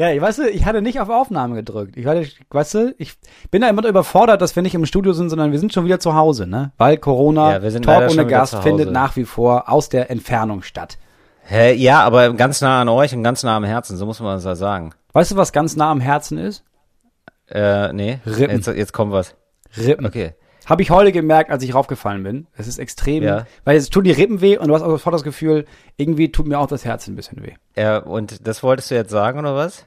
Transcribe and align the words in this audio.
Ja, 0.00 0.10
ich 0.12 0.20
weißt 0.22 0.38
du, 0.38 0.48
ich 0.48 0.64
hatte 0.64 0.80
nicht 0.80 0.98
auf 0.98 1.10
Aufnahme 1.10 1.56
gedrückt. 1.56 1.94
Ich 1.98 2.06
hatte, 2.06 2.26
weißt 2.48 2.74
du, 2.74 2.94
ich 2.96 3.18
bin 3.50 3.60
da 3.60 3.68
immer 3.68 3.86
überfordert, 3.86 4.40
dass 4.40 4.56
wir 4.56 4.62
nicht 4.62 4.74
im 4.74 4.86
Studio 4.86 5.12
sind, 5.12 5.28
sondern 5.28 5.52
wir 5.52 5.58
sind 5.58 5.74
schon 5.74 5.84
wieder 5.84 6.00
zu 6.00 6.14
Hause, 6.14 6.46
ne? 6.46 6.72
Weil 6.78 6.96
Corona, 6.96 7.52
Ja, 7.52 7.62
wir 7.62 7.70
sind 7.70 7.84
Talk 7.84 8.10
ohne 8.10 8.26
Gast 8.26 8.54
findet 8.62 8.90
nach 8.90 9.16
wie 9.16 9.26
vor 9.26 9.68
aus 9.68 9.90
der 9.90 10.10
Entfernung 10.10 10.62
statt. 10.62 10.96
Hä, 11.42 11.74
ja, 11.74 12.00
aber 12.02 12.32
ganz 12.32 12.62
nah 12.62 12.80
an 12.80 12.88
euch 12.88 13.14
und 13.14 13.22
ganz 13.22 13.42
nah 13.42 13.56
am 13.56 13.64
Herzen, 13.64 13.98
so 13.98 14.06
muss 14.06 14.20
man 14.20 14.38
es 14.38 14.44
ja 14.44 14.54
sagen. 14.54 14.94
Weißt 15.12 15.32
du, 15.32 15.36
was 15.36 15.52
ganz 15.52 15.76
nah 15.76 15.90
am 15.90 16.00
Herzen 16.00 16.38
ist? 16.38 16.64
Äh, 17.50 17.92
nee. 17.92 18.20
Rippen. 18.24 18.56
Jetzt, 18.56 18.68
jetzt 18.68 18.92
kommt 18.94 19.12
was. 19.12 19.34
Rippen. 19.76 20.06
Okay. 20.06 20.32
Habe 20.64 20.80
ich 20.80 20.90
heute 20.90 21.12
gemerkt, 21.12 21.50
als 21.50 21.62
ich 21.62 21.74
raufgefallen 21.74 22.22
bin. 22.22 22.46
Es 22.56 22.68
ist 22.68 22.78
extrem, 22.78 23.22
Ja. 23.22 23.44
weil 23.64 23.74
jetzt 23.76 23.92
tun 23.92 24.04
die 24.04 24.12
Rippen 24.12 24.40
weh 24.40 24.56
und 24.56 24.68
du 24.68 24.74
hast 24.74 24.80
auch 24.82 24.88
sofort 24.90 25.14
das 25.14 25.24
Gefühl, 25.24 25.66
irgendwie 25.98 26.32
tut 26.32 26.46
mir 26.46 26.58
auch 26.58 26.68
das 26.68 26.86
Herz 26.86 27.06
ein 27.06 27.16
bisschen 27.16 27.42
weh. 27.42 27.52
Ja, 27.76 27.98
und 27.98 28.46
das 28.46 28.62
wolltest 28.62 28.90
du 28.90 28.94
jetzt 28.94 29.10
sagen, 29.10 29.38
oder 29.40 29.54
was? 29.54 29.84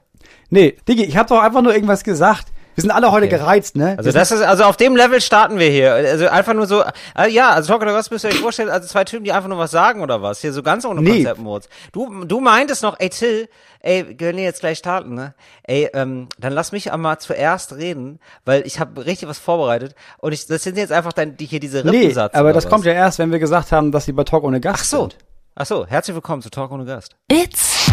Nee, 0.50 0.78
Digi, 0.88 1.04
ich 1.05 1.18
habe 1.18 1.30
doch 1.30 1.42
einfach 1.42 1.62
nur 1.62 1.74
irgendwas 1.74 2.04
gesagt. 2.04 2.47
Wir 2.75 2.82
sind 2.82 2.89
alle 2.89 3.11
heute 3.11 3.28
Okay. 3.28 3.38
gereizt, 3.38 3.75
ne? 3.75 3.89
Also 4.00 4.06
Wir 4.06 4.14
das 4.14 4.32
ist, 4.32 4.42
also 4.42 4.64
auf 4.64 4.78
dem 4.78 4.96
Level 4.96 5.21
starten 5.21 5.60
wir 5.60 5.70
hier. 5.70 5.93
Also 5.93 6.28
einfach 6.28 6.56
nur 6.56 6.66
so, 6.66 6.84
äh, 7.16 7.30
ja, 7.30 7.52
also 7.52 7.71
Talk 7.71 7.84
oder 7.84 7.93
was 7.93 8.10
müsst 8.10 8.25
ihr 8.25 8.30
euch 8.32 8.39
vorstellen, 8.39 8.70
also 8.71 8.88
zwei 8.88 9.04
Typen, 9.04 9.25
die 9.25 9.32
einfach 9.32 9.47
nur 9.47 9.60
was 9.60 9.70
sagen 9.70 10.02
oder 10.02 10.24
was? 10.24 10.42
Hier 10.42 10.52
so 10.52 10.64
ganz 10.64 10.83
ohne 10.83 11.00
Nee. 11.02 11.18
Konzeptmods. 11.18 11.70
Du, 11.92 12.25
du 12.25 12.39
meintest 12.39 12.82
noch, 12.82 13.00
ey 13.00 13.10
Till, 13.11 13.47
ey, 13.82 14.07
wir 14.07 14.18
können 14.18 14.39
jetzt 14.39 14.61
gleich 14.61 14.80
starten, 14.80 15.14
ne? 15.14 15.36
Ey, 15.61 15.88
ähm, 15.94 16.30
dann 16.39 16.52
lass 16.54 16.71
mich 16.71 16.92
einmal 16.92 17.19
zuerst 17.19 17.74
reden, 17.74 18.19
weil 18.44 18.66
ich 18.66 18.80
habe 18.80 19.05
richtig 19.05 19.30
was 19.30 19.38
vorbereitet 19.38 19.94
und 20.18 20.32
ich, 20.32 20.47
das 20.47 20.64
sind 20.64 20.75
jetzt 20.75 20.92
einfach 20.92 21.14
dann 21.14 21.38
die, 21.38 21.46
hier 21.46 21.60
diese 21.60 21.83
nee, 21.83 21.89
Rippensatz. 22.00 22.33
aber 22.33 22.46
oder 22.46 22.54
das 22.54 22.66
was? 22.66 22.71
kommt 22.71 22.86
ja 22.86 22.94
erst, 22.94 23.19
wenn 23.19 23.32
wir 23.32 23.38
gesagt 23.38 23.71
haben, 23.71 23.92
dass 23.92 24.05
sie 24.05 24.14
bei 24.14 24.24
Talk 24.24 24.44
ohne 24.44 24.60
Gast 24.60 24.80
Ach 24.82 24.86
so. 24.86 25.02
sind. 25.02 25.18
Ach 25.54 25.68
so, 25.68 25.86
herzlich 25.86 26.16
willkommen 26.16 26.42
zu 26.42 26.50
Talk 26.50 26.71
ohne 26.71 26.86
Gast. 26.86 27.16
It's 27.32 27.86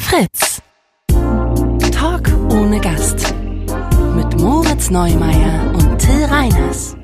Fritz. 0.00 0.60
Ohne 2.74 2.82
Gast. 2.82 3.32
Mit 4.16 4.40
Moritz 4.40 4.90
Neumeier 4.90 5.72
und 5.74 5.96
Till 5.96 6.24
Reiners. 6.24 6.96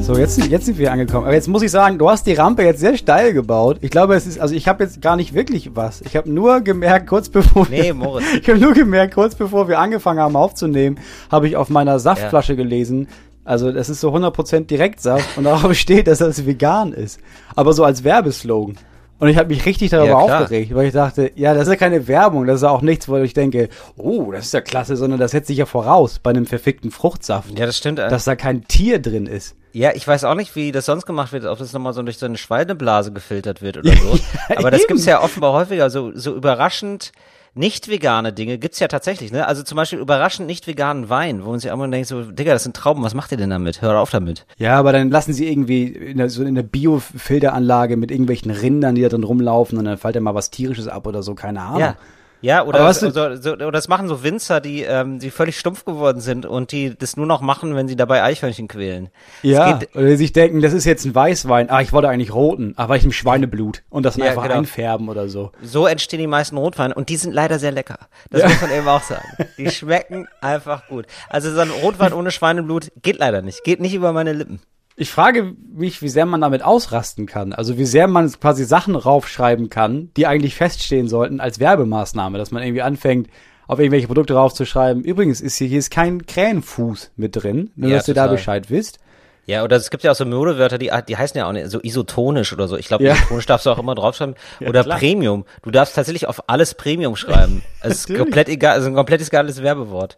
So, 0.00 0.16
jetzt, 0.18 0.34
sind- 0.34 0.50
jetzt 0.50 0.66
sind 0.66 0.78
wir 0.78 0.90
angekommen. 0.90 1.26
Aber 1.26 1.34
jetzt 1.34 1.46
muss 1.46 1.62
ich 1.62 1.70
sagen, 1.70 1.96
du 1.96 2.10
hast 2.10 2.26
die 2.26 2.32
Rampe 2.32 2.64
jetzt 2.64 2.80
sehr 2.80 2.96
steil 2.96 3.32
gebaut. 3.34 3.78
Ich 3.82 3.90
glaube, 3.92 4.16
es 4.16 4.26
ist, 4.26 4.40
also 4.40 4.52
ich 4.56 4.66
habe 4.66 4.82
jetzt 4.82 5.00
gar 5.00 5.14
nicht 5.14 5.32
wirklich 5.32 5.76
was. 5.76 6.00
Ich 6.00 6.16
habe 6.16 6.28
nur 6.28 6.60
gemerkt, 6.62 7.06
kurz 7.06 7.28
bevor 7.28 7.68
Nee, 7.70 7.84
wir, 7.84 7.94
Moritz. 7.94 8.24
ich 8.42 8.48
habe 8.48 8.58
nur 8.58 8.72
gemerkt, 8.72 9.14
kurz 9.14 9.36
bevor 9.36 9.68
wir 9.68 9.78
angefangen 9.78 10.18
haben 10.18 10.34
aufzunehmen, 10.34 10.98
habe 11.30 11.46
ich 11.46 11.54
auf 11.54 11.70
meiner 11.70 12.00
Saftflasche 12.00 12.56
gelesen. 12.56 13.06
Also 13.44 13.70
das 13.70 13.88
ist 13.88 14.00
so 14.00 14.12
100% 14.12 14.66
Direktsaft 14.66 15.38
und 15.38 15.44
darauf 15.44 15.72
steht, 15.76 16.08
dass 16.08 16.18
das 16.18 16.44
vegan 16.46 16.92
ist. 16.92 17.20
Aber 17.54 17.72
so 17.74 17.84
als 17.84 18.02
Werbeslogan. 18.02 18.74
Und 19.18 19.28
ich 19.28 19.38
habe 19.38 19.48
mich 19.48 19.64
richtig 19.64 19.90
darüber 19.90 20.08
Ja, 20.08 20.16
aufgeregt, 20.40 20.74
weil 20.74 20.88
ich 20.88 20.92
dachte, 20.92 21.32
ja, 21.36 21.54
das 21.54 21.62
ist 21.64 21.68
ja 21.70 21.76
keine 21.76 22.06
Werbung, 22.06 22.46
das 22.46 22.56
ist 22.56 22.62
ja 22.62 22.70
auch 22.70 22.82
nichts, 22.82 23.08
wo 23.08 23.16
ich 23.16 23.32
denke, 23.32 23.68
oh, 23.96 24.30
das 24.30 24.46
ist 24.46 24.54
ja 24.54 24.60
klasse, 24.60 24.96
sondern 24.96 25.18
das 25.18 25.30
setzt 25.30 25.46
sich 25.46 25.56
ja 25.58 25.64
voraus 25.66 26.18
bei 26.18 26.30
einem 26.30 26.44
verfickten 26.46 26.90
Fruchtsaft, 26.90 27.58
Ja, 27.58 27.64
das 27.66 27.78
stimmt. 27.78 27.98
dass 27.98 28.24
da 28.24 28.36
kein 28.36 28.64
Tier 28.68 28.98
drin 29.00 29.26
ist. 29.26 29.56
Ja, 29.72 29.92
ich 29.94 30.06
weiß 30.06 30.24
auch 30.24 30.34
nicht, 30.34 30.54
wie 30.56 30.72
das 30.72 30.86
sonst 30.86 31.06
gemacht 31.06 31.32
wird, 31.32 31.44
ob 31.46 31.58
das 31.58 31.72
nochmal 31.72 31.92
so 31.92 32.02
durch 32.02 32.18
so 32.18 32.26
eine 32.26 32.36
Schweineblase 32.38 33.12
gefiltert 33.12 33.62
wird 33.62 33.78
oder 33.78 33.90
so. 33.96 34.16
Ja, 34.48 34.56
Aber 34.58 34.70
das 34.70 34.80
eben. 34.80 34.88
gibt's 34.88 35.04
ja 35.06 35.22
offenbar 35.22 35.52
häufiger. 35.52 35.88
So, 35.90 36.12
so 36.14 36.34
überraschend 36.34 37.12
nicht 37.56 37.88
vegane 37.88 38.32
Dinge 38.32 38.58
gibt's 38.58 38.78
ja 38.80 38.88
tatsächlich, 38.88 39.32
ne? 39.32 39.46
Also 39.46 39.62
zum 39.62 39.76
Beispiel 39.76 39.98
überraschend 39.98 40.46
nicht 40.46 40.66
veganen 40.66 41.08
Wein, 41.08 41.44
wo 41.44 41.50
man 41.50 41.60
sich 41.60 41.74
mal 41.74 41.90
denkt, 41.90 42.08
so, 42.08 42.22
Digga, 42.22 42.52
das 42.52 42.64
sind 42.64 42.76
Trauben, 42.76 43.02
was 43.02 43.14
macht 43.14 43.32
ihr 43.32 43.38
denn 43.38 43.50
damit? 43.50 43.82
Hör 43.82 43.98
auf 43.98 44.10
damit. 44.10 44.44
Ja, 44.58 44.78
aber 44.78 44.92
dann 44.92 45.10
lassen 45.10 45.32
sie 45.32 45.50
irgendwie 45.50 45.84
in 45.84 46.18
der, 46.18 46.28
so 46.28 46.44
in 46.44 46.54
der 46.54 46.62
Biofilteranlage 46.62 47.96
mit 47.96 48.10
irgendwelchen 48.10 48.50
Rindern, 48.50 48.94
die 48.94 49.02
da 49.02 49.08
drin 49.08 49.24
rumlaufen 49.24 49.78
und 49.78 49.86
dann 49.86 49.98
fällt 49.98 50.16
da 50.16 50.20
mal 50.20 50.34
was 50.34 50.50
tierisches 50.50 50.86
ab 50.86 51.06
oder 51.06 51.22
so, 51.22 51.34
keine 51.34 51.62
Ahnung. 51.62 51.80
Ja. 51.80 51.96
Ja, 52.42 52.64
oder 52.64 52.80
Aber 52.80 52.88
das, 52.88 53.02
weißt 53.02 53.42
so, 53.42 53.52
oder 53.52 53.72
das 53.72 53.88
machen 53.88 54.08
so 54.08 54.22
Winzer, 54.22 54.60
die, 54.60 54.82
ähm, 54.82 55.18
die 55.18 55.30
völlig 55.30 55.58
stumpf 55.58 55.84
geworden 55.84 56.20
sind 56.20 56.44
und 56.46 56.70
die 56.70 56.94
das 56.96 57.16
nur 57.16 57.26
noch 57.26 57.40
machen, 57.40 57.74
wenn 57.74 57.88
sie 57.88 57.96
dabei 57.96 58.22
Eichhörnchen 58.22 58.68
quälen. 58.68 59.08
Ja, 59.42 59.78
geht- 59.78 59.96
oder 59.96 60.06
die 60.06 60.16
sich 60.16 60.32
denken, 60.32 60.60
das 60.60 60.72
ist 60.72 60.84
jetzt 60.84 61.04
ein 61.06 61.14
Weißwein. 61.14 61.70
Ah, 61.70 61.80
ich 61.80 61.92
wollte 61.92 62.08
eigentlich 62.08 62.34
roten. 62.34 62.74
War 62.76 62.94
ich 62.94 63.04
im 63.04 63.12
Schweineblut. 63.12 63.82
Und 63.88 64.04
das 64.04 64.16
Ja, 64.16 64.26
einfach 64.26 64.42
genau. 64.44 64.56
einfärben 64.56 65.08
oder 65.08 65.28
so. 65.28 65.50
So 65.62 65.86
entstehen 65.86 66.20
die 66.20 66.26
meisten 66.26 66.56
Rotweine 66.56 66.94
und 66.94 67.08
die 67.08 67.16
sind 67.16 67.32
leider 67.32 67.58
sehr 67.58 67.72
lecker. 67.72 67.98
Das 68.30 68.42
Ja. 68.42 68.48
muss 68.48 68.60
man 68.60 68.70
eben 68.70 68.88
auch 68.88 69.02
sagen. 69.02 69.24
Die 69.58 69.70
schmecken 69.70 70.28
einfach 70.40 70.86
gut. 70.88 71.06
Also 71.28 71.50
so 71.52 71.60
ein 71.60 71.70
Rotwein 71.70 72.12
ohne 72.12 72.30
Schweineblut 72.30 72.92
geht 73.02 73.18
leider 73.18 73.42
nicht. 73.42 73.64
Geht 73.64 73.80
nicht 73.80 73.94
über 73.94 74.12
meine 74.12 74.32
Lippen. 74.34 74.60
Ich 74.98 75.10
frage 75.10 75.52
mich, 75.74 76.00
wie 76.00 76.08
sehr 76.08 76.24
man 76.24 76.40
damit 76.40 76.62
ausrasten 76.64 77.26
kann. 77.26 77.52
Also 77.52 77.76
wie 77.76 77.84
sehr 77.84 78.08
man 78.08 78.30
quasi 78.32 78.64
Sachen 78.64 78.96
raufschreiben 78.96 79.68
kann, 79.68 80.10
die 80.16 80.26
eigentlich 80.26 80.54
feststehen 80.54 81.06
sollten 81.08 81.38
als 81.38 81.60
Werbemaßnahme. 81.60 82.38
Dass 82.38 82.50
man 82.50 82.62
irgendwie 82.62 82.80
anfängt, 82.82 83.28
auf 83.68 83.78
irgendwelche 83.78 84.06
Produkte 84.06 84.34
raufzuschreiben. 84.34 85.04
Übrigens 85.04 85.40
ist 85.42 85.56
hier, 85.56 85.66
hier 85.68 85.80
ist 85.80 85.90
kein 85.90 86.24
Krähenfuß 86.24 87.10
mit 87.16 87.36
drin. 87.36 87.70
Nur, 87.76 87.90
Ja, 87.90 87.96
dass 87.96 88.08
ihr 88.08 88.14
da 88.14 88.22
total. 88.22 88.36
Bescheid 88.36 88.70
wisst. 88.70 88.98
Ja, 89.44 89.62
oder 89.62 89.76
es 89.76 89.90
gibt 89.90 90.02
ja 90.02 90.10
auch 90.10 90.16
so 90.16 90.24
Modewörter, 90.24 90.76
die, 90.78 90.90
die 91.08 91.16
heißen 91.16 91.38
ja 91.38 91.46
auch 91.46 91.52
nicht 91.52 91.70
so 91.70 91.78
isotonisch 91.80 92.52
oder 92.52 92.66
so. 92.66 92.76
Ich 92.76 92.88
glaube, 92.88 93.04
Ja. 93.04 93.12
isotonisch 93.14 93.46
darfst 93.46 93.66
du 93.66 93.70
auch 93.70 93.78
immer 93.78 93.94
draufschreiben. 93.94 94.34
oder 94.66 94.82
klar. 94.82 94.98
Premium. 94.98 95.44
Du 95.62 95.70
darfst 95.70 95.94
tatsächlich 95.94 96.26
auf 96.26 96.48
alles 96.48 96.74
Premium 96.74 97.16
schreiben. 97.16 97.62
Es 97.82 98.06
ist 98.06 98.16
komplett 98.16 98.48
egal, 98.48 98.72
also 98.74 98.88
ein 98.88 98.94
komplettes 98.94 99.28
egales 99.28 99.62
Werbewort. 99.62 100.16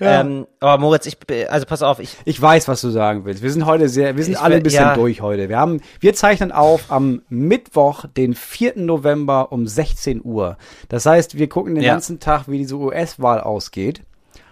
Ja. 0.00 0.22
Ähm, 0.22 0.46
aber 0.60 0.80
Moritz, 0.80 1.06
ich, 1.06 1.18
also 1.50 1.66
pass 1.66 1.82
auf, 1.82 1.98
ich, 2.00 2.16
Ich 2.24 2.40
weiß, 2.40 2.68
was 2.68 2.80
du 2.80 2.88
sagen 2.88 3.24
willst. 3.26 3.42
Wir 3.42 3.50
sind 3.50 3.66
heute 3.66 3.88
sehr, 3.88 4.16
wir 4.16 4.24
sind 4.24 4.42
alle 4.42 4.56
ein 4.56 4.62
bisschen 4.62 4.82
ja. 4.82 4.94
durch 4.94 5.20
heute. 5.20 5.48
Wir 5.50 5.58
haben, 5.58 5.80
wir 6.00 6.14
zeichnen 6.14 6.52
auf 6.52 6.90
am 6.90 7.22
Mittwoch, 7.28 8.06
den 8.16 8.34
4. 8.34 8.72
November 8.76 9.52
um 9.52 9.66
16 9.66 10.22
Uhr. 10.24 10.56
Das 10.88 11.04
heißt, 11.06 11.36
wir 11.36 11.48
gucken 11.48 11.74
den 11.74 11.84
Ja. 11.84 11.92
ganzen 11.92 12.18
Tag, 12.18 12.48
wie 12.48 12.58
diese 12.58 12.76
US-Wahl 12.76 13.40
ausgeht. 13.40 14.02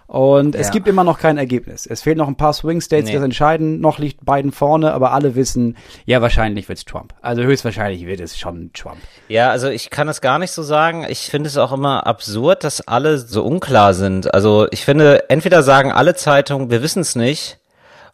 Und 0.09 0.55
es 0.55 0.69
Ja. 0.69 0.73
gibt 0.73 0.89
immer 0.89 1.05
noch 1.05 1.19
kein 1.19 1.37
Ergebnis. 1.37 1.85
Es 1.85 2.01
fehlen 2.01 2.17
noch 2.17 2.29
ein 2.29 2.37
paar 2.37 2.55
Swing 2.55 2.81
States, 2.81 3.05
die 3.05 3.13
Nee. 3.13 3.19
das 3.19 3.25
entscheiden. 3.25 3.79
Noch 3.81 3.99
liegt 3.99 4.25
Biden 4.25 4.53
vorne, 4.53 4.95
aber 4.95 5.13
alle 5.13 5.35
wissen, 5.35 5.77
ja, 6.07 6.23
wahrscheinlich 6.23 6.67
wird's 6.67 6.87
Trump. 6.87 7.13
Also 7.21 7.43
höchstwahrscheinlich 7.43 8.07
wird 8.07 8.19
es 8.21 8.39
schon 8.39 8.71
Trump. 8.73 8.97
Ja, 9.29 9.51
also 9.51 9.69
ich 9.69 9.91
kann 9.91 10.09
es 10.09 10.23
gar 10.23 10.39
nicht 10.39 10.53
so 10.53 10.63
sagen. 10.63 11.05
Ich 11.11 11.29
finde 11.31 11.49
es 11.49 11.59
auch 11.59 11.73
immer 11.73 12.07
absurd, 12.07 12.65
dass 12.65 12.89
alle 12.89 13.19
so 13.19 13.45
unklar 13.45 13.93
sind. 13.93 14.33
Also 14.33 14.67
ich 14.71 14.83
finde, 14.83 15.29
entweder 15.29 15.63
sagen 15.63 15.93
alle 15.93 16.15
Zeitungen, 16.15 16.71
wir 16.71 16.83
wissen 16.83 17.01
es 17.01 17.15
nicht, 17.15 17.59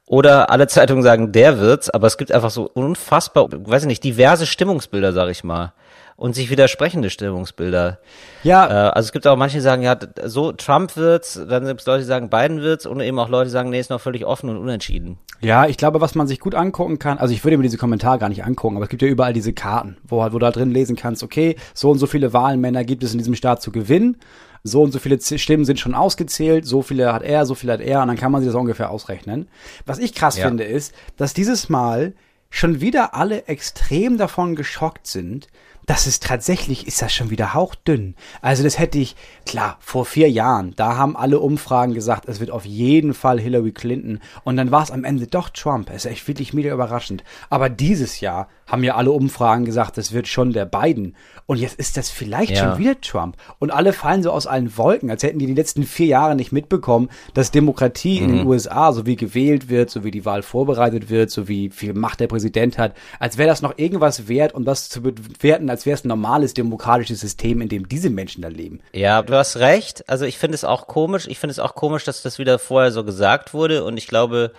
oder 0.06 0.50
alle 0.50 0.66
Zeitungen 0.66 1.02
sagen, 1.04 1.30
der 1.30 1.60
wird's, 1.60 1.88
aber 1.90 2.08
es 2.08 2.18
gibt 2.18 2.32
einfach 2.32 2.50
so 2.50 2.68
unfassbar, 2.74 3.46
weiß 3.50 3.82
ich 3.82 3.88
nicht, 3.88 4.04
diverse 4.04 4.46
Stimmungsbilder, 4.46 5.12
sag 5.12 5.30
ich 5.30 5.44
mal. 5.44 5.72
Und 6.16 6.34
sich 6.36 6.48
widersprechende 6.48 7.10
Stimmungsbilder. 7.10 7.98
Ja, 8.44 8.66
Äh, 8.66 8.90
also 8.90 9.06
es 9.08 9.12
gibt 9.12 9.26
auch 9.26 9.36
manche, 9.36 9.56
die 9.56 9.62
sagen, 9.62 9.82
ja, 9.82 9.98
so 10.24 10.52
Trump 10.52 10.96
wird's, 10.96 11.40
dann 11.48 11.66
gibt 11.66 11.80
es 11.80 11.86
Leute, 11.86 12.00
die 12.02 12.06
sagen, 12.06 12.30
Biden 12.30 12.60
wird's, 12.62 12.86
und 12.86 13.00
eben 13.00 13.18
auch 13.18 13.28
Leute, 13.28 13.46
die 13.46 13.50
sagen, 13.52 13.70
nee, 13.70 13.80
ist 13.80 13.90
noch 13.90 14.00
völlig 14.00 14.24
offen 14.24 14.48
und 14.48 14.56
unentschieden. 14.56 15.18
Ja, 15.40 15.66
ich 15.66 15.76
glaube, 15.76 16.00
was 16.00 16.14
man 16.14 16.28
sich 16.28 16.38
gut 16.38 16.54
angucken 16.54 17.00
kann, 17.00 17.18
also 17.18 17.34
ich 17.34 17.42
würde 17.44 17.56
mir 17.56 17.64
diese 17.64 17.78
Kommentare 17.78 18.18
gar 18.18 18.28
nicht 18.28 18.44
angucken, 18.44 18.76
aber 18.76 18.84
es 18.84 18.90
gibt 18.90 19.02
ja 19.02 19.08
überall 19.08 19.32
diese 19.32 19.52
Karten, 19.52 19.96
wo, 20.06 20.22
halt- 20.22 20.32
wo 20.32 20.38
du 20.38 20.46
da 20.46 20.52
drin 20.52 20.70
lesen 20.70 20.94
kannst, 20.94 21.22
okay, 21.24 21.56
so 21.74 21.90
und 21.90 21.98
so 21.98 22.06
viele 22.06 22.32
Wahlmänner 22.32 22.84
gibt 22.84 23.02
es 23.02 23.10
in 23.12 23.18
diesem 23.18 23.34
Staat 23.34 23.60
zu 23.60 23.72
gewinnen, 23.72 24.16
so 24.62 24.82
und 24.82 24.92
so 24.92 25.00
viele 25.00 25.20
Stimmen 25.20 25.64
sind 25.64 25.80
schon 25.80 25.94
ausgezählt, 25.94 26.64
so 26.64 26.82
viele 26.82 27.12
hat 27.12 27.22
er, 27.22 27.44
so 27.44 27.54
viele 27.56 27.72
hat 27.72 27.80
er, 27.80 28.00
und 28.02 28.08
dann 28.08 28.16
kann 28.16 28.30
man 28.30 28.40
sich 28.40 28.50
das 28.52 28.58
ungefähr 28.58 28.90
ausrechnen. 28.90 29.48
Was 29.84 29.98
ich 29.98 30.14
krass 30.14 30.38
Ja. 30.38 30.46
finde, 30.46 30.62
ist, 30.64 30.94
dass 31.16 31.34
dieses 31.34 31.68
Mal 31.68 32.14
schon 32.50 32.80
wieder 32.80 33.14
alle 33.16 33.46
extrem 33.48 34.16
davon 34.16 34.54
geschockt 34.54 35.08
sind, 35.08 35.48
dass 35.86 36.06
es 36.06 36.20
tatsächlich 36.20 36.86
ist 36.86 37.02
das 37.02 37.12
schon 37.12 37.30
wieder 37.30 37.54
hauchdünn. 37.54 38.14
Also 38.40 38.62
das 38.62 38.78
hätte 38.78 38.98
ich, 38.98 39.16
klar, 39.46 39.76
vor 39.80 40.04
vier 40.04 40.30
Jahren, 40.30 40.72
da 40.76 40.96
haben 40.96 41.16
alle 41.16 41.40
Umfragen 41.40 41.94
gesagt, 41.94 42.28
es 42.28 42.40
wird 42.40 42.50
auf 42.50 42.64
jeden 42.64 43.14
Fall 43.14 43.40
Hillary 43.40 43.72
Clinton. 43.72 44.20
Und 44.44 44.56
dann 44.56 44.70
war 44.70 44.82
es 44.82 44.90
am 44.90 45.04
Ende 45.04 45.26
doch 45.26 45.48
Trump. 45.50 45.90
Es 45.90 46.04
ist 46.04 46.10
echt 46.10 46.28
wirklich 46.28 46.52
mega 46.54 46.72
überraschend. 46.72 47.24
Aber 47.50 47.68
dieses 47.68 48.20
Jahr 48.20 48.48
haben 48.66 48.82
ja 48.82 48.94
alle 48.94 49.12
Umfragen 49.12 49.64
gesagt, 49.64 49.98
es 49.98 50.12
wird 50.12 50.26
schon 50.26 50.52
der 50.52 50.64
Biden. 50.64 51.16
Und 51.46 51.58
jetzt 51.58 51.78
ist 51.78 51.96
das 51.96 52.08
vielleicht 52.10 52.52
Ja. 52.52 52.70
schon 52.70 52.78
wieder 52.78 53.00
Trump. 53.00 53.36
Und 53.58 53.70
alle 53.70 53.92
fallen 53.92 54.22
so 54.22 54.30
aus 54.30 54.46
allen 54.46 54.76
Wolken, 54.78 55.10
als 55.10 55.22
hätten 55.22 55.38
die 55.38 55.46
die 55.46 55.54
letzten 55.54 55.82
vier 55.84 56.06
Jahre 56.06 56.34
nicht 56.34 56.52
mitbekommen, 56.52 57.10
dass 57.34 57.50
Demokratie 57.50 58.18
in 58.18 58.28
den 58.28 58.46
USA, 58.46 58.92
so 58.92 59.04
wie 59.04 59.16
gewählt 59.16 59.68
wird, 59.68 59.90
so 59.90 60.02
wie 60.04 60.10
die 60.10 60.24
Wahl 60.24 60.42
vorbereitet 60.42 61.10
wird, 61.10 61.30
so 61.30 61.46
wie 61.48 61.68
viel 61.70 61.92
Macht 61.92 62.20
der 62.20 62.26
Präsident 62.28 62.78
hat, 62.78 62.94
als 63.20 63.36
wäre 63.36 63.48
das 63.48 63.60
noch 63.60 63.76
irgendwas 63.76 64.28
wert, 64.28 64.54
um 64.54 64.64
das 64.64 64.88
zu 64.88 65.02
bewerten, 65.02 65.66
als 65.74 65.86
wäre 65.86 65.94
es 65.94 66.04
ein 66.04 66.08
normales 66.08 66.54
demokratisches 66.54 67.20
System, 67.20 67.60
in 67.60 67.68
dem 67.68 67.88
diese 67.88 68.10
Menschen 68.10 68.42
da 68.42 68.48
leben. 68.48 68.80
Ja, 68.92 69.22
du 69.22 69.34
hast 69.34 69.56
recht. 69.56 70.08
Also 70.08 70.24
ich 70.24 70.38
finde 70.38 70.54
es 70.54 70.62
auch 70.62 70.86
komisch. 70.86 71.26
Ich 71.26 71.40
finde 71.40 71.50
es 71.50 71.58
auch 71.58 71.74
komisch, 71.74 72.04
dass 72.04 72.22
das 72.22 72.38
wieder 72.38 72.60
vorher 72.60 72.92
so 72.92 73.02
gesagt 73.02 73.54
wurde. 73.54 73.82
Und 73.82 73.96
ich 73.96 74.06
glaube, 74.06 74.52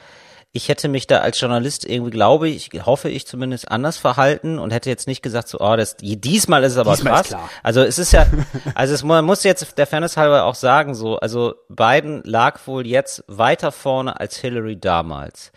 ich 0.51 0.67
hätte 0.67 0.89
mich 0.89 1.07
da 1.07 1.19
als 1.19 1.39
Journalist 1.39 1.85
irgendwie, 1.85 2.11
glaube 2.11 2.49
ich, 2.49 2.69
hoffe 2.85 3.09
ich 3.09 3.25
zumindest, 3.25 3.71
anders 3.71 3.97
verhalten 3.97 4.59
und 4.59 4.71
hätte 4.71 4.89
jetzt 4.89 5.07
nicht 5.07 5.21
gesagt, 5.21 5.47
so, 5.47 5.59
oh, 5.59 5.75
das, 5.77 5.95
diesmal 5.97 6.63
ist 6.63 6.73
es 6.73 6.77
aber 6.77 6.95
Diesmal 6.95 7.23
krass. 7.23 7.37
Also 7.63 7.81
es 7.81 7.97
ist 7.97 8.11
ja, 8.11 8.25
also 8.73 8.93
es, 8.93 9.03
man 9.03 9.23
muss 9.23 9.43
jetzt 9.43 9.77
der 9.77 9.87
Fairness 9.87 10.17
halber 10.17 10.43
auch 10.43 10.55
sagen, 10.55 10.95
so, 10.95 11.17
also 11.17 11.55
Biden 11.69 12.21
lag 12.25 12.59
wohl 12.67 12.85
jetzt 12.85 13.23
weiter 13.27 13.71
vorne 13.71 14.19
als 14.19 14.37
Hillary 14.37 14.79
damals. 14.79 15.51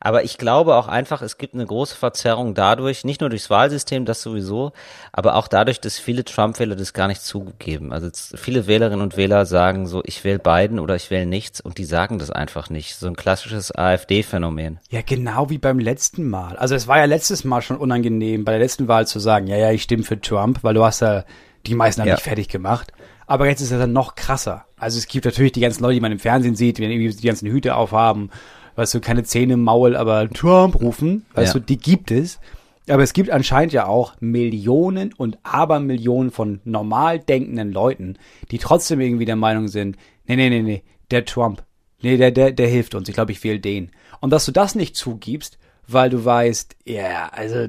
Aber 0.00 0.24
ich 0.24 0.38
glaube 0.38 0.76
auch 0.76 0.88
einfach, 0.88 1.20
es 1.20 1.36
gibt 1.36 1.52
eine 1.52 1.66
große 1.66 1.94
Verzerrung 1.94 2.54
dadurch, 2.54 3.04
nicht 3.04 3.20
nur 3.20 3.28
durchs 3.28 3.50
Wahlsystem, 3.50 4.06
das 4.06 4.22
sowieso, 4.22 4.72
aber 5.12 5.34
auch 5.34 5.46
dadurch, 5.46 5.78
dass 5.78 5.98
viele 5.98 6.24
Trump-Wähler 6.24 6.74
das 6.74 6.94
gar 6.94 7.06
nicht 7.06 7.20
zugeben. 7.20 7.92
Also 7.92 8.08
viele 8.36 8.66
Wählerinnen 8.66 9.02
und 9.02 9.18
Wähler 9.18 9.44
sagen 9.44 9.86
so, 9.86 10.02
ich 10.06 10.24
wähle 10.24 10.38
Biden 10.38 10.78
oder 10.78 10.96
ich 10.96 11.10
wähle 11.10 11.26
nichts 11.26 11.60
und 11.60 11.76
die 11.76 11.84
sagen 11.84 12.18
das 12.18 12.30
einfach 12.30 12.70
nicht. 12.70 12.96
So 12.96 13.08
ein 13.08 13.16
klassisches 13.16 13.76
AfD-Phänomen. 13.76 14.80
Ja, 14.88 15.02
genau 15.04 15.50
wie 15.50 15.58
beim 15.58 15.78
letzten 15.78 16.28
Mal. 16.30 16.56
Also 16.56 16.74
es 16.74 16.88
war 16.88 16.98
ja 16.98 17.04
letztes 17.04 17.44
Mal 17.44 17.60
schon 17.60 17.76
unangenehm, 17.76 18.46
bei 18.46 18.52
der 18.52 18.60
letzten 18.60 18.88
Wahl 18.88 19.06
zu 19.06 19.18
sagen, 19.18 19.46
ja, 19.48 19.56
ja, 19.56 19.70
ich 19.70 19.82
stimme 19.82 20.04
für 20.04 20.18
Trump, 20.18 20.60
weil 20.62 20.74
du 20.74 20.82
hast 20.84 21.00
ja 21.00 21.24
die 21.66 21.74
meisten 21.74 22.00
haben 22.00 22.08
ja. 22.08 22.14
nicht 22.14 22.24
fertig 22.24 22.48
gemacht. 22.48 22.92
Aber 23.26 23.46
jetzt 23.46 23.60
ist 23.60 23.70
es 23.70 23.78
dann 23.78 23.92
noch 23.92 24.16
krasser. 24.16 24.64
Also 24.76 24.98
es 24.98 25.06
gibt 25.06 25.24
natürlich 25.24 25.52
die 25.52 25.60
ganzen 25.60 25.82
Leute, 25.82 25.94
die 25.94 26.00
man 26.00 26.10
im 26.10 26.18
Fernsehen 26.18 26.56
sieht, 26.56 26.78
die 26.78 26.82
irgendwie 26.82 27.14
die 27.14 27.26
ganzen 27.26 27.48
Hüte 27.48 27.76
aufhaben, 27.76 28.30
weißt 28.76 28.94
du, 28.94 29.00
keine 29.00 29.24
Zähne 29.24 29.54
im 29.54 29.62
Maul, 29.62 29.96
aber 29.96 30.28
Trump 30.30 30.80
rufen, 30.80 31.26
weißt 31.34 31.54
ja. 31.54 31.60
du, 31.60 31.66
die 31.66 31.78
gibt 31.78 32.10
es. 32.10 32.40
Aber 32.88 33.02
es 33.02 33.12
gibt 33.12 33.30
anscheinend 33.30 33.72
ja 33.72 33.86
auch 33.86 34.14
Millionen 34.20 35.12
und 35.12 35.38
Abermillionen 35.44 36.30
von 36.30 36.60
normal 36.64 37.20
denkenden 37.20 37.72
Leuten, 37.72 38.18
die 38.50 38.58
trotzdem 38.58 39.00
irgendwie 39.00 39.26
der 39.26 39.36
Meinung 39.36 39.68
sind, 39.68 39.96
nee, 40.26 40.36
nee, 40.36 40.50
nee, 40.50 40.62
nee, 40.62 40.82
der 41.10 41.24
Trump, 41.24 41.62
nee, 42.00 42.16
der, 42.16 42.32
der, 42.32 42.50
der 42.52 42.68
hilft 42.68 42.94
uns, 42.94 43.08
ich 43.08 43.14
glaube, 43.14 43.32
ich 43.32 43.44
wähle 43.44 43.60
den. 43.60 43.92
Und 44.20 44.30
dass 44.30 44.44
du 44.44 44.52
das 44.52 44.74
nicht 44.74 44.96
zugibst, 44.96 45.58
weil 45.86 46.10
du 46.10 46.24
weißt, 46.24 46.76
ja, 46.84 47.02
yeah, 47.02 47.28
also, 47.28 47.68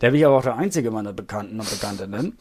der 0.00 0.12
will 0.12 0.20
ich 0.20 0.26
aber 0.26 0.38
auch 0.38 0.42
der 0.42 0.56
einzige 0.56 0.90
meiner 0.90 1.12
Bekannten 1.12 1.60
und 1.60 1.68
Bekanntinnen. 1.68 2.38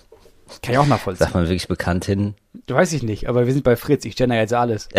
Kann 0.62 0.74
ich 0.74 0.78
auch 0.78 0.88
nachvollziehen. 0.88 1.26
Sagt 1.26 1.36
man 1.36 1.46
wirklich 1.46 1.68
bekannt 1.68 2.06
hin? 2.06 2.36
Du 2.68 2.76
weiß 2.76 2.94
ich 2.94 3.04
nicht, 3.04 3.28
aber 3.28 3.46
wir 3.46 3.54
sind 3.54 3.64
bei 3.64 3.76
Fritz. 3.76 4.06
Ich 4.06 4.16
kenne 4.16 4.38
jetzt 4.38 4.54
alles. 4.54 4.88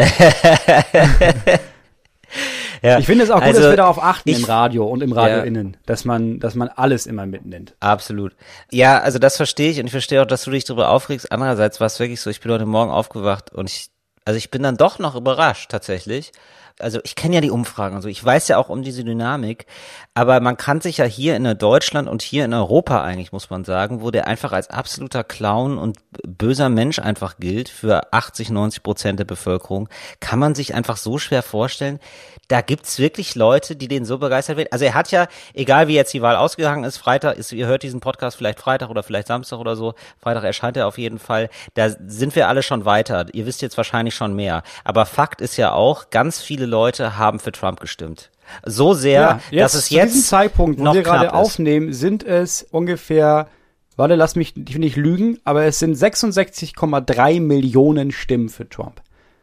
ja. 2.84 2.98
Ich 2.98 3.06
finde 3.06 3.24
es 3.24 3.30
auch 3.30 3.36
gut, 3.36 3.44
also, 3.44 3.62
dass 3.62 3.70
wir 3.70 3.76
darauf 3.76 4.02
achten 4.02 4.28
ich, 4.28 4.40
im 4.40 4.44
Radio 4.44 4.84
und 4.86 5.02
im 5.02 5.12
Radio 5.12 5.38
ja. 5.38 5.42
innen, 5.44 5.76
dass 5.86 6.04
man, 6.04 6.38
dass 6.38 6.54
man 6.54 6.68
alles 6.68 7.06
immer 7.06 7.26
mitnimmt. 7.26 7.74
Absolut. 7.80 8.34
Ja, 8.70 8.98
also 9.00 9.18
das 9.18 9.36
verstehe 9.36 9.70
ich 9.70 9.80
und 9.80 9.86
ich 9.86 9.92
verstehe 9.92 10.20
auch, 10.20 10.26
dass 10.26 10.44
du 10.44 10.50
dich 10.50 10.64
darüber 10.64 10.90
aufregst. 10.90 11.32
Andererseits 11.32 11.80
war 11.80 11.86
es 11.86 11.98
wirklich 11.98 12.20
so, 12.20 12.30
ich 12.30 12.40
bin 12.40 12.52
heute 12.52 12.66
Morgen 12.66 12.90
aufgewacht 12.90 13.52
und 13.52 13.70
ich, 13.70 13.88
also 14.24 14.36
ich 14.36 14.50
bin 14.50 14.62
dann 14.62 14.76
doch 14.76 14.98
noch 14.98 15.14
überrascht 15.16 15.70
tatsächlich, 15.70 16.32
also 16.80 16.98
ich 17.04 17.14
kenne 17.14 17.36
ja 17.36 17.40
die 17.40 17.50
Umfragen 17.50 17.96
und 17.96 18.02
so, 18.02 18.08
ich 18.08 18.24
weiß 18.24 18.48
ja 18.48 18.58
auch 18.58 18.68
um 18.68 18.82
diese 18.82 19.04
Dynamik, 19.04 19.66
aber 20.14 20.40
man 20.40 20.56
kann 20.56 20.80
sich 20.80 20.98
ja 20.98 21.04
hier 21.04 21.36
in 21.36 21.56
Deutschland 21.56 22.08
und 22.08 22.22
hier 22.22 22.44
in 22.44 22.52
Europa 22.52 23.02
eigentlich, 23.02 23.32
muss 23.32 23.50
man 23.50 23.64
sagen, 23.64 24.02
wo 24.02 24.10
der 24.10 24.26
einfach 24.26 24.52
als 24.52 24.70
absoluter 24.70 25.22
Clown 25.22 25.78
und 25.78 25.98
böser 26.26 26.68
Mensch 26.68 26.98
einfach 26.98 27.36
gilt 27.38 27.68
für 27.68 28.12
80, 28.12 28.50
90 28.50 28.82
Prozent 28.82 29.18
der 29.20 29.24
Bevölkerung, 29.24 29.88
kann 30.20 30.38
man 30.38 30.54
sich 30.54 30.74
einfach 30.74 30.96
so 30.96 31.18
schwer 31.18 31.42
vorstellen, 31.42 32.00
da 32.48 32.60
gibt's 32.60 32.98
wirklich 32.98 33.34
Leute, 33.34 33.76
die 33.76 33.88
den 33.88 34.04
so 34.04 34.18
begeistert 34.18 34.56
werden. 34.56 34.68
Also 34.70 34.84
er 34.84 34.94
hat 34.94 35.10
ja, 35.10 35.28
egal 35.54 35.88
wie 35.88 35.94
jetzt 35.94 36.12
die 36.12 36.22
Wahl 36.22 36.36
ausgegangen 36.36 36.84
ist, 36.84 36.98
Freitag 36.98 37.36
ist, 37.36 37.52
ihr 37.52 37.66
hört 37.66 37.82
diesen 37.82 38.00
Podcast 38.00 38.36
vielleicht 38.36 38.60
Freitag 38.60 38.90
oder 38.90 39.02
vielleicht 39.02 39.28
Samstag 39.28 39.58
oder 39.58 39.76
so. 39.76 39.94
Freitag 40.20 40.44
erscheint 40.44 40.76
er 40.76 40.86
auf 40.86 40.98
jeden 40.98 41.18
Fall. 41.18 41.48
Da 41.74 41.88
sind 42.06 42.36
wir 42.36 42.48
alle 42.48 42.62
schon 42.62 42.84
weiter. 42.84 43.26
Ihr 43.32 43.46
wisst 43.46 43.62
jetzt 43.62 43.76
wahrscheinlich 43.76 44.14
schon 44.14 44.34
mehr. 44.34 44.62
Aber 44.84 45.06
Fakt 45.06 45.40
ist 45.40 45.56
ja 45.56 45.72
auch, 45.72 46.10
ganz 46.10 46.40
viele 46.42 46.63
Leute 46.66 47.16
haben 47.18 47.38
für 47.38 47.52
Trump 47.52 47.80
gestimmt. 47.80 48.30
So 48.64 48.94
sehr, 48.94 49.40
ja, 49.50 49.62
dass 49.62 49.74
es 49.74 49.90
jetzt. 49.90 50.10
Zu 50.10 50.16
diesem 50.16 50.28
Zeitpunkt, 50.28 50.80
wo 50.80 50.92
wir 50.92 51.02
gerade 51.02 51.32
aufnehmen, 51.32 51.92
sind 51.92 52.22
es 52.22 52.62
ungefähr 52.62 53.48
Warte, 53.96 54.16
lass 54.16 54.34
mich 54.34 54.56
nicht 54.56 54.96
lügen, 54.96 55.38
aber 55.44 55.64
es 55.64 55.78
sind 55.78 55.96
66,3 55.96 57.40
Millionen 57.40 58.10
Stimmen 58.10 58.48
für 58.48 58.68
Trump. 58.68 59.00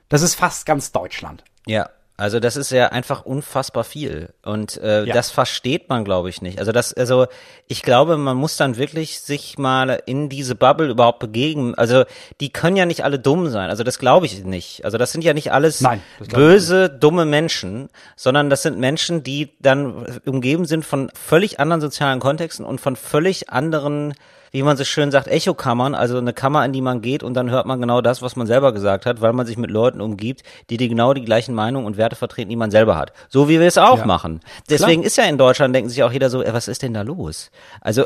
Das 0.09 0.21
ist 0.21 0.35
fast 0.35 0.65
ganz 0.65 0.91
Deutschland. 0.91 1.45
Ja, 1.65 1.89
also 2.21 2.39
das 2.39 2.55
ist 2.55 2.69
ja 2.69 2.89
einfach 2.89 3.25
unfassbar 3.25 3.83
viel 3.83 4.29
und 4.43 4.77
äh, 4.77 5.05
ja. 5.05 5.13
das 5.15 5.31
versteht 5.31 5.89
man, 5.89 6.05
glaube 6.05 6.29
ich, 6.29 6.43
nicht. 6.43 6.59
Also 6.59 6.71
das, 6.71 6.93
also 6.93 7.25
ich 7.67 7.81
glaube, 7.81 8.15
man 8.15 8.37
muss 8.37 8.57
dann 8.57 8.77
wirklich 8.77 9.21
sich 9.21 9.57
mal 9.57 10.03
in 10.05 10.29
diese 10.29 10.53
Bubble 10.53 10.87
überhaupt 10.87 11.17
begegnen. 11.17 11.73
Also 11.73 12.03
die 12.39 12.53
können 12.53 12.75
ja 12.75 12.85
nicht 12.85 13.03
alle 13.03 13.17
dumm 13.17 13.49
sein. 13.49 13.71
Also 13.71 13.83
das 13.83 13.97
glaube 13.97 14.27
ich 14.27 14.43
nicht. 14.43 14.85
Also 14.85 14.99
das 14.99 15.11
sind 15.11 15.23
ja 15.23 15.33
nicht 15.33 15.51
alles 15.51 15.81
Nein, 15.81 15.99
böse, 16.29 16.91
dumme 16.91 17.25
Menschen, 17.25 17.89
sondern 18.15 18.51
das 18.51 18.61
sind 18.61 18.77
Menschen, 18.77 19.23
die 19.23 19.53
dann 19.59 20.05
umgeben 20.23 20.65
sind 20.65 20.85
von 20.85 21.09
völlig 21.15 21.59
anderen 21.59 21.81
sozialen 21.81 22.19
Kontexten 22.19 22.67
und 22.67 22.79
von 22.79 22.95
völlig 22.97 23.49
anderen 23.49 24.13
wie 24.51 24.63
man 24.63 24.77
so 24.77 24.83
schön 24.83 25.11
sagt, 25.11 25.27
Echokammern, 25.27 25.95
also 25.95 26.17
eine 26.17 26.33
Kammer, 26.33 26.63
in 26.65 26.73
die 26.73 26.81
man 26.81 27.01
geht 27.01 27.23
und 27.23 27.33
dann 27.33 27.49
hört 27.49 27.65
man 27.65 27.79
genau 27.79 28.01
das, 28.01 28.21
was 28.21 28.35
man 28.35 28.47
selber 28.47 28.73
gesagt 28.73 29.05
hat, 29.05 29.21
weil 29.21 29.33
man 29.33 29.45
sich 29.45 29.57
mit 29.57 29.71
Leuten 29.71 30.01
umgibt, 30.01 30.43
die 30.69 30.77
die 30.77 30.89
genau 30.89 31.13
die 31.13 31.23
gleichen 31.23 31.55
Meinungen 31.55 31.85
und 31.85 31.97
Werte 31.97 32.15
vertreten, 32.15 32.49
die 32.49 32.55
man 32.57 32.69
selber 32.69 32.97
hat. 32.97 33.13
So 33.29 33.47
wie 33.47 33.59
wir 33.59 33.67
es 33.67 33.77
auch 33.77 33.99
ja. 33.99 34.05
machen. 34.05 34.41
Deswegen 34.69 35.01
Klar. 35.01 35.07
ist 35.07 35.17
ja 35.17 35.23
in 35.23 35.37
Deutschland, 35.37 35.73
denken 35.73 35.89
sich 35.89 36.03
auch 36.03 36.11
jeder 36.11 36.29
so, 36.29 36.43
ey, 36.43 36.53
was 36.53 36.67
ist 36.67 36.81
denn 36.81 36.93
da 36.93 37.01
los? 37.01 37.49
Also, 37.79 38.05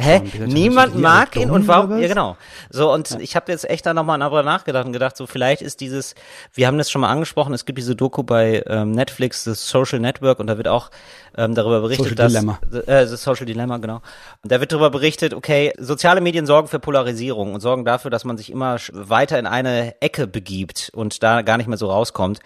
hä? 0.00 0.22
Niemand 0.46 0.98
mag 0.98 1.36
ihn 1.36 1.50
und 1.50 1.68
warum, 1.68 2.00
ja 2.00 2.08
genau. 2.08 2.36
So, 2.70 2.92
und 2.92 3.10
ja. 3.10 3.18
ich 3.20 3.36
habe 3.36 3.52
jetzt 3.52 3.68
echt 3.70 3.86
da 3.86 3.94
nochmal 3.94 4.18
darüber 4.18 4.42
nachgedacht 4.42 4.86
und 4.86 4.92
gedacht, 4.92 5.16
so 5.16 5.26
vielleicht 5.26 5.62
ist 5.62 5.80
dieses, 5.80 6.14
wir 6.52 6.66
haben 6.66 6.78
das 6.78 6.90
schon 6.90 7.02
mal 7.02 7.10
angesprochen, 7.10 7.54
es 7.54 7.64
gibt 7.64 7.78
diese 7.78 7.94
Doku 7.94 8.24
bei 8.24 8.64
ähm, 8.66 8.90
Netflix, 8.90 9.44
das 9.44 9.68
Social 9.68 10.00
Network, 10.00 10.40
und 10.40 10.48
da 10.48 10.56
wird 10.56 10.66
auch 10.66 10.90
ähm, 11.36 11.54
darüber 11.54 11.80
berichtet, 11.80 12.06
Social 12.06 12.16
dass 12.16 12.32
Dilemma. 12.32 12.58
Äh, 12.72 13.06
das 13.06 13.22
Social 13.22 13.46
Dilemma, 13.46 13.78
genau. 13.78 14.00
Und 14.42 14.52
da 14.52 14.60
wird 14.60 14.72
darüber 14.72 14.90
berichtet, 14.90 15.34
okay, 15.34 15.72
soziale 15.78 16.20
Medien 16.20 16.46
sorgen 16.46 16.68
für 16.68 16.78
Polarisierung 16.78 17.54
und 17.54 17.60
sorgen 17.60 17.84
dafür, 17.84 18.10
dass 18.10 18.24
man 18.24 18.36
sich 18.36 18.50
immer 18.50 18.76
weiter 18.92 19.38
in 19.38 19.46
eine 19.46 20.00
Ecke 20.00 20.26
begibt 20.26 20.90
und 20.94 21.22
da 21.22 21.42
gar 21.42 21.56
nicht 21.56 21.66
mehr 21.66 21.78
so 21.78 21.90
rauskommt. 21.90 22.40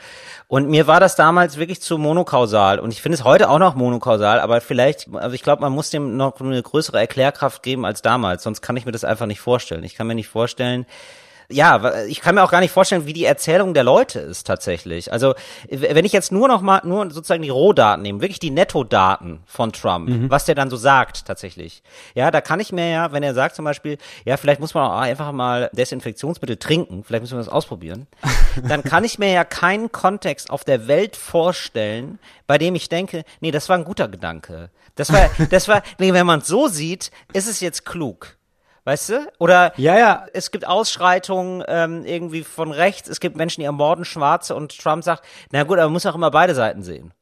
Und 0.47 0.69
mir 0.69 0.87
war 0.87 1.01
das 1.01 1.17
damals 1.17 1.59
wirklich 1.59 1.81
zu 1.81 1.99
monokausal 1.99 2.79
und 2.79 2.93
ich 2.93 3.03
finde 3.03 3.17
es 3.17 3.25
heute 3.25 3.51
auch 3.51 3.59
noch 3.59 3.75
monokausal, 3.75 4.41
aber 4.41 4.61
vielleicht, 4.61 5.09
also 5.15 5.35
ich 5.35 5.43
glaube, 5.43 5.63
man 5.63 5.73
muss 5.73 5.91
dem 5.91 6.17
noch 6.17 6.41
eine 6.41 6.63
größere 6.63 6.99
Erklärkraft 6.99 7.63
geben 7.63 7.85
als 7.85 8.03
damals, 8.03 8.43
sonst 8.43 8.63
kann 8.63 8.77
ich 8.77 8.87
mir 8.87 8.93
das 8.93 9.05
einfach 9.05 9.27
nicht 9.27 9.41
vorstellen. 9.41 9.85
Ich 9.85 9.95
kann 9.95 10.07
mir 10.07 10.15
nicht 10.15 10.29
vorstellen, 10.29 10.87
ja, 11.51 12.05
ich 12.05 12.21
kann 12.21 12.35
mir 12.35 12.43
auch 12.43 12.51
gar 12.51 12.61
nicht 12.61 12.73
vorstellen, 12.73 13.07
wie 13.07 13.15
die 13.15 13.25
Erzählung 13.25 13.73
der 13.73 13.85
Leute 13.85 14.19
ist 14.19 14.47
tatsächlich. 14.47 15.11
Also 15.11 15.35
wenn 15.71 16.05
ich 16.05 16.13
jetzt 16.13 16.31
nur 16.31 16.47
noch 16.47 16.61
mal 16.61 16.83
nur 16.85 17.11
sozusagen 17.11 17.43
die 17.43 17.49
Rohdaten 17.49 18.03
nehme, 18.03 18.21
wirklich 18.21 18.39
die 18.39 18.51
Nettodaten 18.51 19.41
von 19.47 19.73
Trump, 19.73 20.11
mhm. 20.11 20.31
was 20.31 20.45
der 20.45 20.55
dann 20.55 20.69
so 20.69 20.77
sagt 20.77 21.25
tatsächlich. 21.25 21.83
Ja, 22.15 22.31
da 22.31 22.43
kann 22.43 22.61
ich 22.61 22.71
mir 22.71 22.91
ja, 22.91 23.13
wenn 23.13 23.23
er 23.23 23.33
sagt 23.33 23.57
zum 23.57 23.65
Beispiel, 23.65 23.97
ja, 24.27 24.37
vielleicht 24.37 24.61
muss 24.61 24.75
man 24.75 24.91
auch 24.91 24.99
einfach 24.99 25.33
mal 25.33 25.71
Desinfektionsmittel 25.73 26.59
trinken, 26.59 27.03
vielleicht 27.03 27.23
müssen 27.23 27.39
wir 27.39 27.45
das 27.45 27.49
ausprobieren, 27.49 28.07
dann 28.69 28.83
kann 28.83 29.05
ich 29.05 29.19
mir 29.19 29.33
ja 29.33 29.45
keinen 29.45 29.91
Kontext 29.91 30.51
auf 30.51 30.65
der 30.65 30.87
Welt 30.87 31.17
vorstellen, 31.17 32.19
bei 32.47 32.59
dem 32.59 32.75
ich 32.75 32.91
denke, 32.91 33.25
nee, 33.41 33.51
das 33.51 33.71
war 33.71 33.79
ein 33.79 33.85
guter 33.85 34.09
Gedanke. 34.09 34.71
Das 34.97 35.13
war, 35.13 35.31
das 35.49 35.69
war, 35.69 35.83
nee, 35.99 36.13
wenn 36.13 36.27
man 36.27 36.41
es 36.41 36.47
so 36.47 36.69
sieht, 36.69 37.11
ist 37.33 37.49
es 37.49 37.61
jetzt 37.61 37.87
klug. 37.87 38.38
Weißt 38.89 39.11
du? 39.11 39.31
Oder 39.39 39.75
ja, 39.77 39.99
ja. 39.99 40.27
es 40.33 40.51
gibt 40.51 40.67
Ausschreitungen 40.67 41.63
ähm, 41.69 42.07
irgendwie 42.07 42.43
von 42.43 42.73
rechts, 42.73 43.11
es 43.11 43.21
gibt 43.21 43.37
Menschen, 43.37 43.61
die 43.61 43.67
ermorden 43.67 44.07
Schwarze 44.07 44.55
und 44.55 44.79
Trump 44.79 45.05
sagt, 45.05 45.27
na 45.53 45.65
gut, 45.65 45.77
aber 45.77 45.89
man 45.89 45.93
muss 45.93 46.07
auch 46.07 46.15
immer 46.15 46.31
beide 46.31 46.55
Seiten 46.55 46.83
sehen. 46.83 47.13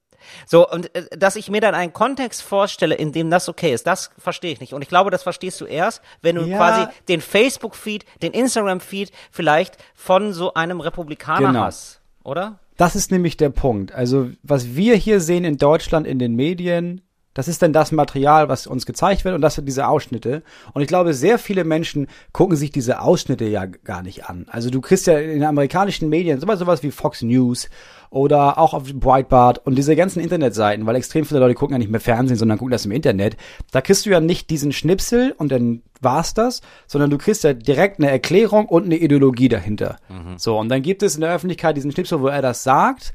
So, 0.47 0.71
und 0.71 0.95
äh, 0.95 1.09
dass 1.19 1.35
ich 1.35 1.51
mir 1.51 1.61
dann 1.61 1.75
einen 1.75 1.93
Kontext 1.93 2.45
vorstelle, 2.45 2.95
in 2.95 3.11
dem 3.11 3.31
das 3.31 3.49
okay 3.49 3.75
ist, 3.75 3.85
das 3.85 4.13
verstehe 4.17 4.53
ich 4.53 4.61
nicht. 4.61 4.75
Und 4.75 4.83
ich 4.83 4.89
glaube, 4.89 5.11
das 5.11 5.25
verstehst 5.25 5.61
du 5.61 5.65
erst, 5.65 6.03
wenn 6.23 6.37
du 6.37 6.43
ja. 6.43 6.57
quasi 6.57 6.87
den 7.09 7.21
Facebook-Feed, 7.21 8.05
den 8.23 8.31
Instagram-Feed 8.31 9.11
vielleicht 9.33 9.77
von 9.97 10.33
so 10.33 10.55
einem 10.55 10.81
Republikaner 10.81 11.49
genau. 11.49 11.63
hast, 11.63 12.01
oder? 12.23 12.61
Das 12.77 12.95
ist 12.95 13.11
nämlich 13.11 13.37
der 13.39 13.51
Punkt. 13.51 13.93
Also, 13.93 14.31
was 14.45 14.77
wir 14.77 14.95
hier 14.95 15.21
sehen 15.21 15.45
in 15.45 15.57
Deutschland 15.57 16.07
in 16.07 16.21
den 16.21 16.37
Medien, 16.37 17.01
das 17.37 17.49
ist 17.49 17.61
dann 17.61 17.75
das 17.75 17.93
Material, 17.93 18.49
was 18.49 18.67
uns 18.67 18.87
gezeigt 18.87 19.27
wird 19.27 19.35
und 19.35 19.43
das 19.43 19.57
sind 19.57 19.67
diese 19.69 19.89
Ausschnitte. 19.89 20.43
Und 20.73 20.81
ich 20.81 20.89
glaube, 20.89 21.13
sehr 21.13 21.39
viele 21.39 21.65
Menschen 21.65 22.07
gucken 22.33 22.57
sich 22.57 22.71
diese 22.71 23.03
Ausschnitte 23.03 23.45
ja 23.45 23.67
gar 23.67 24.03
nicht 24.03 24.25
an. 24.25 24.47
Also 24.49 24.71
du 24.71 24.81
kriegst 24.81 25.07
ja 25.07 25.19
in 25.19 25.29
den 25.29 25.45
amerikanischen 25.45 26.09
Medien 26.09 26.41
sowas, 26.41 26.59
sowas 26.59 26.83
wie 26.83 26.91
Fox 26.91 27.21
News 27.21 27.69
oder 28.09 28.57
auch 28.57 28.73
auf 28.73 28.85
Breitbart 28.95 29.67
und 29.67 29.77
diese 29.77 29.95
ganzen 29.97 30.21
Internetseiten, 30.21 30.87
weil 30.87 30.97
extrem 30.97 31.27
viele 31.27 31.41
Leute 31.41 31.55
gucken 31.55 31.75
ja 31.75 31.79
nicht 31.79 31.91
mehr 31.91 32.01
Fernsehen, 32.01 32.39
sondern 32.39 32.57
gucken 32.57 32.73
das 32.73 32.87
im 32.87 32.93
Internet. 32.93 33.37
Da 33.71 33.83
kriegst 33.83 34.07
du 34.07 34.11
ja 34.11 34.21
nicht 34.21 34.49
diesen 34.49 34.73
Schnipsel 34.73 35.35
und 35.37 35.53
dann 35.53 35.83
war's 36.01 36.33
das, 36.33 36.63
sondern 36.87 37.11
du 37.11 37.19
kriegst 37.19 37.45
ja 37.45 37.53
direkt 37.53 38.01
eine 38.01 38.11
Erklärung 38.11 38.65
und 38.65 38.85
eine 38.85 38.97
Ideologie 38.97 39.51
dahinter. 39.51 39.97
Mhm. 40.09 40.39
So, 40.39 40.59
und 40.59 40.71
dann 40.71 40.81
gibt 40.81 41.03
es 41.03 41.17
in 41.17 41.21
der 41.21 41.35
Öffentlichkeit 41.35 41.77
diesen 41.77 41.93
Schnipsel, 41.93 42.23
wo 42.23 42.29
er 42.29 42.41
das 42.41 42.63
sagt 42.63 43.15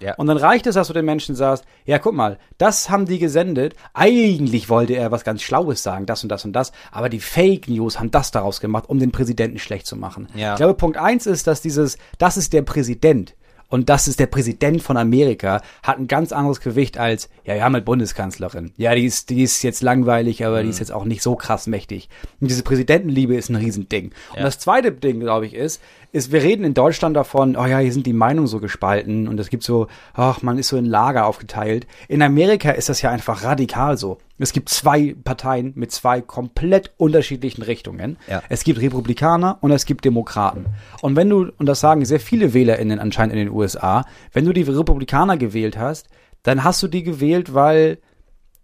ja. 0.00 0.14
Und 0.14 0.26
dann 0.26 0.36
reicht 0.36 0.66
es, 0.66 0.74
dass 0.74 0.88
du 0.88 0.94
den 0.94 1.04
Menschen 1.04 1.34
sagst, 1.34 1.64
ja, 1.84 1.98
guck 1.98 2.14
mal, 2.14 2.38
das 2.58 2.90
haben 2.90 3.06
die 3.06 3.18
gesendet. 3.18 3.74
Eigentlich 3.94 4.68
wollte 4.68 4.94
er 4.94 5.10
was 5.10 5.24
ganz 5.24 5.42
Schlaues 5.42 5.82
sagen, 5.82 6.06
das 6.06 6.22
und 6.22 6.28
das 6.30 6.44
und 6.44 6.52
das, 6.52 6.72
aber 6.90 7.08
die 7.08 7.20
Fake 7.20 7.68
News 7.68 7.98
haben 7.98 8.10
das 8.10 8.30
daraus 8.30 8.60
gemacht, 8.60 8.88
um 8.88 8.98
den 8.98 9.12
Präsidenten 9.12 9.58
schlecht 9.58 9.86
zu 9.86 9.96
machen. 9.96 10.28
Ja. 10.34 10.52
Ich 10.52 10.56
glaube, 10.56 10.74
Punkt 10.74 10.96
eins 10.96 11.26
ist, 11.26 11.46
dass 11.46 11.62
dieses, 11.62 11.98
das 12.18 12.36
ist 12.36 12.52
der 12.52 12.62
Präsident. 12.62 13.34
Und 13.70 13.88
das 13.88 14.08
ist 14.08 14.18
der 14.18 14.26
Präsident 14.26 14.82
von 14.82 14.96
Amerika, 14.96 15.62
hat 15.84 15.98
ein 15.98 16.08
ganz 16.08 16.32
anderes 16.32 16.60
Gewicht 16.60 16.98
als, 16.98 17.30
ja, 17.44 17.54
wir 17.54 17.62
haben 17.62 17.74
halt 17.74 17.84
Bundeskanzlerin. 17.84 18.72
Ja, 18.76 18.96
die 18.96 19.04
ist, 19.04 19.30
die 19.30 19.44
ist 19.44 19.62
jetzt 19.62 19.80
langweilig, 19.80 20.44
aber 20.44 20.58
mhm. 20.58 20.64
die 20.64 20.70
ist 20.70 20.80
jetzt 20.80 20.92
auch 20.92 21.04
nicht 21.04 21.22
so 21.22 21.36
krass 21.36 21.68
mächtig. 21.68 22.08
Und 22.40 22.50
diese 22.50 22.64
Präsidentenliebe 22.64 23.36
ist 23.36 23.48
ein 23.48 23.54
Riesending. 23.54 24.10
Ja. 24.32 24.38
Und 24.38 24.42
das 24.42 24.58
zweite 24.58 24.90
Ding, 24.90 25.20
glaube 25.20 25.46
ich, 25.46 25.54
ist, 25.54 25.80
ist, 26.12 26.32
wir 26.32 26.42
reden 26.42 26.64
in 26.64 26.74
Deutschland 26.74 27.16
davon, 27.16 27.56
oh 27.56 27.66
ja, 27.66 27.78
hier 27.78 27.92
sind 27.92 28.06
die 28.06 28.12
Meinungen 28.12 28.46
so 28.46 28.60
gespalten 28.60 29.28
und 29.28 29.38
es 29.38 29.48
gibt 29.48 29.62
so, 29.62 29.86
ach, 30.14 30.42
man 30.42 30.58
ist 30.58 30.68
so 30.68 30.76
in 30.76 30.84
Lager 30.84 31.26
aufgeteilt. 31.26 31.86
In 32.08 32.22
Amerika 32.22 32.70
ist 32.70 32.88
das 32.88 33.02
ja 33.02 33.10
einfach 33.10 33.44
radikal 33.44 33.96
so. 33.96 34.18
Es 34.38 34.52
gibt 34.52 34.68
zwei 34.70 35.14
Parteien 35.22 35.72
mit 35.76 35.92
zwei 35.92 36.20
komplett 36.20 36.92
unterschiedlichen 36.96 37.62
Richtungen. 37.62 38.16
Ja. 38.28 38.42
Es 38.48 38.64
gibt 38.64 38.80
Republikaner 38.80 39.58
und 39.60 39.70
es 39.70 39.84
gibt 39.84 40.04
Demokraten. 40.04 40.66
Und 41.02 41.16
wenn 41.16 41.28
du, 41.28 41.50
und 41.58 41.66
das 41.66 41.80
sagen 41.80 42.04
sehr 42.04 42.20
viele 42.20 42.54
WählerInnen 42.54 42.98
anscheinend 42.98 43.34
in 43.34 43.46
den 43.46 43.50
USA, 43.50 44.04
wenn 44.32 44.44
du 44.44 44.52
die 44.52 44.62
Republikaner 44.62 45.36
gewählt 45.36 45.78
hast, 45.78 46.08
dann 46.42 46.64
hast 46.64 46.82
du 46.82 46.88
die 46.88 47.02
gewählt, 47.02 47.54
weil 47.54 47.98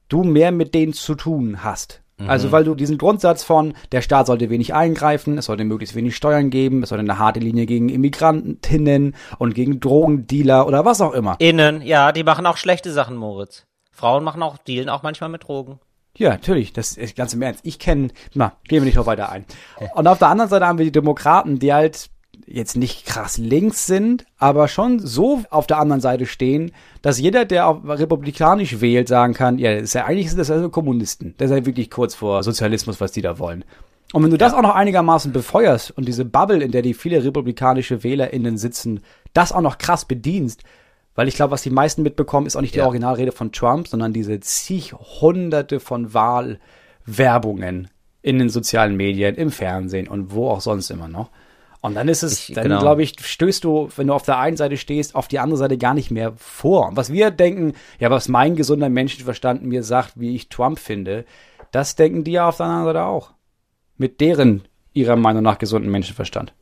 du 0.09 0.25
mehr 0.25 0.53
mit 0.53 0.75
denen 0.75 0.93
zu 0.95 1.15
tun 1.15 1.63
hast. 1.63 2.03
Mhm. 2.19 2.31
Also 2.31 2.53
weil 2.53 2.65
du 2.65 2.75
diesen 2.75 2.99
Grundsatz 2.99 3.45
von, 3.45 3.75
der 3.93 4.03
Staat 4.03 4.27
sollte 4.27 4.51
wenig 4.51 4.75
eingreifen, 4.75 5.39
es 5.39 5.47
sollte 5.47 5.65
möglichst 5.65 5.95
wenig 5.95 6.17
Steuern 6.17 6.51
geben, 6.51 6.83
es 6.83 6.89
sollte 6.89 7.03
eine 7.03 7.19
harte 7.19 7.41
Linie 7.41 7.67
gegen 7.67 7.89
Immigrantinnen 7.89 9.15
und 9.39 9.55
gegen 9.55 9.81
Drogendealer 9.81 10.67
oder 10.67 10.85
was 10.85 11.01
auch 11.01 11.13
immer. 11.13 11.37
Innen, 11.39 11.83
ja, 11.83 12.13
die 12.13 12.25
machen 12.25 12.47
auch 12.47 12.57
schlechte 12.57 12.93
Sachen, 12.93 13.17
Moritz. 13.17 13.67
Frauen 13.91 14.25
machen 14.25 14.43
auch, 14.43 14.59
dealen 14.59 14.89
auch 14.89 15.03
manchmal 15.03 15.31
mit 15.31 15.45
Drogen. 15.45 15.81
Ja, 16.19 16.31
natürlich, 16.31 16.73
das 16.73 16.97
ist 16.97 17.17
ganz 17.17 17.35
im 17.35 17.43
Ernst. 17.43 17.61
Ich 17.63 17.79
kenne, 17.79 18.09
na, 18.33 18.53
gehen 18.69 18.81
wir 18.83 18.87
nicht 18.87 18.97
noch 18.97 19.07
weiter 19.07 19.31
ein. 19.31 19.45
Und 19.95 20.07
auf 20.07 20.19
der 20.19 20.29
anderen 20.29 20.49
Seite 20.49 20.67
haben 20.67 20.79
wir 20.79 20.87
die 20.87 20.93
Demokraten, 20.93 21.59
die 21.59 21.75
halt 21.75 22.09
jetzt 22.47 22.77
nicht 22.77 23.07
krass 23.07 23.39
links 23.39 23.87
sind, 23.87 24.25
aber 24.39 24.69
schon 24.69 24.99
so 25.01 25.43
auf 25.51 25.67
der 25.67 25.79
anderen 25.79 26.01
Seite 26.01 26.27
stehen, 26.27 26.73
dass 27.03 27.19
jeder, 27.19 27.45
der 27.45 27.67
auch 27.67 27.85
republikanisch 27.85 28.81
wählt, 28.81 29.09
sagen 29.09 29.35
kann, 29.35 29.59
ja, 29.59 29.75
das 29.75 29.85
ist 29.85 29.95
ja 29.95 30.05
eigentlich 30.05 30.29
sind 30.29 30.39
das 30.39 30.51
also 30.51 30.69
Kommunisten. 30.69 31.35
Das 31.39 31.51
ist 31.51 31.57
ja 31.57 31.67
wirklich 31.67 31.91
kurz 31.91 32.15
vor 32.15 32.43
Sozialismus, 32.43 33.01
was 33.01 33.13
die 33.13 33.23
da 33.23 33.39
wollen. 33.39 33.65
Und 34.13 34.23
wenn 34.23 34.31
du 34.31 34.39
das 34.39 34.55
auch 34.55 34.63
noch 34.63 34.75
einigermaßen 34.75 35.33
befeuerst 35.33 35.91
und 35.91 36.07
diese 36.07 36.25
Bubble, 36.25 36.63
in 36.63 36.71
der 36.71 36.83
die 36.83 36.95
viele 36.95 37.25
republikanische 37.25 38.05
WählerInnen 38.05 38.57
sitzen, 38.57 39.01
das 39.33 39.51
auch 39.51 39.61
noch 39.61 39.79
krass 39.79 40.05
bedienst, 40.05 40.63
weil 41.17 41.29
ich 41.29 41.35
glaube, 41.35 41.51
was 41.51 41.63
die 41.63 41.71
meisten 41.71 42.03
mitbekommen, 42.03 42.47
ist 42.47 42.57
auch 42.57 42.61
nicht 42.61 42.75
die 42.75 42.79
ja. 42.79 42.85
Originalrede 42.85 43.33
von 43.33 43.51
Trump, 43.51 43.89
sondern 43.89 44.13
diese 44.13 44.39
zig 44.39 44.93
hunderte 44.93 45.81
von 45.81 46.15
Wahlwerbungen 46.15 47.89
in 48.23 48.39
den 48.39 48.49
sozialen 48.49 48.97
Medien, 48.97 49.35
im 49.35 49.51
Fernsehen 49.51 50.09
und 50.09 50.33
wo 50.33 50.51
auch 50.51 50.61
sonst 50.61 50.91
immer 50.91 51.09
noch. 51.09 51.31
Und 51.87 51.95
dann 51.95 52.09
ist 52.09 52.25
es, 52.25 52.49
ich, 52.49 52.55
dann 52.55 52.65
genau. 52.65 52.81
glaube 52.81 53.05
ich, 53.05 53.15
stößt 53.21 53.63
du, 53.63 53.89
wenn 53.97 54.09
du 54.09 54.13
auf 54.13 54.25
der 54.25 54.39
einen 54.39 54.57
Seite 54.57 54.77
stehst, 54.77 55.15
auf 55.15 55.29
die 55.29 55.39
andere 55.39 55.57
Seite 55.57 55.79
gar 55.79 55.95
nicht 55.95 56.11
mehr 56.11 56.33
vor. 56.37 56.89
Und 56.89 56.97
was 56.97 57.13
wir 57.13 57.31
denken, 57.31 57.75
ja, 58.01 58.11
was 58.11 58.29
mein 58.29 58.57
gesunder 58.57 58.89
Menschenverstand 58.89 59.63
mir 59.63 59.85
sagt, 59.85 60.15
wie 60.17 60.35
ich 60.35 60.49
Trump 60.49 60.81
finde, 60.81 61.25
das 61.71 61.95
denken 61.95 62.25
die 62.25 62.33
ja 62.33 62.49
auf 62.49 62.57
der 62.57 62.67
anderen 62.67 62.87
Seite 62.87 63.05
auch. 63.05 63.31
Mit 63.97 64.21
deren, 64.21 64.63
ihrer 64.95 65.15
Meinung 65.15 65.45
nach, 65.45 65.59
gesunden 65.59 65.91
Menschenverstand. 65.91 66.53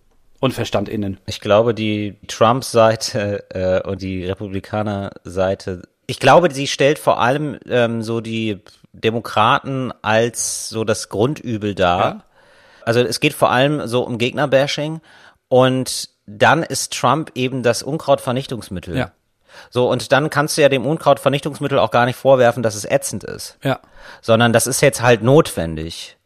Und 0.40 0.52
Verstand 0.52 0.90
innen. 0.90 1.19
Ich 1.25 1.40
glaube, 1.40 1.73
die 1.73 2.16
Trump-Seite 2.26 3.45
äh, 3.49 3.88
und 3.88 4.02
die 4.02 4.26
Republikaner-Seite, 4.26 5.83
ich 6.07 6.21
glaube, 6.21 6.52
sie 6.52 6.66
stellt 6.66 6.99
vor 6.99 7.19
allem 7.19 7.59
ähm, 7.66 8.02
so 8.02 8.21
die 8.21 8.61
Demokraten 8.93 9.90
als 10.02 10.69
so 10.69 10.85
das 10.85 11.09
Grundübel 11.09 11.75
dar. 11.75 11.99
Ja 11.99 12.25
also 12.85 13.00
es 13.00 13.21
geht 13.21 13.35
vor 13.35 13.50
allem 13.50 13.87
so 13.87 14.03
um 14.03 14.19
Gegnerbashing 14.19 15.00
und 15.49 16.09
dann 16.26 16.62
ist 16.62 16.93
Trump 16.93 17.33
eben 17.35 17.62
das 17.62 17.83
Unkrautvernichtungsmittel. 17.83 18.97
Ja. 18.97 19.12
So, 19.71 19.88
und 19.88 20.11
dann 20.11 20.31
kannst 20.31 20.57
du 20.57 20.62
ja 20.62 20.69
dem 20.69 20.87
Unkrautvernichtungsmittel 20.87 21.79
auch 21.79 21.91
gar 21.91 22.07
nicht 22.07 22.17
vorwerfen, 22.17 22.62
dass 22.62 22.75
es 22.75 22.85
ätzend 22.85 23.25
ist. 23.25 23.57
Ja. 23.62 23.81
Sondern 24.21 24.53
das 24.53 24.67
ist 24.67 24.81
jetzt 24.81 25.03
halt 25.03 25.23
notwendig. 25.23 26.17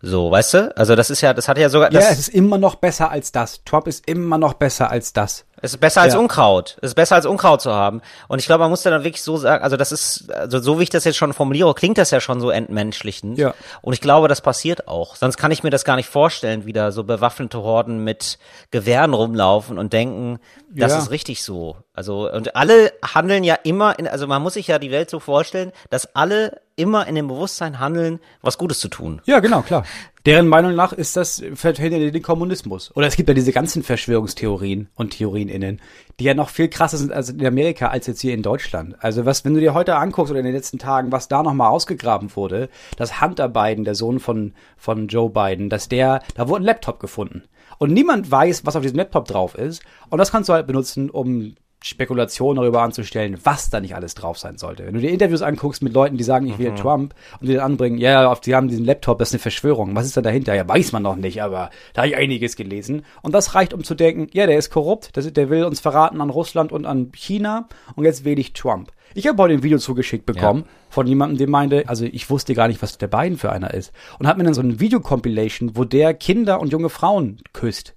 So, 0.00 0.30
weißt 0.30 0.54
du? 0.54 0.76
Also 0.76 0.96
das 0.96 1.10
ist 1.10 1.20
ja, 1.20 1.34
das 1.34 1.48
hat 1.48 1.58
ja 1.58 1.68
sogar. 1.68 1.92
Ja, 1.92 2.00
es 2.00 2.18
ist 2.18 2.28
immer 2.28 2.58
noch 2.58 2.76
besser 2.76 3.10
als 3.10 3.32
das. 3.32 3.62
Trump 3.64 3.86
ist 3.86 4.08
immer 4.08 4.38
noch 4.38 4.54
besser 4.54 4.90
als 4.90 5.12
das. 5.12 5.44
Es 5.64 5.74
ist 5.74 5.80
besser 5.80 6.02
als 6.02 6.14
ja. 6.14 6.18
Unkraut. 6.18 6.76
Es 6.82 6.90
ist 6.90 6.94
besser 6.96 7.14
als 7.14 7.24
Unkraut 7.24 7.62
zu 7.62 7.72
haben. 7.72 8.02
Und 8.26 8.40
ich 8.40 8.46
glaube, 8.46 8.62
man 8.64 8.70
muss 8.70 8.82
dann 8.82 9.04
wirklich 9.04 9.22
so 9.22 9.36
sagen, 9.36 9.62
also 9.62 9.76
das 9.76 9.92
ist, 9.92 10.28
also 10.32 10.58
so 10.58 10.80
wie 10.80 10.82
ich 10.82 10.90
das 10.90 11.04
jetzt 11.04 11.16
schon 11.16 11.32
formuliere, 11.32 11.72
klingt 11.74 11.98
das 11.98 12.10
ja 12.10 12.20
schon 12.20 12.40
so 12.40 12.50
entmenschlichend. 12.50 13.38
Ja. 13.38 13.54
Und 13.80 13.92
ich 13.92 14.00
glaube, 14.00 14.26
das 14.26 14.40
passiert 14.40 14.88
auch. 14.88 15.14
Sonst 15.14 15.36
kann 15.36 15.52
ich 15.52 15.62
mir 15.62 15.70
das 15.70 15.84
gar 15.84 15.94
nicht 15.94 16.08
vorstellen, 16.08 16.66
wie 16.66 16.72
da 16.72 16.90
so 16.90 17.04
bewaffnete 17.04 17.62
Horden 17.62 18.02
mit 18.02 18.38
Gewehren 18.72 19.14
rumlaufen 19.14 19.78
und 19.78 19.92
denken, 19.92 20.40
das 20.68 20.92
ja. 20.92 20.98
ist 20.98 21.10
richtig 21.12 21.44
so. 21.44 21.76
Also, 21.94 22.28
und 22.28 22.56
alle 22.56 22.92
handeln 23.14 23.44
ja 23.44 23.54
immer 23.62 23.98
in, 24.00 24.08
also 24.08 24.26
man 24.26 24.42
muss 24.42 24.54
sich 24.54 24.66
ja 24.66 24.80
die 24.80 24.90
Welt 24.90 25.10
so 25.10 25.20
vorstellen, 25.20 25.70
dass 25.90 26.16
alle 26.16 26.61
immer 26.76 27.06
in 27.06 27.14
dem 27.14 27.28
Bewusstsein 27.28 27.78
handeln, 27.78 28.20
was 28.40 28.58
Gutes 28.58 28.80
zu 28.80 28.88
tun. 28.88 29.20
Ja, 29.24 29.40
genau, 29.40 29.62
klar. 29.62 29.84
Deren 30.24 30.46
Meinung 30.46 30.76
nach 30.76 30.92
ist 30.92 31.16
das, 31.16 31.42
verhindert 31.54 32.14
den 32.14 32.22
Kommunismus. 32.22 32.94
Oder 32.94 33.08
es 33.08 33.16
gibt 33.16 33.28
ja 33.28 33.34
diese 33.34 33.52
ganzen 33.52 33.82
Verschwörungstheorien 33.82 34.88
und 34.94 35.10
TheorieInnen, 35.10 35.80
die 36.20 36.24
ja 36.24 36.34
noch 36.34 36.48
viel 36.48 36.68
krasser 36.68 36.96
sind 36.96 37.12
als 37.12 37.30
in 37.30 37.44
Amerika, 37.44 37.88
als 37.88 38.06
jetzt 38.06 38.20
hier 38.20 38.32
in 38.32 38.42
Deutschland. 38.42 38.94
Also 39.00 39.26
was, 39.26 39.44
wenn 39.44 39.54
du 39.54 39.60
dir 39.60 39.74
heute 39.74 39.96
anguckst 39.96 40.30
oder 40.30 40.38
in 40.38 40.46
den 40.46 40.54
letzten 40.54 40.78
Tagen, 40.78 41.10
was 41.10 41.26
da 41.26 41.42
nochmal 41.42 41.70
ausgegraben 41.70 42.34
wurde, 42.36 42.68
dass 42.96 43.20
Hunter 43.20 43.48
Biden, 43.48 43.84
der 43.84 43.96
Sohn 43.96 44.20
von, 44.20 44.54
von 44.76 45.08
Joe 45.08 45.28
Biden, 45.28 45.68
dass 45.68 45.88
der, 45.88 46.22
da 46.36 46.48
wurde 46.48 46.62
ein 46.62 46.66
Laptop 46.66 47.00
gefunden. 47.00 47.42
Und 47.78 47.92
niemand 47.92 48.30
weiß, 48.30 48.64
was 48.64 48.76
auf 48.76 48.82
diesem 48.82 48.98
Laptop 48.98 49.26
drauf 49.26 49.56
ist. 49.56 49.82
Und 50.08 50.18
das 50.18 50.30
kannst 50.30 50.48
du 50.48 50.52
halt 50.52 50.68
benutzen, 50.68 51.10
um 51.10 51.56
Spekulationen 51.82 52.62
darüber 52.62 52.82
anzustellen, 52.82 53.38
was 53.44 53.70
da 53.70 53.80
nicht 53.80 53.94
alles 53.94 54.14
drauf 54.14 54.38
sein 54.38 54.58
sollte. 54.58 54.86
Wenn 54.86 54.94
du 54.94 55.00
dir 55.00 55.10
Interviews 55.10 55.42
anguckst 55.42 55.82
mit 55.82 55.92
Leuten, 55.92 56.16
die 56.16 56.24
sagen, 56.24 56.46
ich 56.46 56.58
will 56.58 56.70
mhm. 56.70 56.76
Trump 56.76 57.14
und 57.40 57.48
die 57.48 57.54
dann 57.54 57.72
anbringen, 57.72 57.98
ja, 57.98 58.34
die 58.34 58.54
haben 58.54 58.68
diesen 58.68 58.84
Laptop, 58.84 59.18
das 59.18 59.28
ist 59.28 59.34
eine 59.34 59.40
Verschwörung. 59.40 59.94
Was 59.94 60.06
ist 60.06 60.16
da 60.16 60.22
dahinter? 60.22 60.54
Ja, 60.54 60.68
weiß 60.68 60.92
man 60.92 61.02
noch 61.02 61.16
nicht, 61.16 61.42
aber 61.42 61.70
da 61.94 62.02
habe 62.02 62.08
ich 62.10 62.16
einiges 62.16 62.56
gelesen. 62.56 63.04
Und 63.22 63.34
das 63.34 63.54
reicht, 63.54 63.74
um 63.74 63.84
zu 63.84 63.94
denken, 63.94 64.28
ja, 64.32 64.46
der 64.46 64.58
ist 64.58 64.70
korrupt, 64.70 65.16
der 65.16 65.50
will 65.50 65.64
uns 65.64 65.80
verraten 65.80 66.20
an 66.20 66.30
Russland 66.30 66.72
und 66.72 66.86
an 66.86 67.12
China 67.12 67.68
und 67.96 68.04
jetzt 68.04 68.24
wähle 68.24 68.40
ich 68.40 68.52
Trump. 68.52 68.92
Ich 69.14 69.26
habe 69.26 69.42
heute 69.42 69.54
ein 69.54 69.62
Video 69.62 69.78
zugeschickt 69.78 70.24
bekommen 70.24 70.60
ja. 70.60 70.70
von 70.88 71.06
jemandem, 71.06 71.38
der 71.38 71.48
meinte, 71.48 71.88
also 71.88 72.04
ich 72.04 72.30
wusste 72.30 72.54
gar 72.54 72.68
nicht, 72.68 72.80
was 72.80 72.96
der 72.96 73.08
Biden 73.08 73.36
für 73.36 73.52
einer 73.52 73.74
ist. 73.74 73.92
Und 74.18 74.26
hat 74.26 74.38
mir 74.38 74.44
dann 74.44 74.54
so 74.54 74.62
ein 74.62 74.80
Video-Compilation, 74.80 75.76
wo 75.76 75.84
der 75.84 76.14
Kinder 76.14 76.60
und 76.60 76.72
junge 76.72 76.88
Frauen 76.88 77.38
küsst 77.52 77.94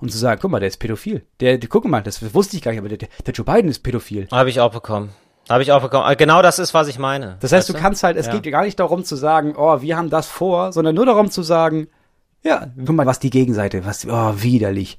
und 0.00 0.10
zu 0.10 0.18
sagen, 0.18 0.40
guck 0.40 0.50
mal, 0.50 0.60
der 0.60 0.68
ist 0.68 0.78
pädophil. 0.78 1.22
Der, 1.40 1.58
der 1.58 1.68
guck 1.68 1.84
mal, 1.86 2.02
das 2.02 2.34
wusste 2.34 2.56
ich 2.56 2.62
gar 2.62 2.70
nicht, 2.70 2.80
aber 2.80 2.88
der, 2.88 3.08
der 3.26 3.34
Joe 3.34 3.44
Biden 3.44 3.70
ist 3.70 3.80
pädophil. 3.80 4.28
Habe 4.30 4.50
ich 4.50 4.60
auch 4.60 4.72
bekommen. 4.72 5.10
Habe 5.48 5.62
ich 5.62 5.72
auch 5.72 5.82
bekommen. 5.82 6.10
Äh, 6.10 6.16
genau 6.16 6.42
das 6.42 6.58
ist, 6.58 6.74
was 6.74 6.88
ich 6.88 6.98
meine. 6.98 7.36
Das 7.40 7.52
heißt, 7.52 7.68
du, 7.68 7.72
du 7.72 7.78
kannst 7.78 8.02
halt, 8.02 8.16
es 8.16 8.26
ja. 8.26 8.38
geht 8.38 8.52
gar 8.52 8.64
nicht 8.64 8.78
darum 8.78 9.04
zu 9.04 9.16
sagen, 9.16 9.54
oh, 9.56 9.82
wir 9.82 9.96
haben 9.96 10.10
das 10.10 10.26
vor, 10.26 10.72
sondern 10.72 10.94
nur 10.94 11.06
darum 11.06 11.30
zu 11.30 11.42
sagen, 11.42 11.88
ja, 12.42 12.68
guck 12.76 12.94
mal, 12.94 13.06
was 13.06 13.18
die 13.18 13.30
Gegenseite, 13.30 13.84
was, 13.84 14.06
oh, 14.06 14.34
widerlich. 14.36 14.96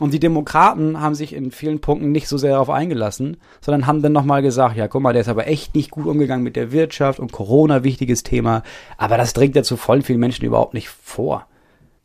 Und 0.00 0.12
die 0.12 0.18
Demokraten 0.18 1.00
haben 1.00 1.14
sich 1.14 1.32
in 1.32 1.52
vielen 1.52 1.80
Punkten 1.80 2.10
nicht 2.10 2.26
so 2.26 2.36
sehr 2.36 2.52
darauf 2.52 2.70
eingelassen, 2.70 3.36
sondern 3.60 3.86
haben 3.86 4.02
dann 4.02 4.12
nochmal 4.12 4.42
gesagt, 4.42 4.76
ja, 4.76 4.88
guck 4.88 5.02
mal, 5.02 5.12
der 5.12 5.22
ist 5.22 5.28
aber 5.28 5.46
echt 5.46 5.74
nicht 5.76 5.92
gut 5.92 6.06
umgegangen 6.06 6.42
mit 6.42 6.56
der 6.56 6.72
Wirtschaft 6.72 7.20
und 7.20 7.30
Corona, 7.30 7.84
wichtiges 7.84 8.24
Thema. 8.24 8.64
Aber 8.96 9.16
das 9.16 9.34
dringt 9.34 9.54
ja 9.54 9.62
zu 9.62 9.76
voll 9.76 10.02
vielen 10.02 10.18
Menschen 10.18 10.44
überhaupt 10.44 10.74
nicht 10.74 10.88
vor. 10.88 11.46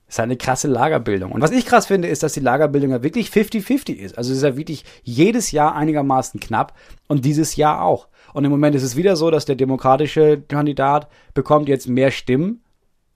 Das 0.10 0.16
ist 0.16 0.20
eine 0.22 0.38
krasse 0.38 0.68
Lagerbildung. 0.68 1.32
Und 1.32 1.42
was 1.42 1.52
ich 1.52 1.68
krass 1.68 1.86
finde, 1.86 2.08
ist, 2.08 2.24
dass 2.24 2.34
die 2.34 2.40
Lagerbildung 2.40 2.90
ja 2.90 3.04
wirklich 3.04 3.30
50-50 3.30 3.94
ist. 3.94 4.18
Also 4.18 4.32
es 4.32 4.38
ist 4.38 4.44
ja 4.44 4.58
wirklich 4.58 4.84
jedes 5.04 5.52
Jahr 5.52 5.76
einigermaßen 5.76 6.40
knapp 6.40 6.74
und 7.08 7.26
dieses 7.26 7.56
Jahr 7.56 7.84
auch. 7.84 8.08
Und 8.34 8.44
im 8.44 8.50
Moment 8.50 8.76
ist 8.76 8.82
es 8.82 8.96
wieder 8.96 9.16
so, 9.16 9.30
dass 9.30 9.46
der 9.46 9.56
demokratische 9.56 10.42
Kandidat 10.42 11.10
bekommt 11.36 11.70
jetzt 11.70 11.88
mehr 11.88 12.10
Stimmen 12.10 12.64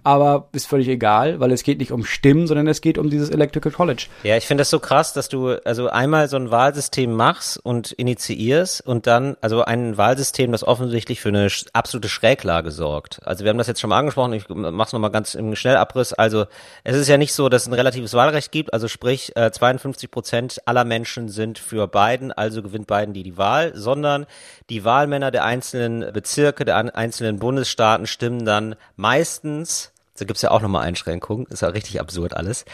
aber 0.03 0.50
ist 0.51 0.67
völlig 0.67 0.88
egal, 0.88 1.39
weil 1.39 1.51
es 1.51 1.63
geht 1.63 1.79
nicht 1.79 1.91
um 1.91 2.05
Stimmen, 2.05 2.48
sondern 2.48 2.67
es 2.67 2.81
geht 2.81 2.98
um 2.98 3.10
dieses 3.10 3.29
Electrical 3.29 3.72
College. 3.72 4.07
Ja, 4.24 4.38
ich 4.38 4.45
finde 4.45 4.62
das 4.62 4.69
so 4.69 4.79
krass, 4.79 5.13
dass 5.13 5.29
du 5.29 5.55
also 5.63 5.89
einmal 5.89 6.27
so 6.27 6.38
ein 6.38 6.51
Wahlsystem 6.51 7.13
machst 7.13 7.57
und 7.63 7.91
initiierst 7.93 8.86
und 8.86 9.07
dann 9.07 9.38
also 9.41 9.63
ein 9.63 9.98
Wahlsystem, 9.98 10.51
das 10.51 10.63
offensichtlich 10.63 11.22
für 11.22 11.29
eine 11.29 11.48
absolute 11.74 12.10
Schräglage 12.10 12.72
sorgt. 12.72 13.25
Also 13.25 13.43
wir 13.43 13.50
haben 13.50 13.57
das 13.57 13.67
jetzt 13.67 13.79
schon 13.79 13.89
mal 13.89 14.00
angesprochen, 14.00 14.33
ich 14.33 14.45
mach's 14.50 14.93
noch 14.93 15.00
mal 15.00 15.10
ganz 15.10 15.36
im 15.36 15.55
Schnellabriss. 15.55 16.13
Also 16.13 16.45
es 16.83 16.95
ist 16.95 17.07
ja 17.07 17.17
nicht 17.17 17.33
so, 17.33 17.50
dass 17.50 17.63
es 17.63 17.67
ein 17.67 17.74
relatives 17.74 18.13
Wahlrecht 18.13 18.51
gibt, 18.51 18.74
also 18.74 18.88
sprich 18.88 19.36
äh, 19.36 19.51
52 19.51 20.12
Prozent 20.12 20.62
aller 20.65 20.83
Menschen 20.83 21.29
sind 21.29 21.60
für 21.60 21.88
Biden, 21.88 22.31
also 22.31 22.62
gewinnt 22.62 22.88
Biden 22.88 23.13
die 23.13 23.24
die 23.24 23.38
Wahl, 23.38 23.72
sondern 23.75 24.25
die 24.69 24.83
Wahlmänner 24.83 25.31
der 25.31 25.45
einzelnen 25.45 26.12
Bezirke, 26.12 26.65
der 26.65 26.95
einzelnen 26.95 27.39
Bundesstaaten 27.39 28.07
stimmen 28.07 28.45
dann 28.45 28.75
meistens 28.95 29.93
Da 30.17 30.25
gibt's 30.25 30.43
ja 30.43 30.51
auch 30.51 30.62
nochmal 30.62 30.84
Einschränkungen. 30.86 31.48
Ist 31.48 31.63
ja 31.63 31.70
richtig 31.70 32.00
absurd 32.00 32.36
alles. 32.36 32.65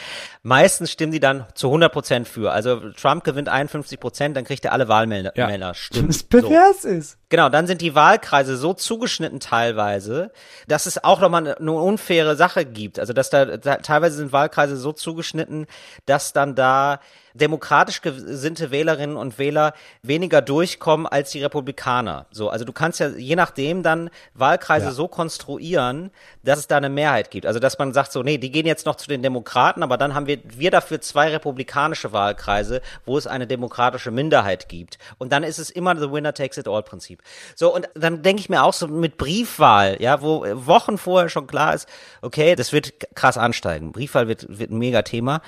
Meistens 0.43 0.91
stimmen 0.91 1.13
die 1.13 1.21
dann 1.21 1.45
zu 1.53 1.67
100 1.67 1.91
Prozent 1.91 2.27
für. 2.27 2.51
Also 2.51 2.91
Trump 2.91 3.23
gewinnt 3.23 3.47
51 3.47 3.97
Prozent, 3.97 4.35
dann 4.35 4.43
kriegt 4.43 4.65
er 4.65 4.73
alle 4.73 4.89
Wahlmänner 4.89 5.31
Ja. 5.35 5.73
Stimmen. 5.73 6.07
Das 6.07 6.23
pervers 6.23 6.83
ist. 6.83 7.17
Genau, 7.29 7.47
dann 7.47 7.65
sind 7.65 7.79
die 7.81 7.95
Wahlkreise 7.95 8.57
so 8.57 8.73
zugeschnitten 8.73 9.39
teilweise, 9.39 10.31
dass 10.67 10.85
es 10.85 11.01
auch 11.01 11.21
nochmal 11.21 11.45
eine, 11.45 11.57
eine 11.57 11.71
unfaire 11.71 12.35
Sache 12.35 12.65
gibt. 12.65 12.99
Also 12.99 13.13
dass 13.13 13.29
da, 13.29 13.45
da 13.57 13.77
teilweise 13.77 14.17
sind 14.17 14.33
Wahlkreise 14.33 14.75
so 14.75 14.91
zugeschnitten, 14.91 15.65
dass 16.05 16.33
dann 16.33 16.55
da 16.55 16.99
demokratisch 17.33 18.01
gesinnte 18.01 18.71
Wählerinnen 18.71 19.17
und 19.17 19.37
Wähler 19.37 19.73
weniger 20.01 20.41
durchkommen 20.41 21.05
als 21.07 21.31
die 21.31 21.41
Republikaner. 21.43 22.25
So, 22.31 22.49
also 22.49 22.65
du 22.65 22.73
kannst 22.73 22.99
ja 22.99 23.09
je 23.09 23.35
nachdem 23.35 23.83
dann 23.83 24.09
Wahlkreise 24.33 24.87
Ja. 24.87 24.91
so 24.91 25.07
konstruieren, 25.07 26.11
dass 26.43 26.59
es 26.59 26.67
da 26.67 26.77
eine 26.77 26.89
Mehrheit 26.89 27.31
gibt. 27.31 27.45
Also 27.45 27.59
dass 27.59 27.77
man 27.77 27.93
sagt 27.93 28.11
so, 28.11 28.23
nee, 28.23 28.37
die 28.37 28.51
gehen 28.51 28.65
jetzt 28.65 28.85
noch 28.85 28.95
zu 28.95 29.07
den 29.07 29.21
Demokraten, 29.21 29.83
aber 29.83 29.97
dann 29.97 30.13
haben 30.15 30.27
wir 30.27 30.39
wir 30.45 30.71
dafür 30.71 31.01
zwei 31.01 31.29
republikanische 31.29 32.11
Wahlkreise, 32.13 32.81
wo 33.05 33.17
es 33.17 33.27
eine 33.27 33.47
demokratische 33.47 34.11
Minderheit 34.11 34.69
gibt. 34.69 34.97
Und 35.17 35.31
dann 35.31 35.43
ist 35.43 35.59
es 35.59 35.69
immer 35.69 35.95
the 35.97 36.11
winner 36.11 36.33
takes 36.33 36.57
it 36.57 36.67
all 36.67 36.83
Prinzip. 36.83 37.21
So 37.55 37.73
und 37.73 37.89
dann 37.93 38.21
denke 38.21 38.39
ich 38.41 38.49
mir 38.49 38.63
auch 38.63 38.73
so 38.73 38.87
mit 38.87 39.17
Briefwahl, 39.17 39.97
ja, 40.01 40.21
wo 40.21 40.45
Wochen 40.65 40.97
vorher 40.97 41.29
schon 41.29 41.47
klar 41.47 41.73
ist, 41.73 41.87
okay, 42.21 42.55
das 42.55 42.73
wird 42.73 42.93
krass 43.15 43.37
ansteigen. 43.37 43.91
Briefwahl 43.91 44.27
wird 44.27 44.45
wird 44.49 44.71
ein 44.71 44.77
mega 44.77 45.01
Thema 45.01 45.41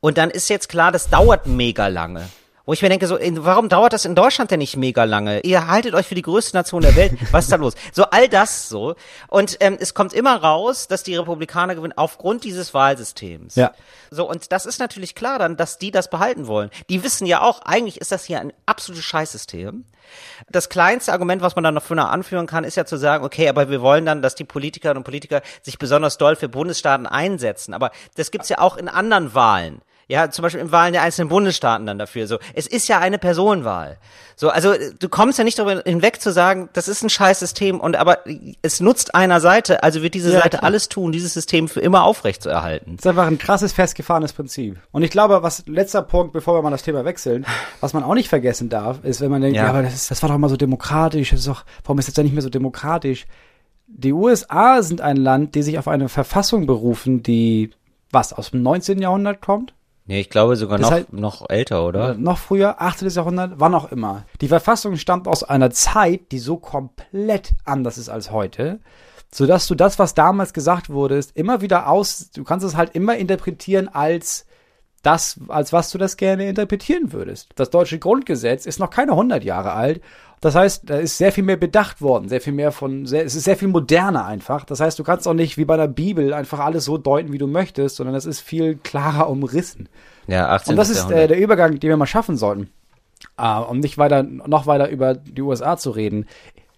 und 0.00 0.18
dann 0.18 0.30
ist 0.30 0.48
jetzt 0.48 0.68
klar, 0.68 0.92
das 0.92 1.08
dauert 1.08 1.27
mega 1.46 1.86
lange. 1.88 2.28
Wo 2.66 2.74
ich 2.74 2.82
mir 2.82 2.90
denke, 2.90 3.06
so, 3.06 3.16
in- 3.16 3.46
warum 3.46 3.70
dauert 3.70 3.94
das 3.94 4.04
in 4.04 4.14
Deutschland 4.14 4.50
denn 4.50 4.58
nicht 4.58 4.76
mega 4.76 5.04
lange? 5.04 5.40
Ihr 5.40 5.68
haltet 5.68 5.94
euch 5.94 6.06
für 6.06 6.14
die 6.14 6.20
größte 6.20 6.54
Nation 6.54 6.82
der 6.82 6.94
Welt. 6.96 7.12
Was 7.30 7.44
ist 7.44 7.50
da 7.52 7.56
los? 7.56 7.72
So, 7.92 8.04
all 8.10 8.28
das 8.28 8.68
so. 8.68 8.94
Und 9.28 9.56
ähm, 9.60 9.78
es 9.80 9.94
kommt 9.94 10.12
immer 10.12 10.36
raus, 10.42 10.86
dass 10.86 11.02
die 11.02 11.16
Republikaner 11.16 11.74
gewinnen 11.76 11.94
aufgrund 11.96 12.44
dieses 12.44 12.74
Wahlsystems. 12.74 13.54
Ja. 13.54 13.72
So, 14.10 14.28
und 14.28 14.52
das 14.52 14.66
ist 14.66 14.80
natürlich 14.80 15.14
klar 15.14 15.38
dann, 15.38 15.56
dass 15.56 15.78
die 15.78 15.90
das 15.90 16.10
behalten 16.10 16.46
wollen. 16.46 16.68
Die 16.90 17.02
wissen 17.02 17.26
ja 17.26 17.40
auch, 17.40 17.62
eigentlich 17.62 18.02
ist 18.02 18.12
das 18.12 18.24
hier 18.24 18.38
ein 18.38 18.52
absolutes 18.66 19.04
Scheißsystem. 19.06 19.86
Das 20.50 20.68
kleinste 20.68 21.12
Argument, 21.14 21.40
was 21.40 21.54
man 21.56 21.64
dann 21.64 21.72
noch 21.74 21.82
für 21.82 21.94
noch 21.94 22.08
anführen 22.10 22.46
kann, 22.46 22.64
ist 22.64 22.76
ja 22.76 22.84
zu 22.84 22.98
sagen, 22.98 23.24
okay, 23.24 23.48
aber 23.48 23.70
wir 23.70 23.80
wollen 23.80 24.04
dann, 24.04 24.20
dass 24.20 24.34
die 24.34 24.44
Politikerinnen 24.44 24.98
und 24.98 25.04
Politiker 25.04 25.40
sich 25.62 25.78
besonders 25.78 26.18
doll 26.18 26.36
für 26.36 26.50
Bundesstaaten 26.50 27.06
einsetzen. 27.06 27.72
Aber 27.72 27.92
das 28.16 28.30
gibt's 28.30 28.50
ja 28.50 28.58
auch 28.58 28.76
in 28.76 28.88
anderen 28.90 29.32
Wahlen. 29.34 29.80
Ja, 30.10 30.30
zum 30.30 30.42
Beispiel 30.42 30.62
in 30.62 30.72
Wahlen 30.72 30.94
der 30.94 31.02
einzelnen 31.02 31.28
Bundesstaaten 31.28 31.86
dann 31.86 31.98
dafür. 31.98 32.26
So, 32.26 32.38
es 32.54 32.66
ist 32.66 32.88
ja 32.88 32.98
eine 32.98 33.18
Personenwahl. 33.18 33.98
So, 34.36 34.48
also 34.48 34.72
du 34.98 35.08
kommst 35.10 35.36
ja 35.38 35.44
nicht 35.44 35.58
darüber 35.58 35.82
hinweg 35.84 36.20
zu 36.22 36.32
sagen, 36.32 36.70
das 36.72 36.88
ist 36.88 37.02
ein 37.02 37.10
scheiß 37.10 37.40
System 37.40 37.78
und 37.78 37.94
aber 37.94 38.20
es 38.62 38.80
nutzt 38.80 39.14
einer 39.14 39.40
Seite, 39.40 39.82
also 39.82 40.02
wird 40.02 40.14
diese 40.14 40.32
Ja, 40.32 40.38
Seite 40.40 40.56
klar. 40.56 40.64
alles 40.64 40.88
tun, 40.88 41.12
dieses 41.12 41.34
System 41.34 41.68
für 41.68 41.80
immer 41.80 42.04
aufrechtzuerhalten. 42.04 42.96
Das 42.96 43.04
ist 43.04 43.08
einfach 43.10 43.26
ein 43.26 43.36
krasses, 43.36 43.74
festgefahrenes 43.74 44.32
Prinzip. 44.32 44.78
Und 44.92 45.02
ich 45.02 45.10
glaube, 45.10 45.42
was 45.42 45.66
letzter 45.66 46.00
Punkt, 46.00 46.32
bevor 46.32 46.54
wir 46.56 46.62
mal 46.62 46.70
das 46.70 46.82
Thema 46.84 47.04
wechseln, 47.04 47.44
was 47.80 47.92
man 47.92 48.02
auch 48.02 48.14
nicht 48.14 48.30
vergessen 48.30 48.70
darf, 48.70 49.04
ist, 49.04 49.20
wenn 49.20 49.30
man 49.30 49.42
denkt, 49.42 49.56
Ja. 49.58 49.64
ja, 49.64 49.68
aber 49.68 49.82
das, 49.82 49.92
ist, 49.94 50.10
das 50.10 50.22
war 50.22 50.30
doch 50.30 50.38
mal 50.38 50.48
so 50.48 50.56
demokratisch, 50.56 51.30
das 51.30 51.40
ist 51.40 51.48
doch, 51.48 51.64
warum 51.84 51.98
ist 51.98 52.08
das 52.08 52.14
denn 52.14 52.24
nicht 52.24 52.32
mehr 52.32 52.42
so 52.42 52.48
demokratisch? 52.48 53.26
Die 53.88 54.14
USA 54.14 54.82
sind 54.82 55.02
ein 55.02 55.16
Land, 55.18 55.54
die 55.54 55.62
sich 55.62 55.78
auf 55.78 55.86
eine 55.88 56.08
Verfassung 56.08 56.66
berufen, 56.66 57.22
die 57.22 57.72
was 58.10 58.32
aus 58.32 58.52
dem 58.52 58.62
19. 58.62 59.02
Jahrhundert 59.02 59.42
kommt? 59.42 59.74
Nee, 60.08 60.20
ich 60.20 60.30
glaube 60.30 60.56
sogar 60.56 60.78
noch, 60.78 60.90
heißt- 60.90 61.06
noch 61.12 61.48
älter, 61.50 61.86
oder? 61.86 62.04
Oder 62.10 62.14
noch 62.14 62.38
früher, 62.38 62.80
18. 62.80 63.08
Jahrhundert, 63.10 63.52
wann 63.56 63.74
auch 63.74 63.92
immer. 63.92 64.24
Die 64.40 64.48
Verfassung 64.48 64.96
stammt 64.96 65.28
aus 65.28 65.44
einer 65.44 65.70
Zeit, 65.70 66.32
die 66.32 66.38
so 66.38 66.56
komplett 66.56 67.52
anders 67.66 67.98
ist 67.98 68.08
als 68.08 68.30
heute, 68.32 68.80
sodass 69.30 69.66
du 69.66 69.74
das, 69.74 69.98
was 69.98 70.14
damals 70.14 70.54
gesagt 70.54 70.88
wurde, 70.88 71.16
ist 71.18 71.36
immer 71.36 71.60
wieder 71.60 71.88
aus, 71.88 72.30
du 72.34 72.42
kannst 72.42 72.64
es 72.64 72.74
halt 72.74 72.94
immer 72.94 73.16
interpretieren 73.16 73.88
als 73.88 74.46
das, 75.08 75.40
als 75.48 75.72
was 75.72 75.90
du 75.90 75.96
das 75.96 76.18
gerne 76.18 76.46
interpretieren 76.48 77.14
würdest. 77.14 77.48
Das 77.56 77.70
deutsche 77.70 77.98
Grundgesetz 77.98 78.66
ist 78.66 78.78
noch 78.78 78.90
keine 78.90 79.12
100 79.12 79.42
Jahre 79.42 79.72
alt. 79.72 80.02
Das 80.42 80.54
heißt, 80.54 80.82
da 80.88 80.98
ist 80.98 81.16
sehr 81.16 81.32
viel 81.32 81.44
mehr 81.44 81.56
bedacht 81.56 82.02
worden, 82.02 82.28
sehr 82.28 82.42
viel 82.42 82.52
mehr 82.52 82.72
von, 82.72 83.06
sehr, 83.06 83.24
es 83.24 83.34
ist 83.34 83.44
sehr 83.44 83.56
viel 83.56 83.68
moderner 83.68 84.26
einfach. 84.26 84.66
Das 84.66 84.80
heißt, 84.80 84.98
du 84.98 85.04
kannst 85.04 85.26
auch 85.26 85.32
nicht 85.32 85.56
wie 85.56 85.64
bei 85.64 85.78
der 85.78 85.88
Bibel 85.88 86.34
einfach 86.34 86.60
alles 86.60 86.84
so 86.84 86.98
deuten, 86.98 87.32
wie 87.32 87.38
du 87.38 87.46
möchtest, 87.46 87.96
sondern 87.96 88.14
es 88.14 88.26
ist 88.26 88.40
viel 88.40 88.76
klarer 88.76 89.30
umrissen. 89.30 89.88
Ja, 90.26 90.50
18. 90.50 90.72
Und 90.72 90.76
das 90.76 90.90
ist 90.90 91.10
äh, 91.10 91.26
der 91.26 91.38
Übergang, 91.38 91.80
den 91.80 91.88
wir 91.88 91.96
mal 91.96 92.06
schaffen 92.06 92.36
sollten. 92.36 92.68
Äh, 93.38 93.58
um 93.60 93.80
nicht 93.80 93.96
weiter, 93.96 94.22
noch 94.22 94.66
weiter 94.66 94.90
über 94.90 95.14
die 95.14 95.42
USA 95.42 95.78
zu 95.78 95.90
reden. 95.90 96.26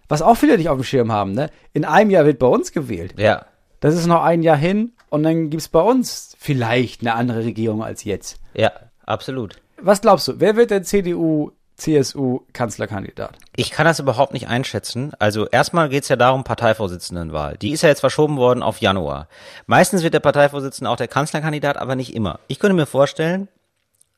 Was 0.09 0.23
auch 0.23 0.37
viele 0.37 0.57
nicht 0.57 0.69
auf 0.69 0.79
dem 0.79 0.85
Schirm 0.85 1.11
haben, 1.11 1.33
ne? 1.33 1.51
In 1.73 1.85
einem 1.85 2.11
Jahr 2.11 2.25
wird 2.25 2.39
bei 2.39 2.47
uns 2.47 2.71
gewählt. 2.71 3.15
ja. 3.19 3.45
Das 3.81 3.95
ist 3.95 4.07
noch 4.07 4.23
ein 4.23 4.43
Jahr 4.43 4.59
hin 4.59 4.93
und 5.11 5.23
dann 5.23 5.51
gibt's 5.51 5.69
bei 5.69 5.81
uns 5.81 6.35
vielleicht 6.39 7.03
eine 7.03 7.15
andere 7.15 7.45
Regierung 7.45 7.83
als 7.83 8.05
jetzt. 8.05 8.41
Ja, 8.55 8.73
absolut. 9.05 9.57
Was 9.83 10.01
glaubst 10.01 10.29
du, 10.29 10.41
wer 10.41 10.57
wird 10.57 10.71
der 10.71 10.83
CDU, 10.83 11.53
CSU 11.77 12.41
Kanzlerkandidat? 12.53 13.37
Ich 13.57 13.71
kann 13.71 13.87
das 13.87 13.99
überhaupt 13.99 14.33
nicht 14.33 14.49
einschätzen. 14.49 15.13
Also 15.19 15.47
erstmal 15.49 15.89
geht's 15.89 16.09
ja 16.09 16.17
darum, 16.17 16.45
Parteivorsitzendenwahl. 16.45 17.57
Die 17.57 17.73
ist 17.73 17.83
ja 17.83 17.89
jetzt 17.89 18.01
verschoben 18.01 18.37
worden 18.37 18.63
auf 18.63 18.81
Januar. 18.81 19.29
Meistens 19.67 20.03
wird 20.03 20.15
der 20.15 20.21
Parteivorsitzende 20.21 20.91
auch 20.91 20.97
der 20.97 21.09
Kanzlerkandidat, 21.09 21.77
aber 21.77 21.97
nicht 21.97 22.15
immer. 22.15 22.41
Ich 22.47 22.59
könnte 22.59 22.77
mir 22.77 22.87
vorstellen, 22.87 23.49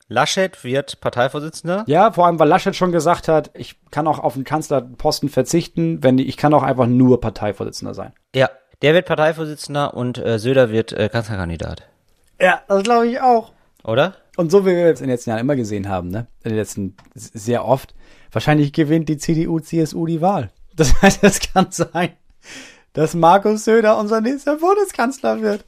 Laschet 0.09 0.63
wird 0.63 1.01
Parteivorsitzender. 1.01 1.85
Ja, 1.87 2.13
vor 2.13 2.27
allem, 2.27 2.39
weil 2.39 2.49
Laschet 2.49 2.77
schon 2.77 2.93
gesagt 2.93 3.29
hat, 3.29 3.51
ich 3.55 3.77
kann 3.91 4.07
auch 4.07 4.19
auf 4.19 4.35
den 4.35 4.45
Kanzlerposten 4.45 5.29
verzichten, 5.29 6.03
wenn 6.03 6.17
die, 6.17 6.29
ich 6.29 6.37
kann 6.37 6.53
auch 6.53 6.63
einfach 6.63 6.87
nur 6.87 7.21
Parteivorsitzender 7.21 7.95
sein. 7.95 8.13
Ja, 8.35 8.51
der 8.83 8.95
wird 8.95 9.07
Parteivorsitzender 9.07 9.95
und 9.95 10.19
äh, 10.19 10.39
Söder 10.39 10.71
wird 10.71 10.93
äh, 10.93 11.09
Kanzlerkandidat. 11.09 11.83
Ja, 12.41 12.61
das 12.69 12.83
glaube 12.83 13.09
ich 13.09 13.21
auch. 13.21 13.53
Oder? 13.85 14.15
Und 14.37 14.51
so 14.51 14.65
wie 14.65 14.71
wir 14.71 14.87
jetzt 14.87 15.01
in 15.01 15.07
den 15.09 15.15
letzten 15.15 15.31
Jahren 15.31 15.41
immer 15.41 15.57
gesehen 15.57 15.89
haben, 15.89 16.09
ne? 16.09 16.27
In 16.43 16.51
den 16.51 16.59
letzten 16.59 16.97
sehr 17.15 17.65
oft, 17.65 17.95
wahrscheinlich 18.31 18.73
gewinnt 18.73 19.09
die 19.09 19.19
CDU, 19.19 19.61
CSU 19.61 20.07
die 20.07 20.21
Wahl. 20.21 20.51
Das 20.75 21.03
heißt, 21.03 21.23
es 21.23 21.39
kann 21.41 21.67
sein, 21.71 22.13
dass 22.95 23.15
Markus 23.15 23.65
Söder 23.65 23.99
unser 23.99 24.23
nächster 24.23 24.57
Bundeskanzler 24.57 25.43
wird. 25.43 25.67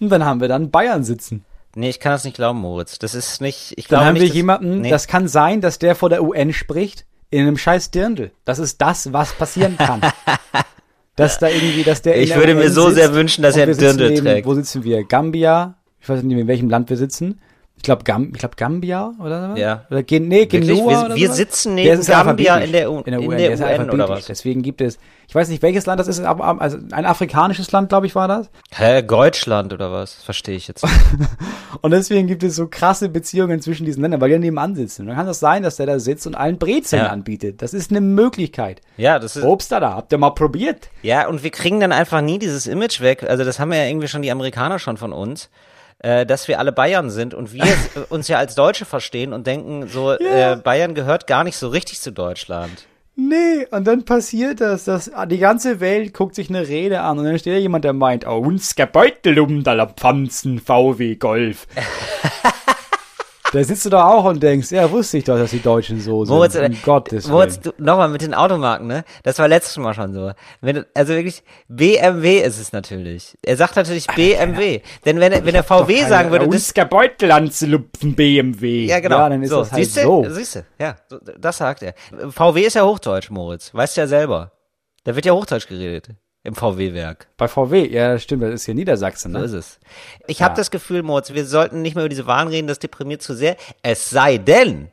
Und 0.00 0.10
dann 0.10 0.22
haben 0.26 0.42
wir 0.42 0.48
dann 0.48 0.70
Bayern 0.70 1.02
sitzen. 1.02 1.46
Nee, 1.74 1.88
ich 1.88 1.98
kann 1.98 2.12
das 2.12 2.24
nicht 2.24 2.36
glauben, 2.36 2.60
Moritz. 2.60 2.98
Das 2.98 3.14
ist 3.14 3.40
nicht, 3.40 3.72
ich 3.78 3.86
Dann 3.88 4.00
glaube 4.00 4.04
haben 4.08 4.12
nicht, 4.14 4.22
wir 4.22 4.28
dass- 4.28 4.36
jemanden, 4.36 4.80
nee. 4.82 4.90
das 4.90 5.06
kann 5.06 5.28
sein, 5.28 5.62
dass 5.62 5.78
der 5.78 5.94
vor 5.94 6.10
der 6.10 6.22
UN 6.22 6.52
spricht, 6.52 7.06
in 7.30 7.40
einem 7.40 7.56
scheiß 7.56 7.90
Dirndl. 7.90 8.32
Das 8.44 8.58
ist 8.58 8.82
das, 8.82 9.12
was 9.14 9.32
passieren 9.32 9.78
kann. 9.78 10.02
dass 11.16 11.38
da 11.38 11.48
irgendwie, 11.48 11.82
dass 11.82 12.02
der 12.02 12.20
Ich 12.20 12.34
würde 12.34 12.54
mir 12.54 12.70
so 12.70 12.86
sitzt 12.86 12.96
sehr 12.96 13.14
wünschen, 13.14 13.42
dass 13.42 13.56
er 13.56 13.72
sitzen 13.72 13.98
Dirndl 13.98 14.20
trägt. 14.20 14.46
Wo 14.46 14.54
sitzen 14.54 14.84
wir? 14.84 15.04
Gambia? 15.04 15.76
Ich 16.00 16.08
weiß 16.08 16.22
nicht, 16.22 16.38
in 16.38 16.46
welchem 16.46 16.68
Land 16.68 16.90
wir 16.90 16.96
sitzen. 16.96 17.40
Ich 17.84 17.86
glaube, 17.86 18.02
Gam 18.04 18.30
ich 18.32 18.38
glaub 18.38 18.56
Gambia 18.56 19.12
oder 19.20 19.50
was? 19.50 19.58
Ja. 19.58 19.84
Oder 19.90 20.02
Gen 20.02 20.26
nee? 20.28 20.46
Genua 20.46 20.68
Wir- 20.90 21.04
oder 21.04 21.14
wir 21.16 21.26
sowas? 21.26 21.36
sitzen 21.36 21.76
Der 21.76 21.96
neben 21.98 22.06
Gambia 22.06 22.56
in 22.56 22.72
der 22.72 22.90
U- 22.90 23.00
in 23.00 23.04
der 23.10 23.20
in 23.20 23.28
UN, 23.28 23.36
der 23.36 23.56
der 23.58 23.70
ja 23.76 23.82
UN 23.82 23.90
oder 23.90 24.08
was? 24.08 24.24
Deswegen 24.24 24.62
gibt 24.62 24.80
es, 24.80 24.98
ich 25.28 25.34
weiß 25.34 25.50
nicht, 25.50 25.62
welches 25.62 25.84
Land 25.84 26.00
das 26.00 26.08
ist, 26.08 26.20
aber 26.20 26.62
also 26.62 26.78
ein 26.92 27.04
afrikanisches 27.04 27.70
Land, 27.72 27.90
glaube 27.90 28.06
ich, 28.06 28.14
war 28.14 28.26
das. 28.26 28.48
Hä, 28.74 29.02
Deutschland 29.02 29.74
oder 29.74 29.92
was? 29.92 30.14
Verstehe 30.14 30.56
ich 30.56 30.66
jetzt. 30.66 30.82
Und 31.82 31.90
deswegen 31.90 32.26
gibt 32.26 32.42
es 32.42 32.56
so 32.56 32.68
krasse 32.68 33.10
Beziehungen 33.10 33.60
zwischen 33.60 33.84
diesen 33.84 34.00
Ländern, 34.00 34.22
weil 34.22 34.30
die 34.30 34.38
nebenan 34.38 34.74
sitzen. 34.74 35.02
Und 35.02 35.08
dann 35.08 35.16
kann 35.16 35.26
das 35.26 35.40
sein, 35.40 35.62
dass 35.62 35.76
der 35.76 35.84
da 35.84 35.98
sitzt 35.98 36.26
und 36.26 36.34
allen 36.34 36.56
Brezeln 36.56 37.02
Ja. 37.02 37.08
anbietet. 37.10 37.60
Das 37.60 37.74
ist 37.74 37.90
eine 37.90 38.00
Möglichkeit. 38.00 38.80
Ja, 38.96 39.18
das 39.18 39.36
ist, 39.36 39.44
Obst 39.44 39.70
da, 39.72 39.80
da, 39.80 39.92
habt 39.94 40.10
ihr 40.10 40.16
mal 40.16 40.30
probiert? 40.30 40.88
Ja, 41.02 41.28
und 41.28 41.42
wir 41.42 41.50
kriegen 41.50 41.80
dann 41.80 41.92
einfach 41.92 42.22
nie 42.22 42.38
dieses 42.38 42.66
Image 42.66 43.02
weg. 43.02 43.24
Also 43.28 43.44
das 43.44 43.58
haben 43.60 43.72
ja 43.74 43.84
irgendwie 43.84 44.08
schon 44.08 44.22
die 44.22 44.30
Amerikaner 44.30 44.78
schon 44.78 44.96
von 44.96 45.12
uns, 45.12 45.50
äh, 46.04 46.26
dass 46.26 46.48
wir 46.48 46.58
alle 46.58 46.70
Bayern 46.70 47.08
sind 47.10 47.32
und 47.32 47.52
wir 47.52 47.64
uns 48.10 48.28
ja 48.28 48.36
als 48.36 48.54
Deutsche 48.54 48.84
verstehen 48.84 49.32
und 49.32 49.46
denken, 49.46 49.88
so 49.88 50.12
äh, 50.12 50.56
Bayern 50.62 50.94
gehört 50.94 51.26
gar 51.26 51.44
nicht 51.44 51.56
so 51.56 51.68
richtig 51.68 52.00
zu 52.00 52.12
Deutschland. 52.12 52.86
Nee, 53.16 53.66
und 53.70 53.86
dann 53.86 54.04
passiert 54.04 54.60
das, 54.60 54.84
dass 54.84 55.10
die 55.28 55.38
ganze 55.38 55.78
Welt 55.80 56.12
guckt 56.12 56.34
sich 56.34 56.50
eine 56.50 56.66
Rede 56.66 57.00
an 57.00 57.18
und 57.18 57.24
dann 57.24 57.38
steht 57.38 57.54
da 57.54 57.58
jemand, 57.58 57.84
der 57.84 57.92
meint, 57.92 58.26
oh, 58.26 58.38
uns 58.38 58.74
Gebeutel 58.74 59.38
um 59.38 59.62
da 59.62 59.86
Pfanzen 59.86 60.58
VW 60.58 61.14
Golf. 61.14 61.66
da 63.54 63.64
sitzt 63.64 63.84
du 63.86 63.90
doch 63.90 64.02
auch 64.04 64.24
und 64.24 64.42
denkst, 64.42 64.70
ja, 64.72 64.90
wusste 64.90 65.18
ich 65.18 65.24
doch, 65.24 65.36
dass 65.36 65.50
die 65.50 65.60
Deutschen 65.62 66.00
so 66.00 66.24
sind. 66.24 66.34
Moritz, 66.34 66.54
äh, 66.54 66.66
um 66.66 66.76
Gottes 66.82 67.28
Moritz, 67.28 67.60
du, 67.60 67.72
nochmal 67.78 68.08
mit 68.08 68.22
den 68.22 68.34
Automarken, 68.34 68.86
ne? 68.86 69.04
Das 69.22 69.38
war 69.38 69.48
letztes 69.48 69.76
Mal 69.76 69.94
schon 69.94 70.12
so. 70.12 70.32
Wenn, 70.60 70.84
also 70.94 71.14
wirklich, 71.14 71.42
BMW 71.68 72.38
ist 72.40 72.58
es 72.60 72.72
natürlich. 72.72 73.36
Er 73.42 73.56
sagt 73.56 73.76
natürlich 73.76 74.06
BMW. 74.08 74.80
Denn 75.04 75.20
wenn, 75.20 75.32
er- 75.32 75.44
wenn 75.44 75.54
er 75.54 75.62
VW 75.64 76.04
sagen 76.04 76.30
würde, 76.30 76.48
das, 76.48 76.74
Gebeutel 76.74 77.30
anzulupfen 77.32 78.14
BMW. 78.14 78.86
ja 78.86 79.00
genau. 79.00 79.18
Ja, 79.18 79.28
dann 79.28 79.42
ist 79.42 79.50
so, 79.50 79.60
das 79.60 79.72
halt 79.72 79.84
siehste, 79.84 80.02
so. 80.02 80.24
Siehste, 80.28 80.64
ja, 80.78 80.96
so, 81.08 81.18
das 81.38 81.56
sagt 81.58 81.82
er. 81.82 81.94
VW 82.30 82.60
ist 82.62 82.74
ja 82.74 82.84
Hochdeutsch, 82.84 83.30
Moritz. 83.30 83.72
Weißt 83.74 83.96
du 83.96 84.00
ja 84.02 84.06
selber. 84.06 84.52
Da 85.04 85.14
wird 85.14 85.26
ja 85.26 85.32
Hochdeutsch 85.32 85.68
geredet. 85.68 86.08
Im 86.44 86.54
VW-Werk. 86.54 87.26
Bei 87.38 87.48
VW, 87.48 87.88
ja, 87.88 88.18
stimmt, 88.18 88.42
das 88.42 88.52
ist 88.52 88.64
hier 88.66 88.74
Niedersachsen, 88.74 89.32
So 89.32 89.38
ne? 89.38 89.44
ist 89.46 89.52
es. 89.52 89.80
Ich 90.26 90.42
habe 90.42 90.54
das 90.54 90.70
Gefühl, 90.70 91.02
Moritz, 91.02 91.32
wir 91.32 91.46
sollten 91.46 91.80
nicht 91.80 91.94
mehr 91.94 92.04
über 92.04 92.10
diese 92.10 92.26
Wahlen 92.26 92.48
reden, 92.48 92.66
das 92.68 92.78
deprimiert 92.78 93.22
zu 93.22 93.34
sehr. 93.34 93.56
Es 93.82 94.10
sei 94.10 94.36
denn, 94.36 94.90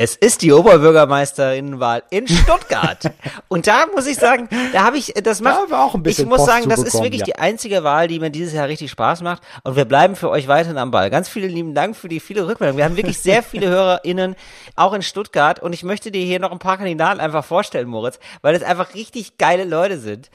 Es 0.00 0.14
ist 0.14 0.42
die 0.42 0.52
Oberbürgermeisterinnenwahl 0.52 2.04
in 2.10 2.28
Stuttgart. 2.28 3.10
und 3.48 3.66
da 3.66 3.86
muss 3.92 4.06
ich 4.06 4.16
sagen, 4.16 4.48
da 4.72 4.84
habe 4.84 4.96
ich, 4.96 5.12
das 5.24 5.40
macht, 5.40 5.70
wir 5.70 5.80
auch 5.80 5.96
ein 5.96 6.04
bisschen 6.04 6.26
ich 6.26 6.28
muss 6.28 6.36
Post 6.36 6.50
sagen, 6.50 6.68
das 6.68 6.84
ist 6.84 7.02
wirklich 7.02 7.22
ja. 7.22 7.24
die 7.24 7.34
einzige 7.34 7.82
Wahl, 7.82 8.06
die 8.06 8.20
mir 8.20 8.30
dieses 8.30 8.52
Jahr 8.52 8.68
richtig 8.68 8.92
Spaß 8.92 9.22
macht. 9.22 9.42
Und 9.64 9.74
wir 9.74 9.86
bleiben 9.86 10.14
für 10.14 10.30
euch 10.30 10.46
weiterhin 10.46 10.78
am 10.78 10.92
Ball. 10.92 11.10
Ganz 11.10 11.28
vielen 11.28 11.50
lieben 11.50 11.74
Dank 11.74 11.96
für 11.96 12.08
die 12.08 12.20
viele 12.20 12.46
Rückmeldungen. 12.46 12.78
Wir 12.78 12.84
haben 12.84 12.96
wirklich 12.96 13.18
sehr 13.18 13.42
viele 13.42 13.66
HörerInnen, 13.70 14.36
auch 14.76 14.92
in 14.92 15.02
Stuttgart. 15.02 15.58
Und 15.58 15.72
ich 15.72 15.82
möchte 15.82 16.12
dir 16.12 16.24
hier 16.24 16.38
noch 16.38 16.52
ein 16.52 16.60
paar 16.60 16.76
Kandidaten 16.76 17.18
einfach 17.18 17.44
vorstellen, 17.44 17.88
Moritz, 17.88 18.20
weil 18.40 18.54
es 18.54 18.62
einfach 18.62 18.94
richtig 18.94 19.36
geile 19.36 19.64
Leute 19.64 19.98
sind. 19.98 20.30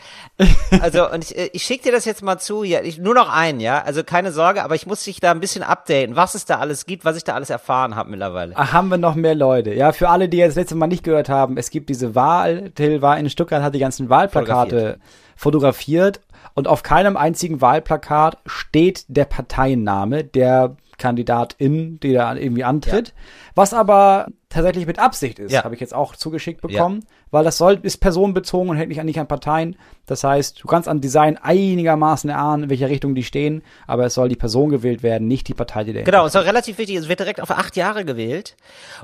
Also, 0.81 1.09
und 1.09 1.23
ich, 1.23 1.37
äh, 1.37 1.49
ich 1.53 1.63
schicke 1.63 1.83
dir 1.83 1.93
das 1.93 2.03
jetzt 2.03 2.21
mal 2.21 2.37
zu 2.37 2.65
hier. 2.65 2.83
Ich, 2.83 2.97
nur 2.97 3.13
noch 3.13 3.29
einen, 3.29 3.61
ja. 3.61 3.81
Also 3.81 4.03
keine 4.03 4.33
Sorge, 4.33 4.61
aber 4.61 4.75
ich 4.75 4.87
muss 4.87 5.05
dich 5.05 5.21
da 5.21 5.31
ein 5.31 5.39
bisschen 5.39 5.63
updaten, 5.63 6.17
was 6.17 6.35
es 6.35 6.43
da 6.43 6.59
alles 6.59 6.85
gibt, 6.85 7.05
was 7.05 7.15
ich 7.15 7.23
da 7.23 7.33
alles 7.33 7.49
erfahren 7.49 7.95
habe 7.95 8.09
mittlerweile. 8.09 8.51
Ach, 8.57 8.73
haben 8.73 8.89
wir 8.89 8.97
noch 8.97 9.15
mehr 9.15 9.35
Leute. 9.35 9.52
Ja, 9.75 9.91
für 9.91 10.09
alle, 10.09 10.29
die 10.29 10.37
jetzt 10.37 10.55
letztes 10.55 10.77
Mal 10.77 10.87
nicht 10.87 11.03
gehört 11.03 11.29
haben, 11.29 11.57
es 11.57 11.69
gibt 11.69 11.89
diese 11.89 12.15
Wahl. 12.15 12.71
Till 12.71 13.01
war 13.01 13.17
in 13.17 13.29
Stuttgart, 13.29 13.61
hat 13.61 13.75
die 13.75 13.79
ganzen 13.79 14.09
Wahlplakate 14.09 14.97
fotografiert. 15.35 16.21
Und 16.55 16.67
auf 16.67 16.83
keinem 16.83 17.17
einzigen 17.17 17.61
Wahlplakat 17.61 18.37
steht 18.45 19.05
der 19.07 19.25
Parteienname 19.25 20.23
der 20.23 20.75
Kandidatin, 20.97 21.99
die 21.99 22.13
da 22.13 22.35
irgendwie 22.35 22.63
antritt. 22.63 23.13
Was 23.55 23.73
aber 23.73 24.27
tatsächlich 24.49 24.85
mit 24.85 24.99
Absicht 24.99 25.39
ist, 25.39 25.51
Ja. 25.51 25.63
habe 25.63 25.73
ich 25.75 25.81
jetzt 25.81 25.93
auch 25.93 26.15
zugeschickt 26.15 26.61
bekommen, 26.61 27.05
weil 27.31 27.43
das 27.43 27.57
soll, 27.57 27.79
ist 27.81 27.97
personenbezogen 27.97 28.69
und 28.69 28.77
hält 28.77 28.89
nicht 28.89 28.99
an, 28.99 29.05
nicht 29.07 29.19
an 29.19 29.27
Parteien. 29.27 29.75
Das 30.05 30.23
heißt, 30.23 30.63
du 30.63 30.67
kannst 30.67 30.87
an 30.87 31.01
Design 31.01 31.37
einigermaßen 31.41 32.29
erahnen, 32.29 32.63
in 32.65 32.69
welcher 32.69 32.89
Richtung 32.89 33.15
die 33.15 33.23
stehen, 33.23 33.63
aber 33.87 34.05
es 34.05 34.13
soll 34.13 34.29
die 34.29 34.35
Person 34.35 34.69
gewählt 34.69 35.01
werden, 35.03 35.27
nicht 35.27 35.47
die 35.47 35.53
Partei, 35.55 35.83
die 35.83 35.93
dahinter 35.93 36.11
Genau, 36.11 36.25
es 36.25 36.35
ist 36.35 36.45
relativ 36.45 36.77
wichtig. 36.77 36.95
Es 36.97 37.09
wird 37.09 37.19
direkt 37.19 37.41
auf 37.41 37.51
acht 37.51 37.75
Jahre 37.75 38.05
gewählt. 38.05 38.55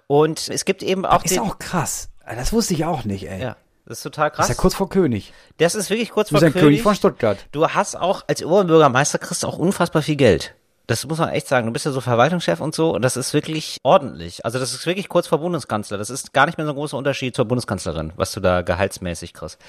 Und 0.08 0.48
es 0.50 0.66
gibt 0.66 0.84
eben 0.84 1.06
auch 1.06 1.24
Ist 1.24 1.36
den. 1.36 1.42
auch 1.42 1.58
krass. 1.60 2.10
Das 2.26 2.54
wusste 2.54 2.76
ich 2.76 2.86
auch 2.86 3.06
nicht, 3.06 3.28
ey. 3.28 3.42
ja, 3.42 3.58
das 3.90 3.98
ist 4.00 4.04
total 4.04 4.32
krass. 4.32 4.50
Ist 4.50 4.56
ja 4.56 4.62
kurz 4.62 4.76
vor 4.76 4.88
König. 4.88 5.34
das 5.58 5.76
ist 5.76 5.90
wirklich 5.90 6.12
kurz 6.12 6.30
Du 6.30 6.36
bist 6.36 6.44
vor 6.46 6.52
König. 6.54 6.64
König. 6.66 6.82
von 6.84 6.96
Stuttgart. 6.96 7.38
Du 7.52 7.68
hast 7.68 7.96
auch 8.00 8.24
als 8.28 8.42
Oberbürgermeister 8.44 9.18
kriegst 9.18 9.44
du 9.44 9.48
auch 9.48 9.58
unfassbar 9.58 10.02
viel 10.02 10.16
Geld. 10.16 10.56
Das 10.88 11.06
muss 11.06 11.20
man 11.20 11.30
echt 11.30 11.48
sagen. 11.48 11.68
Du 11.68 11.74
bist 11.74 11.86
ja 11.86 11.92
so 11.92 12.02
Verwaltungschef 12.02 12.60
und 12.62 12.74
so 12.74 12.96
und 12.96 13.04
das 13.04 13.16
ist 13.16 13.34
wirklich 13.36 13.78
ordentlich. 13.84 14.44
Also 14.46 14.58
das 14.58 14.74
ist 14.74 14.86
wirklich 14.88 15.08
kurz 15.08 15.28
vor 15.28 15.38
Bundeskanzler. 15.38 16.00
Das 16.00 16.10
ist 16.10 16.34
gar 16.34 16.48
nicht 16.48 16.58
mehr 16.58 16.66
so 16.66 16.72
ein 16.74 16.76
großer 16.78 16.98
Unterschied 16.98 17.36
zur 17.36 17.46
Bundeskanzlerin, 17.46 18.12
was 18.16 18.32
du 18.32 18.40
da 18.40 18.64
gehaltsmäßig 18.64 19.34
kriegst. 19.34 19.60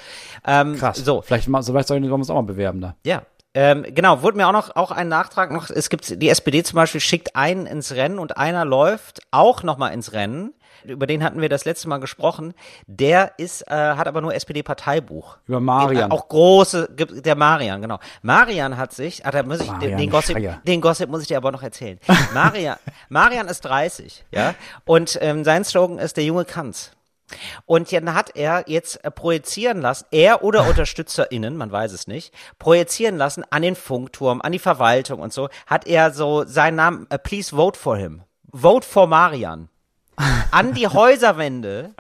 Ähm, 0.47 0.77
Krass. 0.79 0.97
So, 0.99 1.21
Vielleicht, 1.21 1.49
mal- 1.49 1.63
vielleicht 1.63 1.89
sollen 1.89 2.03
wir 2.03 2.13
uns 2.15 2.31
auch 2.31 2.37
mal 2.37 2.43
bewerben 2.43 2.81
da. 2.81 2.95
ja. 3.05 3.23
Ähm, 3.53 3.85
genau, 3.89 4.23
wurde 4.23 4.37
mir 4.37 4.47
auch 4.47 4.53
noch 4.53 4.77
auch 4.77 4.93
ein 4.93 5.09
Nachtrag 5.09 5.51
noch. 5.51 5.71
Es 5.71 5.91
gibt 5.91 6.23
die 6.23 6.29
SPD 6.29 6.63
zum 6.63 6.77
Beispiel 6.77 7.01
schickt 7.01 7.35
einen 7.35 7.67
ins 7.67 7.91
Rennen 7.91 8.21
und 8.21 8.37
einer 8.37 8.65
läuft 8.65 9.23
auch 9.33 9.65
noch 9.65 9.77
mal 9.77 9.89
ins 9.89 10.13
Rennen. 10.13 10.55
Über 10.85 11.07
den 11.07 11.23
hatten 11.23 11.41
wir 11.41 11.49
das 11.49 11.65
letzte 11.65 11.89
Mal 11.89 11.99
gesprochen. 11.99 12.55
Der 12.87 13.33
ist 13.39 13.63
äh, 13.69 13.75
hat 13.75 14.09
aber 14.09 14.21
nur 14.21 14.35
SPD-Parteibuch. 14.35 15.39
Über 15.47 15.61
Marian. 15.61 16.11
Äh, 16.11 16.15
auch 16.15 16.29
große, 16.29 16.89
der 16.91 17.37
Marian, 17.37 17.83
genau. 17.83 17.99
Marian 18.23 18.77
hat 18.77 18.93
sich, 18.93 19.25
ah, 19.27 19.31
da 19.31 19.43
muss 19.43 19.61
ich, 19.61 19.67
den, 19.67 19.73
Marian 19.77 19.99
den, 19.99 20.11
Gossip, 20.11 20.37
Schreier. 20.37 20.61
den 20.67 20.81
Gossip 20.81 21.11
muss 21.11 21.23
ich 21.23 21.29
dir 21.29 21.37
aber 21.37 21.53
noch 21.53 21.63
erzählen. 21.63 21.99
Marian, 22.35 22.77
Marian 23.09 23.49
ist 23.49 23.63
30, 23.63 24.25
ja, 24.33 24.55
und 24.85 25.19
ähm, 25.21 25.45
sein 25.45 25.65
Slogan 25.65 25.99
ist 25.99 26.17
der 26.17 26.25
junge 26.25 26.45
Kanz. 26.45 26.93
Und 27.67 27.93
dann 27.93 28.15
hat 28.15 28.37
er 28.37 28.65
jetzt 28.67 29.05
äh, 29.05 29.11
projizieren 29.11 29.81
lassen, 29.81 30.07
er 30.11 30.43
oder 30.43 30.69
UnterstützerInnen, 30.69 31.57
man 31.57 31.71
weiß 31.71 31.93
es 31.93 32.07
nicht, 32.07 32.35
projizieren 32.59 33.17
lassen 33.17 33.45
an 33.51 33.63
den 33.63 33.77
Funkturm, 33.77 34.41
an 34.41 34.53
die 34.53 34.59
Verwaltung 34.59 35.21
und 35.21 35.33
so, 35.33 35.49
hat 35.67 35.87
er 35.87 36.13
so 36.13 36.45
seinen 36.45 36.77
Namen, 36.77 37.07
äh, 37.11 37.19
please 37.19 37.55
vote 37.55 37.79
for 37.79 37.97
him. 37.97 38.23
Vote 38.53 38.87
for 38.87 39.07
Marian. 39.07 39.69
An 40.51 40.75
die 40.75 40.89
Häuserwände 40.89 41.91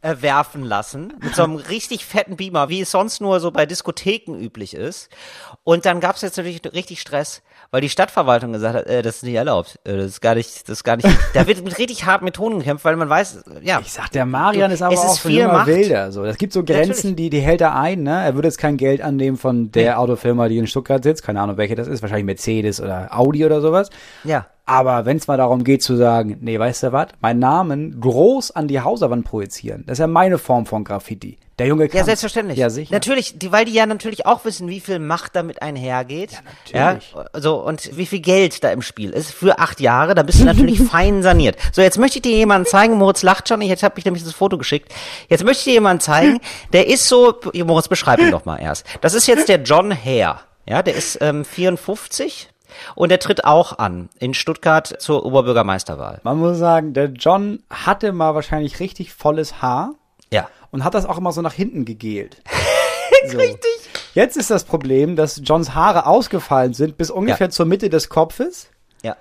äh, 0.00 0.16
werfen 0.20 0.62
lassen, 0.62 1.12
mit 1.20 1.34
so 1.34 1.42
einem 1.42 1.56
richtig 1.56 2.04
fetten 2.04 2.36
Beamer, 2.36 2.68
wie 2.68 2.80
es 2.82 2.90
sonst 2.90 3.20
nur 3.20 3.40
so 3.40 3.50
bei 3.50 3.66
Diskotheken 3.66 4.34
üblich 4.38 4.74
ist. 4.74 5.08
Und 5.64 5.86
dann 5.86 6.00
gab 6.00 6.16
es 6.16 6.22
jetzt 6.22 6.36
natürlich 6.36 6.62
richtig 6.72 7.00
Stress, 7.00 7.42
weil 7.70 7.80
die 7.80 7.88
Stadtverwaltung 7.88 8.52
gesagt 8.52 8.76
hat, 8.76 8.86
äh, 8.86 9.02
das 9.02 9.16
ist 9.16 9.22
nicht 9.24 9.34
erlaubt, 9.34 9.78
äh, 9.84 9.96
das 9.96 10.06
ist 10.06 10.20
gar 10.20 10.36
nicht, 10.36 10.68
das 10.68 10.78
ist 10.78 10.84
gar 10.84 10.96
nicht, 10.96 11.08
da 11.34 11.46
wird 11.48 11.64
mit 11.64 11.78
richtig 11.78 12.04
harten 12.06 12.24
Methoden 12.24 12.60
gekämpft, 12.60 12.84
weil 12.84 12.94
man 12.96 13.08
weiß, 13.08 13.42
ja, 13.62 13.80
Ich 13.80 13.92
sag, 13.92 14.10
der 14.10 14.24
Marian 14.24 14.70
ist 14.70 14.82
aber 14.82 14.94
Es 14.94 15.00
ist 15.00 15.06
auch 15.06 15.24
ein 15.24 15.30
viel 15.32 15.46
Macht. 15.48 15.66
Wilder. 15.66 16.12
So, 16.12 16.24
es 16.24 16.38
gibt 16.38 16.52
so 16.52 16.62
Grenzen, 16.62 17.16
die, 17.16 17.28
die 17.28 17.40
hält 17.40 17.60
er 17.60 17.74
ein, 17.74 18.04
ne? 18.04 18.24
Er 18.24 18.34
würde 18.34 18.46
jetzt 18.48 18.58
kein 18.58 18.76
Geld 18.76 19.02
annehmen 19.02 19.36
von 19.36 19.72
der 19.72 19.98
Autofirma, 19.98 20.48
die 20.48 20.58
in 20.58 20.66
Stuttgart 20.68 21.02
sitzt. 21.02 21.24
Keine 21.24 21.40
Ahnung, 21.40 21.56
welche 21.56 21.74
das 21.74 21.88
ist. 21.88 22.02
Wahrscheinlich 22.02 22.26
Mercedes 22.26 22.80
oder 22.80 23.08
Audi 23.10 23.44
oder 23.44 23.60
sowas. 23.60 23.90
ja. 24.24 24.46
Aber 24.68 25.06
wenn 25.06 25.16
es 25.16 25.26
mal 25.26 25.38
darum 25.38 25.64
geht 25.64 25.82
zu 25.82 25.96
sagen, 25.96 26.36
nee, 26.42 26.58
weißt 26.58 26.82
du 26.82 26.92
was, 26.92 27.08
meinen 27.22 27.38
Namen 27.38 27.98
groß 28.02 28.50
an 28.50 28.68
die 28.68 28.82
Hauswand 28.82 29.24
projizieren, 29.24 29.82
das 29.86 29.94
ist 29.94 30.00
ja 30.00 30.06
meine 30.06 30.36
Form 30.36 30.66
von 30.66 30.84
Graffiti. 30.84 31.38
Der 31.58 31.66
Junge 31.66 31.88
kann. 31.88 31.96
Ja, 31.96 32.04
selbstverständlich. 32.04 32.58
Ja, 32.58 32.68
sicher. 32.68 32.92
Natürlich, 32.92 33.38
die, 33.38 33.50
weil 33.50 33.64
die 33.64 33.72
ja 33.72 33.86
natürlich 33.86 34.26
auch 34.26 34.44
wissen, 34.44 34.68
wie 34.68 34.80
viel 34.80 34.98
Macht 34.98 35.34
damit 35.34 35.62
einhergeht. 35.62 36.32
Ja, 36.70 36.92
natürlich. 36.92 37.14
so, 37.32 37.56
und 37.64 37.96
wie 37.96 38.04
viel 38.04 38.20
Geld 38.20 38.62
da 38.62 38.70
im 38.70 38.82
Spiel 38.82 39.10
ist. 39.10 39.32
Für 39.32 39.58
acht 39.58 39.80
Jahre, 39.80 40.14
da 40.14 40.22
bist 40.22 40.38
du 40.38 40.44
natürlich 40.44 40.82
fein 40.90 41.22
saniert. 41.22 41.56
So, 41.72 41.80
jetzt 41.80 41.98
möchte 41.98 42.18
ich 42.18 42.22
dir 42.22 42.36
jemanden 42.36 42.66
zeigen, 42.66 42.94
Moritz 42.94 43.22
lacht 43.22 43.48
schon, 43.48 43.62
ich 43.62 43.82
habe 43.82 43.94
mich 43.96 44.04
nämlich 44.04 44.22
das 44.22 44.34
Foto 44.34 44.58
geschickt. 44.58 44.94
Jetzt 45.30 45.44
möchte 45.44 45.60
ich 45.60 45.64
dir 45.64 45.72
jemanden 45.72 46.00
zeigen, 46.00 46.40
der 46.74 46.88
ist 46.88 47.08
so, 47.08 47.40
Moritz, 47.54 47.88
beschreib 47.88 48.20
ihn 48.20 48.30
doch 48.30 48.44
mal 48.44 48.58
erst. 48.58 48.84
Das 49.00 49.14
ist 49.14 49.26
jetzt 49.26 49.48
der 49.48 49.62
John 49.62 49.92
Hare. 49.92 50.40
Ja, 50.66 50.82
der 50.82 50.94
ist 50.94 51.18
ähm, 51.22 51.46
54 51.46 52.50
und 52.94 53.10
der 53.10 53.18
tritt 53.18 53.44
auch 53.44 53.78
an 53.78 54.08
in 54.18 54.34
Stuttgart 54.34 54.86
zur 55.00 55.24
Oberbürgermeisterwahl. 55.24 56.20
Man 56.22 56.38
muss 56.38 56.58
sagen, 56.58 56.92
der 56.94 57.06
John 57.06 57.62
hatte 57.70 58.12
mal 58.12 58.34
wahrscheinlich 58.34 58.80
richtig 58.80 59.12
volles 59.12 59.60
Haar 59.62 59.94
Ja. 60.32 60.48
und 60.70 60.84
hat 60.84 60.94
das 60.94 61.06
auch 61.06 61.18
immer 61.18 61.32
so 61.32 61.42
nach 61.42 61.52
hinten 61.54 61.84
gegelt. 61.84 62.42
so. 63.30 63.36
Richtig. 63.38 63.70
Jetzt 64.14 64.36
ist 64.36 64.50
das 64.50 64.64
Problem, 64.64 65.16
dass 65.16 65.40
Johns 65.44 65.74
Haare 65.74 66.06
ausgefallen 66.06 66.74
sind 66.74 66.96
bis 66.96 67.10
ungefähr 67.10 67.46
Ja. 67.48 67.50
zur 67.50 67.66
Mitte 67.66 67.88
des 67.90 68.08
Kopfes. 68.08 68.68
Ja. 69.02 69.16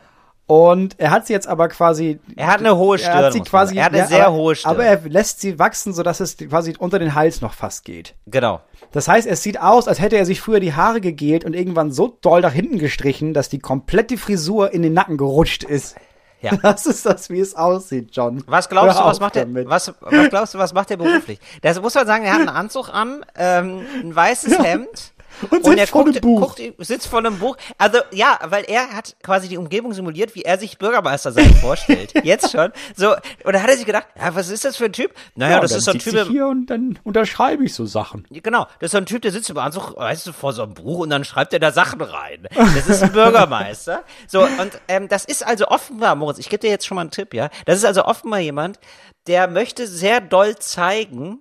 Und 0.48 0.98
er 0.98 1.12
hat 1.12 1.28
sie 1.28 1.34
jetzt 1.34 1.48
aber 1.48 1.68
quasi. 1.68 2.20
Er 2.38 2.48
hat 2.48 2.60
eine 2.60 2.78
hohe 2.78 2.98
Er 2.98 3.14
hat 3.14 3.20
Stirn, 3.20 3.34
sie 3.34 3.42
quasi. 3.42 3.76
Er 3.76 3.86
hat 3.86 3.92
eine 3.92 4.04
ja, 4.04 4.08
sehr 4.08 4.28
aber, 4.28 4.38
hohe 4.38 4.56
Stirn. 4.56 4.72
Aber 4.72 4.86
er 4.86 5.02
lässt 5.02 5.42
sie 5.42 5.60
wachsen, 5.60 5.94
sodass 5.94 6.22
es 6.22 6.38
quasi 6.38 6.74
unter 6.80 7.00
den 7.00 7.16
Hals 7.16 7.42
noch 7.42 7.54
fast 7.54 7.84
geht. 7.84 8.16
Genau. 8.28 8.62
Das 8.94 9.10
heißt, 9.10 9.28
es 9.28 9.44
sieht 9.44 9.60
aus, 9.60 9.90
als 9.90 10.00
hätte 10.00 10.16
er 10.16 10.26
sich 10.26 10.40
früher 10.40 10.62
die 10.62 10.74
Haare 10.74 11.02
gegelt 11.02 11.44
und 11.44 11.54
irgendwann 11.54 11.92
so 11.92 12.18
doll 12.22 12.40
nach 12.40 12.54
hinten 12.54 12.80
gestrichen, 12.80 13.34
dass 13.34 13.50
die 13.50 13.60
komplette 13.60 14.18
Frisur 14.18 14.74
in 14.74 14.84
den 14.84 14.94
Nacken 14.94 15.18
gerutscht 15.18 15.64
ist. 15.64 15.96
Ja. 16.42 16.56
Das 16.62 16.86
ist 16.86 17.06
das, 17.06 17.30
wie 17.30 17.40
es 17.40 17.56
aussieht, 17.56 18.10
John. 18.14 18.44
Was 18.48 18.70
glaubst 18.70 18.96
Hör 18.96 19.04
du, 19.04 19.10
was 19.10 19.20
macht 19.20 19.36
er, 19.36 19.48
was, 19.68 19.94
was 20.00 20.30
glaubst 20.30 20.54
du, 20.54 20.60
was 20.60 20.74
macht 20.74 20.92
er 20.92 20.98
beruflich? 20.98 21.40
Das 21.62 21.82
muss 21.82 21.96
man 21.96 22.06
sagen, 22.08 22.24
er 22.24 22.34
hat 22.34 22.40
einen 22.40 22.50
Anzug 22.50 22.90
an, 22.90 23.26
ähm, 23.36 23.82
ein 24.02 24.16
weißes 24.16 24.60
Hemd. 24.64 25.14
Und 25.50 25.66
sitzt 25.66 25.78
er 25.78 25.88
vor 25.88 26.06
guckt, 26.06 26.22
guckt, 26.22 26.62
sitzt 26.80 27.08
vor 27.08 27.20
einem 27.20 27.40
Buch. 27.40 27.58
Also, 27.78 28.00
ja, 28.12 28.40
weil 28.46 28.64
er 28.66 28.94
hat 28.94 29.16
quasi 29.24 29.48
die 29.48 29.58
Umgebung 29.58 29.94
simuliert, 29.94 30.36
wie 30.36 30.42
er 30.44 30.58
sich 30.58 30.78
Bürgermeister 30.78 31.32
sein 31.32 31.54
vorstellt. 31.62 32.14
Jetzt 32.24 32.52
schon. 32.52 32.72
So, 32.96 33.14
und 33.44 33.54
da 33.54 33.62
hat 33.62 33.70
er 33.70 33.78
sich 33.78 33.86
gedacht, 33.86 34.08
ja, 34.20 34.36
was 34.36 34.50
ist 34.50 34.66
das 34.66 34.78
für 34.78 34.86
ein 34.86 34.94
Typ? 34.94 35.14
Naja, 35.36 35.56
Ja, 35.56 35.60
das 35.62 35.72
ist 35.72 35.86
so 35.86 35.92
ein 35.92 36.00
Typ, 36.00 36.14
ich 36.14 36.28
hier 36.28 36.48
und 36.48 36.68
dann 36.68 37.00
unterschreibe 37.04 37.64
ich 37.64 37.74
so 37.74 37.86
Sachen. 37.86 38.26
Genau, 38.32 38.66
das 38.80 38.88
ist 38.88 38.92
so 38.92 38.98
ein 38.98 39.06
Typ, 39.06 39.22
der 39.22 39.32
sitzt 39.32 39.50
im 39.50 39.58
Anzug, 39.58 39.96
weißt 39.96 40.28
du, 40.28 40.34
vor 40.34 40.54
so 40.54 40.64
einem 40.64 40.74
Buch 40.74 41.00
und 41.00 41.10
dann 41.10 41.24
schreibt 41.24 41.54
er 41.54 41.60
da 41.60 41.72
Sachen 41.72 42.02
rein. 42.02 42.48
Das 42.54 42.88
ist 42.88 43.04
ein 43.04 43.12
Bürgermeister. 43.14 44.04
So, 44.28 44.42
und 44.42 44.80
ähm, 44.88 45.08
das 45.08 45.26
ist 45.26 45.46
also 45.46 45.68
offenbar, 45.68 46.16
Moritz, 46.16 46.40
ich 46.40 46.50
gebe 46.50 46.62
dir 46.62 46.70
jetzt 46.70 46.86
schon 46.86 46.96
mal 46.96 47.02
einen 47.02 47.12
Tipp, 47.12 47.34
ja. 47.34 47.50
Das 47.66 47.78
ist 47.78 47.86
also 47.86 48.06
offenbar 48.06 48.40
jemand, 48.40 48.80
der 49.28 49.48
möchte 49.48 49.88
sehr 49.88 50.22
doll 50.22 50.56
zeigen, 50.58 51.40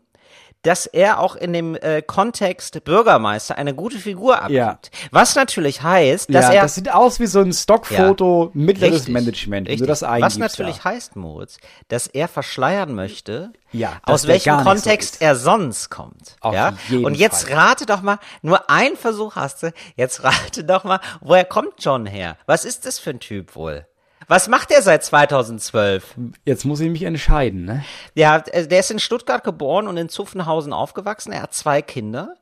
dass 0.67 0.87
er 0.87 1.21
auch 1.21 1.37
in 1.37 1.53
dem 1.53 1.77
äh, 1.77 2.03
Kontext 2.03 2.83
Bürgermeister 2.83 3.57
eine 3.57 3.73
gute 3.73 3.99
Figur 3.99 4.39
abgibt. 4.39 4.51
Ja. 4.53 4.79
Was 5.13 5.37
natürlich 5.37 5.83
heißt, 5.83 6.35
dass 6.35 6.47
ja, 6.47 6.53
er 6.55 6.63
das 6.63 6.75
sieht 6.75 6.93
aus 6.93 7.21
wie 7.21 7.27
so 7.27 7.41
ein 7.41 7.53
Stockfoto 7.53 8.51
mittleres 8.53 9.01
Richtig, 9.01 9.15
Management, 9.15 9.69
richtig. 9.69 9.81
du 9.83 9.87
das 9.87 10.03
eingibst. 10.03 10.37
Was 10.37 10.39
natürlich 10.39 10.79
da. 10.79 10.85
heißt, 10.87 11.15
Moritz, 11.15 11.59
dass 11.87 12.09
er 12.09 12.27
verschleiern 12.27 12.95
möchte, 12.95 13.53
Ja, 13.71 14.01
aus 14.03 14.27
welchem 14.27 14.59
so 14.59 14.65
Kontext 14.65 15.15
ist. 15.17 15.23
er 15.23 15.37
sonst 15.37 15.89
kommt. 15.91 16.37
Auf 16.41 16.53
ja? 16.55 16.73
Und 16.91 17.15
jetzt 17.15 17.49
Fall. 17.49 17.59
rate 17.59 17.87
doch 17.87 18.03
mal, 18.03 18.19
nur 18.43 18.69
ein 18.69 18.97
Versuch 18.97 19.37
hast 19.37 19.63
du, 19.63 19.73
jetzt 19.95 20.25
rate 20.25 20.65
doch 20.65 20.83
mal, 20.83 20.99
woher 21.21 21.45
kommt 21.45 21.75
John 21.79 22.07
her? 22.07 22.37
Was 22.47 22.65
ist 22.65 22.87
das 22.87 22.99
für 22.99 23.11
ein 23.11 23.21
Typ 23.21 23.55
wohl? 23.55 23.87
Was 24.29 24.49
macht 24.49 24.73
er 24.73 24.83
seit 24.83 25.05
2012? 25.05 26.17
Jetzt 26.45 26.65
muss 26.65 26.81
ich 26.81 26.91
mich 26.91 27.05
entscheiden, 27.05 27.65
ne? 27.65 27.85
Ja, 28.15 28.39
äh, 28.39 28.67
der 28.67 28.81
ist 28.81 28.91
in 28.91 28.99
Stuttgart 28.99 29.45
geboren 29.45 29.87
und 29.87 29.97
in 29.97 30.09
Zuffenhausen 30.09 30.73
aufgewachsen. 30.73 31.33
Er 31.33 31.43
hat 31.43 31.55
zwei 31.55 31.81
Kinder, 31.81 32.35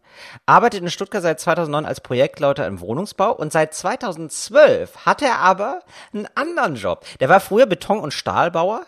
arbeitet 0.47 0.83
in 0.83 0.91
Stuttgart 0.91 1.23
seit 1.23 1.41
2009 1.41 1.85
als 1.85 2.01
Projektleiter 2.01 2.67
im 2.67 2.81
Wohnungsbau 2.81 3.33
und 3.33 3.53
seit 3.53 3.75
2012 3.75 5.05
hat 5.05 5.21
er 5.21 5.41
aber 5.41 5.81
einen 6.13 6.27
anderen 6.35 6.77
Job. 6.77 7.05
Der 7.21 7.29
war 7.29 7.41
früher 7.41 7.67
Beton- 7.67 8.01
und 8.01 8.13
Stahlbauer. 8.13 8.83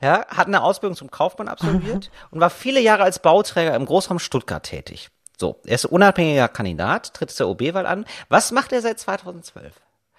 Ja, 0.00 0.26
hat 0.28 0.46
eine 0.46 0.62
Ausbildung 0.62 0.96
zum 0.96 1.10
Kaufmann 1.10 1.48
absolviert 1.48 2.10
und 2.30 2.40
war 2.40 2.50
viele 2.50 2.80
Jahre 2.80 3.04
als 3.04 3.20
Bauträger 3.20 3.74
im 3.74 3.86
Großraum 3.86 4.18
Stuttgart 4.18 4.62
tätig. 4.62 5.08
So, 5.36 5.60
er 5.64 5.76
ist 5.76 5.84
unabhängiger 5.84 6.48
Kandidat, 6.48 7.14
tritt 7.14 7.30
zur 7.30 7.48
OB-Wahl 7.48 7.86
an. 7.86 8.04
Was 8.28 8.50
macht 8.50 8.72
er 8.72 8.82
seit 8.82 8.98
2012? 8.98 9.72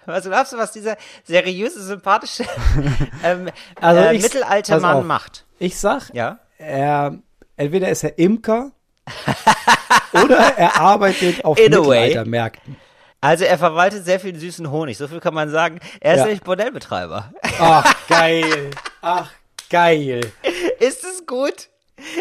Was 0.06 0.24
glaubst 0.24 0.52
du, 0.52 0.56
was 0.58 0.72
dieser 0.72 0.96
seriöse, 1.24 1.82
sympathische 1.82 2.44
ähm, 3.24 3.50
Also 3.80 4.00
äh, 4.00 4.14
ich- 4.16 4.22
mittelalter 4.22 4.80
Mann 4.80 4.96
auf. 4.96 5.04
macht? 5.04 5.44
Ich 5.58 5.78
sag, 5.78 6.10
Ja? 6.14 6.38
er, 6.58 7.18
entweder 7.56 7.88
ist 7.90 8.02
er 8.04 8.18
Imker 8.18 8.70
oder 10.12 10.38
er 10.56 10.80
arbeitet 10.80 11.44
auf 11.44 11.58
In. 11.58 11.70
Mittelaltermärkten. 11.70 12.76
Also 13.20 13.44
er 13.44 13.58
verwaltet 13.58 14.04
sehr 14.06 14.18
viel 14.18 14.34
süßen 14.38 14.70
Honig, 14.70 14.96
so 14.96 15.06
viel 15.06 15.20
kann 15.20 15.34
man 15.34 15.50
sagen. 15.50 15.78
Er 16.00 16.12
ist 16.14 16.18
Ja. 16.20 16.24
nämlich 16.24 16.42
Bordellbetreiber. 16.42 17.32
Ach, 17.58 17.94
geil. 18.08 18.70
Ach, 19.02 19.30
geil. 19.68 20.32
ist 20.80 21.04
es 21.04 21.26
gut? 21.26 21.68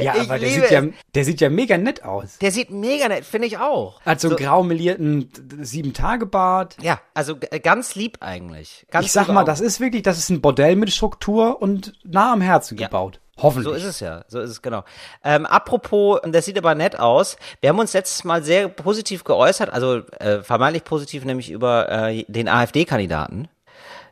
Ja, 0.01 0.15
Ich 0.15 0.21
aber 0.21 0.39
der 0.39 0.49
sieht, 0.49 0.71
ja, 0.71 0.83
der 1.15 1.25
sieht 1.25 1.41
ja 1.41 1.49
mega 1.49 1.77
nett 1.77 2.03
aus. 2.03 2.37
Der 2.39 2.51
sieht 2.51 2.69
mega 2.71 3.07
nett, 3.07 3.25
finde 3.25 3.47
ich 3.47 3.57
auch. 3.57 4.01
Hat 4.01 4.19
so 4.21 4.27
einen 4.29 4.37
grau 4.37 4.63
melierten 4.63 5.29
Sieben-Tage-Bart. 5.61 6.77
Ja, 6.81 6.99
also 7.13 7.35
g- 7.37 7.59
ganz 7.59 7.95
lieb 7.95 8.17
eigentlich. 8.21 8.85
Ganz 8.91 9.05
Ich 9.07 9.11
sag 9.11 9.27
mal, 9.27 9.37
Augen. 9.41 9.45
das 9.47 9.61
ist 9.61 9.79
wirklich, 9.79 10.03
das 10.03 10.17
ist 10.17 10.29
ein 10.29 10.41
Bordell 10.41 10.75
mit 10.75 10.91
Struktur 10.91 11.61
und 11.61 11.93
nah 12.03 12.33
am 12.33 12.41
Herzen 12.41 12.77
Ja. 12.77 12.87
gebaut. 12.87 13.19
Hoffentlich. 13.41 13.71
So 13.71 13.77
ist 13.77 13.85
es 13.85 13.99
ja, 14.01 14.25
so 14.27 14.39
ist 14.41 14.49
es 14.49 14.61
genau. 14.61 14.83
Ähm, 15.23 15.45
apropos, 15.45 16.19
das 16.25 16.43
sieht 16.43 16.57
aber 16.57 16.75
nett 16.75 16.99
aus. 16.99 17.37
Wir 17.61 17.69
haben 17.69 17.79
uns 17.79 17.93
letztes 17.93 18.25
Mal 18.25 18.43
sehr 18.43 18.67
positiv 18.67 19.23
geäußert, 19.23 19.71
also 19.71 20.01
äh, 20.19 20.41
vermeintlich 20.41 20.83
positiv, 20.83 21.23
nämlich 21.23 21.49
über 21.49 21.89
äh, 21.89 22.25
den 22.27 22.49
AfD-Kandidaten. 22.49 23.47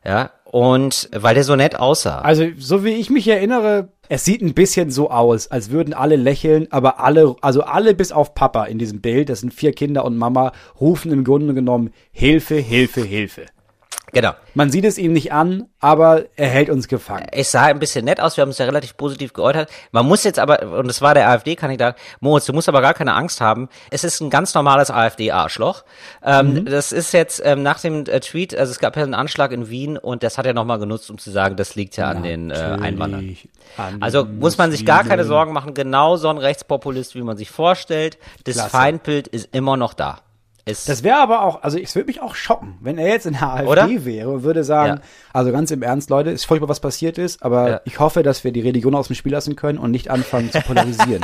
Ja, 0.05 0.31
und 0.45 1.09
weil 1.13 1.35
der 1.35 1.43
so 1.43 1.57
nett 1.57 1.77
aussah. 1.77 2.19
Also, 2.19 2.45
so 2.57 2.85
wie 2.85 2.91
ich 2.91 3.09
mich 3.09 3.27
erinnere, 3.27 3.89
es 4.09 4.25
sieht 4.25 4.41
ein 4.41 4.53
bisschen 4.53 4.91
so 4.91 5.09
aus, 5.09 5.47
als 5.47 5.71
würden 5.71 5.93
alle 5.93 6.15
lächeln, 6.15 6.67
aber 6.71 6.99
alle, 6.99 7.35
also 7.41 7.61
alle 7.61 7.93
bis 7.93 8.11
auf 8.11 8.33
Papa 8.33 8.65
in 8.65 8.79
diesem 8.79 9.01
Bild, 9.01 9.29
das 9.29 9.41
sind 9.41 9.53
vier 9.53 9.73
Kinder 9.73 10.05
und 10.05 10.17
Mama, 10.17 10.51
rufen 10.79 11.11
im 11.11 11.23
Grunde 11.23 11.53
genommen 11.53 11.91
Hilfe, 12.11 12.55
Hilfe, 12.55 13.01
Hilfe. 13.01 13.45
Genau. 14.17 14.33
Man 14.55 14.71
sieht 14.71 14.83
es 14.83 14.97
ihm 14.97 15.13
nicht 15.13 15.31
an, 15.31 15.65
aber 15.79 16.23
er 16.37 16.47
hält 16.49 16.71
uns 16.71 16.87
gefangen. 16.87 17.27
Es 17.31 17.51
sah 17.51 17.65
ein 17.65 17.77
bisschen 17.77 18.03
nett 18.03 18.19
aus, 18.19 18.35
wir 18.35 18.41
haben 18.41 18.49
uns 18.49 18.57
ja 18.57 18.65
relativ 18.65 18.97
positiv 18.97 19.31
geäußert. 19.33 19.69
Man 19.91 20.07
muss 20.07 20.23
jetzt 20.23 20.39
aber, 20.39 20.63
und 20.79 20.89
es 20.89 21.03
war 21.03 21.13
der 21.13 21.29
AfD-Kandidat, 21.29 21.95
Moritz, 22.19 22.45
du 22.45 22.53
musst 22.53 22.67
aber 22.67 22.81
gar 22.81 22.95
keine 22.95 23.13
Angst 23.13 23.41
haben. 23.41 23.69
Es 23.91 24.03
ist 24.03 24.19
ein 24.19 24.31
ganz 24.31 24.55
normales 24.55 24.89
AfD-Arschloch. 24.89 25.83
Ähm, 26.23 26.65
Das 26.65 26.91
ist 26.91 27.11
jetzt 27.11 27.43
ähm, 27.45 27.61
nach 27.61 27.79
dem 27.79 28.07
äh, 28.07 28.19
Tweet, 28.19 28.57
also 28.57 28.71
es 28.71 28.79
gab 28.79 28.97
ja 28.97 29.03
einen 29.03 29.13
Anschlag 29.13 29.51
in 29.51 29.69
Wien 29.69 29.99
und 29.99 30.23
das 30.23 30.39
hat 30.39 30.47
er 30.47 30.55
nochmal 30.55 30.79
genutzt, 30.79 31.11
um 31.11 31.19
zu 31.19 31.29
sagen, 31.29 31.55
das 31.55 31.75
liegt 31.75 31.95
ja 31.95 32.09
an 32.09 32.23
den 32.23 32.49
äh, 32.49 32.55
Einwanderern. 32.55 33.23
Natürlich 33.23 33.49
an 33.77 34.01
Also 34.01 34.25
muss 34.25 34.57
man 34.57 34.71
sich 34.71 34.83
gar 34.83 35.03
keine. 35.03 35.25
Sorgen 35.25 35.51
machen, 35.53 35.73
genau 35.73 36.15
so 36.15 36.29
ein 36.29 36.37
Rechtspopulist, 36.37 37.13
wie 37.13 37.21
man 37.21 37.37
sich 37.37 37.51
vorstellt. 37.51 38.17
Das 38.45 38.55
Klasse. 38.55 38.69
Feindbild 38.69 39.27
ist 39.27 39.53
immer 39.53 39.77
noch 39.77 39.93
da. 39.93 40.21
Es, 40.67 40.85
Das 40.85 41.03
wäre 41.03 41.17
aber 41.17 41.41
auch, 41.43 41.63
also 41.63 41.77
es 41.79 41.95
würde 41.95 42.07
mich 42.07 42.21
auch 42.21 42.35
schocken, 42.35 42.77
wenn 42.81 42.97
er 42.97 43.07
jetzt 43.07 43.25
in 43.25 43.33
der 43.33 43.43
AfD 43.53 43.67
Oder? 43.67 43.87
wäre 44.05 44.29
und 44.29 44.43
würde 44.43 44.63
sagen, 44.63 44.97
Ja. 44.97 45.01
also 45.33 45.51
ganz 45.51 45.71
im 45.71 45.81
Ernst, 45.81 46.09
Leute, 46.09 46.29
ist 46.31 46.45
furchtbar, 46.45 46.69
was 46.69 46.79
passiert 46.79 47.17
ist, 47.17 47.41
aber 47.43 47.69
Ja. 47.69 47.81
ich 47.85 47.99
hoffe, 47.99 48.23
dass 48.23 48.43
wir 48.43 48.51
die 48.51 48.61
Religion 48.61 48.93
aus 48.95 49.07
dem 49.07 49.15
Spiel 49.15 49.31
lassen 49.31 49.55
können 49.55 49.77
und 49.79 49.91
nicht 49.91 50.09
anfangen 50.11 50.51
zu 50.51 50.61
polarisieren. 50.61 51.23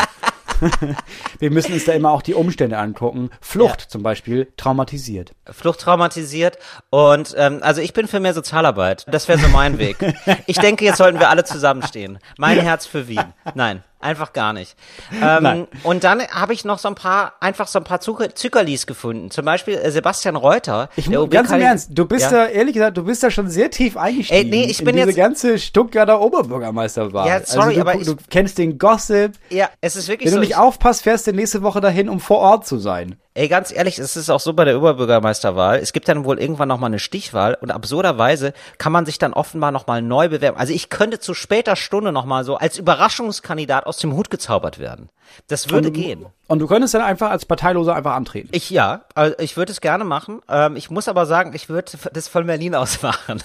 wir 1.40 1.52
müssen 1.52 1.74
uns 1.74 1.86
da 1.86 1.92
immer 1.94 2.12
auch 2.12 2.22
die 2.22 2.34
Umstände 2.34 2.78
angucken. 2.78 3.30
Flucht 3.42 3.82
Ja. 3.82 3.88
zum 3.90 4.04
Beispiel 4.04 4.48
traumatisiert. 4.58 5.34
Flucht 5.52 5.82
traumatisiert 5.82 6.58
und 6.90 7.34
ähm, 7.38 7.60
also 7.62 7.82
ich 7.82 7.94
bin 7.94 8.08
für 8.08 8.20
mehr 8.20 8.34
Sozialarbeit. 8.34 9.06
Das 9.10 9.28
wäre 9.28 9.40
so 9.40 9.48
mein 9.50 9.78
Weg. 9.78 9.98
Ich 10.46 10.58
denke, 10.58 10.86
jetzt 10.86 10.98
sollten 10.98 11.20
wir 11.20 11.30
alle 11.30 11.44
zusammenstehen. 11.44 12.20
Mein 12.38 12.60
Herz 12.60 12.86
für 12.86 13.08
Wien. 13.08 13.34
Nein, 13.56 13.84
einfach 14.04 14.34
gar 14.34 14.54
nicht. 14.54 14.76
Ähm, 15.22 15.68
und 15.84 16.04
dann 16.04 16.22
habe 16.28 16.54
ich 16.54 16.66
noch 16.66 16.80
so 16.80 16.88
ein 16.88 16.96
paar, 16.96 17.34
einfach 17.40 17.68
so 17.68 17.80
ein 17.80 17.84
paar 17.86 18.00
Zucker 18.02 18.36
Zuckerlis 18.36 18.86
gefunden. 18.86 19.32
Zum 19.32 19.46
Beispiel 19.46 19.76
äh, 19.76 19.90
Sebastian 19.92 20.36
Reuter. 20.36 20.90
Ich, 20.96 21.08
der 21.10 21.26
ganz 21.28 21.52
im 21.52 21.62
Ernst, 21.62 21.90
du 21.94 22.06
bist 22.06 22.32
Ja. 22.32 22.46
da, 22.46 22.46
ehrlich 22.48 22.74
gesagt, 22.74 22.98
du 22.98 23.04
bist 23.04 23.24
da 23.24 23.32
schon 23.32 23.50
sehr 23.50 23.72
tief 23.72 23.98
eingestiegen. 23.98 24.52
Ey, 24.52 24.60
nee, 24.66 24.66
ich 24.70 24.78
bin 24.80 24.90
in 24.90 24.96
diese 24.98 25.08
jetzt- 25.10 25.16
ganze 25.18 25.58
Stuttgarter 25.60 26.20
Oberbürgermeisterwahl. 26.22 27.28
Ja, 27.28 27.42
sorry, 27.46 27.66
also 27.68 27.76
du, 27.76 27.82
aber 27.82 27.94
du, 27.94 28.00
ich- 28.00 28.08
du 28.08 28.16
kennst 28.30 28.58
den 28.58 28.78
Gossip. 28.78 29.34
Ja, 29.50 29.70
es 29.82 29.96
ist 29.96 30.08
wirklich 30.08 30.28
Wenn 30.28 30.32
so. 30.34 30.38
du 30.38 30.42
nicht 30.42 30.52
ich- 30.52 30.58
aufpasst, 30.58 31.04
fährst 31.04 31.28
du 31.28 31.32
nächste 31.34 31.62
Woche 31.64 31.82
dahin, 31.82 32.10
um 32.10 32.20
vor 32.20 32.40
Ort 32.40 32.68
zu 32.68 32.78
sein. 32.78 33.16
Ey, 33.36 33.48
ganz 33.48 33.72
ehrlich, 33.72 33.98
es 33.98 34.16
ist 34.16 34.30
auch 34.30 34.40
so 34.40 34.54
bei 34.54 34.64
der 34.64 34.78
Oberbürgermeisterwahl. 34.78 35.80
Es 35.80 35.92
gibt 35.92 36.08
dann 36.08 36.24
wohl 36.24 36.40
irgendwann 36.40 36.68
nochmal 36.68 36.92
eine 36.92 37.00
Stichwahl 37.00 37.58
und 37.60 37.72
absurderweise 37.72 38.54
kann 38.78 38.92
man 38.92 39.08
sich 39.08 39.18
dann 39.18 39.34
offenbar 39.34 39.72
nochmal 39.72 40.04
neu 40.04 40.30
bewerben. 40.30 40.56
Also 40.56 40.72
ich 40.72 40.90
könnte 40.90 41.20
zu 41.20 41.34
später 41.34 41.76
Stunde 41.76 42.12
nochmal 42.12 42.44
so 42.44 42.58
als 42.58 42.78
Überraschungskandidat 42.78 43.88
aus 43.88 43.98
dem 43.98 44.14
Hut 44.14 44.30
gezaubert 44.30 44.78
werden. 44.78 45.10
Das 45.48 45.72
würde 45.72 45.88
und, 45.88 45.94
gehen. 45.96 46.28
Und 46.48 46.60
du 46.60 46.68
könntest 46.68 46.94
dann 46.94 47.02
einfach 47.02 47.32
als 47.32 47.46
Parteiloser 47.46 47.96
einfach 47.96 48.14
antreten. 48.14 48.50
Ich 48.52 48.70
ja, 48.70 49.06
also 49.16 49.36
ich 49.40 49.58
würde 49.58 49.72
es 49.72 49.82
gerne 49.82 50.04
machen. 50.04 50.42
Ähm, 50.48 50.76
ich 50.76 50.92
muss 50.92 51.08
aber 51.08 51.26
sagen, 51.26 51.54
ich 51.56 51.70
würde 51.70 51.92
das 52.14 52.28
von 52.28 52.46
Berlin 52.46 52.76
aus 52.76 53.02
machen. 53.02 53.42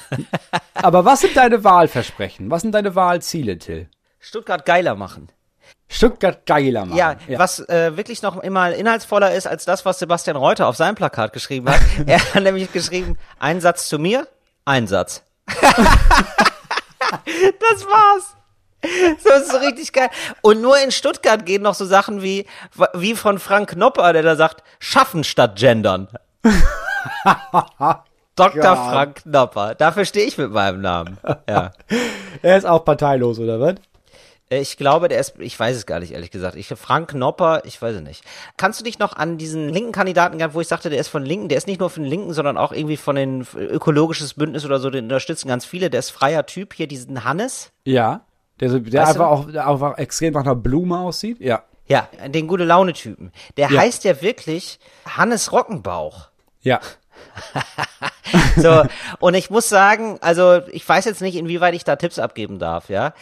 Aber 0.74 1.06
was 1.06 1.20
sind 1.20 1.34
deine 1.34 1.64
Wahlversprechen? 1.64 2.50
Was 2.50 2.60
sind 2.60 2.72
deine 2.72 2.94
Wahlziele, 2.94 3.56
Till? 3.56 3.88
Stuttgart 4.20 4.66
geiler 4.66 4.96
machen. 4.96 5.28
Stuttgart 5.88 6.44
geiler 6.44 6.84
machen. 6.84 6.98
Ja, 6.98 7.16
was 7.36 7.60
äh, 7.68 7.96
wirklich 7.96 8.22
noch 8.22 8.36
immer 8.42 8.72
inhaltsvoller 8.72 9.32
ist 9.34 9.46
als 9.46 9.64
das, 9.64 9.84
was 9.84 9.98
Sebastian 9.98 10.36
Reuter 10.36 10.66
auf 10.66 10.76
seinem 10.76 10.94
Plakat 10.94 11.32
geschrieben 11.32 11.70
hat. 11.70 11.80
er 12.06 12.18
hat 12.34 12.42
nämlich 12.42 12.70
geschrieben, 12.72 13.16
ein 13.38 13.60
Satz 13.60 13.88
zu 13.88 13.98
mir, 13.98 14.28
ein 14.64 14.86
Satz. 14.86 15.22
das 15.46 15.58
war's. 17.86 18.34
So 19.24 19.30
ist 19.30 19.50
so 19.50 19.56
richtig 19.58 19.92
geil. 19.92 20.10
Und 20.42 20.60
nur 20.60 20.78
in 20.78 20.92
Stuttgart 20.92 21.44
gehen 21.44 21.62
noch 21.62 21.74
so 21.74 21.84
Sachen 21.84 22.22
wie, 22.22 22.46
wie 22.94 23.16
von 23.16 23.38
Frank 23.38 23.70
Knopper, 23.70 24.12
der 24.12 24.22
da 24.22 24.36
sagt, 24.36 24.62
schaffen 24.78 25.24
statt 25.24 25.56
gendern. 25.56 26.08
Dr. 28.36 28.62
Gott. 28.62 28.78
Frank 28.78 29.22
Knopper. 29.22 29.74
Dafür 29.74 30.04
stehe 30.04 30.26
ich 30.26 30.38
mit 30.38 30.52
meinem 30.52 30.80
Namen. 30.80 31.18
Ja. 31.48 31.72
Er 32.42 32.56
ist 32.56 32.66
auch 32.66 32.84
parteilos, 32.84 33.40
oder 33.40 33.58
was? 33.58 33.74
Äh, 34.50 34.60
Ich 34.60 34.76
glaube, 34.76 35.08
der 35.08 35.18
ist, 35.20 35.34
ich 35.38 35.58
weiß 35.58 35.76
es 35.76 35.86
gar 35.86 36.00
nicht, 36.00 36.12
ehrlich 36.12 36.30
gesagt. 36.30 36.56
Ich, 36.56 36.68
Frank 36.68 37.10
Knopper, 37.10 37.62
ich 37.64 37.80
weiß 37.80 37.96
es 37.96 38.02
nicht. 38.02 38.24
Kannst 38.56 38.80
du 38.80 38.84
dich 38.84 38.98
noch 38.98 39.14
an 39.16 39.38
diesen 39.38 39.68
linken 39.68 39.92
Kandidaten, 39.92 40.38
wo 40.54 40.60
ich 40.60 40.68
sagte, 40.68 40.90
der 40.90 40.98
ist 41.00 41.08
von 41.08 41.24
Linken, 41.24 41.48
der 41.48 41.58
ist 41.58 41.66
nicht 41.66 41.80
nur 41.80 41.90
von 41.90 42.02
den 42.02 42.10
Linken, 42.10 42.32
sondern 42.32 42.56
auch 42.56 42.72
irgendwie 42.72 42.96
von 42.96 43.16
den 43.16 43.46
ökologisches 43.54 44.34
Bündnis 44.34 44.64
oder 44.64 44.78
so, 44.78 44.90
den 44.90 45.04
unterstützen 45.04 45.48
ganz 45.48 45.64
viele. 45.64 45.90
Der 45.90 46.00
ist 46.00 46.10
freier 46.10 46.46
Typ, 46.46 46.74
hier 46.74 46.86
diesen 46.86 47.24
Hannes. 47.24 47.70
Ja. 47.84 48.22
Der, 48.60 48.70
so- 48.70 48.78
der 48.80 49.02
Weißt 49.02 49.12
einfach 49.12 49.28
auch, 49.28 49.50
der 49.50 49.68
einfach 49.68 49.98
extrem 49.98 50.32
nach 50.34 50.40
einer 50.42 50.56
Blume 50.56 50.98
aussieht. 50.98 51.38
Ja. 51.40 51.62
Ja, 51.86 52.06
den 52.26 52.48
gute 52.48 52.64
Laune-Typen. 52.64 53.32
Der 53.56 53.70
Ja. 53.70 53.80
heißt 53.80 54.04
ja 54.04 54.20
wirklich 54.20 54.78
Hannes 55.06 55.52
Rockenbauch. 55.52 56.28
Ja. 56.60 56.80
So, 58.56 58.82
und 59.20 59.34
ich 59.34 59.48
muss 59.50 59.68
sagen, 59.68 60.18
also 60.20 60.60
ich 60.70 60.86
weiß 60.86 61.04
jetzt 61.06 61.22
nicht, 61.22 61.36
inwieweit 61.36 61.74
ich 61.74 61.84
da 61.84 61.96
Tipps 61.96 62.18
abgeben 62.18 62.58
darf, 62.58 62.90
ja. 62.90 63.14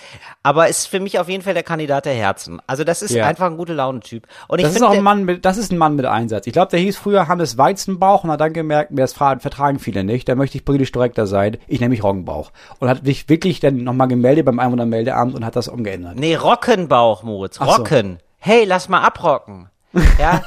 Aber 0.42 0.68
ist 0.68 0.88
für 0.88 0.98
mich 0.98 1.18
auf 1.18 1.28
jeden 1.28 1.42
Fall 1.42 1.54
der 1.54 1.62
Kandidat 1.62 2.06
der 2.06 2.14
Herzen. 2.14 2.60
Also 2.66 2.84
das 2.84 3.02
ist 3.02 3.12
Ja. 3.12 3.26
einfach 3.26 3.46
ein 3.46 3.56
gute 3.56 3.72
Laune-Typ. 3.72 4.26
Und 4.48 4.58
ich 4.58 4.64
Das 4.64 4.74
ist 4.74 4.82
auch 4.82 4.90
ein 4.90 5.02
Mann 5.02 5.24
mit, 5.24 5.44
das 5.44 5.58
ist 5.58 5.70
ein 5.70 5.78
Mann 5.78 5.94
mit 5.94 6.06
Einsatz. 6.06 6.46
Ich 6.46 6.52
glaube, 6.52 6.70
der 6.70 6.80
hieß 6.80 6.96
früher 6.96 7.28
Hannes 7.28 7.56
Weizenbauch 7.58 8.24
und 8.24 8.30
hat 8.30 8.40
dann 8.40 8.52
gemerkt, 8.52 8.90
mir 8.90 9.02
das 9.02 9.12
vertragen 9.12 9.78
viele 9.78 10.02
nicht. 10.04 10.28
Da 10.28 10.34
möchte 10.34 10.58
ich 10.58 10.64
politisch 10.64 10.92
korrekter 10.92 11.26
sein. 11.26 11.58
Ich 11.68 11.80
nehme 11.80 11.90
mich 11.90 12.02
Roggenbauch. 12.02 12.50
Und 12.80 12.88
hat 12.88 13.04
mich 13.04 13.28
wirklich 13.28 13.60
dann 13.60 13.84
nochmal 13.84 14.08
gemeldet 14.08 14.44
beim 14.46 14.58
Einwohnermeldeamt 14.58 15.34
und 15.34 15.44
hat 15.44 15.54
das 15.56 15.68
umgeändert. 15.68 16.16
Nee, 16.16 16.34
Rockenbauch, 16.34 17.22
Moritz. 17.22 17.58
Ach 17.60 17.66
so. 17.66 17.76
Rocken. 17.76 18.18
Hey, 18.38 18.64
lass 18.64 18.88
mal 18.88 19.02
abrocken. 19.02 19.68
Ja. 20.18 20.42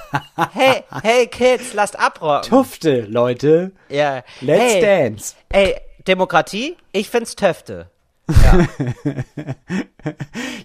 hey, 0.53 0.83
hey 1.01 1.27
Kids, 1.27 1.73
lasst 1.73 1.97
abrocken. 1.99 2.49
Tufte, 2.49 3.01
Leute. 3.01 3.71
Ja. 3.89 4.23
Let's 4.41 4.73
hey, 4.75 4.81
dance. 4.81 5.35
Ey, 5.49 5.75
Demokratie? 6.07 6.75
Ich 6.91 7.09
find's 7.09 7.35
Töfte. 7.35 7.87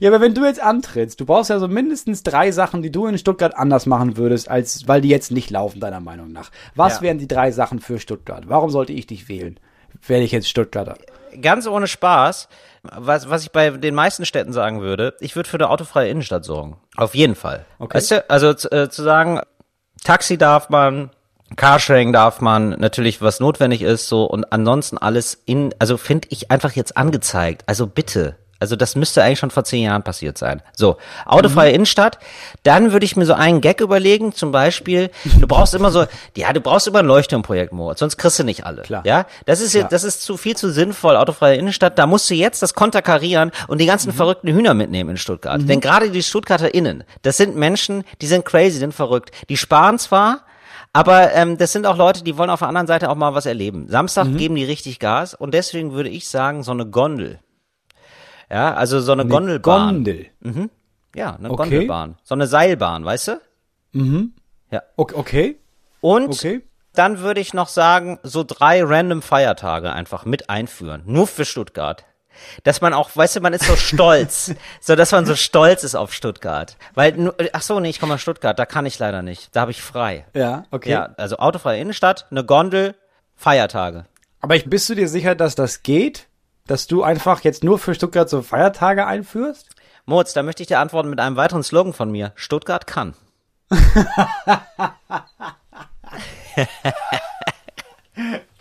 Ja, 0.01 0.11
aber 0.11 0.21
wenn 0.21 0.35
du 0.35 0.45
jetzt 0.45 0.61
antrittst, 0.61 1.21
du 1.21 1.25
brauchst 1.25 1.51
ja 1.51 1.59
so 1.59 1.69
mindestens 1.69 2.23
drei 2.23 2.51
Sachen, 2.51 2.83
die 2.83 2.91
du 2.91 3.07
in 3.07 3.17
Stuttgart 3.17 3.55
anders 3.57 3.87
machen 3.87 4.17
würdest, 4.17 4.51
als 4.51 4.87
weil 4.89 5.01
die 5.01 5.09
jetzt 5.09 5.31
nicht 5.31 5.51
laufen, 5.51 5.81
deiner 5.81 6.01
Meinung 6.01 6.33
nach. 6.33 6.51
Was 6.75 6.97
Ja. 6.97 7.03
wären 7.03 7.19
die 7.19 7.29
drei 7.29 7.53
Sachen 7.53 7.79
für 7.81 7.99
Stuttgart? 7.99 8.45
Warum 8.49 8.71
sollte 8.71 8.93
ich 8.93 9.07
dich 9.07 9.29
wählen? 9.29 9.59
Werde 10.07 10.25
ich 10.25 10.33
jetzt 10.33 10.49
Stuttgarter? 10.49 10.99
Ganz 11.41 11.67
ohne 11.67 11.87
Spaß, 11.87 12.49
was, 12.83 13.31
was 13.31 13.43
ich 13.43 13.53
bei 13.53 13.71
den 13.71 13.95
meisten 13.95 14.25
Städten 14.25 14.53
sagen 14.53 14.81
würde, 14.81 15.15
ich 15.21 15.37
würde 15.37 15.49
für 15.49 15.57
eine 15.57 15.71
autofreie 15.71 16.09
Innenstadt 16.09 16.45
sorgen. 16.45 16.77
Auf 16.97 17.15
jeden 17.15 17.35
Fall. 17.35 17.65
Okay. 17.79 17.97
Weißt 17.97 18.11
du, 18.11 18.31
also 18.31 18.55
zu, 18.55 18.71
äh, 18.71 18.89
zu 18.91 19.03
sagen, 19.03 19.41
Taxi 20.05 20.37
darf 20.37 20.69
man, 20.69 21.11
Carsharing 21.57 22.13
darf 22.13 22.41
man, 22.41 22.71
natürlich 22.71 23.23
was 23.23 23.41
notwendig 23.41 23.83
ist, 23.83 24.09
so 24.09 24.25
und 24.25 24.53
ansonsten 24.53 24.99
alles 24.99 25.41
in, 25.47 25.75
also 25.79 25.97
finde 25.97 26.29
ich 26.31 26.51
einfach 26.51 26.73
jetzt 26.73 26.97
angezeigt. 26.97 27.65
Also 27.67 27.87
bitte. 27.87 28.37
Also 28.65 28.77
das 28.77 28.97
müsste 28.97 29.23
eigentlich 29.23 29.39
schon 29.39 29.51
vor 29.51 29.65
zehn 29.65 29.83
Jahren 29.85 30.03
passiert 30.03 30.39
sein. 30.39 30.63
So, 30.75 30.97
autofreie 31.27 31.69
Mhm. 31.69 31.75
Innenstadt. 31.77 32.19
Dann 32.63 32.93
würde 32.93 33.05
ich 33.05 33.15
mir 33.15 33.27
so 33.27 33.35
einen 33.35 33.61
Gag 33.61 33.81
überlegen, 33.83 34.33
zum 34.33 34.53
Beispiel, 34.53 35.11
du 35.39 35.47
brauchst 35.47 35.75
immer 35.75 35.91
so, 35.91 36.07
ja, 36.37 36.53
du 36.53 36.61
brauchst 36.61 36.87
immer 36.87 37.01
ein 37.01 37.07
Leuchtturmprojekt, 37.07 37.73
Moritz, 37.73 37.99
sonst 38.01 38.17
kriegst 38.17 38.39
du 38.39 38.45
nicht 38.45 38.65
alle. 38.65 38.83
Klar. 38.83 39.03
Ja, 39.05 39.27
das 39.45 39.61
ist 39.61 39.75
jetzt, 39.75 39.93
das 39.93 40.03
ist 40.03 40.23
zu 40.23 40.37
viel 40.39 40.57
zu 40.57 40.71
sinnvoll, 40.73 41.17
autofreie 41.17 41.57
Innenstadt. 41.57 41.99
Da 41.99 42.07
musst 42.07 42.31
du 42.31 42.35
jetzt 42.35 42.63
das 42.63 42.75
konterkarieren 42.75 43.51
und 43.69 43.79
die 43.79 43.85
Mhm. 43.85 43.89
ganzen 43.89 44.13
verrückten 44.13 44.49
Hühner 44.49 44.73
mitnehmen 44.75 45.11
in 45.11 45.17
Stuttgart. 45.19 45.61
Denn 45.69 45.81
gerade 45.81 46.11
die 46.11 46.23
StuttgarterInnen, 46.23 47.05
das 47.23 47.37
sind 47.37 47.55
Menschen, 47.57 48.05
die 48.23 48.27
sind 48.27 48.45
crazy, 48.45 48.79
sind 48.79 48.95
verrückt. 48.95 49.31
Die 49.49 49.57
sparen 49.57 49.99
zwar, 49.99 50.41
Aber 50.97 51.33
ähm, 51.33 51.59
das 51.59 51.73
sind 51.73 51.87
auch 51.87 51.97
Leute, 51.97 52.23
die 52.23 52.39
wollen 52.39 52.51
auf 52.51 52.61
der 52.61 52.69
anderen 52.69 52.87
Seite 52.87 53.11
auch 53.11 53.17
mal 53.17 53.35
was 53.35 53.47
erleben. 53.47 53.89
Samstag 53.89 54.37
geben 54.37 54.55
die 54.55 54.63
richtig 54.65 55.01
Gas 55.01 55.35
und 55.35 55.53
deswegen 55.53 55.93
würde 55.93 56.09
ich 56.09 56.29
sagen, 56.29 56.63
so 56.63 56.71
eine 56.71 56.87
Gondel. 56.87 57.41
Ja, 58.51 58.75
also 58.75 59.01
so 59.01 59.13
eine, 59.13 59.27
Gondelbahn. 59.27 59.95
Gondel. 60.05 60.27
Ja, 61.15 61.35
eine 61.37 61.51
Okay. 61.51 61.57
Gondelbahn. 61.71 62.17
So 62.23 62.35
eine 62.35 62.47
Seilbahn, 62.47 63.05
weißt 63.05 63.29
du? 63.29 63.41
Okay, 64.97 65.15
okay. 65.17 65.57
Und 66.01 66.29
Okay. 66.31 66.63
dann 66.95 67.21
würde 67.21 67.41
ich 67.41 67.55
noch 67.55 67.69
sagen, 67.69 68.19
so 68.23 68.45
drei 68.45 68.83
random 68.85 69.23
Feiertage 69.23 69.93
einfach 69.93 70.25
mit 70.25 70.51
einführen. 70.51 71.03
Nur 71.07 71.27
für 71.27 71.45
Stuttgart. 71.45 72.05
Dass 72.65 72.81
man 72.81 72.93
auch, 72.93 73.11
weißt 73.15 73.37
du, 73.37 73.41
man 73.41 73.53
ist 73.53 73.65
so 73.65 73.77
stolz. 73.77 74.53
so, 74.81 74.97
dass 74.97 75.13
man 75.13 75.25
so 75.25 75.37
stolz 75.37 75.85
ist 75.85 75.95
auf 75.95 76.13
Stuttgart. 76.13 76.77
Weil, 76.95 77.33
ach 77.53 77.63
so, 77.63 77.79
nee, 77.79 77.91
ich 77.91 78.01
komme 78.01 78.15
aus 78.15 78.21
Stuttgart, 78.23 78.59
da 78.59 78.67
kann 78.67 78.87
ich 78.87 78.99
leider 78.99 79.23
nicht. 79.23 79.55
Da 79.55 79.61
habe 79.61 79.71
ich 79.71 79.81
frei. 79.81 80.27
Ja, 80.35 80.65
okay. 80.73 80.91
Ja, 80.91 81.15
also 81.17 81.37
autofreie 81.39 81.81
Innenstadt, 81.81 82.27
eine 82.33 82.45
Gondel, 82.45 82.97
Feiertage. 83.37 84.07
Aber 84.41 84.57
ich, 84.57 84.69
bist 84.69 84.89
du 84.91 84.95
dir 84.97 85.09
sicher, 85.09 85.37
dass 85.37 85.55
das 85.55 85.83
geht? 85.85 86.27
Dass 86.67 86.87
du 86.87 87.03
einfach 87.03 87.43
jetzt 87.43 87.63
nur 87.63 87.79
für 87.79 87.95
Stuttgart 87.95 88.31
so 88.31 88.41
Feiertage 88.41 89.07
einführst? 89.07 89.69
Moritz, 90.07 90.33
da 90.33 90.43
möchte 90.43 90.63
ich 90.63 90.67
dir 90.67 90.79
antworten 90.79 91.11
mit 91.11 91.21
einem 91.21 91.37
weiteren 91.37 91.63
Slogan 91.63 91.93
von 91.93 92.11
mir. 92.11 92.33
Stuttgart 92.37 92.87
kann. 92.87 93.15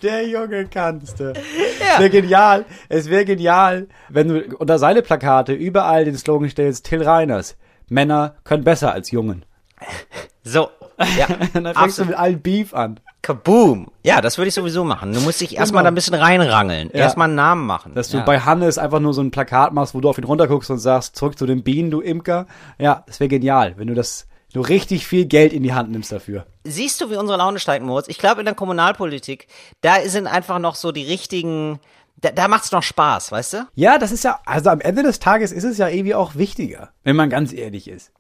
Der 0.02 0.28
Junge 0.28 0.68
kannst 0.68 1.22
du. 1.22 1.32
Es 1.32 2.00
wäre 2.00 2.10
genial. 2.10 2.66
Es 2.90 3.10
wäre 3.10 3.24
genial, 3.24 3.88
wenn 4.10 4.28
du 4.28 4.54
unter 4.58 4.80
seine 4.80 5.02
Plakate 5.02 5.54
überall 5.54 6.04
den 6.04 6.18
Slogan 6.18 6.50
stellst, 6.50 6.86
Till 6.86 7.04
Reiners. 7.04 7.56
Männer 7.88 8.36
können 8.44 8.66
besser 8.66 8.92
als 8.92 9.12
Jungen. 9.12 9.46
So, 10.44 10.70
ja, 11.18 11.28
dann 11.54 11.64
fängst 11.64 11.78
du 11.78 11.80
absolut. 11.80 12.10
mit 12.10 12.20
allen 12.20 12.42
Beef 12.42 12.74
an. 12.74 13.00
Kaboom. 13.24 13.88
Ja, 14.04 14.20
das 14.22 14.38
würde 14.38 14.50
ich 14.50 14.54
sowieso 14.54 14.84
machen. 14.84 15.14
Du 15.14 15.22
musst 15.22 15.40
dich 15.42 15.56
erstmal 15.56 15.82
Genau. 15.82 15.88
da 15.88 15.92
ein 15.92 15.96
bisschen 15.96 16.14
reinrangeln. 16.14 16.90
Ja. 16.94 17.00
Erstmal 17.00 17.30
einen 17.30 17.36
Namen 17.36 17.66
machen. 17.66 17.96
Dass 17.96 18.10
du 18.10 18.18
ja. 18.18 18.24
bei 18.24 18.42
Hannes 18.42 18.78
einfach 18.78 19.00
nur 19.00 19.14
so 19.14 19.22
ein 19.22 19.32
Plakat 19.32 19.74
machst, 19.74 19.96
wo 19.96 20.02
du 20.02 20.10
auf 20.10 20.18
ihn 20.18 20.26
runterguckst 20.26 20.70
und 20.70 20.78
sagst, 20.80 21.16
zurück 21.16 21.38
zu 21.40 21.46
den 21.46 21.64
Bienen, 21.64 21.90
du 21.90 22.02
Imker. 22.02 22.46
Ja, 22.78 23.04
das 23.08 23.20
wäre 23.22 23.30
genial, 23.30 23.76
wenn 23.78 23.88
du 23.88 23.94
das, 23.94 24.28
du 24.52 24.60
richtig 24.60 25.08
viel 25.08 25.26
Geld 25.26 25.54
in 25.54 25.64
die 25.64 25.74
Hand 25.74 25.90
nimmst 25.90 26.12
dafür. 26.12 26.46
Siehst 26.66 27.00
du, 27.00 27.10
wie 27.10 27.16
unsere 27.16 27.38
Laune 27.38 27.60
steigt, 27.60 27.86
Moritz? 27.86 28.10
Ich 28.10 28.18
glaube, 28.18 28.42
in 28.42 28.46
der 28.46 28.56
Kommunalpolitik, 28.56 29.48
da 29.80 30.02
sind 30.06 30.28
einfach 30.28 30.60
noch 30.60 30.76
so 30.76 30.92
die 30.92 31.06
richtigen, 31.06 31.80
da, 32.18 32.32
da 32.32 32.50
macht's 32.50 32.74
noch 32.74 32.84
Spaß, 32.84 33.32
weißt 33.32 33.54
du? 33.54 33.68
Ja, 33.76 33.98
das 34.00 34.12
ist 34.12 34.26
ja, 34.26 34.40
also 34.46 34.70
am 34.70 34.82
Ende 34.82 35.02
des 35.02 35.20
Tages 35.20 35.54
ist 35.54 35.64
es 35.64 35.78
ja 35.78 35.88
irgendwie 35.88 36.14
auch 36.16 36.36
wichtiger, 36.36 36.90
wenn 37.06 37.16
man 37.16 37.30
ganz 37.30 37.54
ehrlich 37.54 37.88
ist. 37.88 38.12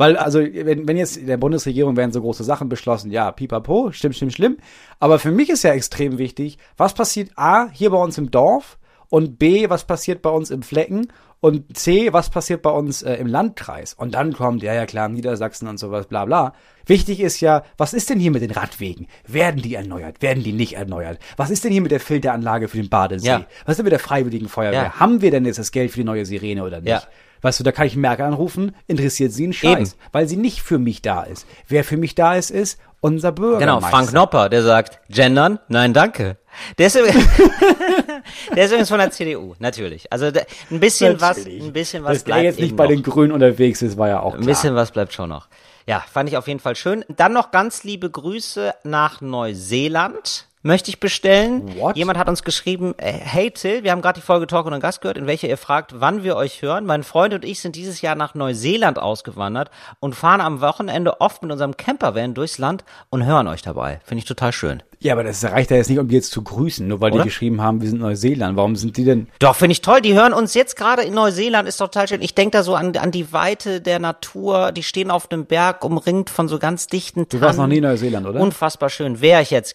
Weil, 0.00 0.16
also, 0.16 0.40
wenn, 0.40 0.88
wenn 0.88 0.96
jetzt 0.96 1.18
in 1.18 1.26
der 1.26 1.36
Bundesregierung 1.36 1.94
werden 1.94 2.10
so 2.10 2.22
große 2.22 2.42
Sachen 2.42 2.70
beschlossen, 2.70 3.10
ja, 3.10 3.30
pipapo, 3.32 3.92
stimmt, 3.92 4.16
stimmt, 4.16 4.32
schlimm. 4.32 4.56
Aber 4.98 5.18
für 5.18 5.30
mich 5.30 5.50
ist 5.50 5.62
ja 5.62 5.74
extrem 5.74 6.16
wichtig, 6.16 6.56
was 6.78 6.94
passiert 6.94 7.32
A, 7.36 7.68
hier 7.70 7.90
bei 7.90 7.98
uns 7.98 8.16
im 8.16 8.30
Dorf 8.30 8.78
und 9.10 9.38
B, 9.38 9.68
was 9.68 9.84
passiert 9.84 10.22
bei 10.22 10.30
uns 10.30 10.48
im 10.48 10.62
Flecken 10.62 11.08
und 11.40 11.76
C, 11.76 12.14
was 12.14 12.30
passiert 12.30 12.62
bei 12.62 12.70
uns 12.70 13.02
äh, 13.02 13.16
im 13.16 13.26
Landkreis. 13.26 13.92
Und 13.92 14.14
dann 14.14 14.32
kommt, 14.32 14.62
ja, 14.62 14.72
ja, 14.72 14.86
klar, 14.86 15.10
Niedersachsen 15.10 15.68
und 15.68 15.76
sowas, 15.76 16.06
bla, 16.06 16.24
bla. 16.24 16.54
Wichtig 16.86 17.20
ist 17.20 17.42
ja, 17.42 17.62
was 17.76 17.92
ist 17.92 18.08
denn 18.08 18.18
hier 18.18 18.30
mit 18.30 18.40
den 18.40 18.52
Radwegen? 18.52 19.06
Werden 19.26 19.60
die 19.60 19.74
erneuert? 19.74 20.22
Werden 20.22 20.42
die 20.42 20.54
nicht 20.54 20.76
erneuert? 20.76 21.18
Was 21.36 21.50
ist 21.50 21.62
denn 21.64 21.72
hier 21.72 21.82
mit 21.82 21.92
der 21.92 22.00
Filteranlage 22.00 22.68
für 22.68 22.78
den 22.78 22.88
Badesee? 22.88 23.28
Ja. 23.28 23.46
Was 23.66 23.72
ist 23.72 23.76
denn 23.76 23.84
mit 23.84 23.92
der 23.92 23.98
Freiwilligen 23.98 24.48
Feuerwehr? 24.48 24.82
Ja. 24.82 24.98
Haben 24.98 25.20
wir 25.20 25.30
denn 25.30 25.44
jetzt 25.44 25.58
das 25.58 25.72
Geld 25.72 25.90
für 25.90 25.98
die 25.98 26.04
neue 26.04 26.24
Sirene 26.24 26.64
oder 26.64 26.80
nicht? 26.80 26.88
Ja. 26.88 27.02
Weißt 27.42 27.58
du, 27.60 27.64
da 27.64 27.72
kann 27.72 27.86
ich 27.86 27.96
Merkel 27.96 28.26
anrufen, 28.26 28.74
interessiert 28.86 29.32
sie 29.32 29.44
einen 29.44 29.52
Scheiß, 29.52 29.92
Eben. 29.92 30.00
weil 30.12 30.28
sie 30.28 30.36
nicht 30.36 30.60
für 30.62 30.78
mich 30.78 31.02
da 31.02 31.22
ist. 31.22 31.46
Wer 31.68 31.84
für 31.84 31.96
mich 31.96 32.14
da 32.14 32.34
ist, 32.34 32.50
ist 32.50 32.78
unser 33.00 33.32
Bürgermeister. 33.32 33.78
Genau, 33.78 33.80
Frank 33.88 34.12
Nopper, 34.12 34.48
der 34.50 34.62
sagt, 34.62 35.00
gendern? 35.08 35.58
Nein, 35.68 35.94
danke. 35.94 36.36
Der 36.78 36.88
ist, 36.88 36.96
übrigens- 36.96 37.26
der 38.54 38.64
ist 38.64 38.70
übrigens 38.70 38.88
von 38.90 38.98
der 38.98 39.10
CDU, 39.10 39.54
natürlich. 39.58 40.12
Also 40.12 40.30
da, 40.30 40.40
ein 40.70 40.80
bisschen 40.80 41.18
was, 41.20 41.38
Natürlich. 41.38 41.62
ein 41.64 41.72
bisschen 41.72 42.02
was 42.04 42.12
Dass 42.14 42.24
der 42.24 42.32
bleibt 42.32 42.44
jetzt 42.44 42.60
nicht 42.60 42.76
bei 42.76 42.84
noch. 42.84 42.90
den 42.90 43.02
Grünen 43.02 43.32
unterwegs 43.32 43.80
ist, 43.82 43.96
war 43.96 44.08
ja 44.08 44.20
auch 44.20 44.32
klar. 44.32 44.40
Ein 44.42 44.46
bisschen 44.46 44.74
was 44.74 44.90
bleibt 44.90 45.12
schon 45.12 45.28
noch. 45.30 45.48
Ja, 45.86 46.04
fand 46.12 46.28
ich 46.28 46.36
auf 46.36 46.46
jeden 46.46 46.60
Fall 46.60 46.76
schön. 46.76 47.04
Dann 47.08 47.32
noch 47.32 47.50
ganz 47.52 47.84
liebe 47.84 48.10
Grüße 48.10 48.74
nach 48.84 49.20
Neuseeland. 49.22 50.46
Möchte 50.62 50.90
ich 50.90 51.00
bestellen. 51.00 51.74
What? 51.78 51.96
Jemand 51.96 52.18
hat 52.18 52.28
uns 52.28 52.44
geschrieben, 52.44 52.92
äh, 52.98 53.12
hey 53.12 53.50
Till, 53.50 53.82
wir 53.82 53.92
haben 53.92 54.02
gerade 54.02 54.20
die 54.20 54.26
Folge 54.26 54.46
Talk 54.46 54.66
und 54.66 54.78
Gast 54.78 55.00
gehört, 55.00 55.16
in 55.16 55.26
welcher 55.26 55.48
ihr 55.48 55.56
fragt, 55.56 56.00
wann 56.00 56.22
wir 56.22 56.36
euch 56.36 56.60
hören. 56.60 56.84
Mein 56.84 57.02
Freund 57.02 57.32
und 57.32 57.46
ich 57.46 57.60
sind 57.60 57.76
dieses 57.76 58.02
Jahr 58.02 58.14
nach 58.14 58.34
Neuseeland 58.34 58.98
ausgewandert 58.98 59.70
und 60.00 60.14
fahren 60.14 60.42
am 60.42 60.60
Wochenende 60.60 61.22
oft 61.22 61.42
mit 61.42 61.50
unserem 61.50 61.78
Campervan 61.78 62.34
durchs 62.34 62.58
Land 62.58 62.84
und 63.08 63.24
hören 63.24 63.48
euch 63.48 63.62
dabei. 63.62 64.00
Finde 64.04 64.18
ich 64.20 64.26
total 64.26 64.52
schön. 64.52 64.82
Ja, 65.02 65.14
aber 65.14 65.24
das 65.24 65.42
reicht 65.42 65.70
ja 65.70 65.78
jetzt 65.78 65.88
nicht, 65.88 65.98
um 65.98 66.08
die 66.08 66.14
jetzt 66.16 66.30
zu 66.30 66.42
grüßen, 66.42 66.86
nur 66.86 67.00
weil 67.00 67.12
Oder? 67.12 67.22
die 67.22 67.30
geschrieben 67.30 67.62
haben, 67.62 67.80
wir 67.80 67.88
sind 67.88 68.02
Neuseeland. 68.02 68.58
Warum 68.58 68.76
sind 68.76 68.98
die 68.98 69.04
denn? 69.06 69.28
Doch, 69.38 69.56
finde 69.56 69.72
ich 69.72 69.80
toll. 69.80 70.02
Die 70.02 70.12
hören 70.12 70.34
uns 70.34 70.52
jetzt 70.52 70.76
gerade 70.76 71.00
in 71.00 71.14
Neuseeland, 71.14 71.66
ist 71.66 71.78
total 71.78 72.06
schön. 72.06 72.20
Ich 72.20 72.34
denke 72.34 72.58
da 72.58 72.62
so 72.62 72.74
an, 72.74 72.94
an 72.98 73.10
die 73.10 73.32
Weite 73.32 73.80
der 73.80 73.98
Natur. 73.98 74.72
Die 74.72 74.82
stehen 74.82 75.10
auf 75.10 75.30
einem 75.32 75.46
Berg, 75.46 75.86
umringt 75.86 76.28
von 76.28 76.48
so 76.48 76.58
ganz 76.58 76.86
dichten 76.86 77.20
Du 77.20 77.28
Tannen. 77.28 77.42
warst 77.44 77.58
noch 77.58 77.66
nie 77.66 77.78
in 77.78 77.84
Neuseeland, 77.84 78.26
oder? 78.26 78.40
Unfassbar 78.40 78.90
schön. 78.90 79.22
Wäre 79.22 79.40
ich 79.40 79.50
jetzt. 79.50 79.74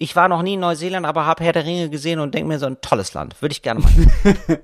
Ich 0.00 0.14
war 0.14 0.28
noch 0.28 0.42
nie 0.42 0.54
in 0.54 0.60
Neuseeland, 0.60 1.04
aber 1.06 1.26
habe 1.26 1.42
Herr 1.42 1.52
der 1.52 1.64
Ringe 1.64 1.90
gesehen 1.90 2.20
und 2.20 2.32
denke 2.32 2.46
mir 2.48 2.58
so 2.60 2.66
ein 2.66 2.80
tolles 2.80 3.14
Land. 3.14 3.40
Würde 3.42 3.52
ich 3.52 3.62
gerne 3.62 3.80
mal. 3.80 3.90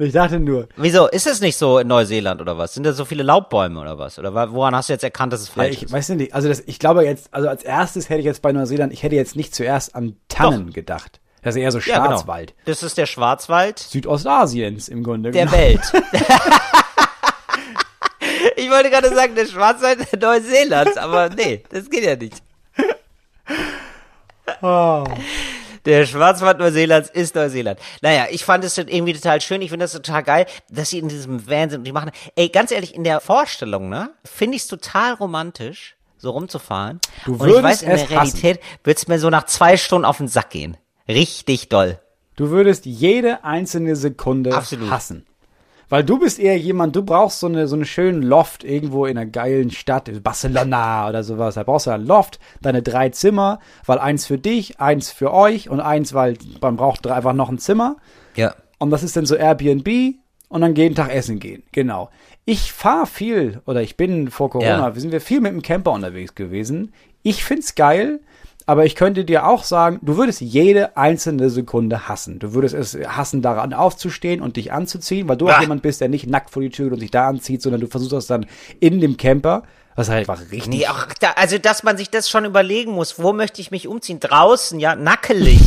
Ich 0.00 0.12
dachte 0.12 0.38
nur, 0.38 0.68
Wieso? 0.76 1.08
Ist 1.08 1.26
es 1.26 1.40
nicht 1.40 1.56
so 1.56 1.80
in 1.80 1.88
Neuseeland 1.88 2.40
oder 2.40 2.56
was? 2.56 2.74
Sind 2.74 2.84
da 2.84 2.92
so 2.92 3.04
viele 3.04 3.24
Laubbäume 3.24 3.80
oder 3.80 3.98
was? 3.98 4.16
Oder 4.16 4.52
woran 4.52 4.72
hast 4.76 4.88
du 4.88 4.92
jetzt 4.92 5.02
erkannt, 5.02 5.32
dass 5.32 5.40
es 5.40 5.48
ja, 5.48 5.54
falsch 5.54 5.74
ich 5.78 5.82
ist? 5.82 5.92
weiß 5.92 6.10
nicht, 6.10 6.32
also 6.32 6.46
das, 6.48 6.62
ich 6.64 6.78
glaube 6.78 7.04
jetzt, 7.04 7.34
also 7.34 7.48
als 7.48 7.64
erstes 7.64 8.08
hätte 8.08 8.20
ich 8.20 8.24
jetzt 8.24 8.40
bei 8.40 8.52
Neuseeland, 8.52 8.92
ich 8.92 9.02
hätte 9.02 9.16
jetzt 9.16 9.34
nicht 9.34 9.52
zuerst 9.56 9.96
an 9.96 10.14
Tannen 10.28 10.72
gedacht. 10.72 11.18
Das 11.42 11.56
ist 11.56 11.60
eher 11.60 11.72
so 11.72 11.80
Ja, 11.80 11.96
genau. 11.96 12.10
Schwarzwald. 12.10 12.54
Das 12.66 12.84
ist 12.84 12.96
der 12.98 13.06
Schwarzwald 13.06 13.80
Südostasiens 13.80 14.86
im 14.88 15.02
Grunde. 15.02 15.32
der 15.32 15.46
genau. 15.46 15.58
Welt. 15.58 15.80
ich 18.56 18.70
wollte 18.70 18.90
gerade 18.90 19.12
sagen, 19.12 19.34
der 19.34 19.46
Schwarzwald 19.46 19.98
Neuseelands, 20.22 20.96
aber 20.96 21.30
nee, 21.30 21.64
das 21.70 21.90
geht 21.90 22.04
ja 22.04 22.14
nicht. 22.14 22.40
Oh. 24.62 25.04
Der 25.84 26.04
Schwarzwald 26.06 26.58
Neuseelands 26.58 27.08
ist 27.08 27.34
Neuseeland. 27.34 27.78
Naja, 28.02 28.26
ich 28.30 28.44
fand 28.44 28.64
es 28.64 28.76
irgendwie 28.76 29.14
total 29.14 29.40
schön. 29.40 29.62
Ich 29.62 29.70
finde 29.70 29.84
das 29.84 29.92
total 29.92 30.22
geil, 30.22 30.46
dass 30.68 30.90
sie 30.90 30.98
in 30.98 31.08
diesem 31.08 31.48
Van 31.48 31.70
sind 31.70 31.80
und 31.80 31.84
die 31.84 31.92
machen. 31.92 32.10
Ey, 32.34 32.48
ganz 32.48 32.70
ehrlich, 32.72 32.94
in 32.94 33.04
der 33.04 33.20
Vorstellung, 33.20 33.88
ne, 33.88 34.10
finde 34.24 34.56
ich 34.56 34.62
es 34.62 34.68
total 34.68 35.14
romantisch, 35.14 35.96
so 36.18 36.30
rumzufahren. 36.32 37.00
Du 37.24 37.32
und 37.32 37.36
ich 37.36 37.54
würdest 37.54 37.64
weiß, 37.64 37.82
in 37.82 37.90
es 37.90 38.00
der 38.02 38.10
Realität 38.10 38.60
wird 38.84 38.98
es 38.98 39.08
mir 39.08 39.18
so 39.18 39.30
nach 39.30 39.46
zwei 39.46 39.76
Stunden 39.76 40.04
auf 40.04 40.18
den 40.18 40.28
Sack 40.28 40.50
gehen. 40.50 40.76
Richtig 41.08 41.68
doll. 41.68 41.98
Du 42.36 42.50
würdest 42.50 42.84
jede 42.86 43.44
einzelne 43.44 43.96
Sekunde 43.96 44.54
Absolut. 44.54 44.90
hassen. 44.90 45.26
Weil 45.90 46.04
du 46.04 46.18
bist 46.18 46.38
eher 46.38 46.58
jemand, 46.58 46.94
du 46.96 47.02
brauchst 47.02 47.40
so 47.40 47.46
eine 47.46 47.66
so 47.66 47.74
einen 47.74 47.86
schönen 47.86 48.22
Loft 48.22 48.62
irgendwo 48.62 49.06
in 49.06 49.16
einer 49.16 49.26
geilen 49.30 49.70
Stadt, 49.70 50.10
Barcelona 50.22 51.08
oder 51.08 51.24
sowas. 51.24 51.54
Da 51.54 51.62
brauchst 51.62 51.86
du 51.86 51.90
ein 51.90 52.04
Loft, 52.06 52.38
deine 52.60 52.82
drei 52.82 53.08
Zimmer, 53.08 53.58
weil 53.86 53.98
eins 53.98 54.26
für 54.26 54.38
dich, 54.38 54.80
eins 54.80 55.10
für 55.10 55.32
euch 55.32 55.70
und 55.70 55.80
eins, 55.80 56.12
weil 56.14 56.36
man 56.60 56.76
braucht 56.76 57.06
einfach 57.06 57.32
noch 57.32 57.48
ein 57.48 57.58
Zimmer. 57.58 57.96
Ja. 58.36 58.54
Und 58.78 58.90
das 58.90 59.02
ist 59.02 59.16
dann 59.16 59.26
so 59.26 59.34
Airbnb 59.34 60.16
und 60.48 60.60
dann 60.60 60.74
jeden 60.76 60.94
Tag 60.94 61.10
essen 61.14 61.40
gehen. 61.40 61.62
Genau. 61.72 62.10
Ich 62.44 62.72
fahre 62.72 63.06
viel 63.06 63.60
oder 63.66 63.82
ich 63.82 63.96
bin 63.96 64.30
vor 64.30 64.50
Corona, 64.50 64.88
Ja. 64.88 64.94
wir 64.94 65.00
sind 65.00 65.12
wir 65.12 65.20
viel 65.20 65.40
mit 65.40 65.52
dem 65.52 65.62
Camper 65.62 65.92
unterwegs 65.92 66.34
gewesen. 66.34 66.92
Ich 67.22 67.44
find's 67.44 67.74
geil, 67.74 68.20
aber 68.68 68.84
ich 68.84 68.96
könnte 68.96 69.24
dir 69.24 69.46
auch 69.46 69.64
sagen, 69.64 69.98
du 70.02 70.18
würdest 70.18 70.42
jede 70.42 70.94
einzelne 70.94 71.48
Sekunde 71.48 72.06
hassen. 72.06 72.38
Du 72.38 72.52
würdest 72.52 72.74
es 72.74 72.98
hassen, 73.06 73.40
daran 73.40 73.72
aufzustehen 73.72 74.42
und 74.42 74.58
dich 74.58 74.74
anzuziehen, 74.74 75.26
weil 75.26 75.38
du 75.38 75.48
auch 75.48 75.58
jemand 75.58 75.80
bist, 75.80 76.02
der 76.02 76.10
nicht 76.10 76.26
nackt 76.26 76.50
vor 76.50 76.60
die 76.60 76.68
Tür 76.68 76.84
geht 76.84 76.92
und 76.92 77.00
sich 77.00 77.10
da 77.10 77.28
anzieht, 77.28 77.62
sondern 77.62 77.80
du 77.80 77.86
versuchst 77.86 78.12
das 78.12 78.26
dann 78.26 78.44
in 78.78 79.00
dem 79.00 79.16
Camper, 79.16 79.62
was 79.98 80.08
halt 80.08 80.28
einfach 80.28 80.40
richtig 80.52 80.68
Nee, 80.68 80.86
auch 80.86 81.06
da, 81.18 81.32
also 81.32 81.58
dass 81.58 81.82
man 81.82 81.96
sich 81.96 82.08
das 82.08 82.30
schon 82.30 82.44
überlegen 82.44 82.92
muss, 82.92 83.18
wo 83.18 83.32
möchte 83.32 83.60
ich 83.60 83.72
mich 83.72 83.88
umziehen? 83.88 84.20
Draußen, 84.20 84.78
ja, 84.78 84.94
nackelig. 84.94 85.60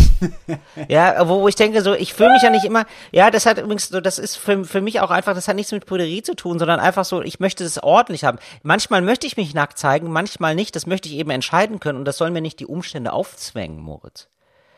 ja, 0.88 1.28
wo, 1.28 1.42
wo 1.42 1.48
ich 1.50 1.56
denke, 1.56 1.82
so, 1.82 1.94
ich 1.94 2.14
fühle 2.14 2.32
mich 2.32 2.42
ja 2.42 2.50
nicht 2.50 2.64
immer, 2.64 2.86
ja, 3.12 3.30
das 3.30 3.46
hat 3.46 3.58
übrigens 3.58 3.90
so, 3.90 4.00
das 4.00 4.20
ist 4.20 4.38
für, 4.38 4.64
für 4.64 4.80
mich 4.80 5.02
auch 5.02 5.12
einfach, 5.12 5.36
das 5.36 5.50
hat 5.50 5.58
nichts 5.58 5.74
mit 5.74 5.86
Prüderie 5.86 6.24
zu 6.24 6.34
tun, 6.34 6.60
sondern 6.60 6.80
einfach 6.80 7.04
so, 7.04 7.22
ich 7.22 7.42
möchte 7.42 7.66
es 7.66 7.84
ordentlich 7.84 8.24
haben. 8.24 8.40
Manchmal 8.64 9.02
möchte 9.02 9.28
ich 9.28 9.36
mich 9.36 9.54
nackt 9.54 9.78
zeigen, 9.78 10.10
manchmal 10.10 10.56
nicht, 10.56 10.78
das 10.78 10.86
möchte 10.86 11.10
ich 11.10 11.16
eben 11.16 11.30
entscheiden 11.30 11.82
können 11.82 12.00
und 12.00 12.06
das 12.06 12.18
sollen 12.18 12.32
mir 12.32 12.42
nicht 12.42 12.62
die 12.62 12.66
Umstände 12.66 13.12
aufzwängen, 13.12 13.82
Moritz. 13.82 14.30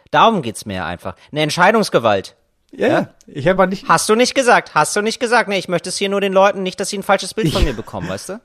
Darum 0.09 0.41
geht's 0.41 0.65
mir 0.65 0.83
einfach. 0.83 1.15
Eine 1.31 1.41
Entscheidungsgewalt. 1.41 2.35
Ja, 2.71 2.87
ja. 2.87 3.07
ich 3.27 3.47
habe 3.47 3.67
nicht. 3.67 3.87
Hast 3.87 4.09
du 4.09 4.15
nicht 4.15 4.33
gesagt, 4.33 4.73
hast 4.73 4.95
du 4.95 5.01
nicht 5.01 5.19
gesagt. 5.19 5.47
Nee, 5.47 5.59
ich 5.59 5.67
möchte 5.67 5.89
es 5.89 5.97
hier 5.97 6.09
nur 6.09 6.21
den 6.21 6.33
Leuten 6.33 6.63
nicht, 6.63 6.79
dass 6.79 6.89
sie 6.89 6.97
ein 6.97 7.03
falsches 7.03 7.35
Bild 7.35 7.53
von 7.53 7.63
mir 7.63 7.73
bekommen, 7.75 8.09
weißt 8.09 8.29
du? 8.29 8.41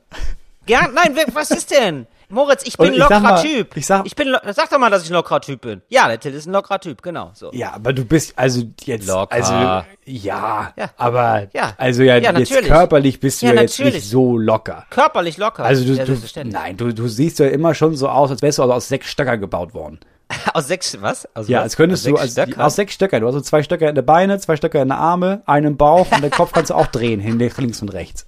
Ja, 0.68 0.88
nein, 0.92 1.16
was 1.32 1.50
ist 1.50 1.70
denn? 1.70 2.06
Moritz, 2.30 2.62
ich 2.66 2.76
bin 2.76 2.92
ich 2.92 2.98
sag 2.98 3.08
lockerer 3.10 3.20
mal- 3.32 3.42
Typ. 3.42 3.74
ich 3.74 3.86
sag- 3.86 4.14
bin, 4.14 4.28
lo- 4.28 4.38
sag 4.52 4.68
doch 4.68 4.78
mal, 4.78 4.90
dass 4.90 5.02
ich 5.02 5.08
ein 5.10 5.14
lockerer 5.14 5.40
Typ 5.40 5.62
bin. 5.62 5.80
Ja, 5.88 6.08
der 6.08 6.20
Till 6.20 6.34
ist 6.34 6.44
ein 6.46 6.52
lockerer 6.52 6.78
Typ, 6.78 7.00
genau, 7.00 7.30
so. 7.32 7.50
Ja, 7.54 7.72
aber 7.72 7.94
du 7.94 8.04
bist 8.04 8.34
also 8.36 8.64
jetzt 8.84 9.06
Locker. 9.08 9.34
also 9.34 9.52
ja, 9.54 9.86
Ja. 10.04 10.72
aber 10.98 11.46
Ja. 11.54 11.72
also 11.78 12.02
ja, 12.02 12.18
Ja, 12.18 12.38
jetzt 12.38 12.52
körperlich 12.66 13.18
bist 13.18 13.40
du 13.40 13.46
Ja, 13.46 13.54
jetzt 13.54 13.80
nicht 13.80 14.02
so 14.04 14.36
locker. 14.36 14.84
Körperlich 14.90 15.38
locker. 15.38 15.64
Also 15.64 15.84
du, 15.84 15.96
du 16.04 16.18
nein, 16.44 16.76
du, 16.76 16.92
du 16.92 17.08
siehst 17.08 17.38
ja 17.38 17.46
immer 17.46 17.74
schon 17.74 17.96
so 17.96 18.10
aus, 18.10 18.30
als 18.30 18.42
wärst 18.42 18.58
du 18.58 18.62
also 18.62 18.74
aus 18.74 18.88
sechs 18.88 19.08
Stöcker 19.08 19.38
gebaut 19.38 19.72
worden. 19.72 19.98
Aus 20.52 20.68
sechs, 20.68 21.00
was? 21.00 21.26
Aus 21.34 21.48
Ja, 21.48 21.60
was? 21.60 21.62
als 21.64 21.76
könntest 21.76 22.06
aus 22.06 22.12
du 22.12 22.26
sechs 22.28 22.38
als, 22.52 22.58
aus 22.58 22.76
sechs 22.76 22.92
Stöckern. 22.92 23.22
Du 23.22 23.28
hast 23.28 23.32
so 23.34 23.40
zwei 23.40 23.62
Stöcker 23.62 23.88
in 23.88 23.94
der 23.94 24.02
Beine, 24.02 24.38
zwei 24.38 24.56
Stöcker 24.56 24.82
in 24.82 24.88
der 24.88 24.98
Arme, 24.98 25.40
einen 25.46 25.66
im 25.68 25.76
Bauch 25.78 26.12
und 26.12 26.22
den 26.22 26.30
Kopf 26.30 26.52
kannst 26.52 26.68
du 26.68 26.74
auch 26.74 26.88
drehen, 26.88 27.18
hin, 27.18 27.38
links 27.38 27.80
und 27.80 27.88
rechts. 27.94 28.26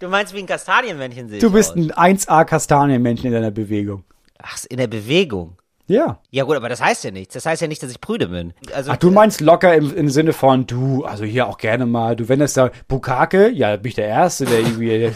Du 0.00 0.08
meinst 0.08 0.32
wie 0.34 0.38
ein 0.38 0.46
Kastanienmännchen 0.46 1.28
sehe 1.28 1.40
Du 1.40 1.50
bist 1.52 1.70
aus. 1.70 1.76
ein 1.76 2.16
1A 2.18 2.44
Kastanienmännchen 2.44 3.26
in 3.26 3.32
deiner 3.32 3.50
Bewegung. 3.50 4.04
Ach, 4.40 4.58
in 4.68 4.76
der 4.78 4.86
Bewegung. 4.86 5.56
Ja. 5.88 6.20
Ja 6.30 6.44
gut, 6.44 6.54
aber 6.56 6.68
das 6.68 6.82
heißt 6.82 7.02
ja 7.04 7.10
nichts. 7.10 7.34
Das 7.34 7.46
heißt 7.46 7.62
ja 7.62 7.68
nicht, 7.68 7.82
dass 7.82 7.90
ich 7.90 8.00
prüde 8.00 8.28
bin. 8.28 8.52
Also, 8.74 8.92
Ach, 8.92 8.96
du 8.98 9.10
meinst 9.10 9.40
locker 9.40 9.74
im, 9.74 9.94
im 9.96 10.08
Sinne 10.10 10.32
von, 10.34 10.66
du, 10.66 11.04
also 11.04 11.24
hier 11.24 11.46
auch 11.48 11.56
gerne 11.58 11.86
mal, 11.86 12.14
du, 12.14 12.28
wenn 12.28 12.40
es 12.42 12.52
da 12.52 12.70
Bukake, 12.88 13.48
ja, 13.48 13.74
bin 13.76 13.88
ich 13.88 13.94
der 13.94 14.06
Erste, 14.06 14.44
der 14.44 14.60
irgendwie, 14.60 15.10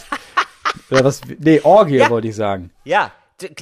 oder 0.91 1.05
was, 1.05 1.21
nee, 1.39 1.61
Orgie 1.63 1.99
Ja. 1.99 2.11
wollte 2.11 2.29
ich 2.29 2.35
sagen. 2.37 2.71
Ja, 2.85 3.13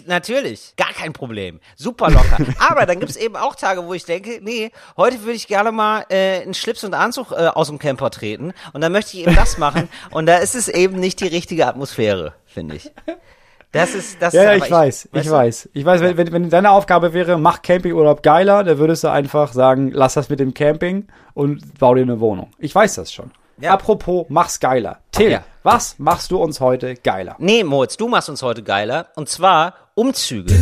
natürlich. 0.07 0.75
Gar 0.77 0.93
kein 0.93 1.13
Problem. 1.13 1.61
Super 1.77 2.11
locker. 2.11 2.39
Aber 2.59 2.87
dann 2.87 3.01
gibt's 3.01 3.17
eben 3.17 3.37
auch 3.37 3.55
Tage, 3.55 3.85
wo 3.87 3.95
ich 3.95 4.05
denke, 4.05 4.41
nee, 4.43 4.71
heute 4.97 5.21
würde 5.21 5.33
ich 5.33 5.47
gerne 5.47 5.73
mal 5.73 6.05
äh, 6.09 6.43
einen 6.43 6.55
Schlips 6.55 6.85
und 6.85 6.95
Anzug 6.95 7.33
äh, 7.33 7.49
aus 7.49 7.69
dem 7.69 7.79
Camper 7.79 8.11
treten. 8.11 8.53
Und 8.73 8.81
dann 8.81 8.93
möchte 8.93 9.17
ich 9.17 9.25
eben 9.25 9.35
das 9.35 9.59
machen. 9.59 9.89
Und 10.11 10.27
da 10.27 10.37
ist 10.39 10.55
es 10.55 10.69
eben 10.69 10.99
nicht 10.99 11.21
die 11.21 11.27
richtige 11.27 11.67
Atmosphäre, 11.67 12.35
finde 12.47 12.77
ich. 12.77 12.91
Das 13.73 13.95
ist, 13.95 14.21
das 14.21 14.35
Ja, 14.35 14.53
ist 14.53 14.65
ich 14.65 14.71
weiß, 14.71 15.09
ich 15.13 15.27
du, 15.27 15.31
weiß. 15.31 15.69
Ich 15.73 15.85
weiß, 15.85 16.01
wenn, 16.01 16.17
wenn, 16.17 16.33
wenn 16.33 16.51
deine 16.51 16.71
Aufgabe 16.71 17.13
wäre, 17.13 17.39
mach 17.39 17.63
Campingurlaub 17.63 18.23
geiler, 18.23 18.65
dann 18.65 18.79
würdest 18.79 19.05
du 19.05 19.09
einfach 19.09 19.53
sagen, 19.53 19.93
lass 19.93 20.15
das 20.15 20.29
mit 20.29 20.41
dem 20.41 20.55
Camping 20.55 21.07
und 21.35 21.79
bau 21.79 21.95
dir 21.95 22.03
eine 22.03 22.19
Wohnung. 22.19 22.51
Ich 22.59 22.75
weiß 22.75 22.97
das 22.97 23.13
schon. 23.13 23.31
Ja. 23.61 23.73
Apropos, 23.73 24.27
mach's 24.29 24.59
geiler. 24.61 24.99
Till, 25.13 25.31
Ja. 25.33 25.45
was 25.63 25.97
machst 25.99 26.31
du 26.31 26.39
uns 26.43 26.61
heute 26.61 26.95
geiler? 26.95 27.37
Nee, 27.39 27.63
Moritz, 27.65 27.97
du 27.97 28.09
machst 28.09 28.29
uns 28.29 28.43
heute 28.43 28.63
geiler. 28.63 29.09
Und 29.17 29.29
zwar 29.29 29.75
Umzüge. 29.95 30.55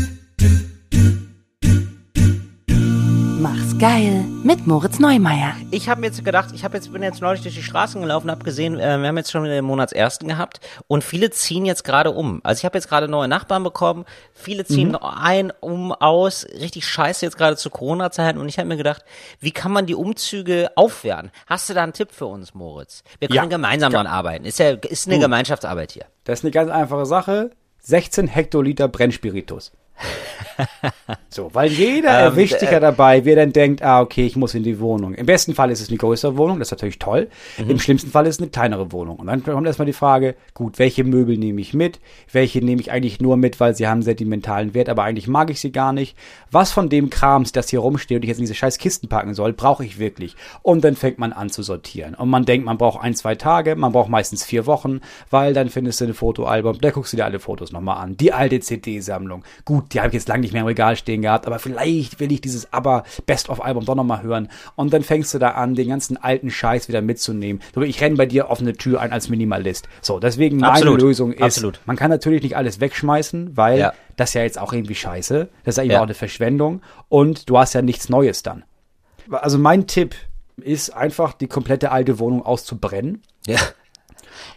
Mach's 3.41 3.79
geil 3.79 4.25
mit 4.43 4.67
Moritz 4.67 4.99
Neumeier. 4.99 5.55
Ich 5.71 5.89
habe 5.89 6.01
mir 6.01 6.09
jetzt 6.09 6.25
gedacht, 6.25 6.49
ich 6.55 6.65
habe 6.65 6.77
jetzt 6.77 6.93
bin 6.93 7.03
jetzt 7.05 7.21
neulich 7.21 7.43
durch 7.43 7.55
die 7.55 7.63
Straßen 7.63 8.01
gelaufen, 8.01 8.31
habe 8.33 8.43
gesehen, 8.43 8.81
äh, 8.81 8.99
wir 8.99 9.07
haben 9.07 9.17
jetzt 9.17 9.31
schon 9.31 9.45
den 9.45 9.65
Monatsersten 9.65 10.29
gehabt 10.29 10.59
und 10.89 11.05
viele 11.05 11.31
ziehen 11.31 11.65
jetzt 11.65 11.85
gerade 11.85 12.11
um. 12.11 12.41
Also 12.43 12.61
ich 12.61 12.65
habe 12.65 12.77
jetzt 12.77 12.89
gerade 12.89 13.07
neue 13.07 13.29
Nachbarn 13.29 13.63
bekommen, 13.63 14.07
viele 14.35 14.65
ziehen 14.65 14.97
ein, 14.97 15.53
um, 15.61 15.93
aus, 15.93 16.47
richtig 16.59 16.85
scheiße 16.87 17.25
jetzt 17.27 17.37
gerade 17.39 17.57
zu 17.57 17.71
Corona-Zeiten 17.71 18.39
und 18.41 18.49
ich 18.49 18.59
habe 18.59 18.67
mir 18.69 18.77
gedacht, 18.77 19.05
wie 19.39 19.53
kann 19.53 19.71
man 19.71 19.87
die 19.87 19.95
Umzüge 19.95 20.71
aufwerten? 20.75 21.31
Hast 21.47 21.71
du 21.71 21.75
da 21.75 21.85
einen 21.85 21.93
Tipp 21.93 22.09
für 22.11 22.27
uns, 22.27 22.55
Moritz? 22.55 23.05
Wir 23.21 23.29
können 23.29 23.37
Ja. 23.37 23.45
gemeinsam 23.45 23.93
dran 23.93 24.09
arbeiten. 24.09 24.47
Ist 24.47 24.59
ja 24.59 24.71
ist 24.71 25.07
eine 25.07 25.21
Gemeinschaftsarbeit 25.21 25.93
hier. 25.93 26.07
Das 26.25 26.41
ist 26.41 26.45
eine 26.45 26.51
ganz 26.51 26.71
einfache 26.71 27.07
Sache. 27.07 27.51
16 27.83 28.27
Hektoliter 28.27 28.89
Brennspiritus. 28.89 29.71
So, 31.31 31.51
weil 31.53 31.71
jeder 31.71 32.09
Ähm, 32.09 32.25
erwischt 32.25 32.59
sich 32.59 32.69
äh, 32.69 32.73
ja 32.73 32.81
dabei, 32.81 33.25
wer 33.25 33.37
dann 33.37 33.53
denkt, 33.53 33.83
ah, 33.83 34.01
okay, 34.01 34.27
ich 34.27 34.37
muss 34.37 34.55
in 34.55 34.63
die 34.63 34.81
Wohnung. 34.81 35.15
Im 35.15 35.27
besten 35.27 35.55
Fall 35.55 35.71
ist 35.71 35.81
es 35.81 35.89
eine 35.89 35.99
größere 35.99 36.37
Wohnung, 36.37 36.59
das 36.59 36.69
ist 36.69 36.73
natürlich 36.73 36.99
toll. 36.99 37.29
Mhm. 37.59 37.71
Im 37.71 37.79
schlimmsten 37.79 38.11
Fall 38.11 38.27
ist 38.27 38.37
es 38.37 38.41
eine 38.41 38.51
kleinere 38.51 38.93
Wohnung. 38.93 39.19
Und 39.19 39.27
dann 39.27 39.43
kommt 39.43 39.67
erstmal 39.67 39.87
die 39.87 39.93
Frage, 39.93 40.35
gut, 40.55 40.79
welche 40.79 41.05
Möbel 41.05 41.37
nehme 41.39 41.61
ich 41.61 41.75
mit? 41.75 42.01
Welche 42.33 42.61
nehme 42.61 42.81
ich 42.81 42.91
eigentlich 42.91 43.21
nur 43.21 43.37
mit, 43.37 43.61
weil 43.61 43.75
sie 43.75 43.87
haben 43.87 44.03
sentimentalen 44.03 44.75
Wert, 44.75 44.89
aber 44.89 45.05
eigentlich 45.05 45.29
mag 45.29 45.51
ich 45.51 45.61
sie 45.61 45.71
gar 45.71 45.93
nicht? 45.93 46.17
Was 46.51 46.73
von 46.73 46.89
dem 46.89 47.11
Krams, 47.11 47.53
das 47.53 47.69
hier 47.69 47.81
rumsteht 47.81 48.17
und 48.17 48.23
ich 48.23 48.29
jetzt 48.29 48.39
in 48.39 48.45
diese 48.45 48.55
scheiß 48.55 48.79
Kisten 48.79 49.09
packen 49.09 49.35
soll, 49.35 49.53
brauche 49.53 49.85
ich 49.85 49.99
wirklich? 49.99 50.35
Und 50.63 50.83
dann 50.83 50.97
fängt 50.97 51.19
man 51.19 51.33
an 51.33 51.51
zu 51.51 51.63
sortieren. 51.63 52.15
Und 52.15 52.31
man 52.31 52.45
denkt, 52.47 52.67
man 52.67 52.79
braucht 52.79 53.03
ein, 53.03 53.15
zwei 53.15 53.35
Tage, 53.35 53.77
man 53.77 53.93
braucht 53.93 54.09
meistens 54.09 54.45
vier 54.45 54.67
Wochen, 54.67 55.01
weil 55.31 55.53
dann 55.53 55.69
findest 55.69 56.01
du 56.01 56.07
ein 56.07 56.15
Fotoalbum, 56.15 56.81
da 56.81 56.91
guckst 56.91 57.13
du 57.13 57.17
dir 57.17 57.25
alle 57.25 57.39
Fotos 57.39 57.71
nochmal 57.71 57.99
an. 58.03 58.17
Die 58.17 58.33
alte 58.33 58.61
CD-Sammlung. 58.61 59.45
Gut, 59.65 59.88
die 59.93 59.99
habe 60.01 60.09
ich 60.09 60.15
jetzt 60.15 60.29
lange 60.29 60.41
nicht 60.43 60.53
mehr 60.53 60.63
im 60.63 60.67
Regal 60.69 60.97
stehen 60.97 61.23
gehabt, 61.23 61.47
aber 61.47 61.59
vielleicht 61.59 62.21
will 62.21 62.31
ich 62.33 62.41
dieses 62.41 62.73
aber 62.73 63.05
Best-of-Album 63.27 63.85
doch 63.85 63.95
nochmal 63.95 64.23
hören. 64.23 64.49
Und 64.77 64.93
dann 64.93 65.03
fängst 65.03 65.33
du 65.35 65.39
da 65.39 65.51
an, 65.51 65.75
den 65.75 65.89
ganzen 65.89 66.17
alten 66.17 66.51
Scheiß 66.51 66.89
wieder 66.89 67.01
mitzunehmen. 67.03 67.63
Ich 67.83 68.01
renne 68.01 68.17
bei 68.17 68.27
dir 68.27 68.49
offene 68.51 68.73
Tür 68.75 69.01
ein 69.01 69.13
als 69.13 69.29
Minimalist. 69.29 69.89
So, 70.01 70.19
deswegen 70.19 70.59
meine 70.59 70.73
Absolut. 70.73 71.01
Lösung 71.01 71.33
ist, 71.33 71.43
Absolut. 71.43 71.81
man 71.87 71.97
kann 71.97 72.11
natürlich 72.11 72.43
nicht 72.43 72.57
alles 72.57 72.81
wegschmeißen, 72.81 73.57
weil 73.57 73.79
Ja. 73.79 73.93
das 74.17 74.31
ist 74.31 74.35
ja 74.35 74.43
jetzt 74.43 74.59
auch 74.59 74.73
irgendwie 74.73 74.95
scheiße. 74.95 75.49
Das 75.65 75.79
ist 75.79 75.85
ja 75.85 75.93
Ja. 75.93 75.99
auch 76.01 76.05
eine 76.05 76.15
Verschwendung. 76.15 76.83
Und 77.09 77.49
du 77.49 77.59
hast 77.59 77.73
ja 77.75 77.83
nichts 77.83 78.09
Neues 78.09 78.43
dann. 78.43 78.65
Also 79.31 79.59
mein 79.59 79.87
Tipp 79.87 80.15
ist 80.57 80.91
einfach, 80.91 81.33
die 81.35 81.47
komplette 81.47 81.93
alte 81.93 82.19
Wohnung 82.19 82.43
auszubrennen 82.45 83.23
Ja. 83.47 83.59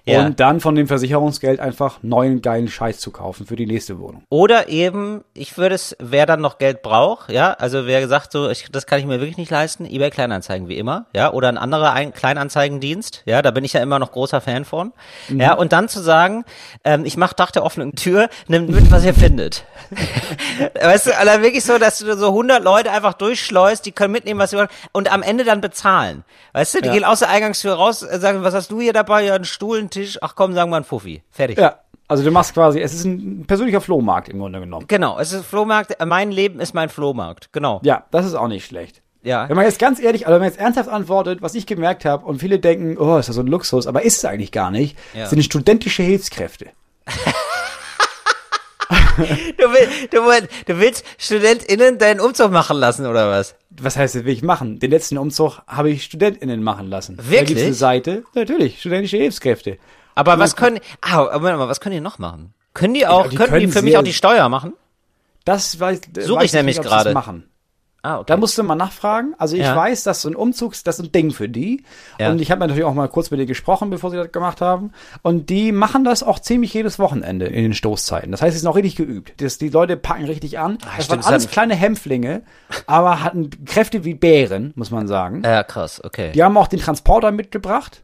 Ja. 0.05 0.25
und 0.25 0.39
dann 0.39 0.59
von 0.59 0.75
dem 0.75 0.87
Versicherungsgeld 0.87 1.59
einfach 1.59 1.99
neuen 2.01 2.41
geilen 2.41 2.67
Scheiß 2.67 2.99
zu 2.99 3.11
kaufen 3.11 3.45
für 3.45 3.55
die 3.55 3.65
nächste 3.65 3.99
Wohnung. 3.99 4.23
Oder 4.29 4.69
eben, 4.69 5.23
ich 5.33 5.57
würde 5.57 5.75
es, 5.75 5.95
wer 5.99 6.25
dann 6.25 6.41
noch 6.41 6.57
Geld 6.57 6.81
braucht, 6.81 7.31
ja, 7.31 7.53
also 7.53 7.85
wer 7.85 8.01
gesagt 8.01 8.31
so, 8.31 8.49
ich, 8.49 8.67
das 8.71 8.85
kann 8.85 8.99
ich 8.99 9.05
mir 9.05 9.19
wirklich 9.19 9.37
nicht 9.37 9.51
leisten, 9.51 9.85
eBay 9.85 10.09
Kleinanzeigen 10.09 10.67
wie 10.67 10.77
immer, 10.77 11.05
ja, 11.15 11.31
oder 11.33 11.49
ein 11.49 11.57
anderer 11.57 11.93
ein 11.93 12.13
Kleinanzeigendienst, 12.13 13.23
ja, 13.25 13.41
da 13.41 13.51
bin 13.51 13.63
ich 13.63 13.73
ja 13.73 13.81
immer 13.81 13.99
noch 13.99 14.11
großer 14.11 14.41
Fan 14.41 14.65
von, 14.65 14.91
ja, 15.29 15.53
und 15.53 15.71
dann 15.73 15.87
zu 15.87 16.01
sagen, 16.01 16.45
ähm, 16.83 17.05
ich 17.05 17.17
mache 17.17 17.35
Dach 17.35 17.51
der 17.51 17.63
offenen 17.63 17.95
Tür, 17.95 18.29
nimmt 18.47 18.69
mit, 18.69 18.91
was 18.91 19.03
ihr 19.05 19.13
findet. 19.13 19.65
weißt 20.81 21.07
du, 21.07 21.17
also 21.17 21.41
wirklich 21.41 21.63
so, 21.63 21.77
dass 21.77 21.99
du 21.99 22.15
so 22.17 22.27
100 22.27 22.63
Leute 22.63 22.91
einfach 22.91 23.13
durchschleust, 23.13 23.85
die 23.85 23.91
können 23.91 24.11
mitnehmen, 24.11 24.39
was 24.39 24.51
sie 24.51 24.57
wollen, 24.57 24.69
und 24.91 25.11
am 25.11 25.21
Ende 25.23 25.43
dann 25.43 25.61
bezahlen. 25.61 26.23
Weißt 26.53 26.75
du, 26.75 26.81
die 26.81 26.87
Ja. 26.87 26.93
gehen 26.93 27.05
aus 27.05 27.19
der 27.19 27.29
Eingangstür 27.29 27.73
raus, 27.73 27.99
sagen, 27.99 28.43
was 28.43 28.53
hast 28.53 28.71
du 28.71 28.81
hier 28.81 28.93
dabei? 28.93 29.23
Ja, 29.23 29.35
einen 29.35 29.45
Stuhl, 29.45 29.70
einen 29.79 29.89
Tisch, 29.89 30.17
ach 30.21 30.35
komm, 30.35 30.53
sagen 30.53 30.69
wir 30.71 30.75
einen 30.77 30.85
Fuffi. 30.85 31.23
Fertig. 31.31 31.57
Ja, 31.57 31.79
also 32.07 32.23
du 32.23 32.31
machst 32.31 32.53
quasi, 32.53 32.79
es 32.81 32.93
ist 32.93 33.05
ein 33.05 33.45
persönlicher 33.47 33.81
Flohmarkt 33.81 34.29
im 34.29 34.39
Grunde 34.39 34.59
genommen. 34.59 34.85
Genau, 34.87 35.17
es 35.19 35.31
ist 35.31 35.45
Flohmarkt, 35.45 35.99
äh, 35.99 36.05
mein 36.05 36.31
Leben 36.31 36.59
ist 36.59 36.73
mein 36.73 36.89
Flohmarkt, 36.89 37.53
genau. 37.53 37.79
Ja, 37.83 38.05
das 38.11 38.25
ist 38.25 38.33
auch 38.35 38.47
nicht 38.47 38.65
schlecht. 38.65 39.01
Ja. 39.23 39.47
Wenn 39.47 39.55
man 39.55 39.65
jetzt 39.65 39.77
ganz 39.79 39.99
ehrlich, 40.01 40.25
also 40.25 40.33
wenn 40.35 40.41
man 40.41 40.49
jetzt 40.49 40.59
ernsthaft 40.59 40.89
antwortet, 40.89 41.41
was 41.41 41.53
ich 41.55 41.65
gemerkt 41.67 42.05
habe, 42.05 42.25
und 42.25 42.39
viele 42.39 42.57
denken, 42.59 42.97
oh, 42.97 43.17
ist 43.17 43.29
das 43.29 43.35
so 43.35 43.41
ein 43.43 43.47
Luxus, 43.47 43.85
aber 43.87 44.01
ist 44.03 44.17
es 44.17 44.25
eigentlich 44.25 44.51
gar 44.51 44.71
nicht, 44.71 44.97
Ja. 45.13 45.27
sind 45.27 45.43
studentische 45.43 46.01
Hilfskräfte. 46.03 46.67
Du, 49.57 49.71
will, 49.71 49.87
du, 50.09 50.17
will, 50.25 50.47
du 50.65 50.79
willst 50.79 51.05
StudentInnen 51.17 51.97
deinen 51.97 52.19
Umzug 52.19 52.51
machen 52.51 52.77
lassen, 52.77 53.05
oder 53.05 53.29
was? 53.29 53.55
Was 53.69 53.95
heißt, 53.95 54.15
das 54.15 54.25
will 54.25 54.33
ich 54.33 54.41
machen? 54.41 54.79
Den 54.79 54.91
letzten 54.91 55.17
Umzug 55.17 55.59
habe 55.67 55.89
ich 55.89 56.03
StudentInnen 56.03 56.63
machen 56.63 56.87
lassen. 56.87 57.17
Da 57.17 57.29
Wirklich? 57.29 57.47
gibt's 57.49 57.63
eine 57.63 57.73
Seite, 57.73 58.23
natürlich, 58.33 58.79
studentische 58.79 59.17
Hilfskräfte. 59.17 59.77
Aber 60.15 60.39
was 60.39 60.55
können, 60.55 60.79
ah, 61.01 61.23
Moment 61.33 61.57
mal, 61.57 61.69
was 61.69 61.79
können 61.79 61.95
die 61.95 62.01
noch 62.01 62.19
machen? 62.19 62.53
Können 62.73 62.93
die 62.93 63.05
auch, 63.07 63.27
die 63.27 63.35
können, 63.35 63.53
die 63.53 63.59
können 63.59 63.71
für 63.71 63.81
mich 63.81 63.97
auch 63.97 64.03
die 64.03 64.13
Steuer 64.13 64.49
machen? 64.49 64.73
Das 65.45 65.79
weiß, 65.79 66.01
Suche 66.19 66.45
ich 66.45 66.53
nämlich 66.53 66.81
gerade. 66.81 67.13
machen. 67.13 67.50
Ah, 68.03 68.15
okay. 68.17 68.25
Da 68.27 68.37
musst 68.37 68.57
du 68.57 68.63
mal 68.63 68.73
nachfragen. 68.75 69.35
Also 69.37 69.55
ich 69.55 69.61
Ja. 69.61 69.75
weiß, 69.75 70.03
dass 70.03 70.21
so 70.23 70.29
ein 70.29 70.35
Umzugs, 70.35 70.83
das 70.83 70.97
ist 70.97 71.05
ein 71.05 71.11
Ding 71.11 71.29
für 71.31 71.47
die. 71.47 71.83
Ja. 72.19 72.31
Und 72.31 72.41
ich 72.41 72.49
habe 72.49 72.59
natürlich 72.59 72.83
auch 72.83 72.95
mal 72.95 73.07
kurz 73.07 73.29
mit 73.29 73.39
denen 73.39 73.47
gesprochen, 73.47 73.91
bevor 73.91 74.09
sie 74.09 74.17
das 74.17 74.31
gemacht 74.31 74.59
haben. 74.59 74.91
Und 75.21 75.49
die 75.51 75.71
machen 75.71 76.03
das 76.03 76.23
auch 76.23 76.39
ziemlich 76.39 76.73
jedes 76.73 76.97
Wochenende 76.97 77.45
in 77.45 77.61
den 77.61 77.73
Stoßzeiten. 77.75 78.31
Das 78.31 78.41
heißt, 78.41 78.53
sie 78.53 78.59
sind 78.59 78.67
auch 78.69 78.75
richtig 78.75 78.95
geübt. 78.95 79.33
Das, 79.39 79.59
die 79.59 79.69
Leute 79.69 79.97
packen 79.97 80.25
richtig 80.25 80.57
an. 80.57 80.79
das 80.79 80.87
Ah, 80.87 80.93
stimmt, 80.93 81.09
waren 81.09 81.17
das 81.19 81.27
alles 81.27 81.47
kleine 81.49 81.75
Hämpflinge, 81.75 82.41
aber 82.87 83.21
hatten 83.23 83.49
Kräfte 83.65 84.03
wie 84.03 84.15
Bären, 84.15 84.71
muss 84.75 84.89
man 84.89 85.07
sagen. 85.07 85.43
ja, 85.45 85.63
krass, 85.63 86.01
okay. 86.03 86.31
Die 86.33 86.43
haben 86.43 86.57
auch 86.57 86.67
den 86.67 86.79
Transporter 86.79 87.31
mitgebracht. 87.31 88.01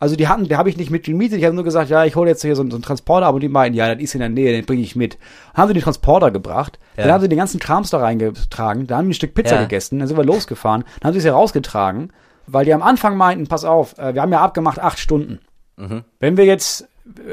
Also 0.00 0.16
die 0.16 0.26
hatten, 0.28 0.48
der 0.48 0.56
habe 0.58 0.70
ich 0.70 0.76
nicht 0.78 0.90
mitgemietet. 0.90 1.38
Ich 1.38 1.44
habe 1.44 1.54
nur 1.54 1.62
gesagt, 1.62 1.90
ja, 1.90 2.04
ich 2.06 2.16
hole 2.16 2.28
jetzt 2.30 2.40
hier 2.42 2.56
so, 2.56 2.62
einen- 2.62 2.70
so 2.70 2.76
einen 2.78 2.82
Transporter, 2.82 3.26
aber 3.26 3.38
die 3.38 3.48
meinten, 3.50 3.76
ja, 3.76 3.94
das 3.94 4.02
ist 4.02 4.14
in 4.14 4.20
der 4.20 4.30
Nähe, 4.30 4.50
den 4.52 4.64
bringe 4.64 4.82
ich 4.82 4.96
mit. 4.96 5.18
Haben 5.54 5.68
sie 5.68 5.74
den 5.74 5.82
Transporter 5.82 6.30
gebracht, 6.30 6.78
Ja. 6.96 7.04
dann 7.04 7.12
haben 7.12 7.20
sie 7.20 7.28
den 7.28 7.38
ganzen 7.38 7.60
Krams 7.60 7.90
da 7.90 7.98
reingetragen, 7.98 8.86
dann 8.86 8.96
haben 8.98 9.04
die 9.04 9.10
ein 9.10 9.14
Stück 9.14 9.34
Pizza 9.34 9.56
Ja. 9.56 9.60
gegessen, 9.62 9.98
dann 9.98 10.08
sind 10.08 10.16
wir 10.16 10.24
losgefahren, 10.24 10.84
dann 11.00 11.08
haben 11.08 11.12
sie 11.12 11.18
es 11.18 11.24
hier 11.24 11.34
rausgetragen, 11.34 12.12
weil 12.46 12.64
die 12.64 12.72
am 12.74 12.82
Anfang 12.82 13.16
meinten, 13.16 13.46
pass 13.46 13.64
auf, 13.66 13.96
äh, 13.98 14.14
wir 14.14 14.22
haben 14.22 14.32
ja 14.32 14.40
abgemacht 14.40 14.78
acht 14.80 14.98
Stunden. 14.98 15.38
Mhm. 15.76 16.02
Wenn 16.18 16.36
wir 16.38 16.46
jetzt, 16.46 16.88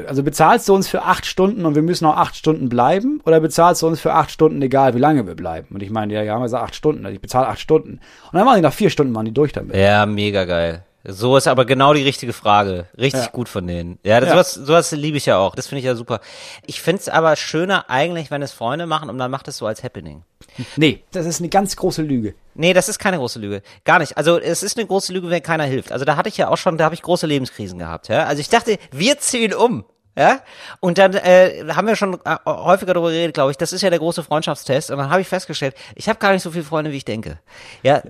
also 0.06 0.22
bezahlst 0.22 0.68
du 0.68 0.74
uns 0.74 0.88
für 0.88 1.02
acht 1.04 1.24
Stunden 1.24 1.64
und 1.64 1.74
wir 1.74 1.82
müssen 1.82 2.04
auch 2.04 2.16
acht 2.16 2.36
Stunden 2.36 2.68
bleiben 2.68 3.22
oder 3.24 3.40
bezahlst 3.40 3.80
du 3.80 3.86
uns 3.86 3.98
für 3.98 4.12
acht 4.12 4.30
Stunden, 4.30 4.60
egal 4.60 4.94
wie 4.94 4.98
lange 4.98 5.26
wir 5.26 5.36
bleiben? 5.36 5.68
Und 5.74 5.82
ich 5.82 5.90
meine, 5.90 6.12
ja, 6.12 6.22
ja, 6.22 6.34
haben 6.34 6.40
wir 6.40 6.44
gesagt 6.46 6.64
acht 6.64 6.74
Stunden, 6.74 7.06
also 7.06 7.14
ich 7.14 7.20
bezahle 7.22 7.48
acht 7.48 7.60
Stunden. 7.60 7.92
Und 7.92 8.34
dann 8.38 8.44
waren 8.46 8.56
die 8.56 8.60
nach 8.62 8.72
vier 8.74 8.90
Stunden, 8.90 9.14
waren 9.14 9.24
die 9.24 9.32
durch 9.32 9.52
damit. 9.52 9.74
Ja, 9.74 10.04
mega 10.04 10.44
geil. 10.44 10.82
So 11.10 11.38
ist 11.38 11.48
aber 11.48 11.64
genau 11.64 11.94
die 11.94 12.02
richtige 12.02 12.34
Frage. 12.34 12.86
Richtig 12.98 13.22
Ja. 13.24 13.30
gut 13.30 13.48
von 13.48 13.66
denen. 13.66 13.98
Ja, 14.04 14.20
das, 14.20 14.28
Ja. 14.28 14.34
Sowas, 14.34 14.54
sowas 14.54 14.92
liebe 14.92 15.16
ich 15.16 15.24
ja 15.26 15.38
auch. 15.38 15.54
Das 15.54 15.66
finde 15.66 15.80
ich 15.80 15.86
ja 15.86 15.94
super. 15.94 16.20
Ich 16.66 16.82
finde 16.82 17.00
es 17.00 17.08
aber 17.08 17.34
schöner 17.34 17.88
eigentlich, 17.88 18.30
wenn 18.30 18.42
es 18.42 18.52
Freunde 18.52 18.84
machen 18.86 19.08
und 19.08 19.16
man 19.16 19.30
macht 19.30 19.48
es 19.48 19.56
so 19.56 19.66
als 19.66 19.82
Happening. 19.82 20.22
Nee, 20.76 21.02
das 21.12 21.24
ist 21.26 21.40
eine 21.40 21.48
ganz 21.48 21.76
große 21.76 22.02
Lüge. 22.02 22.34
Nee, 22.54 22.72
das 22.74 22.88
ist 22.88 22.98
keine 22.98 23.16
große 23.18 23.38
Lüge. 23.38 23.62
Gar 23.84 24.00
nicht. 24.00 24.16
Also 24.16 24.38
es 24.38 24.62
ist 24.62 24.76
eine 24.76 24.86
große 24.86 25.12
Lüge, 25.12 25.30
wenn 25.30 25.42
keiner 25.42 25.64
hilft. 25.64 25.92
Also 25.92 26.04
da 26.04 26.16
hatte 26.16 26.28
ich 26.28 26.36
ja 26.36 26.48
auch 26.48 26.56
schon, 26.56 26.76
da 26.76 26.84
habe 26.84 26.94
ich 26.94 27.02
große 27.02 27.26
Lebenskrisen 27.26 27.78
gehabt. 27.78 28.08
Ja? 28.08 28.24
Also 28.24 28.40
ich 28.40 28.48
dachte, 28.48 28.76
wir 28.90 29.18
ziehen 29.18 29.54
um. 29.54 29.84
Ja, 30.18 30.40
und 30.80 30.98
dann 30.98 31.14
äh, 31.14 31.64
haben 31.76 31.86
wir 31.86 31.94
schon 31.94 32.14
äh, 32.24 32.36
häufiger 32.44 32.92
darüber 32.92 33.12
geredet, 33.12 33.34
glaube 33.34 33.52
ich. 33.52 33.56
Das 33.56 33.72
ist 33.72 33.82
ja 33.82 33.90
der 33.90 34.00
große 34.00 34.24
Freundschaftstest. 34.24 34.90
Und 34.90 34.98
dann 34.98 35.10
habe 35.10 35.20
ich 35.20 35.28
festgestellt, 35.28 35.76
ich 35.94 36.08
habe 36.08 36.18
gar 36.18 36.32
nicht 36.32 36.42
so 36.42 36.50
viele 36.50 36.64
Freunde, 36.64 36.90
wie 36.90 36.96
ich 36.96 37.04
denke. 37.04 37.38
Ja, 37.84 38.02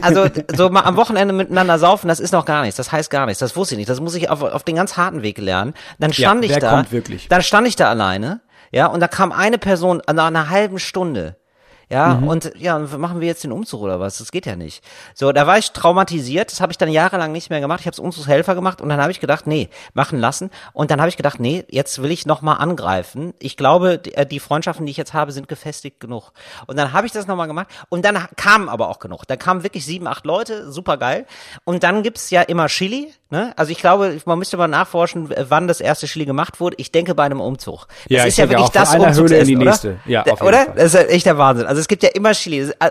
also 0.00 0.28
so 0.54 0.70
mal 0.70 0.82
am 0.82 0.96
Wochenende 0.96 1.34
miteinander 1.34 1.80
saufen, 1.80 2.06
das 2.06 2.20
ist 2.20 2.30
noch 2.30 2.44
gar 2.44 2.62
nichts. 2.62 2.76
Das 2.76 2.92
heißt 2.92 3.10
gar 3.10 3.26
nichts. 3.26 3.40
Das 3.40 3.56
wusste 3.56 3.74
ich 3.74 3.78
nicht. 3.78 3.90
Das 3.90 3.98
muss 3.98 4.14
ich 4.14 4.30
auf, 4.30 4.42
auf 4.42 4.62
den 4.62 4.76
ganz 4.76 4.96
harten 4.96 5.22
Weg 5.22 5.38
lernen. 5.38 5.74
Dann 5.98 6.12
stand 6.12 6.44
ich 6.44 6.52
wer 6.52 6.60
da. 6.60 6.70
kommt 6.70 6.92
wirklich? 6.92 7.26
Dann 7.26 7.42
stand 7.42 7.66
ich 7.66 7.74
da 7.74 7.90
alleine. 7.90 8.42
Ja, 8.70 8.86
und 8.86 9.00
da 9.00 9.08
kam 9.08 9.32
eine 9.32 9.58
Person 9.58 10.00
nach 10.06 10.26
einer 10.26 10.50
halben 10.50 10.78
Stunde. 10.78 11.34
Ja, 11.88 12.14
Mhm. 12.14 12.26
und 12.28 12.52
ja, 12.56 12.78
machen 12.78 13.20
wir 13.20 13.28
jetzt 13.28 13.44
den 13.44 13.52
Umzug 13.52 13.80
oder 13.82 14.00
was? 14.00 14.18
Das 14.18 14.32
geht 14.32 14.44
ja 14.44 14.56
nicht. 14.56 14.82
So, 15.14 15.30
da 15.30 15.46
war 15.46 15.56
ich 15.58 15.70
traumatisiert, 15.70 16.50
das 16.50 16.60
habe 16.60 16.72
ich 16.72 16.78
dann 16.78 16.88
jahrelang 16.90 17.30
nicht 17.30 17.48
mehr 17.48 17.60
gemacht. 17.60 17.78
Ich 17.80 17.86
habe 17.86 17.92
es 17.92 18.00
Umzugshelfer 18.00 18.56
gemacht 18.56 18.80
und 18.80 18.88
dann 18.88 19.00
habe 19.00 19.12
ich 19.12 19.20
gedacht, 19.20 19.46
nee, 19.46 19.68
machen 19.94 20.18
lassen. 20.18 20.50
Und 20.72 20.90
dann 20.90 20.98
habe 21.00 21.08
ich 21.08 21.16
gedacht, 21.16 21.38
nee, 21.38 21.64
jetzt 21.70 22.02
will 22.02 22.10
ich 22.10 22.26
nochmal 22.26 22.56
angreifen. 22.58 23.34
Ich 23.38 23.56
glaube, 23.56 23.98
die, 23.98 24.14
äh, 24.14 24.26
die 24.26 24.40
Freundschaften, 24.40 24.84
die 24.84 24.90
ich 24.90 24.96
jetzt 24.96 25.14
habe, 25.14 25.30
sind 25.30 25.46
gefestigt 25.46 26.00
genug. 26.00 26.32
Und 26.66 26.76
dann 26.76 26.92
habe 26.92 27.06
ich 27.06 27.12
das 27.12 27.28
nochmal 27.28 27.46
gemacht 27.46 27.68
und 27.88 28.04
dann 28.04 28.18
kamen 28.36 28.68
aber 28.68 28.88
auch 28.88 28.98
genug. 28.98 29.24
Da 29.28 29.36
kamen 29.36 29.62
wirklich 29.62 29.84
sieben, 29.86 30.08
acht 30.08 30.26
Leute, 30.26 30.72
super 30.72 30.96
geil. 30.96 31.24
Und 31.64 31.84
dann 31.84 32.02
gibt's 32.02 32.30
ja 32.30 32.42
immer 32.42 32.66
Chili. 32.66 33.12
Ne? 33.30 33.52
Also 33.56 33.72
ich 33.72 33.78
glaube, 33.78 34.20
man 34.24 34.38
müsste 34.38 34.56
mal 34.56 34.68
nachforschen, 34.68 35.32
wann 35.48 35.66
das 35.66 35.80
erste 35.80 36.06
Chili 36.06 36.26
gemacht 36.26 36.60
wurde. 36.60 36.76
Ich 36.78 36.92
denke 36.92 37.14
bei 37.14 37.24
einem 37.24 37.40
Umzug. 37.40 37.86
Das 37.88 37.96
Ja, 38.08 38.24
ist 38.24 38.38
ja 38.38 38.48
wirklich 38.48 38.68
das 38.70 38.94
Umzugsessen, 38.94 39.56
oder? 39.60 39.70
Ja, 40.06 40.24
oder? 40.42 40.66
Das 40.76 40.94
ist 40.94 41.10
echt 41.10 41.26
der 41.26 41.36
Wahnsinn. 41.38 41.66
Also 41.66 41.75
es 41.80 41.88
gibt 41.88 42.02
ja 42.02 42.10
immer 42.10 42.32
Chili. 42.32 42.60
Äh, 42.60 42.90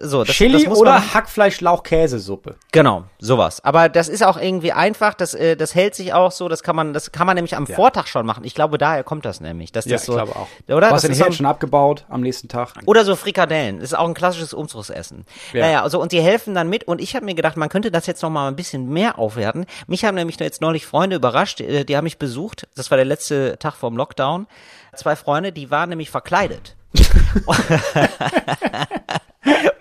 so, 0.00 0.24
das, 0.24 0.34
Chili 0.34 0.52
das 0.52 0.64
man 0.64 0.76
oder 0.76 1.14
Hackfleisch, 1.14 1.60
Lauch, 1.60 1.82
Käsesuppe. 1.82 2.56
Genau, 2.72 3.04
sowas. 3.18 3.64
Aber 3.64 3.88
das 3.88 4.08
ist 4.08 4.24
auch 4.24 4.36
irgendwie 4.36 4.72
einfach, 4.72 5.14
das, 5.14 5.34
äh, 5.34 5.56
das 5.56 5.74
hält 5.74 5.94
sich 5.94 6.12
auch 6.12 6.32
so, 6.32 6.48
das 6.48 6.62
kann 6.62 6.76
man, 6.76 6.92
das 6.92 7.12
kann 7.12 7.26
man 7.26 7.36
nämlich 7.36 7.56
am 7.56 7.66
Vortag 7.66 8.06
schon 8.06 8.26
machen. 8.26 8.44
Ich 8.44 8.54
glaube, 8.54 8.78
daher 8.78 9.04
kommt 9.04 9.24
das 9.24 9.40
nämlich. 9.40 9.72
Dass 9.72 9.84
Ja, 9.84 9.92
das 9.92 10.02
ich 10.02 10.06
so, 10.06 10.14
glaube 10.14 10.36
auch. 10.36 10.48
Oder? 10.68 10.80
Du 10.80 10.86
hast 10.86 10.92
Das 10.92 11.02
den 11.02 11.12
ist 11.12 11.20
Herd 11.20 11.34
schon 11.34 11.46
abgebaut 11.46 12.04
am 12.08 12.20
nächsten 12.20 12.48
Tag. 12.48 12.74
oder 12.86 13.04
so 13.04 13.16
Frikadellen. 13.16 13.76
Das 13.80 13.90
ist 13.92 13.94
auch 13.98 14.06
ein 14.06 14.14
klassisches 14.14 14.54
Umzugsessen. 14.54 15.24
Ja. 15.52 15.60
Naja, 15.66 15.82
also 15.82 16.00
und 16.00 16.12
die 16.12 16.20
helfen 16.20 16.54
dann 16.54 16.68
mit 16.68 16.84
und 16.84 17.00
ich 17.00 17.14
habe 17.16 17.24
mir 17.24 17.34
gedacht, 17.34 17.56
man 17.56 17.68
könnte 17.68 17.90
das 17.90 18.06
jetzt 18.06 18.22
noch 18.22 18.30
mal 18.30 18.48
ein 18.48 18.56
bisschen 18.56 18.88
mehr 18.88 19.18
aufwerten. 19.18 19.66
Mich 19.86 20.04
haben 20.04 20.14
nämlich 20.14 20.38
jetzt 20.38 20.60
neulich 20.60 20.86
Freunde 20.86 21.16
überrascht, 21.16 21.60
äh, 21.60 21.84
die 21.84 21.96
haben 21.96 22.04
mich 22.04 22.18
besucht. 22.18 22.68
Das 22.76 22.90
war 22.90 22.96
der 22.96 23.04
letzte 23.04 23.58
Tag 23.58 23.74
vorm 23.74 23.96
Lockdown. 23.96 24.46
Zwei 24.94 25.16
Freunde, 25.16 25.52
die 25.52 25.70
waren 25.70 25.88
nämlich 25.90 26.10
verkleidet. 26.10 26.75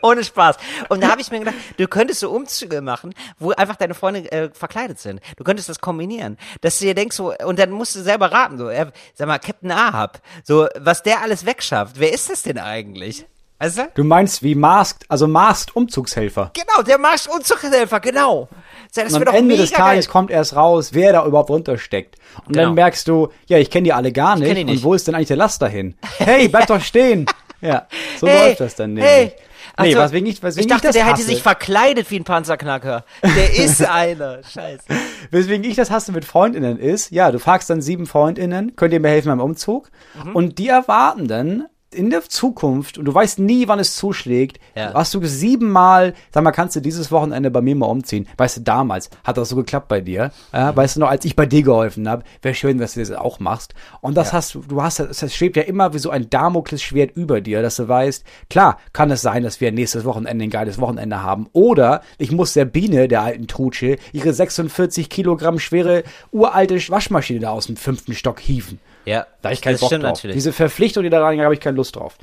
Ohne 0.01 0.23
Spaß. 0.23 0.57
Und 0.89 1.01
da 1.01 1.09
habe 1.09 1.21
ich 1.21 1.31
mir 1.31 1.39
gedacht, 1.39 1.55
du 1.77 1.87
könntest 1.87 2.19
so 2.19 2.29
Umzüge 2.29 2.81
machen, 2.81 3.13
wo 3.39 3.51
einfach 3.51 3.75
deine 3.75 3.95
Freunde 3.95 4.31
äh, 4.31 4.49
verkleidet 4.53 4.99
sind. 4.99 5.19
Du 5.37 5.43
könntest 5.43 5.67
das 5.69 5.79
kombinieren. 5.79 6.37
Dass 6.61 6.77
du 6.79 6.85
dir 6.85 6.93
denkst, 6.93 7.15
so, 7.15 7.33
und 7.35 7.57
dann 7.57 7.71
musst 7.71 7.95
du 7.95 8.01
selber 8.01 8.31
raten, 8.31 8.57
so, 8.57 8.69
äh, 8.69 8.91
sag 9.15 9.27
mal, 9.27 9.39
Captain 9.39 9.71
Ahab, 9.71 10.21
so, 10.43 10.67
was 10.77 11.01
der 11.03 11.21
alles 11.21 11.45
wegschafft. 11.45 11.99
Wer 11.99 12.13
ist 12.13 12.29
das 12.29 12.43
denn 12.43 12.59
eigentlich? 12.59 13.25
Weißt 13.65 13.87
du? 13.95 14.03
Meinst 14.03 14.43
wie 14.43 14.55
Masked, 14.55 15.05
also 15.09 15.27
Masked 15.27 15.75
Umzugshelfer. 15.75 16.51
Genau, 16.53 16.81
der 16.83 16.97
Marsch 16.97 17.27
Umzugshelfer, 17.27 17.99
genau. 17.99 18.47
Das 18.93 19.13
Und 19.13 19.19
wäre 19.21 19.29
am 19.31 19.35
Ende 19.35 19.57
des 19.57 19.71
Tages 19.71 20.05
geil. 20.05 20.11
kommt 20.11 20.31
erst 20.31 20.55
raus, 20.55 20.89
wer 20.93 21.13
da 21.13 21.25
überhaupt 21.25 21.49
runtersteckt. 21.49 22.15
Und 22.45 22.53
Genau. 22.53 22.65
dann 22.67 22.73
merkst 22.75 23.07
du, 23.07 23.29
ja, 23.47 23.57
ich 23.57 23.69
kenne 23.69 23.83
die 23.85 23.93
alle 23.93 24.11
gar 24.11 24.35
nicht. 24.37 24.53
nicht. 24.53 24.69
Und 24.69 24.83
wo 24.83 24.93
ist 24.93 25.07
denn 25.07 25.15
eigentlich 25.15 25.27
der 25.27 25.37
Laster 25.37 25.67
hin? 25.67 25.95
Hey, 26.17 26.47
bleib 26.47 26.67
doch 26.67 26.81
stehen. 26.81 27.25
Ja, 27.61 27.87
so 28.19 28.27
Hey, 28.27 28.49
läuft 28.49 28.59
das 28.61 28.75
dann 28.75 28.93
nämlich. 28.93 29.11
hey. 29.11 29.33
Nee, 29.77 29.87
Also, 29.95 29.99
weswegen 30.05 30.29
ich, 30.29 30.41
weswegen 30.41 30.67
ich 30.69 30.73
dachte, 30.73 30.87
das 30.87 30.95
der 30.95 31.03
hätte 31.05 31.15
hasse. 31.15 31.25
sich 31.25 31.41
verkleidet 31.43 32.09
wie 32.09 32.19
ein 32.19 32.23
Panzerknacker. 32.23 33.03
Der 33.23 33.55
ist 33.59 33.83
einer. 33.85 34.39
Scheiße. 34.43 34.83
Weswegen 35.31 35.65
ich 35.69 35.75
das 35.75 35.91
hasse 35.91 36.13
mit 36.13 36.23
FreundInnen 36.23 36.77
ist, 36.79 37.11
ja, 37.11 37.29
du 37.31 37.39
fragst 37.39 37.69
dann 37.69 37.81
sieben 37.81 38.05
FreundInnen, 38.05 38.77
könnt 38.77 38.93
ihr 38.93 39.01
mir 39.01 39.09
helfen 39.09 39.29
beim 39.29 39.41
Umzug? 39.41 39.89
Mhm. 40.23 40.33
Und 40.35 40.59
die 40.59 40.69
erwarten 40.69 41.27
dann 41.27 41.65
in 41.95 42.09
der 42.09 42.21
Zukunft, 42.23 42.97
und 42.97 43.05
du 43.05 43.13
weißt 43.13 43.39
nie, 43.39 43.67
wann 43.67 43.79
es 43.79 43.95
zuschlägt, 43.95 44.59
Ja. 44.75 44.93
hast 44.93 45.13
du 45.13 45.25
siebenmal, 45.25 46.13
sag 46.31 46.43
mal, 46.43 46.51
kannst 46.51 46.75
du 46.75 46.79
dieses 46.81 47.11
Wochenende 47.11 47.49
bei 47.51 47.61
mir 47.61 47.75
mal 47.75 47.85
umziehen? 47.87 48.27
Weißt 48.37 48.57
du, 48.57 48.61
damals 48.61 49.09
hat 49.23 49.37
das 49.37 49.49
so 49.49 49.55
geklappt 49.55 49.87
bei 49.87 50.01
dir. 50.01 50.31
Ja, 50.53 50.75
weißt 50.75 50.95
du 50.95 50.99
noch, 50.99 51.09
als 51.09 51.25
ich 51.25 51.35
bei 51.35 51.45
dir 51.45 51.63
geholfen 51.63 52.07
habe, 52.09 52.23
wäre 52.41 52.53
schön, 52.55 52.77
dass 52.77 52.93
du 52.95 52.99
das 52.99 53.11
auch 53.11 53.39
machst. 53.39 53.73
Und 54.01 54.15
das 54.15 54.33
hast 54.33 54.53
du, 54.55 54.59
du 54.61 54.81
hast, 54.83 54.99
das 54.99 55.19
das 55.19 55.33
schwebt 55.33 55.55
ja 55.57 55.63
immer 55.63 55.93
wie 55.93 55.99
so 55.99 56.09
ein 56.09 56.29
Damoklesschwert 56.29 57.15
über 57.15 57.41
dir, 57.41 57.61
dass 57.61 57.77
du 57.77 57.87
weißt, 57.87 58.23
klar, 58.49 58.77
kann 58.93 59.09
es 59.11 59.21
sein, 59.21 59.43
dass 59.43 59.61
wir 59.61 59.71
nächstes 59.71 60.05
Wochenende 60.05 60.43
ein 60.45 60.49
geiles 60.49 60.79
Wochenende 60.79 61.21
haben. 61.23 61.47
Oder 61.53 62.01
ich 62.17 62.31
muss 62.31 62.53
der 62.53 62.65
Biene, 62.65 63.07
der 63.07 63.21
alten 63.23 63.47
Trutsche, 63.47 63.97
ihre 64.13 64.33
46 64.33 65.09
Kilogramm 65.09 65.59
schwere, 65.59 66.03
uralte 66.31 66.75
Waschmaschine 66.89 67.39
da 67.39 67.49
aus 67.51 67.67
dem 67.67 67.77
fünften 67.77 68.13
Stock 68.13 68.39
hieven. 68.39 68.79
Ja, 69.05 69.25
Da 69.41 69.51
ich 69.51 69.61
keinen 69.61 69.73
das 69.73 69.81
Bock 69.81 69.89
stimmt 69.89 70.03
drauf. 70.03 70.13
natürlich. 70.13 70.35
Diese 70.35 70.53
Verpflichtung, 70.53 71.03
die 71.03 71.09
da 71.09 71.23
rein, 71.23 71.39
habe 71.41 71.53
ich 71.53 71.59
keine 71.59 71.77
Lust 71.77 71.95
drauf. 71.95 72.17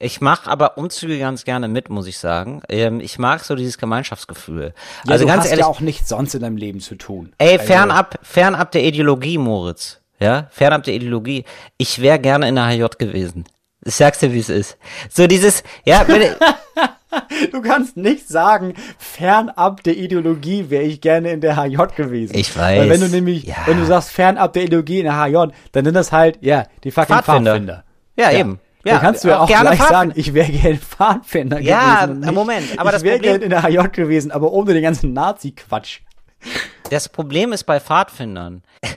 Ich 0.00 0.20
mache 0.20 0.48
aber 0.48 0.78
Umzüge 0.78 1.18
ganz 1.18 1.44
gerne 1.44 1.66
mit, 1.66 1.88
muss 1.90 2.06
ich 2.06 2.18
sagen. 2.18 2.62
Ähm, 2.68 3.00
ich 3.00 3.18
mag 3.18 3.42
so 3.42 3.56
dieses 3.56 3.78
Gemeinschaftsgefühl. 3.78 4.72
Ja, 5.06 5.12
also 5.12 5.24
du 5.24 5.28
ganz 5.30 5.44
hast 5.44 5.50
ehrlich, 5.50 5.64
ja 5.64 5.70
auch 5.70 5.80
nichts 5.80 6.08
sonst 6.08 6.34
in 6.34 6.42
deinem 6.42 6.56
Leben 6.56 6.78
zu 6.80 6.94
tun. 6.94 7.32
ey, 7.38 7.54
Also, 7.54 7.64
fernab, 7.64 8.18
fernab 8.22 8.70
der 8.70 8.84
Ideologie, 8.84 9.38
Moritz. 9.38 10.00
Ja, 10.20 10.46
fernab 10.50 10.84
der 10.84 10.94
Ideologie. 10.94 11.44
Ich 11.78 12.00
wäre 12.00 12.18
gerne 12.20 12.48
in 12.48 12.54
der 12.54 12.66
HJ 12.68 12.84
gewesen. 12.98 13.44
Ich 13.84 13.94
sag's 13.96 14.18
dir, 14.18 14.32
wie 14.32 14.40
es 14.40 14.48
ist. 14.48 14.76
So 15.10 15.26
dieses, 15.26 15.62
ja, 15.84 16.06
wenn, 16.06 16.32
Du 17.52 17.62
kannst 17.62 17.96
nicht 17.96 18.28
sagen, 18.28 18.74
fernab 18.98 19.82
der 19.82 19.96
Ideologie 19.96 20.70
wäre 20.70 20.82
ich 20.84 21.00
gerne 21.00 21.30
in 21.32 21.40
der 21.40 21.56
HJ 21.56 21.76
gewesen. 21.96 22.36
Ich 22.36 22.56
weiß. 22.56 22.80
Weil 22.80 22.90
wenn 22.90 23.00
du 23.00 23.08
nämlich, 23.08 23.44
Ja. 23.44 23.56
wenn 23.66 23.78
du 23.78 23.84
sagst, 23.86 24.10
fernab 24.10 24.52
der 24.52 24.64
Ideologie 24.64 24.98
in 25.00 25.04
der 25.04 25.16
HJ, 25.24 25.52
dann 25.72 25.84
sind 25.84 25.94
das 25.94 26.12
halt, 26.12 26.38
ja, 26.42 26.64
die 26.84 26.90
fucking 26.90 27.16
Pfadfinder. 27.16 27.52
Pfadfinder. 27.52 27.84
Ja, 28.16 28.32
eben. 28.32 28.60
Ja, 28.84 28.94
dann 28.94 29.02
kannst 29.02 29.24
du 29.24 29.28
ja 29.28 29.40
auch 29.40 29.46
gerne 29.48 29.70
gleich 29.76 29.82
sagen, 29.88 30.12
ich 30.14 30.34
wäre 30.34 30.50
gerne 30.50 30.76
Pfadfinder 30.78 31.60
Ja, 31.60 32.06
gewesen. 32.06 32.20
nicht- 32.20 32.32
Moment, 32.32 32.64
aber 32.78 32.90
ich 32.90 32.94
das 32.94 33.02
wäre 33.04 33.18
gerne 33.18 33.44
in 33.44 33.50
der 33.50 33.62
HJ 33.62 33.88
gewesen, 33.92 34.30
aber 34.30 34.52
ohne 34.52 34.72
den 34.72 34.82
ganzen 34.82 35.12
Nazi-Quatsch. 35.12 36.00
Das 36.90 37.08
Problem 37.08 37.52
ist 37.52 37.64
bei 37.64 37.80
Pfadfindern. 37.80 38.62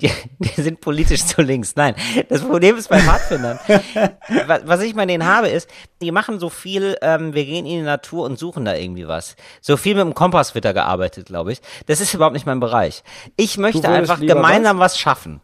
Die, 0.00 0.10
die 0.38 0.62
sind 0.62 0.80
politisch 0.80 1.26
zu 1.26 1.42
links. 1.42 1.74
Nein, 1.74 1.96
das 2.28 2.42
Problem 2.42 2.76
ist 2.76 2.88
bei 2.88 3.00
Pfadfindern. 3.00 3.58
was, 4.46 4.60
was 4.64 4.80
ich 4.82 4.94
bei 4.94 5.04
denen 5.04 5.26
habe, 5.26 5.48
ist, 5.48 5.68
die 6.00 6.12
machen 6.12 6.38
so 6.38 6.48
viel, 6.48 6.96
ähm, 7.02 7.34
wir 7.34 7.44
gehen 7.44 7.66
in 7.66 7.78
die 7.78 7.82
Natur 7.82 8.24
und 8.24 8.38
suchen 8.38 8.64
da 8.64 8.74
irgendwie 8.74 9.08
was. 9.08 9.34
So 9.60 9.76
viel 9.76 9.96
mit 9.96 10.04
dem 10.04 10.14
Kompass 10.14 10.54
wird 10.54 10.64
da 10.64 10.72
gearbeitet, 10.72 11.26
glaube 11.26 11.52
ich. 11.52 11.60
Das 11.86 12.00
ist 12.00 12.14
überhaupt 12.14 12.34
nicht 12.34 12.46
mein 12.46 12.60
Bereich. 12.60 13.02
Ich 13.36 13.58
möchte 13.58 13.88
einfach 13.88 14.20
gemeinsam 14.20 14.78
was 14.78 14.96
schaffen. 14.96 15.40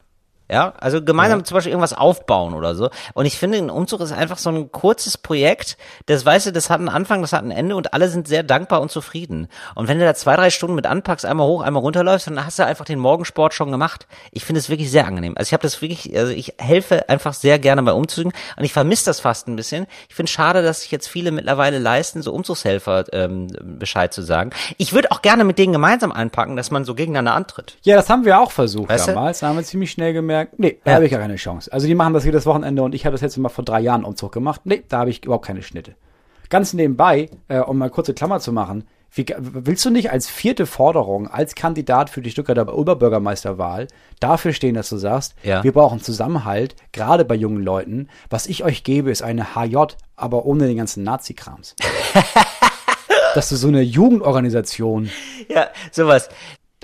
Ja, 0.50 0.74
also 0.80 1.00
gemeinsam 1.00 1.44
zum 1.44 1.54
Beispiel 1.54 1.70
irgendwas 1.70 1.92
aufbauen 1.92 2.54
oder 2.54 2.74
so. 2.74 2.90
Und 3.14 3.24
ich 3.24 3.38
finde, 3.38 3.58
ein 3.58 3.70
Umzug 3.70 4.00
ist 4.00 4.10
einfach 4.10 4.38
so 4.38 4.50
ein 4.50 4.72
kurzes 4.72 5.16
Projekt. 5.16 5.76
Das 6.06 6.26
weißt 6.26 6.46
du, 6.46 6.52
das 6.52 6.70
hat 6.70 6.80
einen 6.80 6.88
Anfang, 6.88 7.22
das 7.22 7.32
hat 7.32 7.44
ein 7.44 7.52
Ende 7.52 7.76
und 7.76 7.94
alle 7.94 8.08
sind 8.08 8.26
sehr 8.26 8.42
dankbar 8.42 8.80
und 8.80 8.90
zufrieden. 8.90 9.46
Und 9.76 9.86
wenn 9.86 10.00
du 10.00 10.04
da 10.04 10.14
zwei, 10.14 10.34
drei 10.34 10.50
Stunden 10.50 10.74
mit 10.74 10.86
anpackst, 10.86 11.24
einmal 11.24 11.46
hoch, 11.46 11.62
einmal 11.62 11.82
runterläufst, 11.82 12.26
dann 12.26 12.44
hast 12.44 12.58
du 12.58 12.66
einfach 12.66 12.84
den 12.84 12.98
Morgensport 12.98 13.54
schon 13.54 13.70
gemacht. 13.70 14.08
Ich 14.32 14.44
finde 14.44 14.58
es 14.58 14.68
wirklich 14.68 14.90
sehr 14.90 15.06
angenehm. 15.06 15.34
Also 15.36 15.50
ich 15.50 15.52
habe 15.52 15.62
das 15.62 15.80
wirklich, 15.82 16.16
also 16.18 16.32
ich 16.32 16.54
helfe 16.58 17.08
einfach 17.08 17.32
sehr 17.32 17.60
gerne 17.60 17.84
bei 17.84 17.92
Umzügen 17.92 18.32
und 18.56 18.64
ich 18.64 18.72
vermisse 18.72 19.04
das 19.04 19.20
fast 19.20 19.46
ein 19.46 19.54
bisschen. 19.54 19.86
Ich 20.08 20.16
finde 20.16 20.32
schade, 20.32 20.62
dass 20.62 20.82
sich 20.82 20.90
jetzt 20.90 21.08
viele 21.08 21.30
mittlerweile 21.30 21.78
leisten, 21.78 22.22
so 22.22 22.32
Umzugshelfer 22.32 23.04
ähm, 23.12 23.46
Bescheid 23.60 24.12
zu 24.12 24.22
sagen. 24.22 24.50
Ich 24.78 24.92
würde 24.92 25.12
auch 25.12 25.22
gerne 25.22 25.44
mit 25.44 25.58
denen 25.58 25.72
gemeinsam 25.72 26.10
einpacken, 26.10 26.56
dass 26.56 26.72
man 26.72 26.84
so 26.84 26.96
gegeneinander 26.96 27.34
antritt. 27.34 27.76
Ja, 27.82 27.94
das 27.94 28.08
haben 28.10 28.24
wir 28.24 28.40
auch 28.40 28.50
versucht 28.50 28.88
Weißt 28.88 29.06
damals. 29.08 29.38
Da 29.38 29.48
haben 29.48 29.56
wir 29.56 29.64
ziemlich 29.64 29.92
schnell 29.92 30.12
gemerkt, 30.12 30.39
nee, 30.56 30.78
da 30.84 30.90
Ja. 30.90 30.94
habe 30.96 31.04
ich 31.06 31.10
gar 31.10 31.20
keine 31.20 31.36
Chance. 31.36 31.72
Also 31.72 31.86
die 31.86 31.94
machen 31.94 32.14
das 32.14 32.24
jedes 32.24 32.46
Wochenende 32.46 32.82
und 32.82 32.94
ich 32.94 33.06
habe 33.06 33.12
das 33.14 33.20
jetzt 33.20 33.36
mal 33.38 33.48
vor 33.48 33.64
drei 33.64 33.80
Jahren 33.80 34.04
Umzug 34.04 34.32
gemacht. 34.32 34.62
Nee, 34.64 34.82
da 34.88 34.98
habe 34.98 35.10
ich 35.10 35.24
überhaupt 35.24 35.46
keine 35.46 35.62
Schnitte. 35.62 35.94
Ganz 36.48 36.72
nebenbei, 36.72 37.30
äh, 37.48 37.58
um 37.60 37.78
mal 37.78 37.90
kurze 37.90 38.12
Klammer 38.14 38.40
zu 38.40 38.52
machen, 38.52 38.84
wie, 39.12 39.26
willst 39.38 39.84
du 39.84 39.90
nicht 39.90 40.12
als 40.12 40.28
vierte 40.28 40.66
Forderung, 40.66 41.26
als 41.28 41.56
Kandidat 41.56 42.10
für 42.10 42.22
die 42.22 42.30
Stuttgarter 42.30 42.72
Oberbürgermeisterwahl 42.76 43.88
dafür 44.20 44.52
stehen, 44.52 44.74
dass 44.76 44.88
du 44.88 44.98
sagst, 44.98 45.34
Ja. 45.42 45.64
wir 45.64 45.72
brauchen 45.72 46.00
Zusammenhalt, 46.00 46.76
gerade 46.92 47.24
bei 47.24 47.34
jungen 47.34 47.62
Leuten. 47.64 48.08
Was 48.30 48.46
ich 48.46 48.62
euch 48.64 48.84
gebe, 48.84 49.10
ist 49.10 49.22
eine 49.22 49.54
HJ, 49.56 49.76
aber 50.16 50.44
ohne 50.46 50.66
den 50.68 50.76
ganzen 50.76 51.02
Nazi-Krams. 51.02 51.74
dass 53.34 53.48
du 53.48 53.56
so 53.56 53.68
eine 53.68 53.82
Jugendorganisation 53.82 55.10
Ja, 55.48 55.68
sowas. 55.92 56.28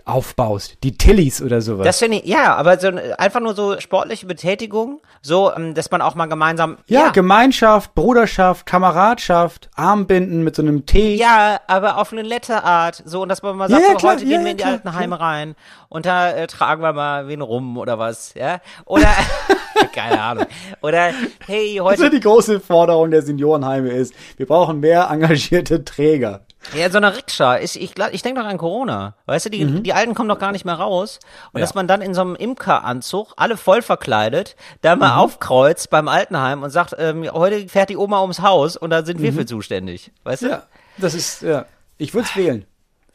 Aufbaust, 0.06 0.78
die 0.84 0.96
Tillys 0.96 1.42
oder 1.42 1.60
sowas. 1.60 1.84
Das 1.84 1.98
finde 1.98 2.18
ich, 2.18 2.24
ja, 2.26 2.54
aber 2.54 2.78
so 2.78 2.86
ein- 2.86 2.98
einfach 3.14 3.40
nur 3.40 3.54
so 3.54 3.78
sportliche 3.80 4.24
Betätigung, 4.26 5.00
so, 5.20 5.52
ähm, 5.54 5.74
dass 5.74 5.90
man 5.90 6.00
auch 6.00 6.14
mal 6.14 6.26
gemeinsam, 6.26 6.78
Ja, 6.86 7.10
Gemeinschaft, 7.10 7.94
Bruderschaft, 7.96 8.66
Kameradschaft, 8.66 9.68
Armbinden 9.74 10.44
mit 10.44 10.54
so 10.54 10.62
einem 10.62 10.86
Tee. 10.86 11.16
ja, 11.16 11.60
aber 11.66 11.98
auf 11.98 12.12
eine 12.12 12.22
nette 12.22 12.62
Art, 12.62 13.02
so, 13.04 13.22
und 13.22 13.28
dass 13.28 13.42
man 13.42 13.56
mal 13.56 13.68
Ja, 13.68 13.76
sagt, 13.76 13.82
ja, 13.82 13.90
so, 13.92 13.96
klar, 13.98 14.12
heute 14.12 14.24
ja, 14.24 14.28
gehen 14.30 14.38
ja, 14.40 14.44
wir 14.44 14.50
in 14.52 14.56
die 14.56 14.62
klar, 14.62 14.72
alten 14.74 14.94
Heime 14.94 15.18
rein 15.20 15.54
und 15.88 16.06
da 16.06 16.30
äh, 16.30 16.46
tragen 16.46 16.82
wir 16.82 16.92
mal 16.92 17.26
wen 17.26 17.40
rum 17.42 17.76
oder 17.76 17.98
was, 17.98 18.32
ja, 18.34 18.60
oder, 18.84 19.08
keine 19.92 20.20
Ahnung, 20.22 20.46
oder, 20.82 21.10
hey, 21.46 21.80
heute, 21.82 22.10
die 22.10 22.20
große 22.20 22.60
Forderung 22.60 23.10
der 23.10 23.22
Seniorenheime 23.22 23.90
ist, 23.90 24.14
wir 24.36 24.46
brauchen 24.46 24.78
mehr 24.80 25.08
engagierte 25.10 25.84
Träger. 25.84 26.45
Ja, 26.74 26.90
so 26.90 26.96
eine 26.98 27.16
Rikscha. 27.16 27.58
Ich, 27.58 27.80
ich, 27.80 27.92
ich 28.12 28.22
denke 28.22 28.40
doch 28.40 28.48
an 28.48 28.58
Corona. 28.58 29.14
Weißt 29.26 29.46
du, 29.46 29.50
die, 29.50 29.64
Mhm. 29.64 29.82
die 29.82 29.92
Alten 29.94 30.14
kommen 30.14 30.28
doch 30.28 30.38
gar 30.38 30.52
nicht 30.52 30.64
mehr 30.64 30.74
raus. 30.74 31.20
Und 31.52 31.60
dass 31.60 31.74
man 31.74 31.86
dann 31.86 32.02
in 32.02 32.12
so 32.14 32.20
einem 32.22 32.34
Imkeranzug, 32.34 33.32
alle 33.36 33.56
voll 33.56 33.82
verkleidet, 33.82 34.56
da 34.82 34.96
mal 34.96 35.12
Mhm. 35.12 35.18
aufkreuzt 35.20 35.90
beim 35.90 36.08
Altenheim 36.08 36.62
und 36.62 36.70
sagt, 36.70 36.94
ähm, 36.98 37.30
heute 37.32 37.68
fährt 37.68 37.88
die 37.90 37.96
Oma 37.96 38.20
ums 38.22 38.40
Haus 38.40 38.76
und 38.76 38.90
da 38.90 39.04
sind 39.04 39.20
wir 39.22 39.32
für 39.32 39.46
zuständig. 39.46 40.10
Weißt 40.24 40.42
du? 40.42 40.46
Mhm. 40.46 40.52
Ja, 40.52 40.62
das 40.98 41.14
ist, 41.14 41.42
ja. 41.42 41.66
Ich 41.98 42.12
würde 42.14 42.28
es 42.28 42.36
wählen. 42.36 42.64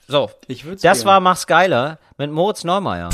So. 0.08 0.30
Ich 0.47 0.66
würd's 0.66 0.82
Das 0.82 0.99
wählen. 0.99 1.08
war 1.08 1.20
Mach's 1.20 1.45
Geiler 1.47 1.99
mit 2.18 2.32
Moritz 2.32 2.64
Neumeier. 2.64 3.10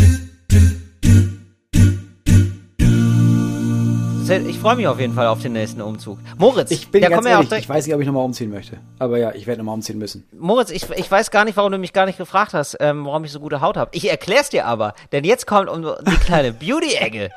Ich 4.29 4.59
freue 4.59 4.75
mich 4.75 4.87
auf 4.87 4.99
jeden 4.99 5.13
Fall 5.13 5.27
auf 5.27 5.41
den 5.41 5.53
nächsten 5.53 5.81
Umzug. 5.81 6.19
Moritz, 6.37 6.71
Ich 6.71 6.89
bin 6.89 7.01
da 7.01 7.07
ganz 7.09 7.25
ehrlich, 7.25 7.47
direkt- 7.47 7.63
ich 7.63 7.69
weiß 7.69 7.85
nicht, 7.85 7.95
ob 7.95 8.01
ich 8.01 8.07
nochmal 8.07 8.25
umziehen 8.25 8.49
möchte. 8.49 8.77
Aber 8.99 9.17
ja, 9.17 9.33
ich 9.33 9.47
werde 9.47 9.59
nochmal 9.59 9.75
umziehen 9.75 9.97
müssen. 9.97 10.27
Moritz, 10.37 10.69
ich, 10.69 10.89
ich 10.89 11.09
weiß 11.09 11.31
gar 11.31 11.45
nicht, 11.45 11.55
warum 11.55 11.71
du 11.71 11.77
mich 11.77 11.93
gar 11.93 12.05
nicht 12.05 12.17
gefragt 12.17 12.53
hast, 12.53 12.75
ähm, 12.81 13.05
warum 13.05 13.23
ich 13.23 13.31
so 13.31 13.39
gute 13.39 13.61
Haut 13.61 13.77
habe. 13.77 13.91
Ich 13.93 14.09
erklär's 14.09 14.49
dir 14.49 14.65
aber, 14.65 14.93
denn 15.13 15.23
jetzt 15.23 15.47
kommt 15.47 15.69
um 15.69 15.81
die 15.81 16.15
kleine 16.17 16.51
Beauty-Ecke. 16.59 17.29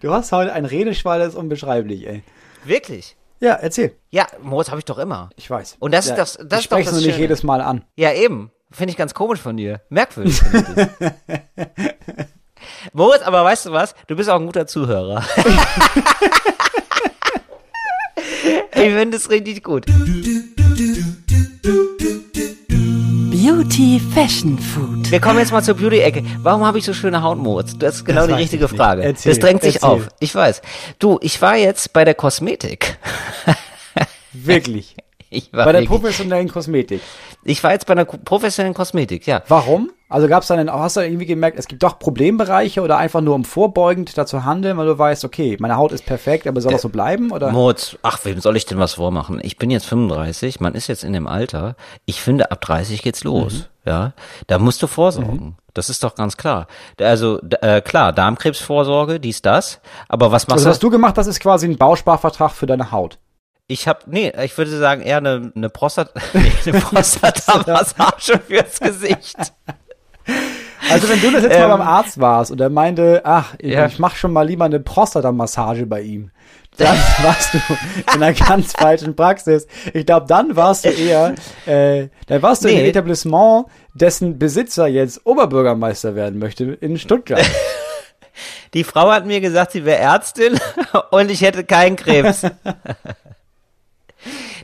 Du 0.00 0.12
hast 0.12 0.30
heute 0.32 0.52
ein 0.52 0.64
Redeschwall, 0.66 1.18
das 1.18 1.28
ist 1.28 1.34
unbeschreiblich, 1.34 2.06
ey. 2.06 2.22
Wirklich? 2.64 3.16
Ja, 3.40 3.54
erzähl. 3.54 3.94
Ja, 4.10 4.26
Moritz 4.42 4.68
habe 4.68 4.80
ich 4.80 4.84
doch 4.84 4.98
immer. 4.98 5.30
Ich 5.36 5.48
weiß. 5.48 5.76
Und 5.78 5.94
das 5.94 6.06
ist 6.06 6.10
ja, 6.10 6.16
das- 6.16 6.34
das 6.34 6.40
ich 6.40 6.44
ist 6.44 6.52
doch 6.52 6.62
spreche 6.62 6.84
das 6.86 6.92
nur 6.92 7.00
nicht 7.02 7.10
Schöne. 7.14 7.22
jedes 7.22 7.42
Mal 7.42 7.60
an. 7.62 7.84
Ja, 7.96 8.12
eben. 8.12 8.50
Finde 8.70 8.90
ich 8.90 8.98
ganz 8.98 9.14
komisch 9.14 9.40
von 9.40 9.56
dir. 9.56 9.80
Merkwürdig. 9.88 10.42
Moritz, 12.92 13.22
aber 13.22 13.44
weißt 13.44 13.66
du 13.66 13.72
was? 13.72 13.94
Du 14.06 14.16
bist 14.16 14.28
auch 14.30 14.38
ein 14.40 14.46
guter 14.46 14.66
Zuhörer. 14.66 15.24
ich 18.74 18.92
finde 18.92 19.16
es 19.16 19.30
richtig 19.30 19.62
gut. 19.62 19.86
Beauty 23.30 24.00
Fashion 24.14 24.58
Food. 24.58 25.10
Wir 25.10 25.20
kommen 25.20 25.38
jetzt 25.38 25.52
mal 25.52 25.62
zur 25.62 25.74
Beauty-Ecke. 25.74 26.22
Warum 26.42 26.64
habe 26.64 26.78
ich 26.78 26.84
so 26.84 26.92
schöne 26.92 27.22
Haut, 27.22 27.38
Moritz? 27.38 27.76
Das 27.78 27.96
ist 27.96 28.04
genau 28.04 28.20
Das 28.26 28.28
die 28.28 28.34
richtige. 28.42 28.68
Frage. 28.68 29.02
Erzähl, 29.02 29.32
das 29.32 29.38
drängt 29.38 29.62
sich 29.62 29.76
erzähl. 29.76 29.88
auf. 29.88 30.08
Ich 30.20 30.34
weiß. 30.34 30.60
Du, 30.98 31.18
ich 31.22 31.40
war 31.40 31.56
jetzt 31.56 31.92
bei 31.92 32.04
der 32.04 32.14
Kosmetik. 32.14 32.98
Wirklich. 34.32 34.96
Ich 35.30 35.52
war, 35.52 35.66
Bei 35.66 35.72
der 35.72 35.82
wirklich, 35.82 36.00
professionellen 36.00 36.48
Kosmetik. 36.48 37.02
ich 37.44 37.62
war 37.62 37.72
jetzt 37.72 37.86
bei 37.86 37.92
einer 37.92 38.04
professionellen 38.04 38.74
Kosmetik, 38.74 39.26
ja. 39.26 39.42
Warum? 39.48 39.90
Also 40.10 40.26
gab 40.26 40.42
es 40.42 40.48
dann, 40.48 40.72
hast 40.72 40.96
du 40.96 41.00
irgendwie 41.00 41.26
gemerkt, 41.26 41.58
es 41.58 41.68
gibt 41.68 41.82
doch 41.82 41.98
Problembereiche 41.98 42.80
oder 42.80 42.96
einfach 42.96 43.20
nur 43.20 43.34
um 43.34 43.44
vorbeugend 43.44 44.16
dazu 44.16 44.44
handeln, 44.44 44.78
weil 44.78 44.86
du 44.86 44.98
weißt, 44.98 45.24
okay, 45.26 45.58
meine 45.60 45.76
Haut 45.76 45.92
ist 45.92 46.06
perfekt, 46.06 46.46
aber 46.46 46.62
soll 46.62 46.72
das 46.72 46.80
so 46.80 46.88
bleiben? 46.88 47.30
Oder? 47.30 47.50
Moritz, 47.50 47.98
ach, 48.02 48.24
wem 48.24 48.40
soll 48.40 48.56
ich 48.56 48.64
denn 48.64 48.78
was 48.78 48.94
vormachen? 48.94 49.38
Ich 49.42 49.58
bin 49.58 49.70
jetzt 49.70 49.84
35, 49.84 50.60
man 50.60 50.74
ist 50.74 50.86
jetzt 50.86 51.04
in 51.04 51.12
dem 51.12 51.26
Alter. 51.26 51.76
Ich 52.06 52.22
finde, 52.22 52.50
ab 52.50 52.62
30 52.62 53.02
geht's 53.02 53.22
los. 53.22 53.52
Mhm. 53.52 53.64
Ja, 53.84 54.12
da 54.46 54.58
musst 54.58 54.82
du 54.82 54.86
vorsorgen. 54.86 55.56
Das 55.72 55.88
ist 55.88 56.02
doch 56.02 56.14
ganz 56.14 56.36
klar. 56.36 56.66
Also, 57.00 57.40
äh, 57.60 57.80
klar, 57.80 58.12
Darmkrebsvorsorge, 58.12 59.20
dies, 59.20 59.42
das. 59.42 59.80
Aber 60.08 60.32
was 60.32 60.48
machst 60.48 60.60
Also 60.60 60.70
was 60.70 60.78
du 60.78 60.90
gemacht 60.90 61.16
hast, 61.16 61.26
ist 61.26 61.40
quasi 61.40 61.66
ein 61.66 61.76
Bausparvertrag 61.76 62.50
für 62.52 62.66
deine 62.66 62.92
Haut. 62.92 63.18
Ich 63.70 63.86
habe, 63.86 64.00
nee, 64.06 64.32
ich 64.42 64.56
würde 64.56 64.70
sagen 64.78 65.02
eher 65.02 65.18
eine, 65.18 65.52
eine 65.54 65.68
Prostat, 65.68 66.12
nee, 66.32 66.50
eine 66.66 66.80
Prostata-Massage 66.80 68.38
fürs 68.48 68.80
Gesicht. 68.80 69.36
Also 70.90 71.08
wenn 71.08 71.20
du 71.20 71.30
das 71.32 71.42
jetzt 71.42 71.52
mal 71.58 71.64
Ähm, 71.64 71.70
beim 71.70 71.80
Arzt 71.82 72.18
warst 72.18 72.50
und 72.50 72.60
er 72.62 72.70
meinte, 72.70 73.20
ach, 73.24 73.54
ich, 73.58 73.72
Ja. 73.72 73.86
ich 73.86 73.98
mach 73.98 74.16
schon 74.16 74.32
mal 74.32 74.46
lieber 74.46 74.64
eine 74.64 74.80
Prostata-Massage 74.80 75.84
bei 75.86 76.00
ihm, 76.00 76.30
dann 76.78 76.96
warst 77.22 77.52
du 77.54 77.58
in 78.14 78.22
einer 78.22 78.32
ganz 78.32 78.72
falschen 78.72 79.14
Praxis. 79.16 79.66
Ich 79.92 80.06
glaube, 80.06 80.26
dann 80.26 80.56
warst 80.56 80.86
du 80.86 80.88
eher, 80.90 81.34
äh, 81.66 82.08
dann 82.26 82.40
warst 82.40 82.64
du 82.64 82.68
in 82.68 82.74
Nee. 82.74 82.80
einem 82.80 82.90
Etablissement, 82.90 83.66
dessen 83.92 84.38
Besitzer 84.38 84.86
jetzt 84.86 85.26
Oberbürgermeister 85.26 86.14
werden 86.14 86.38
möchte 86.38 86.64
in 86.64 86.98
Stuttgart. 86.98 87.44
Die 88.74 88.84
Frau 88.84 89.10
hat 89.10 89.26
mir 89.26 89.40
gesagt, 89.40 89.72
sie 89.72 89.84
wäre 89.84 89.98
Ärztin 89.98 90.58
und 91.10 91.30
ich 91.30 91.40
hätte 91.42 91.64
keinen 91.64 91.96
Krebs. 91.96 92.42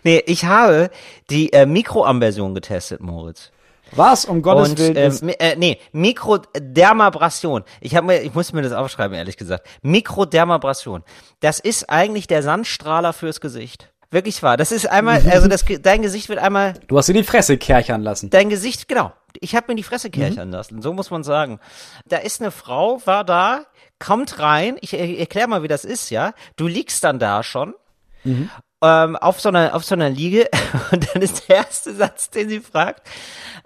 Nee, 0.05 0.23
ich 0.27 0.45
habe 0.45 0.91
die 1.31 1.53
äh, 1.53 1.67
Mikroamversion 1.67 2.55
getestet, 2.55 3.01
Moritz. 3.01 3.51
Was 3.93 4.25
um 4.25 4.43
Gottes 4.43 4.71
und 4.71 4.79
Willen 4.79 4.97
ähm, 4.97 5.09
ist, 5.09 5.23
äh, 5.23 5.57
nee, 5.57 5.79
Mikrodermabrasion. 5.93 7.65
Ich 7.81 7.95
habe 7.97 8.07
mir, 8.07 8.23
ich 8.23 8.35
muss 8.35 8.53
mir 8.53 8.63
das 8.63 8.73
aufschreiben, 8.73 9.17
ehrlich 9.17 9.37
gesagt. 9.37 9.67
Mikrodermabrasion. 9.83 11.05
Das 11.41 11.59
ist 11.61 11.91
eigentlich 11.91 12.27
der 12.27 12.43
Sandstrahler 12.43 13.13
fürs 13.13 13.41
Gesicht. 13.41 13.91
Wirklich 14.11 14.43
wahr. 14.43 14.57
Das 14.57 14.73
ist 14.73 14.87
einmal, 14.89 15.23
also 15.31 15.49
das, 15.49 15.65
dein 15.83 16.03
Gesicht 16.03 16.29
wird 16.29 16.39
einmal 16.39 16.75
du 16.87 16.97
hast 16.99 17.09
dir 17.09 17.13
die 17.15 17.25
Fresse 17.25 17.57
kerchern 17.59 18.03
lassen. 18.03 18.31
Dein 18.31 18.49
Gesicht, 18.49 18.89
genau. 18.89 19.13
Ich 19.41 19.55
habe 19.57 19.67
mir 19.69 19.75
die 19.77 19.83
Fresse 19.83 20.09
Mhm. 20.09 20.13
kerchern 20.13 20.51
lassen, 20.51 20.83
so 20.83 20.93
muss 20.93 21.11
man 21.11 21.25
sagen. 21.25 21.59
Da 22.07 22.19
ist 22.19 22.41
eine 22.41 22.51
Frau, 22.51 23.01
war 23.05 23.25
da, 23.25 23.65
kommt 23.99 24.39
rein, 24.39 24.77
ich 24.81 24.95
er- 24.95 25.19
erklär 25.19 25.47
mal, 25.49 25.63
wie 25.63 25.69
das 25.69 25.85
ist, 25.85 26.11
ja. 26.11 26.33
Du 26.57 26.67
liegst 26.67 27.03
dann 27.05 27.19
da 27.19 27.43
schon, 27.43 27.75
Mhm. 28.23 28.49
Ähm, 28.85 29.17
auf 29.17 29.41
so 29.41 29.49
einer, 29.49 29.75
auf 29.75 29.85
so 29.85 29.95
einer 29.95 30.11
Liege, 30.11 30.49
und 30.93 31.09
dann 31.15 31.23
ist 31.23 31.49
der 31.49 31.57
erste 31.57 31.95
Satz, 31.95 32.29
den 32.31 32.49
sie 32.51 32.61
fragt, 32.61 33.09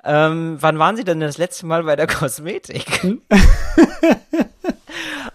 ähm, 0.04 0.56
wann 0.60 0.78
waren 0.78 0.96
Sie 0.96 1.04
denn 1.04 1.18
das 1.20 1.38
letzte 1.38 1.66
Mal 1.66 1.82
bei 1.82 1.96
der 1.96 2.06
Kosmetik? 2.06 2.86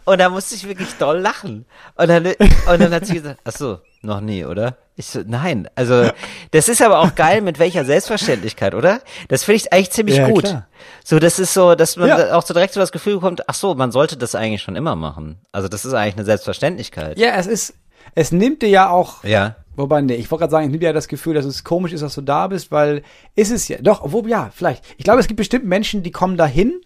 und 0.05 0.19
da 0.19 0.29
musste 0.29 0.55
ich 0.55 0.67
wirklich 0.67 0.93
doll 0.95 1.19
lachen. 1.19 1.65
Und 1.95 2.07
dann, 2.09 2.25
und 2.25 2.81
dann 2.81 2.93
hat 2.93 3.05
sie 3.05 3.15
gesagt, 3.15 3.39
ach 3.43 3.51
so, 3.51 3.79
noch 4.01 4.21
nie, 4.21 4.45
oder? 4.45 4.77
Ich 4.95 5.07
so, 5.07 5.21
nein. 5.25 5.67
Also, 5.75 6.09
das 6.51 6.69
ist 6.69 6.81
aber 6.81 6.99
auch 6.99 7.15
geil, 7.15 7.41
mit 7.41 7.57
welcher 7.59 7.83
Selbstverständlichkeit, 7.85 8.75
oder? 8.75 9.01
Das 9.27 9.43
finde 9.43 9.57
ich 9.57 9.73
eigentlich 9.73 9.91
ziemlich 9.91 10.17
Ja, 10.17 10.27
gut. 10.29 10.43
klar. 10.45 10.67
So, 11.03 11.19
das 11.19 11.39
ist 11.39 11.53
so, 11.53 11.75
dass 11.75 11.95
man 11.97 12.09
Ja. 12.09 12.35
auch 12.37 12.43
so 12.45 12.53
direkt 12.53 12.73
so 12.73 12.79
das 12.79 12.91
Gefühl 12.91 13.15
bekommt, 13.15 13.49
ach 13.49 13.55
so, 13.55 13.73
man 13.75 13.91
sollte 13.91 14.17
das 14.17 14.35
eigentlich 14.35 14.61
schon 14.61 14.75
immer 14.75 14.95
machen. 14.95 15.39
Also, 15.51 15.67
das 15.67 15.83
ist 15.85 15.93
eigentlich 15.93 16.15
eine 16.15 16.25
Selbstverständlichkeit. 16.25 17.17
Ja, 17.17 17.31
es 17.35 17.47
ist, 17.47 17.73
es 18.15 18.31
nimmt 18.31 18.61
dir 18.61 18.69
ja 18.69 18.89
auch 18.89 19.23
Ja. 19.23 19.55
Wobei, 19.75 20.01
nee, 20.01 20.15
ich 20.15 20.29
wollte 20.29 20.41
gerade 20.41 20.51
sagen, 20.51 20.65
ich 20.65 20.71
nehme 20.71 20.83
ja 20.83 20.93
das 20.93 21.07
Gefühl, 21.07 21.33
dass 21.33 21.45
es 21.45 21.63
komisch 21.63 21.93
ist, 21.93 22.01
dass 22.01 22.15
du 22.15 22.21
da 22.21 22.47
bist, 22.47 22.71
weil 22.71 23.01
ist 23.35 23.51
es 23.51 23.67
ja, 23.67 23.77
doch, 23.81 24.03
obwohl, 24.03 24.29
ja, 24.29 24.51
vielleicht. 24.53 24.83
Ich 24.97 25.03
glaube, 25.03 25.19
es 25.19 25.27
gibt 25.27 25.37
bestimmt 25.37 25.65
Menschen, 25.65 26.03
die 26.03 26.11
kommen 26.11 26.37
dahin 26.37 26.81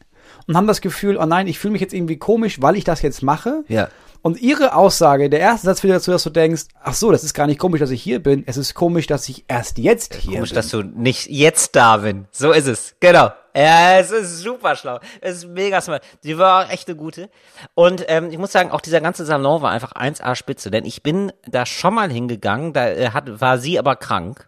und 0.47 0.55
haben 0.55 0.67
das 0.67 0.81
Gefühl, 0.81 1.17
oh 1.17 1.25
nein, 1.25 1.47
ich 1.47 1.59
fühle 1.59 1.73
mich 1.73 1.81
jetzt 1.81 1.93
irgendwie 1.93 2.17
komisch, 2.17 2.61
weil 2.61 2.75
ich 2.75 2.83
das 2.83 3.01
jetzt 3.01 3.21
mache. 3.21 3.63
Ja. 3.67 3.89
Und 4.21 4.41
ihre 4.41 4.75
Aussage, 4.75 5.29
der 5.29 5.39
erste 5.39 5.67
Satz 5.67 5.81
führt 5.81 5.93
dazu, 5.93 6.11
dass 6.11 6.23
du 6.23 6.29
denkst, 6.29 6.63
ach 6.81 6.93
so, 6.93 7.11
das 7.11 7.23
ist 7.23 7.33
gar 7.33 7.47
nicht 7.47 7.59
komisch, 7.59 7.79
dass 7.79 7.91
ich 7.91 8.01
hier 8.01 8.21
bin, 8.21 8.43
es 8.47 8.57
ist 8.57 8.73
komisch, 8.73 9.07
dass 9.07 9.29
ich 9.29 9.45
erst 9.47 9.77
jetzt 9.77 10.15
hier 10.15 10.35
Komisch, 10.35 10.49
bin. 10.49 10.55
dass 10.55 10.69
du 10.69 10.81
nicht 10.81 11.27
jetzt 11.27 11.75
da 11.75 11.97
bin. 11.97 12.27
So 12.31 12.51
ist 12.51 12.67
es. 12.67 12.95
Genau. 12.99 13.29
Ja, 13.55 13.97
es 13.99 14.11
ist 14.11 14.39
super 14.39 14.75
schlau. 14.75 14.99
Es 15.19 15.37
ist 15.37 15.47
mega 15.47 15.81
smart. 15.81 16.03
Sie 16.21 16.37
war 16.37 16.65
auch 16.65 16.69
echt 16.69 16.87
eine 16.87 16.97
gute. 16.97 17.29
Und 17.73 18.05
ähm, 18.07 18.29
ich 18.29 18.37
muss 18.37 18.51
sagen, 18.51 18.69
auch 18.71 18.81
dieser 18.81 19.01
ganze 19.01 19.25
Salon 19.25 19.61
war 19.61 19.71
einfach 19.71 19.93
1A 19.93 20.35
Spitze. 20.35 20.69
Denn 20.69 20.85
ich 20.85 21.01
bin 21.01 21.31
da 21.47 21.65
schon 21.65 21.95
mal 21.95 22.11
hingegangen, 22.11 22.73
da 22.73 22.87
äh, 22.89 23.09
hat, 23.11 23.41
war 23.41 23.57
sie 23.57 23.79
aber 23.79 23.95
krank, 23.95 24.47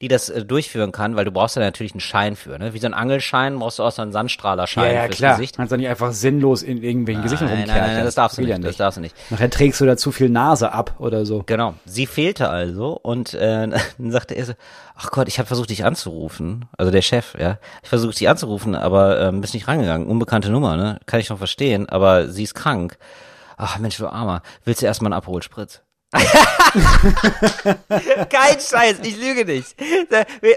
die 0.00 0.08
das 0.08 0.30
äh, 0.30 0.44
durchführen 0.44 0.92
kann, 0.92 1.16
weil 1.16 1.24
du 1.26 1.30
brauchst 1.30 1.56
ja 1.56 1.62
natürlich 1.62 1.92
einen 1.92 2.00
Schein 2.00 2.34
für. 2.34 2.58
Ne? 2.58 2.72
Wie 2.72 2.78
so 2.78 2.86
ein 2.86 2.94
Angelschein 2.94 3.58
brauchst 3.58 3.78
du 3.78 3.82
auch 3.82 3.92
so 3.92 4.00
einen 4.00 4.12
Sandstrahlerschein 4.12 4.84
ja, 4.84 4.92
ja, 4.92 5.04
fürs 5.04 5.16
klar. 5.16 5.36
Gesicht. 5.36 5.56
Kannst 5.56 5.72
du 5.72 5.76
nicht 5.76 5.88
einfach 5.88 6.12
sinnlos 6.12 6.62
in 6.62 6.82
irgendwelchen 6.82 7.22
Gesichtern 7.22 7.48
Nein, 7.48 7.58
rumkerchern. 7.58 7.86
nein, 7.86 7.96
nein, 7.96 8.04
das 8.04 8.14
darfst 8.14 8.38
du 8.38 8.42
nicht. 8.42 8.50
ja 8.50 8.58
Das 8.58 8.76
darfst 8.76 8.96
du 8.96 9.02
nicht. 9.02 9.14
Nachher 9.30 9.50
trägst 9.50 9.80
du 9.80 9.86
da 9.86 9.96
zu 9.96 10.10
viel 10.10 10.30
Nase 10.30 10.72
ab 10.72 10.94
oder 10.98 11.26
so. 11.26 11.42
Genau, 11.44 11.74
sie 11.84 12.06
fehlte 12.06 12.48
also 12.48 12.98
und 13.02 13.34
äh, 13.34 13.68
dann 13.98 14.10
sagte 14.10 14.34
er 14.34 14.46
so, 14.46 14.52
ach 14.96 15.10
Gott, 15.10 15.28
ich 15.28 15.38
habe 15.38 15.46
versucht, 15.46 15.68
dich 15.70 15.84
anzurufen, 15.84 16.66
also 16.78 16.90
der 16.90 17.02
Chef, 17.02 17.34
ja, 17.38 17.58
ich 17.82 17.88
versucht, 17.88 18.18
dich 18.18 18.28
anzurufen, 18.28 18.74
aber 18.74 19.20
ähm, 19.20 19.42
bist 19.42 19.52
nicht 19.52 19.68
rangegangen, 19.68 20.06
unbekannte 20.06 20.50
Nummer, 20.50 20.76
ne, 20.76 20.98
kann 21.06 21.20
ich 21.20 21.26
schon 21.26 21.38
verstehen, 21.38 21.88
aber 21.88 22.28
sie 22.28 22.44
ist 22.44 22.54
krank. 22.54 22.96
Ach 23.58 23.78
Mensch, 23.78 23.98
du 23.98 24.08
Armer, 24.08 24.40
willst 24.64 24.80
du 24.80 24.86
erstmal 24.86 25.12
einen 25.12 25.18
Abholspritz? 25.18 25.82
Kein 28.28 28.58
Scheiß, 28.60 28.98
ich 29.02 29.16
lüge 29.16 29.44
nicht. 29.44 29.74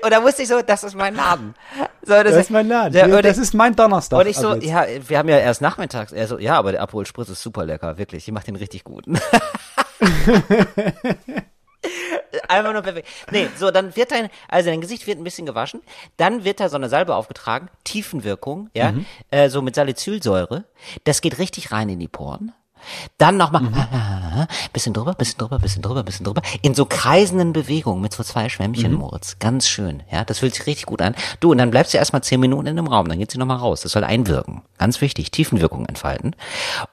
Und 0.04 0.12
da 0.12 0.24
wusste 0.24 0.42
ich 0.44 0.48
so, 0.48 0.62
das 0.62 0.84
ist 0.84 0.96
mein 0.96 1.16
Laden. 1.16 1.54
So, 2.02 2.24
Das 2.24 2.36
ist 2.36 2.50
mein 2.50 2.68
Laden. 2.68 2.94
Ja, 2.94 3.22
das 3.22 3.38
ich- 3.38 3.44
ist 3.44 3.54
mein 3.54 3.76
Donnerstag. 3.76 4.20
und 4.20 4.26
ich 4.28 4.38
so, 4.38 4.56
jetzt. 4.56 4.66
ja, 4.66 4.86
wir 5.08 5.18
haben 5.20 5.30
ja 5.30 5.38
erst 5.38 5.62
nachmittags. 5.62 6.12
Er 6.12 6.28
so, 6.28 6.40
ja, 6.40 6.56
aber 6.58 6.72
der 6.72 6.82
Abholspritz 6.82 7.30
ist 7.30 7.44
super 7.44 7.66
lecker, 7.66 7.98
wirklich. 8.00 8.28
Ich 8.28 8.34
mach 8.34 8.44
den 8.44 8.56
richtig 8.56 8.84
gut. 8.84 9.06
Einfach 12.48 12.74
nur 12.74 12.82
perfekt. 12.82 13.08
Nee, 13.32 13.48
so, 13.58 13.70
dann 13.72 13.96
wird 13.96 14.12
dein, 14.12 14.30
also 14.48 14.70
dein 14.70 14.82
Gesicht 14.82 15.06
wird 15.08 15.18
ein 15.20 15.24
bisschen 15.24 15.46
gewaschen, 15.46 15.82
dann 16.18 16.44
wird 16.44 16.60
da 16.60 16.70
so 16.70 16.76
eine 16.78 16.90
Salbe 16.90 17.16
aufgetragen, 17.16 17.70
Tiefenwirkung, 17.84 18.70
ja, 18.74 18.92
Mhm. 18.94 19.06
äh, 19.32 19.50
so 19.50 19.62
mit 19.62 19.76
Salicylsäure. 19.76 20.66
Das 21.04 21.22
geht 21.22 21.38
richtig 21.40 21.72
rein 21.72 21.90
in 21.90 22.00
die 22.00 22.08
Poren. 22.08 22.52
Dann 23.18 23.38
nochmal, 23.38 23.62
Mhm. 23.64 24.48
bisschen 24.74 24.94
drüber, 24.94 25.14
bisschen 25.14 25.38
drüber, 25.38 25.60
bisschen 25.60 25.82
drüber, 25.82 26.04
bisschen 26.04 26.26
drüber. 26.26 26.42
In 26.62 26.76
so 26.76 26.86
kreisenden 26.86 27.54
Bewegungen 27.54 28.02
mit 28.02 28.14
so 28.14 28.24
zwei 28.24 28.50
Schwämmchen, 28.50 28.92
Mhm. 28.92 28.98
Moritz. 29.00 29.38
Ganz 29.40 29.68
schön. 29.68 30.04
Ja, 30.12 30.24
das 30.26 30.40
fühlt 30.40 30.54
sich 30.56 30.66
richtig 30.68 30.86
gut 30.86 31.02
an. 31.02 31.16
Du, 31.40 31.52
und 31.52 31.58
dann 31.58 31.72
bleibst 31.72 31.94
du 31.94 31.98
erstmal 31.98 32.24
zehn 32.24 32.40
Minuten 32.40 32.68
in 32.68 32.76
dem 32.76 32.88
Raum, 32.88 33.08
dann 33.08 33.20
geht 33.20 33.32
sie 33.32 33.38
nochmal 33.38 33.58
raus. 33.58 33.82
Das 33.82 33.92
soll 33.94 34.04
einwirken. 34.04 34.62
Ganz 34.78 35.02
wichtig, 35.02 35.32
Tiefenwirkung 35.32 35.86
entfalten. 35.86 36.36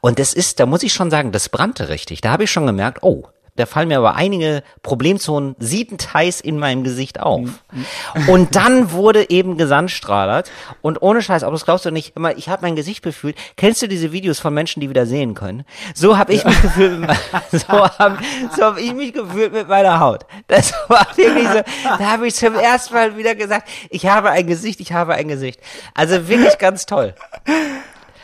Und 0.00 0.18
das 0.18 0.32
ist, 0.32 0.60
da 0.60 0.66
muss 0.66 0.82
ich 0.82 0.92
schon 0.92 1.10
sagen, 1.10 1.32
das 1.32 1.48
brannte 1.48 1.88
richtig. 1.88 2.20
Da 2.20 2.30
habe 2.32 2.44
ich 2.44 2.50
schon 2.50 2.66
gemerkt, 2.66 3.02
oh, 3.02 3.24
Da 3.56 3.66
fallen 3.66 3.88
mir 3.88 3.98
aber 3.98 4.14
einige 4.14 4.62
Problemzonen 4.82 5.56
siebenteils 5.58 6.40
in 6.40 6.58
meinem 6.58 6.84
Gesicht 6.84 7.20
auf. 7.20 7.48
Und 8.28 8.56
dann 8.56 8.92
wurde 8.92 9.30
eben 9.30 9.56
gesandstrahlert. 9.56 10.50
Und 10.82 11.02
ohne 11.02 11.22
Scheiß, 11.22 11.42
aber 11.42 11.52
das 11.52 11.64
glaubst 11.64 11.84
du 11.84 11.90
nicht, 11.90 12.16
immer, 12.16 12.36
ich 12.36 12.48
habe 12.48 12.62
mein 12.62 12.76
Gesicht 12.76 13.02
befühlt. 13.02 13.36
Kennst 13.56 13.82
du 13.82 13.88
diese 13.88 14.12
Videos 14.12 14.40
von 14.40 14.54
Menschen, 14.54 14.80
die 14.80 14.88
wieder 14.88 15.06
sehen 15.06 15.34
können? 15.34 15.64
So 15.94 16.16
habe 16.16 16.32
ich 16.32 16.44
mich 16.44 16.62
gefühlt, 16.62 17.08
so 17.52 17.68
habe 17.68 18.18
so 18.56 18.64
hab 18.64 18.78
ich 18.78 18.94
mich 18.94 19.12
gefühlt 19.12 19.52
mit 19.52 19.68
meiner 19.68 20.00
Haut. 20.00 20.26
Das 20.46 20.72
war 20.88 21.06
wirklich 21.16 21.48
so, 21.48 21.60
da 21.84 21.98
habe 21.98 22.26
ich 22.26 22.34
zum 22.34 22.54
ersten 22.54 22.94
Mal 22.94 23.16
wieder 23.16 23.34
gesagt, 23.34 23.68
ich 23.90 24.06
habe 24.06 24.30
ein 24.30 24.46
Gesicht, 24.46 24.80
ich 24.80 24.92
habe 24.92 25.14
ein 25.14 25.28
Gesicht. 25.28 25.60
Also 25.94 26.28
wirklich 26.28 26.58
ganz 26.58 26.86
toll. 26.86 27.14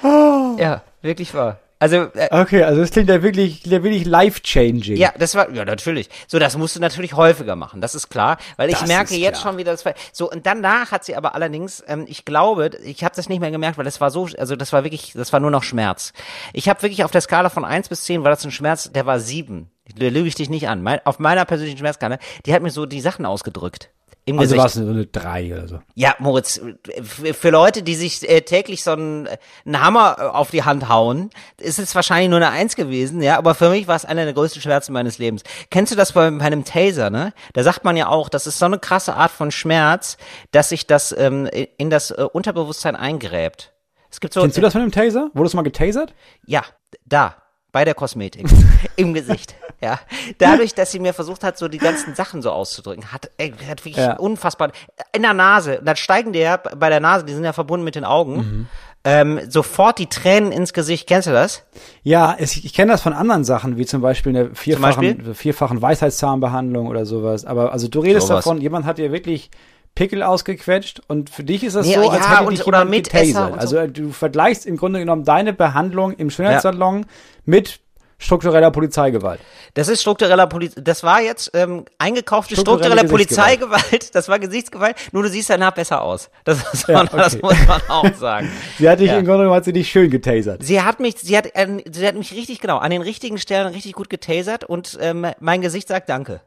Ja, 0.03 0.83
wirklich 1.03 1.35
wahr. 1.35 1.59
Also 1.79 1.97
äh, 2.15 2.29
Okay, 2.31 2.63
also 2.63 2.81
das 2.81 2.91
klingt 2.91 3.09
ja 3.09 3.23
wirklich, 3.23 3.65
ja 3.67 3.83
wirklich 3.83 4.07
life-changing. 4.07 4.97
ja, 4.97 5.13
das 5.19 5.35
war, 5.35 5.51
ja, 5.53 5.65
natürlich. 5.65 6.09
So, 6.27 6.39
das 6.39 6.57
musst 6.57 6.77
du 6.77 6.81
natürlich 6.81 7.15
häufiger 7.15 7.55
machen, 7.55 7.81
das 7.81 7.95
ist 7.95 8.09
klar, 8.09 8.39
weil 8.57 8.71
ich 8.71 8.79
Das 8.79 8.89
merke 8.89 9.15
jetzt 9.15 9.41
klar. 9.41 9.53
schon 9.53 9.59
wieder, 9.59 9.73
das 9.73 9.85
so, 10.13 10.31
und 10.31 10.47
danach 10.47 10.91
hat 10.91 11.05
sie 11.05 11.17
aber 11.17 11.35
allerdings, 11.35 11.85
ähm, 11.87 12.07
ich 12.09 12.25
glaube, 12.25 12.71
ich 12.83 13.05
habe 13.05 13.15
das 13.15 13.29
nicht 13.29 13.41
mehr 13.41 13.51
gemerkt, 13.51 13.77
weil 13.77 13.85
das 13.85 14.01
war 14.01 14.11
so, 14.11 14.29
also 14.39 14.57
das 14.57 14.73
war 14.73 14.85
wirklich, 14.85 15.13
das 15.15 15.33
war 15.33 15.41
nur 15.41 15.51
noch 15.51 15.63
Schmerz. 15.63 16.13
Ich 16.53 16.69
habe 16.69 16.83
wirklich 16.83 17.05
auf 17.05 17.11
der 17.11 17.21
Skala 17.21 17.51
von 17.51 17.65
eins 17.65 17.89
bis 17.89 18.05
zehn 18.05 18.25
war 18.25 18.31
das 18.31 18.45
ein 18.45 18.51
Schmerz, 18.51 18.91
der 18.91 19.05
war 19.05 19.21
sieben. 19.21 19.71
Da 19.95 20.09
lüge 20.09 20.27
ich 20.29 20.35
dich 20.35 20.49
nicht 20.51 20.69
an. 20.69 20.83
Mein, 20.83 21.01
auf 21.05 21.19
meiner 21.19 21.45
persönlichen 21.45 21.79
Schmerzskala, 21.79 22.19
die 22.45 22.53
hat 22.53 22.63
mir 22.63 22.71
so 22.71 22.87
die 22.87 23.01
Sachen 23.01 23.25
ausgedrückt. 23.27 23.91
Im 24.29 24.41
Also 24.41 24.57
war 24.57 24.67
es 24.67 24.77
eine 24.77 25.07
3 25.07 25.53
oder 25.53 25.69
so. 25.69 25.79
Ja, 25.95 26.17
Moritz, 26.19 26.61
für 27.01 27.51
Leute, 27.51 27.85
die 27.85 27.95
sich 27.95 28.29
äh, 28.29 28.41
täglich 28.41 28.83
so 28.83 28.91
einen, 28.91 29.29
einen 29.65 29.81
Hammer 29.81 30.17
äh, 30.19 30.23
auf 30.23 30.51
die 30.51 30.65
Hand 30.65 30.89
hauen, 30.89 31.31
ist 31.59 31.79
es 31.79 31.95
wahrscheinlich 31.95 32.29
nur 32.29 32.39
eine 32.39 32.51
Eins 32.51 32.75
gewesen, 32.75 33.23
ja, 33.23 33.39
aber 33.39 33.55
für 33.55 33.71
mich 33.71 33.87
war 33.87 33.95
es 33.95 34.05
einer 34.05 34.25
der 34.25 34.35
größten 34.35 34.61
Schmerzen 34.61 34.93
meines 34.93 35.19
Lebens. 35.19 35.45
Kennst 35.71 35.93
du 35.93 35.97
das 35.97 36.11
bei, 36.11 36.29
bei 36.29 36.45
einem 36.45 36.65
Taser, 36.65 37.09
ne? 37.09 37.33
Da 37.53 37.63
sagt 37.63 37.85
man 37.85 37.97
ja 37.97 38.09
auch, 38.09 38.29
das 38.29 38.49
ist 38.49 38.59
so 38.59 38.67
eine 38.67 38.81
krasse 38.81 39.15
Art 39.15 39.31
von 39.31 39.53
Schmerz, 39.53 40.17
dass 40.51 40.71
sich 40.71 40.89
das 40.89 41.15
ähm, 41.17 41.49
in 41.77 41.89
das 41.89 42.11
äh, 42.11 42.27
Unterbewusstsein 42.33 42.97
eingräbt. 42.97 43.75
Es 44.11 44.19
gibt 44.19 44.35
so, 44.35 44.41
Kennst 44.41 44.57
du 44.57 44.61
das 44.61 44.73
von 44.73 44.83
dem 44.83 44.91
Taser? 44.91 45.31
Wurdest 45.35 45.55
du 45.55 45.59
mal 45.59 45.63
getasert? 45.63 46.15
ja, 46.47 46.63
da, 47.05 47.37
bei 47.71 47.85
der 47.85 47.95
Kosmetik, 47.95 48.47
im 48.97 49.15
Gesicht, 49.15 49.55
ja. 49.81 49.99
Dadurch, 50.39 50.75
dass 50.75 50.91
sie 50.93 50.99
mir 51.01 51.13
versucht 51.13 51.45
hat, 51.45 51.59
so 51.59 51.69
die 51.69 51.79
ganzen 51.79 52.15
Sachen 52.15 52.43
so 52.43 52.51
auszudrücken, 52.51 53.13
hat, 53.13 53.31
ey, 53.39 53.53
hat 53.69 53.85
wirklich 53.85 53.97
Ja. 54.05 54.17
unfassbar, 54.17 54.71
in 55.15 55.23
der 55.23 55.35
Nase, 55.35 55.79
und 55.81 55.87
dann 55.87 55.97
steigen 55.97 56.33
dir 56.33 56.43
ja 56.43 56.57
bei 56.57 56.89
der 56.89 57.01
Nase, 57.01 57.25
die 57.25 57.33
sind 57.35 57.45
ja 57.45 57.53
verbunden 57.53 57.85
mit 57.85 57.95
den 57.95 58.05
Augen, 58.05 58.37
Mhm. 58.37 58.67
ähm, 59.05 59.41
sofort 59.49 59.99
die 59.99 60.07
Tränen 60.09 60.51
ins 60.53 60.73
Gesicht, 60.73 61.07
kennst 61.07 61.29
du 61.29 61.33
das? 61.33 61.63
Ja, 62.03 62.35
es, 62.39 62.57
ich 62.57 62.75
kenne 62.75 62.93
das 62.93 63.03
von 63.03 63.13
anderen 63.13 63.45
Sachen, 63.45 63.77
wie 63.77 63.87
zum 63.87 64.01
Beispiel 64.03 64.37
eine 64.37 64.55
vierfachen, 64.55 65.17
Beispiel? 65.17 65.35
vierfachen 65.35 65.81
Weisheitszahnbehandlung 65.83 66.87
oder 66.89 67.07
sowas. 67.07 67.45
Aber 67.45 67.73
also 67.73 67.89
du 67.89 68.01
redest 68.01 68.27
Sowas. 68.29 68.45
davon, 68.45 68.61
jemand 68.61 68.85
hat 68.87 68.99
dir 68.99 69.13
wirklich 69.13 69.51
Pickel 69.95 70.23
ausgequetscht 70.23 71.01
und 71.09 71.31
für 71.31 71.43
dich 71.45 71.65
ist 71.65 71.75
das 71.77 71.87
Nee, 71.87 71.95
so, 71.95 72.03
ja, 72.03 72.09
als 72.11 72.29
hätte 72.31 72.43
und- 72.45 72.59
dich 72.59 72.67
jemand 72.67 72.93
getasert. 72.93 73.53
und 73.53 73.59
Also 73.59 73.77
äh, 73.79 73.89
du 73.89 74.11
vergleichst 74.13 74.67
im 74.67 74.77
Grunde 74.77 74.99
genommen 74.99 75.25
deine 75.25 75.53
Behandlung 75.55 76.13
im 76.13 76.29
Schönheitssalon 76.31 77.07
mit 77.47 77.81
struktureller 78.19 78.71
Polizeigewalt. 78.71 79.41
Das 79.75 79.89
ist 79.89 80.01
struktureller 80.01 80.47
Poliz 80.47 80.73
das 80.77 81.03
war 81.03 81.21
jetzt 81.21 81.51
ähm, 81.55 81.85
eingekaufte 81.99 82.55
Strukturelle 82.55 83.07
strukturelle. 83.07 83.09
Polizeigewalt, 83.09 84.15
das 84.15 84.29
war 84.29 84.39
Gesichtsgewalt, 84.39 84.97
nur 85.13 85.23
du 85.23 85.29
siehst 85.29 85.51
danach 85.51 85.73
besser 85.73 86.03
aus. 86.03 86.31
Das, 86.45 86.59
muss 86.73 86.87
Ja, 86.87 86.95
man, 86.95 87.09
das 87.13 87.35
okay. 87.35 87.43
muss 87.43 87.67
man 87.67 87.81
auch 87.89 88.15
sagen. 88.15 88.51
Sie 88.79 88.89
hat 88.89 89.01
dich 89.01 89.09
Ja. 89.09 89.19
im 89.19 89.25
Grunde 89.25 89.41
genommen 89.41 89.57
hat 89.57 89.65
sie 89.65 89.73
dich 89.73 89.91
schön 89.91 90.11
getasert. 90.11 90.63
Sie 90.63 90.81
hat 90.83 91.01
mich, 91.01 91.17
sie 91.19 91.37
hat, 91.37 91.47
äh, 91.55 91.83
sie 91.91 92.07
hat 92.07 92.15
mich 92.15 92.33
richtig 92.33 92.61
genau 92.61 92.79
an 92.79 92.91
den 92.91 93.03
richtigen 93.03 93.39
Stellen 93.39 93.67
richtig 93.69 93.93
gut 93.93 94.09
getasert 94.11 94.65
und 94.65 94.97
ähm, 95.01 95.27
mein 95.41 95.61
Gesicht 95.61 95.89
sagt 95.89 96.09
Danke. 96.09 96.41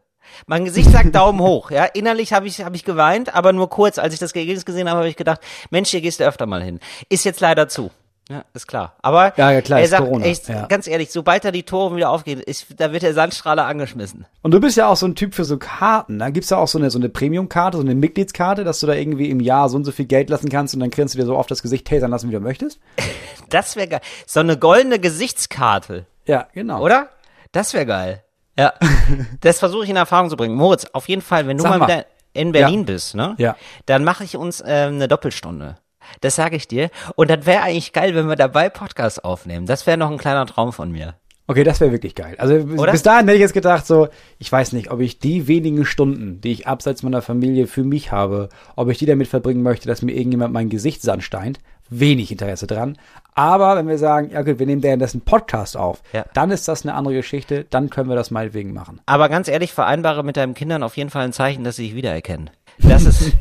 Mein 0.46 0.64
Gesicht 0.66 0.92
sagt 0.92 1.16
Daumen 1.16 1.40
hoch. 1.40 1.72
Ja, 1.72 1.86
innerlich 1.86 2.34
habe 2.34 2.46
ich 2.48 2.62
habe 2.64 2.76
ich 2.76 2.86
geweint, 2.86 3.34
aber 3.34 3.52
nur 3.52 3.68
kurz. 3.70 3.98
Als 3.98 4.14
ich 4.14 4.20
das 4.20 4.32
Ergebnis 4.34 4.64
gesehen 4.66 4.88
habe, 4.88 5.00
habe 5.00 5.10
ich 5.10 5.16
gedacht, 5.16 5.42
Mensch, 5.72 5.90
hier 5.90 6.02
gehst 6.02 6.20
du 6.20 6.24
öfter 6.26 6.46
mal 6.46 6.62
hin. 6.62 6.80
Ist 7.10 7.26
jetzt 7.26 7.40
leider 7.40 7.68
zu. 7.68 7.90
Ja, 8.30 8.46
ist 8.54 8.68
klar. 8.68 8.96
Aber 9.02 9.34
Ja, 9.38 9.52
ja, 9.52 9.62
klar, 9.62 9.80
er 9.80 9.86
ist 9.86 9.92
sagt, 9.92 10.04
Corona, 10.04 10.24
echt, 10.26 10.48
ja. 10.50 10.68
ganz 10.68 10.86
ehrlich, 10.86 11.12
sobald 11.12 11.44
da 11.44 11.50
die 11.52 11.64
Tore 11.64 11.96
wieder 11.96 12.12
aufgehen, 12.12 12.40
ist, 12.40 12.68
da 12.78 12.92
wird 12.92 13.02
der 13.02 13.16
Sandstrahler 13.16 13.66
angeschmissen. 13.66 14.28
Und 14.44 14.52
du 14.54 14.60
bist 14.60 14.78
ja 14.78 14.88
auch 14.88 14.96
so 14.98 15.08
ein 15.08 15.16
Typ 15.16 15.34
für 15.34 15.44
so 15.46 15.58
Karten. 15.58 16.20
Da 16.20 16.30
gibt's 16.30 16.52
ja 16.52 16.58
auch 16.58 16.68
so 16.68 16.78
eine, 16.78 16.92
so 16.92 17.00
eine 17.00 17.10
Premium-Karte, 17.10 17.78
so 17.78 17.84
eine 17.84 17.96
Mitgliedskarte, 17.96 18.64
dass 18.64 18.80
du 18.82 18.86
da 18.88 18.94
irgendwie 18.94 19.32
im 19.32 19.40
Jahr 19.40 19.68
so 19.68 19.78
und 19.78 19.84
so 19.86 19.92
viel 19.92 20.06
Geld 20.06 20.30
lassen 20.30 20.50
kannst 20.50 20.76
und 20.76 20.80
dann 20.80 20.92
kannst 20.92 21.16
du 21.16 21.18
dir 21.20 21.26
so 21.26 21.36
oft 21.36 21.50
das 21.50 21.64
Gesicht 21.64 21.88
tasern 21.88 22.12
lassen, 22.12 22.30
wie 22.30 22.34
du 22.36 22.40
möchtest. 22.40 22.80
Das 23.50 23.76
wäre 23.76 23.88
geil. 23.88 24.02
So 24.28 24.42
eine 24.42 24.60
goldene 24.60 25.00
Gesichtskarte, 25.00 26.06
Ja, 26.28 26.48
genau. 26.54 26.84
oder? 26.84 27.10
Das 27.52 27.74
wäre 27.74 27.88
geil. 27.88 28.24
Ja, 28.60 28.74
das 29.42 29.58
versuche 29.58 29.86
ich 29.86 29.90
in 29.90 29.96
Erfahrung 29.96 30.30
zu 30.30 30.36
bringen. 30.38 30.54
Moritz, 30.54 30.86
auf 30.94 31.10
jeden 31.10 31.24
Fall, 31.24 31.48
wenn 31.48 31.58
du 31.58 31.64
mal, 31.64 31.80
mal. 31.80 31.88
wieder 31.88 32.06
in 32.34 32.52
Berlin 32.52 32.82
Ja. 32.82 32.86
bist, 32.86 33.16
ne? 33.16 33.34
Ja. 33.40 33.56
Dann 33.88 34.04
mache 34.04 34.24
ich 34.24 34.38
uns 34.38 34.62
ähm, 34.64 34.96
eine 34.96 35.08
Doppelstunde. 35.08 35.78
Das 36.22 36.36
sage 36.36 36.56
ich 36.56 36.68
dir. 36.68 36.90
Und 37.16 37.30
das 37.30 37.46
wäre 37.46 37.64
eigentlich 37.64 37.94
geil, 37.94 38.16
wenn 38.16 38.28
wir 38.28 38.36
dabei 38.36 38.70
Podcast 38.70 39.24
aufnehmen. 39.24 39.66
Das 39.66 39.86
wäre 39.88 39.98
noch 39.98 40.12
ein 40.12 40.18
kleiner 40.18 40.46
Traum 40.46 40.74
von 40.74 40.92
mir. 40.92 41.16
Okay, 41.48 41.64
das 41.64 41.80
wäre 41.80 41.92
wirklich 41.92 42.14
geil. 42.14 42.36
Also 42.38 42.64
bis- 42.64 42.80
Oder? 42.80 42.92
bis 42.92 43.02
dahin 43.02 43.26
hätte 43.26 43.38
ich 43.38 43.42
jetzt 43.42 43.54
gedacht, 43.54 43.88
so, 43.88 44.10
ich 44.38 44.52
weiß 44.52 44.72
nicht, 44.74 44.92
ob 44.92 45.00
ich 45.00 45.18
die 45.18 45.48
wenigen 45.48 45.84
Stunden, 45.84 46.42
die 46.42 46.52
ich 46.52 46.68
abseits 46.68 47.02
meiner 47.02 47.24
Familie 47.24 47.66
für 47.66 47.84
mich 47.84 48.12
habe, 48.12 48.50
ob 48.76 48.90
ich 48.90 49.00
die 49.00 49.08
damit 49.08 49.28
verbringen 49.28 49.64
möchte, 49.64 49.88
dass 49.88 50.04
mir 50.04 50.12
irgendjemand 50.12 50.54
mein 50.54 50.70
Gesicht 50.70 51.02
sandsteint. 51.02 51.60
Wenig 51.92 52.32
Interesse 52.32 52.68
dran. 52.68 53.00
Aber 53.34 53.76
wenn 53.76 53.88
wir 53.88 53.98
sagen, 53.98 54.30
ja 54.32 54.44
gut, 54.44 54.60
wir 54.60 54.68
nehmen 54.68 54.84
währenddessen 54.84 55.22
einen 55.22 55.26
Podcast 55.26 55.76
auf, 55.76 56.04
Ja. 56.14 56.24
dann 56.36 56.52
ist 56.52 56.68
das 56.68 56.84
eine 56.86 56.94
andere 56.94 57.16
Geschichte, 57.16 57.66
dann 57.72 57.90
können 57.90 58.10
wir 58.10 58.16
das 58.16 58.30
meinetwegen 58.30 58.72
machen. 58.74 59.02
Aber 59.08 59.28
ganz 59.28 59.48
ehrlich, 59.48 59.74
vereinbare 59.74 60.24
mit 60.24 60.38
deinen 60.38 60.54
Kindern 60.54 60.84
auf 60.84 60.98
jeden 60.98 61.10
Fall 61.10 61.24
ein 61.26 61.34
Zeichen, 61.34 61.64
dass 61.64 61.78
sie 61.78 61.86
dich 61.88 61.96
wiedererkennen. 61.96 62.52
Das 62.82 63.06
ist, 63.06 63.32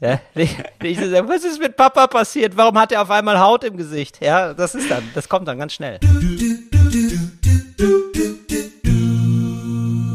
ja, 0.00 0.20
nicht, 0.34 0.56
nicht 0.82 1.00
so 1.00 1.10
sagen, 1.10 1.28
was 1.28 1.44
ist 1.44 1.60
mit 1.60 1.76
Papa 1.76 2.06
passiert? 2.06 2.56
Warum 2.56 2.78
hat 2.78 2.92
er 2.92 3.02
auf 3.02 3.10
einmal 3.10 3.38
Haut 3.40 3.64
im 3.64 3.76
Gesicht? 3.76 4.18
Ja, 4.24 4.54
das 4.54 4.74
ist 4.74 4.90
dann, 4.90 5.02
das 5.14 5.28
kommt 5.28 5.48
dann 5.48 5.58
ganz 5.58 5.72
schnell. 5.74 5.98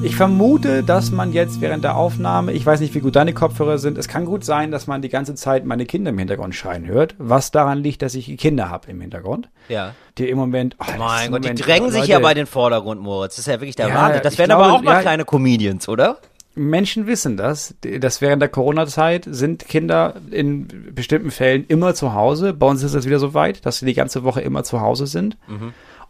Ich 0.04 0.16
vermute, 0.16 0.84
dass 0.84 1.12
man 1.12 1.32
jetzt 1.32 1.62
während 1.62 1.84
der 1.84 1.96
Aufnahme, 1.96 2.54
ich 2.54 2.66
weiß 2.66 2.80
nicht, 2.80 2.94
wie 2.96 3.00
gut 3.02 3.16
deine 3.16 3.34
Kopfhörer 3.34 3.78
sind, 3.78 3.98
es 4.00 4.08
kann 4.08 4.26
gut 4.26 4.44
sein, 4.44 4.72
dass 4.72 4.88
man 4.88 5.02
die 5.02 5.10
ganze 5.10 5.36
Zeit 5.36 5.64
meine 5.66 5.86
Kinder 5.86 6.10
im 6.10 6.18
Hintergrund 6.18 6.56
schreien 6.56 6.88
hört, 6.88 7.16
was 7.20 7.52
daran 7.52 7.78
liegt, 7.80 8.02
dass 8.02 8.16
ich 8.16 8.36
Kinder 8.38 8.70
habe 8.70 8.90
im 8.90 9.00
Hintergrund, 9.00 9.50
Ja. 9.70 9.94
die 10.18 10.28
im 10.30 10.38
Moment, 10.40 10.76
oh, 10.80 10.86
Mein 10.98 11.32
Gott, 11.32 11.44
die 11.44 11.50
Moment- 11.50 11.66
drängen 11.66 11.92
sich 11.92 12.02
Leute, 12.02 12.12
ja 12.14 12.20
bei 12.20 12.34
den 12.34 12.48
Vordergrund, 12.48 13.00
Moritz. 13.02 13.36
Das 13.36 13.46
ist 13.46 13.52
ja 13.52 13.60
wirklich 13.62 13.76
der 13.76 13.90
Ja, 13.90 13.96
Wahnsinn. 13.96 14.22
Das 14.24 14.38
wären 14.38 14.48
glaube, 14.50 14.64
aber 14.66 14.74
auch 14.74 14.82
mal 14.82 14.94
ja. 14.96 15.02
kleine 15.02 15.24
Comedians, 15.24 15.88
oder? 15.88 16.18
Menschen 16.54 17.08
wissen 17.08 17.38
das, 17.38 17.76
dass 17.82 18.22
während 18.22 18.42
der 18.42 18.50
Corona-Zeit 18.50 19.26
sind 19.30 19.68
Kinder 19.68 20.16
in 20.32 20.94
bestimmten 20.94 21.32
Fällen 21.32 21.66
immer 21.68 21.94
zu 21.94 22.14
Hause. 22.14 22.54
Bei 22.54 22.68
uns 22.68 22.84
ist 22.84 22.94
es 22.94 23.06
wieder 23.06 23.20
so 23.20 23.34
weit, 23.34 23.66
dass 23.66 23.80
sie 23.80 23.86
die 23.86 23.94
ganze 23.94 24.24
Woche 24.24 24.42
immer 24.42 24.64
zu 24.64 24.82
Hause 24.82 25.08
sind. 25.08 25.38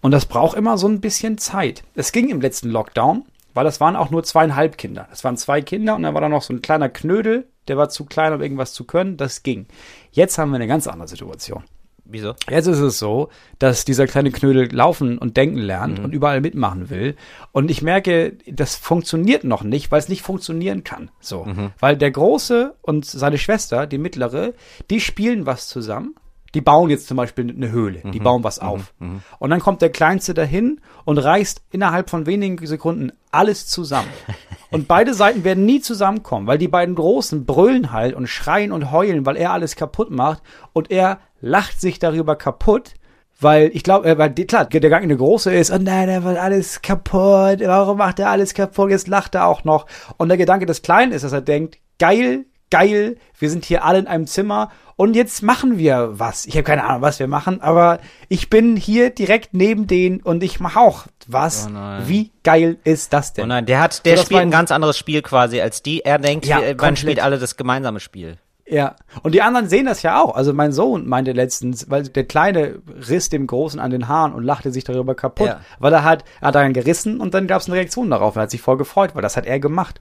Und 0.02 0.12
das 0.12 0.26
braucht 0.26 0.58
immer 0.58 0.78
so 0.78 0.88
ein 0.88 1.00
bisschen 1.00 1.38
Zeit. 1.38 1.84
Es 1.94 2.12
ging 2.12 2.30
im 2.30 2.42
letzten 2.42 2.70
Lockdown, 2.70 3.24
weil 3.54 3.66
das 3.66 3.80
waren 3.80 3.96
auch 3.96 4.10
nur 4.10 4.24
zweieinhalb 4.24 4.78
Kinder. 4.78 5.08
Das 5.12 5.24
waren 5.24 5.38
zwei 5.38 5.62
Kinder 5.62 5.96
und 5.96 6.04
dann 6.04 6.14
war 6.14 6.22
da 6.22 6.30
noch 6.30 6.42
so 6.42 6.54
ein 6.54 6.62
kleiner 6.62 6.90
Knödel, 6.90 7.48
der 7.68 7.78
war 7.78 7.90
zu 7.90 8.06
klein, 8.06 8.34
um 8.34 8.42
irgendwas 8.42 8.74
zu 8.74 8.86
können. 8.86 9.18
Das 9.18 9.44
ging. 9.44 9.68
Jetzt 10.12 10.38
haben 10.38 10.50
wir 10.50 10.56
eine 10.56 10.68
ganz 10.68 10.88
andere 10.88 11.08
Situation. 11.08 11.64
Wieso? 12.12 12.36
Jetzt 12.50 12.68
ist 12.68 12.80
es 12.80 13.00
so, 13.00 13.30
dass 13.58 13.86
dieser 13.86 14.06
kleine 14.06 14.32
Knödel 14.32 14.74
laufen 14.74 15.18
und 15.18 15.38
denken 15.38 15.58
lernt 15.58 16.00
und 16.00 16.14
überall 16.14 16.42
mitmachen 16.42 16.90
will. 16.90 17.16
Und 17.54 17.72
ich 17.72 17.82
merke, 17.82 18.38
das 18.48 18.76
funktioniert 18.76 19.46
noch 19.46 19.64
nicht, 19.64 19.92
weil 19.92 20.00
es 20.00 20.10
nicht 20.10 20.22
funktionieren 20.22 20.84
kann. 20.84 21.10
So. 21.22 21.48
Weil 21.80 21.96
der 21.96 22.12
Große 22.12 22.76
und 22.82 23.06
seine 23.06 23.38
Schwester, 23.38 23.88
die 23.88 23.98
mittlere, 23.98 24.54
die 24.90 25.00
spielen 25.00 25.46
was 25.46 25.68
zusammen. 25.68 26.16
Die 26.54 26.62
bauen 26.62 26.90
jetzt 26.90 27.08
zum 27.08 27.18
Beispiel 27.18 27.50
eine 27.50 27.72
Höhle. 27.72 28.02
Die 28.12 28.20
bauen 28.20 28.44
was 28.44 28.60
auf. 28.60 28.94
Und 29.40 29.50
dann 29.50 29.60
kommt 29.60 29.82
der 29.82 29.90
Kleinste 29.90 30.34
dahin 30.34 30.82
und 31.06 31.18
reißt 31.18 31.62
innerhalb 31.72 32.10
von 32.10 32.26
wenigen 32.26 32.66
Sekunden 32.66 33.12
alles 33.32 33.68
zusammen. 33.68 34.10
Und 34.72 34.88
beide 34.88 35.14
Seiten 35.14 35.44
werden 35.44 35.66
nie 35.66 35.82
zusammenkommen, 35.82 36.48
weil 36.48 36.58
die 36.58 36.70
beiden 36.70 36.96
Großen 36.96 37.46
brüllen 37.46 37.92
halt 37.92 38.16
und 38.16 38.28
schreien 38.28 38.72
und 38.72 38.90
heulen, 38.90 39.26
weil 39.26 39.36
er 39.36 39.52
alles 39.52 39.76
kaputt 39.76 40.12
macht. 40.12 40.42
Und 40.72 40.90
er 40.90 41.20
lacht 41.42 41.82
sich 41.82 42.00
darüber 42.00 42.38
kaputt, 42.38 42.94
weil 43.42 43.70
ich 43.74 43.84
glaube, 43.84 44.08
äh, 44.08 44.18
weil 44.18 44.30
die, 44.30 44.48
klar, 44.48 44.66
der 44.66 44.90
Gang 44.90 45.04
in 45.04 45.10
der 45.10 45.18
Große 45.18 45.54
ist, 45.54 45.72
oh 45.72 45.78
nein, 45.78 46.08
er 46.08 46.24
wird 46.24 46.38
alles 46.38 46.82
kaputt, 46.82 47.60
warum 47.60 47.98
macht 47.98 48.20
er 48.20 48.30
alles 48.30 48.54
kaputt, 48.54 48.92
jetzt 48.92 49.10
lacht 49.10 49.36
er 49.36 49.48
auch 49.48 49.66
noch. 49.66 49.88
Und 50.16 50.30
der 50.30 50.38
Gedanke 50.38 50.66
des 50.66 50.82
Kleinen 50.82 51.12
ist, 51.12 51.24
dass 51.24 51.34
er 51.34 51.42
denkt, 51.42 51.78
geil, 52.00 52.46
geil, 52.72 53.18
wir 53.38 53.50
sind 53.50 53.66
hier 53.66 53.86
alle 53.86 54.00
in 54.00 54.08
einem 54.08 54.26
Zimmer 54.26 54.72
und 54.96 55.16
jetzt 55.16 55.44
machen 55.44 55.78
wir 55.78 56.20
was. 56.20 56.46
Ich 56.46 56.54
habe 56.56 56.64
keine 56.64 56.84
Ahnung, 56.86 57.02
was 57.02 57.20
wir 57.20 57.28
machen, 57.28 57.62
aber 57.62 58.00
ich 58.30 58.50
bin 58.50 58.76
hier 58.76 59.10
direkt 59.12 59.54
neben 59.54 59.86
denen 59.88 60.22
und 60.22 60.42
ich 60.44 60.60
mache 60.60 60.80
auch 60.80 61.06
was. 61.28 61.68
Oh. 61.72 62.08
Wie 62.08 62.32
geil 62.44 62.78
ist 62.84 63.14
das 63.14 63.34
denn? 63.34 63.44
Oh 63.46 63.48
nein, 63.48 63.66
der 63.66 63.80
hat, 63.80 64.06
der 64.06 64.16
das 64.16 64.26
spielt 64.26 64.42
ein 64.42 64.52
ganz 64.52 64.72
anderes 64.72 64.98
Spiel 64.98 65.22
quasi 65.22 65.62
als 65.62 65.84
die. 65.84 66.02
Er 66.02 66.18
denkt, 66.18 66.46
Ja, 66.46 66.58
wir- 66.62 66.68
man 66.70 66.78
komplett. 66.78 67.00
spielt 67.00 67.20
alle 67.24 67.38
das 67.38 67.58
gemeinsame 67.58 68.00
Spiel. 68.00 68.38
Ja, 68.68 68.96
und 69.24 69.34
die 69.36 69.42
anderen 69.42 69.68
sehen 69.68 69.86
das 69.86 70.02
ja 70.02 70.22
auch. 70.24 70.34
Also 70.34 70.54
mein 70.54 70.72
Sohn 70.72 71.06
meinte 71.06 71.34
letztens, 71.34 71.90
weil 71.90 72.04
der 72.04 72.24
Kleine 72.24 72.82
riss 73.10 73.28
dem 73.28 73.46
Großen 73.46 73.82
an 73.82 73.92
den 73.92 74.08
Haaren 74.08 74.34
und 74.34 74.44
lachte 74.46 74.72
sich 74.72 74.86
darüber 74.86 75.14
kaputt, 75.14 75.48
Ja. 75.48 75.60
weil 75.80 75.92
er 75.92 76.06
hat, 76.06 76.24
er 76.40 76.48
hat 76.50 76.56
daran 76.56 76.72
gerissen 76.72 77.20
und 77.20 77.34
dann 77.34 77.48
gab 77.48 77.60
es 77.60 77.68
eine 77.68 77.76
Reaktion 77.76 78.10
darauf. 78.10 78.38
Er 78.38 78.44
hat 78.44 78.52
sich 78.52 78.62
voll 78.62 78.78
gefreut, 78.78 79.12
weil 79.14 79.24
das 79.24 79.36
hat 79.36 79.46
er 79.46 79.60
gemacht. 79.60 80.00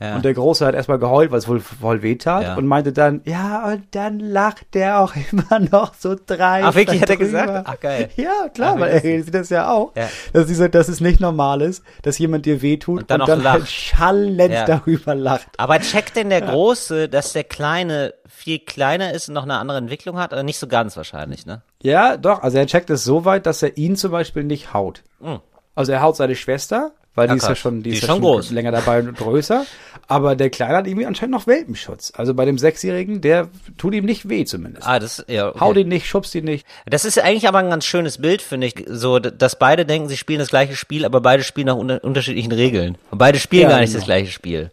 Ja. 0.00 0.16
Und 0.16 0.24
der 0.24 0.32
Große 0.32 0.64
hat 0.64 0.74
erstmal 0.74 0.98
geheult, 0.98 1.30
weil 1.30 1.38
es 1.38 1.46
wohl 1.46 1.60
voll 1.60 2.02
weh 2.02 2.16
tat 2.16 2.42
Ja. 2.42 2.54
und 2.56 2.66
meinte 2.66 2.92
dann, 2.92 3.20
ja, 3.26 3.66
und 3.70 3.84
dann 3.90 4.18
lacht 4.18 4.72
der 4.74 5.00
auch 5.00 5.12
immer 5.32 5.60
noch 5.60 5.92
so 5.94 6.14
dreist. 6.14 6.66
Ach, 6.66 6.74
wirklich, 6.74 7.02
hat 7.02 7.10
er 7.10 7.16
gesagt? 7.18 7.66
Ach, 7.68 7.78
geil. 7.80 8.08
Ja, 8.16 8.48
klar, 8.54 8.74
Ach, 8.76 8.80
weil 8.80 8.90
er 8.92 9.00
sieht 9.22 9.34
das 9.34 9.50
ja 9.50 9.70
auch, 9.70 9.94
Ja. 9.94 10.08
dass, 10.32 10.46
dieser, 10.46 10.70
dass 10.70 10.88
es 10.88 11.00
nicht 11.02 11.20
normal 11.20 11.60
ist, 11.60 11.84
dass 12.02 12.18
jemand 12.18 12.46
dir 12.46 12.62
wehtut 12.62 13.00
Und 13.02 13.10
dann 13.10 13.20
auch 13.20 13.28
halt 13.28 13.42
lacht. 13.42 13.70
schallend 13.70 14.52
Ja. 14.54 14.64
darüber 14.64 15.14
lacht. 15.14 15.48
Aber 15.58 15.78
checkt 15.80 16.16
denn 16.16 16.30
der 16.30 16.40
Große, 16.40 17.08
dass 17.10 17.32
der 17.34 17.44
Kleine 17.44 18.14
viel 18.26 18.58
kleiner 18.60 19.12
ist 19.12 19.28
und 19.28 19.34
noch 19.34 19.42
eine 19.42 19.58
andere 19.58 19.76
Entwicklung 19.78 20.18
hat? 20.18 20.32
Oder 20.32 20.44
nicht 20.44 20.58
so 20.58 20.66
ganz 20.66 20.96
wahrscheinlich, 20.96 21.44
ne? 21.44 21.60
Ja, 21.82 22.16
doch. 22.16 22.42
Also 22.42 22.56
er 22.58 22.66
checkt 22.66 22.88
es 22.88 23.04
so 23.04 23.24
weit, 23.26 23.44
dass 23.44 23.62
er 23.62 23.76
ihn 23.76 23.96
zum 23.96 24.12
Beispiel 24.12 24.44
nicht 24.44 24.72
haut. 24.72 25.02
Mhm. 25.20 25.40
Also 25.74 25.92
er 25.92 26.00
haut 26.00 26.16
seine 26.16 26.36
Schwester, 26.36 26.92
weil 27.14 27.28
Ja, 27.28 27.34
die 27.34 27.38
ist 27.38 27.48
ja 27.48 27.54
schon, 27.56 27.82
die 27.82 27.90
Die 27.90 27.90
ist 27.90 27.96
ist 27.96 28.02
ja 28.02 28.06
schon 28.08 28.16
schon 28.22 28.22
groß. 28.22 28.50
länger 28.52 28.70
dabei 28.72 29.00
und 29.00 29.16
größer. 29.16 29.66
Aber 30.06 30.36
der 30.36 30.50
Kleine 30.50 30.76
hat 30.76 30.86
irgendwie 30.86 31.06
anscheinend 31.06 31.32
noch 31.34 31.46
Welpenschutz. 31.46 32.12
Also 32.16 32.34
bei 32.34 32.44
dem 32.44 32.58
Sechsjährigen, 32.58 33.20
der 33.20 33.48
tut 33.78 33.94
ihm 33.94 34.04
nicht 34.04 34.28
weh 34.28 34.44
zumindest. 34.44 34.86
Ah, 34.86 34.98
das, 34.98 35.24
ja, 35.28 35.48
okay. 35.48 35.60
Haut 35.60 35.76
ihn 35.76 35.88
nicht, 35.88 36.06
schubst 36.06 36.34
ihn 36.34 36.44
nicht. 36.44 36.66
Das 36.86 37.04
ist 37.04 37.18
eigentlich 37.18 37.46
aber 37.48 37.58
ein 37.58 37.70
ganz 37.70 37.84
schönes 37.84 38.18
Bild, 38.18 38.42
finde 38.42 38.66
ich. 38.68 38.84
So, 38.88 39.18
dass 39.18 39.58
beide 39.58 39.84
denken, 39.86 40.08
sie 40.08 40.16
spielen 40.16 40.38
das 40.40 40.48
gleiche 40.50 40.74
Spiel, 40.76 41.04
aber 41.04 41.20
beide 41.20 41.42
spielen 41.44 41.66
nach 41.68 41.76
unter 41.76 42.02
unterschiedlichen 42.02 42.52
Regeln. 42.52 42.96
Und 43.10 43.18
beide 43.18 43.38
spielen 43.38 43.64
Ja, 43.64 43.68
gar 43.70 43.80
nicht 43.80 43.90
genau. 43.90 43.98
das 44.00 44.06
gleiche 44.06 44.30
Spiel. 44.32 44.70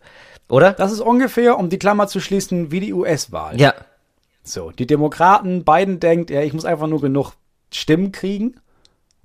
Oder? 0.50 0.74
Das 0.74 0.92
ist 0.92 1.02
ungefähr, 1.02 1.58
um 1.60 1.70
die 1.70 1.78
Klammer 1.80 2.08
zu 2.08 2.20
schließen, 2.20 2.72
wie 2.72 2.80
die 2.80 2.94
US-Wahl. 2.94 3.60
Ja. 3.60 3.74
So, 4.44 4.72
die 4.72 4.88
Demokraten, 4.88 5.66
Biden 5.66 6.00
denkt, 6.00 6.30
ja, 6.30 6.42
ich 6.42 6.54
muss 6.54 6.64
einfach 6.66 6.88
nur 6.88 7.02
genug 7.02 7.34
Stimmen 7.74 8.12
kriegen 8.14 8.56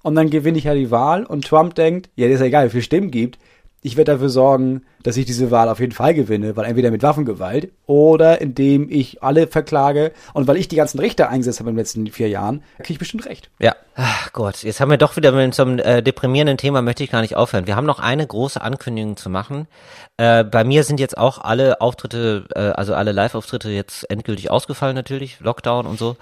und 0.02 0.14
dann 0.14 0.30
gewinne 0.30 0.58
ich 0.58 0.64
ja 0.64 0.74
die 0.74 0.90
Wahl. 0.90 1.24
Und 1.24 1.46
Trump 1.46 1.74
denkt, 1.74 2.10
ja, 2.16 2.26
das 2.26 2.36
ist 2.36 2.40
ja 2.40 2.46
egal, 2.46 2.66
wie 2.66 2.70
viele 2.70 2.82
Stimmen 2.82 3.10
gibt. 3.10 3.38
Ich 3.82 3.96
werde 3.96 4.12
dafür 4.12 4.28
sorgen, 4.28 4.82
dass 5.02 5.16
ich 5.16 5.26
diese 5.26 5.50
Wahl 5.50 5.68
auf 5.68 5.80
jeden 5.80 5.92
Fall 5.92 6.14
gewinne, 6.14 6.56
weil 6.56 6.66
entweder 6.66 6.90
mit 6.90 7.02
Waffengewalt 7.02 7.70
oder 7.86 8.40
indem 8.40 8.88
ich 8.90 9.22
alle 9.22 9.46
verklage 9.46 10.12
und 10.34 10.46
weil 10.46 10.56
ich 10.56 10.68
die 10.68 10.76
ganzen 10.76 10.98
Richter 10.98 11.28
eingesetzt 11.28 11.60
habe 11.60 11.70
in 11.70 11.76
den 11.76 11.80
letzten 11.80 12.06
vier 12.08 12.28
Jahren, 12.28 12.62
kriege 12.78 12.94
ich 12.94 12.98
bestimmt 12.98 13.26
recht. 13.26 13.50
Ja. 13.58 13.74
Ach 13.94 14.32
Gott, 14.32 14.62
jetzt 14.62 14.80
haben 14.80 14.90
wir 14.90 14.96
doch 14.96 15.16
wieder 15.16 15.32
mit 15.32 15.54
so 15.54 15.64
einem 15.64 15.78
äh, 15.78 16.02
deprimierenden 16.02 16.56
Thema, 16.56 16.80
möchte 16.80 17.04
ich 17.04 17.10
gar 17.10 17.20
nicht 17.20 17.36
aufhören. 17.36 17.66
Wir 17.66 17.76
haben 17.76 17.84
noch 17.84 17.98
eine 17.98 18.26
große 18.26 18.58
Ankündigung 18.58 19.18
zu 19.18 19.28
machen. 19.28 19.68
Äh, 20.16 20.44
bei 20.44 20.64
mir 20.64 20.82
sind 20.84 20.98
jetzt 20.98 21.18
auch 21.18 21.38
alle 21.38 21.82
Auftritte, 21.82 22.46
äh, 22.54 22.60
also 22.60 22.94
alle 22.94 23.12
Live-Auftritte 23.12 23.68
jetzt 23.68 24.08
endgültig 24.10 24.50
ausgefallen 24.50 24.94
natürlich, 24.94 25.40
Lockdown 25.40 25.84
und 25.84 25.98
so. 25.98 26.16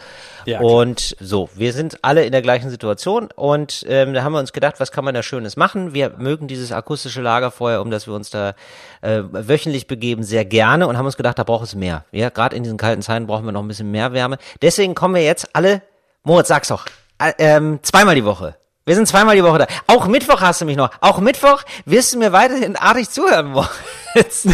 Ja, 0.47 0.59
klar. 0.59 0.71
und 0.71 1.17
so, 1.21 1.49
wir 1.55 1.73
sind 1.73 1.99
alle 2.03 2.25
in 2.25 2.33
der 2.33 2.43
gleichen 2.43 2.71
Situation 2.71 3.29
und 3.37 3.85
ähm, 3.89 4.15
da 4.15 4.25
haben 4.25 4.33
wir 4.33 4.41
uns 4.41 4.53
gedacht, 4.53 4.81
was 4.81 4.91
kann 4.91 5.05
man 5.05 5.15
da 5.15 5.23
Schönes 5.23 5.57
machen? 5.57 5.95
Wir 5.95 6.15
mögen 6.19 6.49
dieses 6.49 6.73
akustische 6.73 7.21
Lagerfeuer, 7.23 7.83
um 7.83 7.91
das 7.93 8.09
wir 8.09 8.15
uns 8.15 8.31
da 8.31 8.55
äh, 9.01 9.23
wöchentlich 9.31 9.87
begeben, 9.87 10.23
sehr 10.23 10.45
gerne 10.45 10.87
und 10.87 10.97
haben 10.97 11.07
uns 11.07 11.17
gedacht, 11.17 11.39
da 11.39 11.45
braucht 11.45 11.65
es 11.65 11.75
mehr. 11.75 12.05
Ja, 12.13 12.31
gerade 12.31 12.57
in 12.57 12.63
diesen 12.63 12.79
kalten 12.79 13.03
Zeiten 13.03 13.27
brauchen 13.27 13.45
wir 13.45 13.53
noch 13.53 13.63
ein 13.63 13.69
bisschen 13.69 13.91
mehr 13.91 14.13
Wärme. 14.13 14.39
Deswegen 14.63 14.95
kommen 14.95 15.15
wir 15.15 15.25
jetzt 15.25 15.55
alle, 15.55 15.83
Moritz, 16.23 16.49
sag's 16.49 16.69
doch, 16.69 16.87
äh, 17.19 17.33
ähm, 17.39 17.81
zweimal 17.83 18.15
die 18.15 18.25
Woche. 18.25 18.57
Wir 18.87 18.95
sind 18.95 19.07
zweimal 19.07 19.37
die 19.37 19.45
Woche 19.45 19.59
da. 19.59 19.67
Auch 19.87 20.09
Mittwoch 20.09 20.41
hast 20.41 20.63
du 20.63 20.65
mich 20.65 20.77
noch. 20.77 20.91
Auch 21.03 21.21
Mittwoch 21.21 21.65
wirst 21.85 22.15
du 22.15 22.19
mir 22.19 22.33
weiterhin 22.33 22.77
artig 22.77 23.11
zuhören, 23.11 23.53
Moritz. 23.53 24.49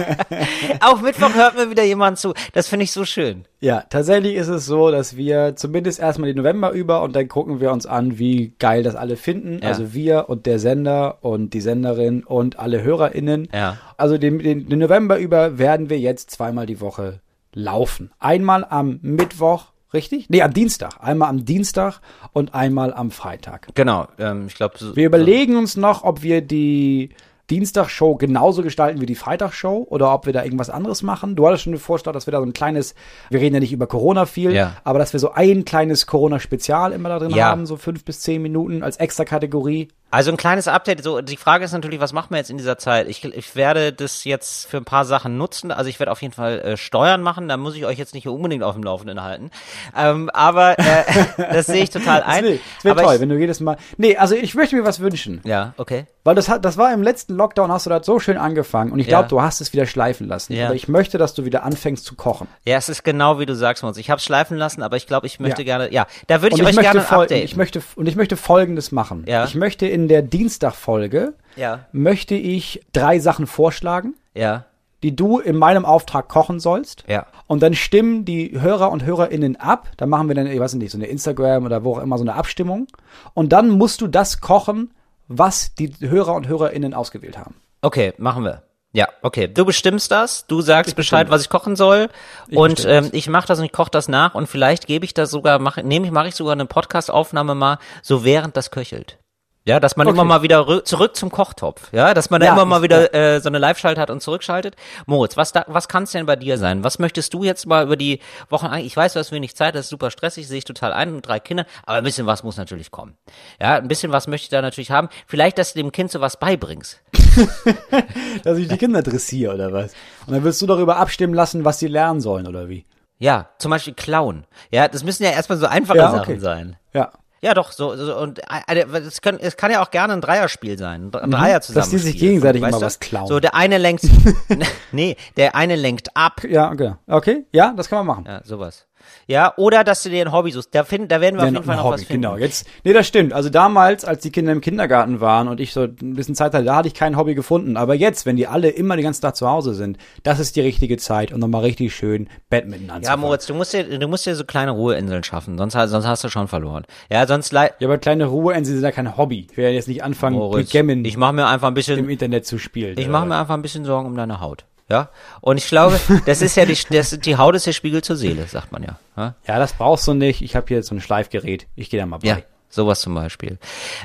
Auch 0.80 1.00
Mittwoch 1.00 1.32
hört 1.32 1.54
mir 1.54 1.70
wieder 1.70 1.84
jemand 1.84 2.18
zu. 2.18 2.34
Das 2.54 2.66
finde 2.66 2.84
ich 2.84 2.92
so 2.92 3.04
schön. 3.04 3.44
Ja, 3.60 3.84
tatsächlich 3.88 4.34
ist 4.34 4.48
es 4.48 4.66
so, 4.66 4.90
dass 4.90 5.16
wir 5.16 5.54
zumindest 5.54 6.00
erstmal 6.00 6.26
den 6.26 6.38
November 6.38 6.72
über 6.72 7.02
und 7.02 7.14
dann 7.14 7.28
gucken 7.28 7.60
wir 7.60 7.70
uns 7.70 7.86
an, 7.86 8.18
wie 8.18 8.52
geil 8.58 8.82
das 8.82 8.96
alle 8.96 9.16
finden. 9.16 9.60
Ja. 9.62 9.68
Also 9.68 9.94
wir 9.94 10.28
und 10.28 10.46
der 10.46 10.58
Sender 10.58 11.18
und 11.20 11.54
die 11.54 11.60
Senderin 11.60 12.24
und 12.24 12.58
alle 12.58 12.82
HörerInnen. 12.82 13.48
Ja. 13.54 13.78
Also 13.96 14.18
den, 14.18 14.40
den, 14.40 14.68
den 14.68 14.78
November 14.80 15.18
über 15.18 15.56
werden 15.56 15.88
wir 15.88 16.00
jetzt 16.00 16.32
zweimal 16.32 16.66
die 16.66 16.80
Woche 16.80 17.20
laufen. 17.54 18.10
Einmal 18.18 18.66
am 18.68 18.98
Mittwoch, 19.02 19.66
richtig? 19.92 20.28
Nee, 20.28 20.42
am 20.42 20.52
Dienstag. 20.52 20.94
Einmal 21.00 21.28
am 21.28 21.44
Dienstag 21.44 22.00
und 22.32 22.54
einmal 22.54 22.92
am 22.92 23.10
Freitag. 23.10 23.68
Genau. 23.74 24.06
Ähm, 24.18 24.46
ich 24.48 24.54
glaube, 24.54 24.74
so, 24.78 24.94
Wir 24.96 25.06
überlegen 25.06 25.56
uns 25.56 25.76
noch, 25.76 26.04
ob 26.04 26.22
wir 26.22 26.40
die 26.42 27.10
Dienstagsshow 27.50 28.16
genauso 28.16 28.62
gestalten 28.64 29.00
wie 29.00 29.06
die 29.06 29.14
Freitagsshow 29.14 29.86
oder 29.88 30.12
ob 30.12 30.26
wir 30.26 30.32
da 30.32 30.42
irgendwas 30.42 30.68
anderes 30.68 31.02
machen. 31.04 31.36
Du 31.36 31.46
hattest 31.46 31.62
schon 31.62 31.76
vorgestellt, 31.78 32.16
dass 32.16 32.26
wir 32.26 32.32
da 32.32 32.38
so 32.40 32.44
ein 32.46 32.52
kleines, 32.52 32.96
wir 33.30 33.40
reden 33.40 33.54
ja 33.54 33.60
nicht 33.60 33.72
über 33.72 33.86
Corona 33.86 34.26
viel, 34.26 34.52
Ja. 34.52 34.72
aber 34.82 34.98
dass 34.98 35.12
wir 35.12 35.20
so 35.20 35.30
ein 35.30 35.64
kleines 35.64 36.08
Corona-Spezial 36.08 36.90
immer 36.92 37.08
da 37.08 37.20
drin 37.20 37.30
Ja. 37.30 37.46
haben, 37.46 37.64
so 37.66 37.76
fünf 37.76 38.04
bis 38.04 38.20
zehn 38.20 38.42
Minuten 38.42 38.82
als 38.82 38.96
extra 38.96 39.24
Kategorie. 39.24 39.86
Also 40.10 40.30
ein 40.30 40.36
kleines 40.36 40.68
Update. 40.68 41.02
So, 41.02 41.20
die 41.20 41.36
Frage 41.36 41.64
ist 41.64 41.72
natürlich, 41.72 41.98
was 42.00 42.12
machen 42.12 42.28
wir 42.30 42.38
jetzt 42.38 42.48
in 42.48 42.56
dieser 42.58 42.78
Zeit? 42.78 43.08
Ich, 43.08 43.24
ich 43.24 43.56
werde 43.56 43.92
das 43.92 44.24
jetzt 44.24 44.66
für 44.66 44.76
ein 44.76 44.84
paar 44.84 45.04
Sachen 45.04 45.36
nutzen. 45.36 45.72
Also 45.72 45.90
ich 45.90 45.98
werde 45.98 46.12
auf 46.12 46.22
jeden 46.22 46.32
Fall 46.32 46.60
äh, 46.60 46.76
Steuern 46.76 47.22
machen. 47.22 47.48
Da 47.48 47.56
muss 47.56 47.74
ich 47.74 47.84
euch 47.84 47.98
jetzt 47.98 48.14
nicht 48.14 48.26
unbedingt 48.28 48.62
auf 48.62 48.74
dem 48.74 48.84
Laufenden 48.84 49.22
halten. 49.22 49.50
Ähm, 49.96 50.30
aber 50.30 50.78
äh, 50.78 51.04
das 51.52 51.66
sehe 51.66 51.82
ich 51.82 51.90
total 51.90 52.22
ein. 52.22 52.44
wäre 52.44 52.58
wär 52.82 52.96
toll, 52.96 53.14
ich, 53.16 53.20
wenn 53.20 53.28
du 53.28 53.36
jedes 53.36 53.60
Mal. 53.60 53.76
Nee, 53.96 54.16
also 54.16 54.34
ich 54.36 54.54
möchte 54.54 54.76
mir 54.76 54.84
was 54.84 55.00
wünschen. 55.00 55.40
ja, 55.44 55.74
okay. 55.76 56.06
Weil 56.24 56.34
das 56.34 56.48
hat, 56.48 56.64
das 56.64 56.76
war 56.76 56.92
im 56.92 57.04
letzten 57.04 57.36
Lockdown, 57.36 57.70
hast 57.70 57.86
du 57.86 57.90
das 57.90 58.04
so 58.04 58.18
schön 58.18 58.36
angefangen 58.36 58.90
und 58.90 58.98
ich 58.98 59.06
Ja. 59.06 59.18
glaube, 59.18 59.28
du 59.28 59.42
hast 59.42 59.60
es 59.60 59.72
wieder 59.72 59.86
schleifen 59.86 60.26
lassen. 60.26 60.54
Ja. 60.54 60.66
Aber 60.66 60.74
ich 60.74 60.88
möchte, 60.88 61.18
dass 61.18 61.34
du 61.34 61.44
wieder 61.44 61.62
anfängst 61.62 62.04
zu 62.04 62.16
kochen. 62.16 62.48
Ja, 62.64 62.76
es 62.78 62.88
ist 62.88 63.04
genau 63.04 63.38
wie 63.38 63.46
du 63.46 63.54
sagst, 63.54 63.84
Moritz. 63.84 63.96
Ich 63.98 64.10
habe 64.10 64.20
schleifen 64.20 64.56
lassen, 64.56 64.82
aber 64.82 64.96
ich 64.96 65.06
glaube, 65.06 65.28
ich 65.28 65.38
möchte 65.38 65.62
Ja. 65.62 65.66
gerne. 65.78 65.92
Ja, 65.92 66.06
da 66.26 66.42
würde 66.42 66.56
ich 66.56 66.62
Und 66.62 66.66
euch 66.66 66.74
ich 66.74 66.80
gerne 66.80 67.00
fol- 67.02 67.22
updaten. 67.22 67.44
ich 67.44 67.54
möchte 67.56 67.80
und 67.94 68.08
ich 68.08 68.16
möchte 68.16 68.36
Folgendes 68.36 68.90
machen. 68.90 69.24
Ja. 69.28 69.44
Ich 69.44 69.54
möchte 69.54 69.86
in 69.96 70.08
der 70.08 70.20
Dienstagfolge 70.22 71.32
Ja. 71.56 71.86
möchte 71.90 72.34
ich 72.34 72.84
drei 72.92 73.18
Sachen 73.18 73.46
vorschlagen, 73.46 74.14
ja, 74.34 74.64
die 75.02 75.16
du 75.16 75.38
in 75.38 75.56
meinem 75.56 75.84
Auftrag 75.86 76.28
kochen 76.28 76.60
sollst. 76.60 77.04
Ja. 77.08 77.26
Und 77.46 77.62
dann 77.62 77.74
stimmen 77.74 78.24
die 78.24 78.60
Hörer 78.60 78.90
und 78.90 79.04
Hörerinnen 79.04 79.56
ab. 79.56 79.88
Da 79.96 80.04
machen 80.06 80.28
wir 80.28 80.34
dann, 80.34 80.46
ich 80.46 80.60
weiß 80.60 80.74
nicht, 80.74 80.90
so 80.90 80.98
eine 80.98 81.06
Instagram 81.06 81.64
oder 81.64 81.82
wo 81.84 81.94
auch 81.94 82.02
immer 82.02 82.18
so 82.18 82.24
eine 82.24 82.34
Abstimmung. 82.34 82.86
Und 83.34 83.52
dann 83.52 83.70
musst 83.70 84.00
du 84.00 84.06
das 84.06 84.40
kochen, 84.40 84.90
was 85.28 85.74
die 85.74 85.92
Hörer 86.00 86.34
und 86.34 86.46
Hörerinnen 86.48 86.92
ausgewählt 86.94 87.38
haben. 87.38 87.54
okay, 87.82 88.12
machen 88.18 88.44
wir. 88.44 88.62
Ja, 88.92 89.08
okay. 89.22 89.46
Du 89.46 89.64
bestimmst 89.66 90.10
das, 90.10 90.46
du 90.46 90.62
sagst 90.62 90.96
Bescheid, 90.96 91.26
bestimme 91.26 91.34
was 91.34 91.42
ich 91.42 91.50
kochen 91.50 91.76
soll 91.76 92.08
und 92.50 92.76
bestimme 92.76 92.94
ähm, 92.94 93.08
ich 93.12 93.28
mache 93.28 93.46
das 93.46 93.58
und 93.58 93.66
ich 93.66 93.72
koche 93.72 93.90
das 93.90 94.08
nach 94.08 94.34
und 94.34 94.46
vielleicht 94.46 94.86
gebe 94.86 95.04
ich 95.04 95.12
das 95.12 95.30
sogar, 95.30 95.58
mache 95.58 95.82
nehme 95.82 96.06
ich, 96.06 96.12
mache 96.12 96.28
ich 96.28 96.34
sogar 96.34 96.52
eine 96.52 96.64
Podcast-Aufnahme 96.64 97.54
mal, 97.54 97.78
so 98.02 98.24
während 98.24 98.56
das 98.56 98.70
köchelt. 98.70 99.18
Ja, 99.66 99.80
dass 99.80 99.96
man 99.96 100.06
Okay. 100.06 100.14
immer 100.14 100.24
mal 100.24 100.42
wieder 100.42 100.60
rü- 100.60 100.84
zurück 100.84 101.16
zum 101.16 101.30
Kochtopf, 101.30 101.92
ja, 101.92 102.14
dass 102.14 102.30
man 102.30 102.40
da 102.40 102.46
Ja, 102.46 102.52
immer 102.52 102.64
mal 102.64 102.82
wieder 102.82 103.12
äh, 103.12 103.40
so 103.40 103.48
eine 103.48 103.58
Live-Schalt 103.58 103.98
hat 103.98 104.10
und 104.10 104.22
zurückschaltet. 104.22 104.76
Moritz, 105.06 105.36
was 105.36 105.50
da, 105.52 105.64
was 105.66 105.88
kann 105.88 106.04
es 106.04 106.12
denn 106.12 106.24
bei 106.24 106.36
dir 106.36 106.56
sein? 106.56 106.84
Was 106.84 107.00
möchtest 107.00 107.34
du 107.34 107.42
jetzt 107.42 107.66
mal 107.66 107.84
über 107.84 107.96
die 107.96 108.20
Wochen? 108.48 108.66
an- 108.66 108.78
Ich 108.84 108.96
weiß, 108.96 109.14
du 109.14 109.18
hast 109.18 109.32
wenig 109.32 109.56
Zeit, 109.56 109.74
das 109.74 109.86
ist 109.86 109.90
super 109.90 110.12
stressig, 110.12 110.46
sehe 110.46 110.58
ich 110.58 110.64
total 110.64 110.92
ein 110.92 111.12
mit 111.16 111.26
drei 111.26 111.40
Kindern, 111.40 111.66
aber 111.84 111.98
ein 111.98 112.04
bisschen 112.04 112.26
was 112.26 112.44
muss 112.44 112.56
natürlich 112.56 112.92
kommen. 112.92 113.16
Ja, 113.60 113.74
ein 113.74 113.88
bisschen 113.88 114.12
was 114.12 114.28
möchte 114.28 114.44
ich 114.44 114.50
da 114.50 114.62
natürlich 114.62 114.92
haben. 114.92 115.08
Vielleicht, 115.26 115.58
dass 115.58 115.72
du 115.72 115.80
dem 115.80 115.90
Kind 115.90 116.12
so 116.12 116.20
was 116.20 116.38
beibringst. 116.38 117.02
Dass 118.44 118.58
ich 118.58 118.68
die 118.68 118.76
Kinder 118.76 119.02
dressiere 119.02 119.54
oder 119.54 119.72
was? 119.72 119.92
Und 120.26 120.34
dann 120.34 120.44
willst 120.44 120.62
du 120.62 120.66
darüber 120.66 120.96
abstimmen 120.96 121.34
lassen, 121.34 121.64
was 121.64 121.78
sie 121.78 121.88
lernen 121.88 122.20
sollen 122.20 122.46
oder 122.46 122.68
wie? 122.68 122.84
Ja, 123.18 123.48
zum 123.58 123.70
Beispiel 123.70 123.94
klauen. 123.94 124.46
Ja, 124.70 124.88
das 124.88 125.02
müssen 125.02 125.24
ja 125.24 125.30
erstmal 125.30 125.58
so 125.58 125.66
einfache 125.66 125.98
Ja, 125.98 126.10
Sachen 126.10 126.34
okay. 126.34 126.38
sein. 126.38 126.76
Ja. 126.92 127.10
Ja, 127.46 127.54
doch, 127.54 127.70
so, 127.70 127.94
so 127.94 128.18
und 128.18 128.40
äh, 128.40 128.84
es, 129.06 129.22
können, 129.22 129.38
es 129.40 129.56
kann 129.56 129.70
ja 129.70 129.80
auch 129.80 129.92
gerne 129.92 130.14
ein 130.14 130.20
Dreierspiel 130.20 130.76
sein. 130.76 131.12
Ein 131.14 131.30
Dreier 131.30 131.60
zusammen. 131.60 131.86
Mhm. 131.86 131.90
Dass 131.90 131.90
die 131.90 131.98
sich 131.98 132.18
gegenseitig 132.18 132.60
immer 132.60 132.80
was 132.80 132.98
klauen. 132.98 133.28
So, 133.28 133.38
der 133.38 133.54
eine 133.54 133.78
lenkt, 133.78 134.02
nee, 134.90 135.16
der 135.36 135.54
eine 135.54 135.76
lenkt 135.76 136.16
ab. 136.16 136.42
Ja, 136.42 136.72
okay. 136.72 136.94
Okay, 137.06 137.46
ja, 137.52 137.72
das 137.76 137.88
kann 137.88 138.04
man 138.04 138.06
machen. 138.08 138.24
Ja, 138.26 138.40
sowas. 138.42 138.88
Ja, 139.26 139.52
oder 139.56 139.84
dass 139.84 140.02
du 140.02 140.10
dir 140.10 140.24
ein 140.24 140.32
Hobby 140.32 140.50
suchst. 140.52 140.74
Da, 140.74 140.84
find, 140.84 141.10
da 141.10 141.20
werden 141.20 141.36
wir 141.36 141.42
auf 141.42 141.48
Ja, 141.48 141.52
jeden 141.54 141.64
Fall 141.64 141.76
noch 141.76 141.84
Hobby, 141.84 141.94
was 141.94 142.04
finden. 142.04 142.22
genau. 142.22 142.36
Jetzt, 142.36 142.66
nee, 142.84 142.92
das 142.92 143.06
stimmt. 143.06 143.32
Also 143.32 143.48
damals, 143.50 144.04
als 144.04 144.22
die 144.22 144.30
Kinder 144.30 144.52
im 144.52 144.60
Kindergarten 144.60 145.20
waren 145.20 145.48
und 145.48 145.60
ich 145.60 145.72
so 145.72 145.82
ein 145.82 146.14
bisschen 146.14 146.34
Zeit 146.34 146.54
hatte, 146.54 146.64
da 146.64 146.76
hatte 146.76 146.88
ich 146.88 146.94
kein 146.94 147.16
Hobby 147.16 147.34
gefunden. 147.34 147.76
Aber 147.76 147.94
jetzt, 147.94 148.26
wenn 148.26 148.36
die 148.36 148.46
alle 148.46 148.68
immer 148.68 148.96
den 148.96 149.04
ganzen 149.04 149.22
Tag 149.22 149.36
zu 149.36 149.48
Hause 149.48 149.74
sind, 149.74 149.98
das 150.22 150.38
ist 150.38 150.56
die 150.56 150.60
richtige 150.60 150.96
Zeit, 150.96 151.32
um 151.32 151.40
nochmal 151.40 151.62
richtig 151.62 151.94
schön 151.94 152.28
Badminton 152.50 152.88
Ja, 152.88 152.94
anzufangen. 152.94 153.20
Moritz, 153.20 153.46
du 153.46 153.54
musst 153.54 153.72
dir, 153.72 153.98
du 153.98 154.08
musst 154.08 154.26
dir 154.26 154.34
so 154.36 154.44
kleine 154.44 154.70
Ruheinseln 154.72 155.24
schaffen, 155.24 155.58
sonst, 155.58 155.74
hast- 155.74 155.90
sonst 155.90 156.06
hast 156.06 156.22
du 156.24 156.28
schon 156.28 156.48
verloren. 156.48 156.84
Ja, 157.10 157.26
sonst 157.26 157.52
Ja, 157.52 157.68
aber 157.82 157.98
kleine 157.98 158.26
Ruheinseln 158.26 158.76
sind 158.76 158.84
ja 158.84 158.92
kein 158.92 159.16
Hobby. 159.16 159.46
Ich 159.50 159.56
werde 159.56 159.74
jetzt 159.74 159.88
nicht 159.88 160.02
anfangen, 160.04 160.36
Moritz, 160.36 160.70
Backgammon 160.72 161.04
ich 161.04 161.16
mache 161.16 161.32
mir 161.32 161.46
einfach 161.46 161.68
ein 161.68 161.70
im 161.70 161.74
bisschen, 161.74 162.08
Internet 162.08 162.46
zu 162.46 162.58
spielen. 162.58 162.98
ich 162.98 163.08
mache 163.08 163.26
mir 163.26 163.36
einfach 163.36 163.54
ein 163.54 163.62
bisschen 163.62 163.84
Sorgen 163.84 164.06
um 164.06 164.16
deine 164.16 164.40
Haut. 164.40 164.64
Ja, 164.88 165.08
und 165.40 165.56
ich 165.56 165.66
glaube, 165.66 165.98
das 166.26 166.42
ist 166.42 166.56
ja 166.56 166.64
die, 166.64 166.78
das, 166.90 167.10
die 167.10 167.36
Haut 167.36 167.56
ist 167.56 167.66
der 167.66 167.72
Spiegel 167.72 168.02
zur 168.02 168.16
Seele, 168.16 168.46
sagt 168.46 168.70
man 168.70 168.82
ja. 168.82 168.98
ja? 169.16 169.34
Ja, 169.46 169.58
das 169.58 169.72
brauchst 169.72 170.06
du 170.06 170.14
nicht. 170.14 170.42
Ich 170.42 170.54
habe 170.54 170.66
hier 170.68 170.82
so 170.82 170.94
ein 170.94 171.00
Schleifgerät. 171.00 171.66
Ich 171.74 171.90
gehe 171.90 171.98
da 171.98 172.06
mal 172.06 172.18
bei. 172.18 172.28
Ja, 172.28 172.38
Sowas 172.68 173.00
zum 173.00 173.14
Beispiel. 173.14 173.58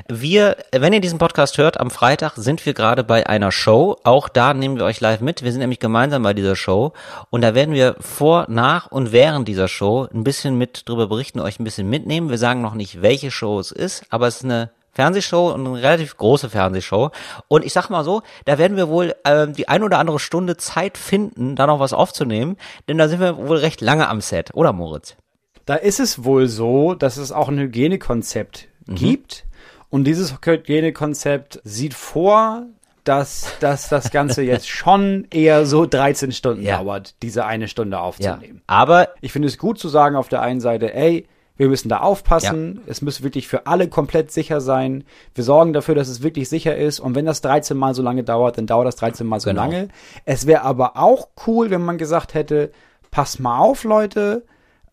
Wir, 0.08 0.56
wenn 0.72 0.92
ihr 0.92 1.00
diesen 1.00 1.18
Podcast 1.18 1.58
hört, 1.58 1.78
am 1.80 1.90
Freitag 1.90 2.34
sind 2.36 2.64
wir 2.64 2.74
gerade 2.74 3.04
bei 3.04 3.26
einer 3.26 3.52
Show. 3.52 3.98
Auch 4.04 4.28
da 4.28 4.54
nehmen 4.54 4.76
wir 4.76 4.84
euch 4.84 5.00
live 5.00 5.20
mit. 5.20 5.42
Wir 5.42 5.50
sind 5.50 5.60
nämlich 5.60 5.80
gemeinsam 5.80 6.22
bei 6.22 6.32
dieser 6.32 6.56
Show. 6.56 6.92
Und 7.30 7.42
da 7.42 7.54
werden 7.54 7.74
wir 7.74 7.96
vor, 8.00 8.46
nach 8.48 8.86
und 8.86 9.12
während 9.12 9.48
dieser 9.48 9.68
Show 9.68 10.08
ein 10.12 10.24
bisschen 10.24 10.56
mit 10.56 10.88
drüber 10.88 11.08
berichten, 11.08 11.40
euch 11.40 11.58
ein 11.58 11.64
bisschen 11.64 11.90
mitnehmen. 11.90 12.30
Wir 12.30 12.38
sagen 12.38 12.62
noch 12.62 12.74
nicht, 12.74 13.02
welche 13.02 13.30
Show 13.30 13.58
es 13.58 13.72
ist, 13.72 14.04
aber 14.10 14.28
es 14.28 14.36
ist 14.36 14.44
eine 14.44 14.70
Fernsehshow 14.94 15.50
und 15.52 15.66
eine 15.66 15.82
relativ 15.82 16.16
große 16.16 16.50
Fernsehshow. 16.50 17.10
Und 17.48 17.64
ich 17.64 17.72
sag 17.72 17.88
mal 17.90 18.04
so, 18.04 18.22
da 18.44 18.58
werden 18.58 18.76
wir 18.76 18.88
wohl 18.88 19.14
ähm, 19.24 19.54
die 19.54 19.68
ein 19.68 19.82
oder 19.82 19.98
andere 19.98 20.18
Stunde 20.18 20.56
Zeit 20.56 20.98
finden, 20.98 21.56
da 21.56 21.66
noch 21.66 21.80
was 21.80 21.92
aufzunehmen, 21.92 22.56
denn 22.88 22.98
da 22.98 23.08
sind 23.08 23.20
wir 23.20 23.36
wohl 23.38 23.56
recht 23.56 23.80
lange 23.80 24.08
am 24.08 24.20
Set, 24.20 24.50
oder 24.54 24.72
Moritz? 24.72 25.16
Da 25.64 25.74
ist 25.76 26.00
es 26.00 26.24
wohl 26.24 26.48
so, 26.48 26.94
dass 26.94 27.16
es 27.16 27.32
auch 27.32 27.48
ein 27.48 27.58
Hygienekonzept 27.58 28.68
Mhm. 28.86 28.94
gibt. 28.96 29.44
Und 29.90 30.04
dieses 30.04 30.34
Hygienekonzept 30.44 31.60
sieht 31.64 31.94
vor, 31.94 32.64
dass, 33.04 33.54
dass 33.60 33.88
das 33.88 34.10
Ganze 34.10 34.42
jetzt 34.42 34.68
schon 34.68 35.26
eher 35.30 35.66
so 35.66 35.86
13 35.86 36.32
Stunden 36.32 36.62
Ja. 36.64 36.78
dauert, 36.78 37.14
diese 37.22 37.44
eine 37.46 37.68
Stunde 37.68 37.96
Ja. 37.96 38.02
aufzunehmen. 38.02 38.62
Aber 38.66 39.10
Ich 39.20 39.32
finde 39.32 39.48
es 39.48 39.58
gut 39.58 39.78
zu 39.78 39.88
sagen 39.88 40.16
auf 40.16 40.28
der 40.28 40.42
einen 40.42 40.60
Seite, 40.60 40.92
ey, 40.94 41.26
wir 41.62 41.68
müssen 41.68 41.88
da 41.88 41.98
aufpassen, 42.00 42.80
es 42.86 43.02
muss 43.02 43.22
wirklich 43.22 43.46
für 43.46 43.66
alle 43.68 43.86
komplett 43.86 44.32
sicher 44.32 44.60
sein. 44.60 45.04
Wir 45.34 45.44
sorgen 45.44 45.72
dafür, 45.72 45.94
dass 45.94 46.08
es 46.08 46.20
wirklich 46.22 46.48
sicher 46.48 46.76
ist. 46.76 46.98
Und 46.98 47.14
wenn 47.14 47.24
das 47.24 47.40
13 47.40 47.76
Mal 47.76 47.94
so 47.94 48.02
lange 48.02 48.24
dauert, 48.24 48.58
dann 48.58 48.66
dauert 48.66 48.88
das 48.88 48.96
13 48.96 49.24
Mal 49.26 49.38
so 49.38 49.50
Genau. 49.50 49.62
lange. 49.62 49.88
Es 50.24 50.46
wäre 50.48 50.62
aber 50.62 50.96
auch 50.96 51.28
cool, 51.46 51.70
wenn 51.70 51.84
man 51.84 51.98
gesagt 51.98 52.34
hätte, 52.34 52.72
passt 53.12 53.38
mal 53.38 53.58
auf, 53.60 53.84
Leute, 53.84 54.42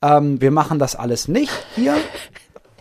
ähm, 0.04 0.40
wir 0.42 0.52
machen 0.52 0.78
das 0.78 0.96
alles 0.96 1.28
nicht 1.28 1.52
hier. 1.76 1.96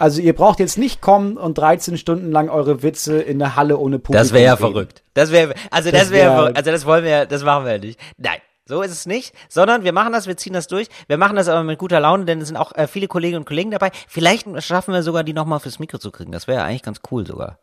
Also 0.00 0.20
ihr 0.20 0.32
braucht 0.32 0.60
jetzt 0.60 0.78
nicht 0.78 1.00
kommen 1.00 1.36
und 1.36 1.58
13 1.58 1.98
Stunden 1.98 2.30
lang 2.30 2.50
eure 2.50 2.84
Witze 2.84 3.20
in 3.20 3.40
der 3.40 3.56
Halle 3.56 3.78
ohne 3.78 3.98
Publikum 3.98 4.12
Das 4.22 4.32
wäre 4.32 4.44
ja 4.44 4.56
verrückt. 4.56 5.02
Das 5.14 5.32
wäre, 5.32 5.54
also 5.72 5.90
das, 5.90 6.02
Das 6.02 6.10
wäre, 6.12 6.36
wär- 6.46 6.56
also 6.56 6.70
das 6.70 6.86
wollen 6.86 7.02
wir, 7.04 7.26
das 7.26 7.42
machen 7.42 7.64
wir 7.64 7.72
ja 7.72 7.78
nicht. 7.78 7.98
Nein. 8.16 8.38
So 8.68 8.82
ist 8.82 8.92
es 8.92 9.06
nicht, 9.06 9.34
sondern 9.48 9.82
wir 9.82 9.94
machen 9.94 10.12
das, 10.12 10.26
wir 10.26 10.36
ziehen 10.36 10.52
das 10.52 10.66
durch. 10.66 10.88
Wir 11.06 11.16
machen 11.16 11.36
das 11.36 11.48
aber 11.48 11.62
mit 11.62 11.78
guter 11.78 12.00
Laune, 12.00 12.26
denn 12.26 12.42
es 12.42 12.48
sind 12.48 12.58
auch 12.58 12.72
äh, 12.74 12.86
viele 12.86 13.08
Kolleginnen 13.08 13.40
und 13.40 13.46
Kollegen 13.46 13.70
dabei. 13.70 13.90
Vielleicht 14.06 14.46
schaffen 14.62 14.92
wir 14.92 15.02
sogar, 15.02 15.24
die 15.24 15.32
nochmal 15.32 15.58
fürs 15.58 15.78
Mikro 15.78 15.96
zu 15.96 16.10
kriegen. 16.10 16.32
Das 16.32 16.46
wäre 16.46 16.58
ja 16.58 16.64
eigentlich 16.66 16.82
ganz 16.82 17.00
cool 17.10 17.26
sogar. 17.26 17.58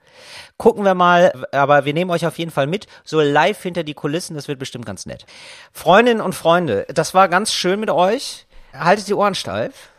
Gucken 0.57 0.83
wir 0.83 0.95
mal, 0.95 1.45
aber 1.51 1.85
wir 1.85 1.93
nehmen 1.93 2.09
euch 2.09 2.25
auf 2.25 2.39
jeden 2.39 2.49
Fall 2.49 2.65
mit. 2.65 2.87
So 3.03 3.21
live 3.21 3.61
hinter 3.61 3.83
die 3.83 3.93
Kulissen, 3.93 4.35
das 4.35 4.47
wird 4.47 4.57
bestimmt 4.57 4.87
ganz 4.87 5.05
nett. 5.05 5.27
Freundinnen 5.71 6.21
und 6.21 6.33
Freunde, 6.33 6.87
das 6.91 7.13
war 7.13 7.29
ganz 7.29 7.53
schön 7.53 7.79
mit 7.79 7.91
euch. 7.91 8.47
Haltet 8.73 9.07
die 9.07 9.13
Ohren 9.13 9.35
steif. 9.35 9.89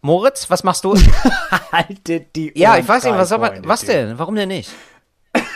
Moritz, 0.00 0.50
was 0.50 0.64
machst 0.64 0.82
du? 0.82 0.96
Haltet 1.70 2.34
die 2.34 2.58
Ja, 2.58 2.72
Ohren 2.72 2.80
ich 2.80 2.88
weiß 2.88 3.04
nicht, 3.04 3.16
was 3.16 3.28
soll 3.28 3.38
man, 3.38 3.64
was 3.68 3.82
denn? 3.82 4.18
Warum 4.18 4.34
denn 4.34 4.48
nicht? 4.48 4.72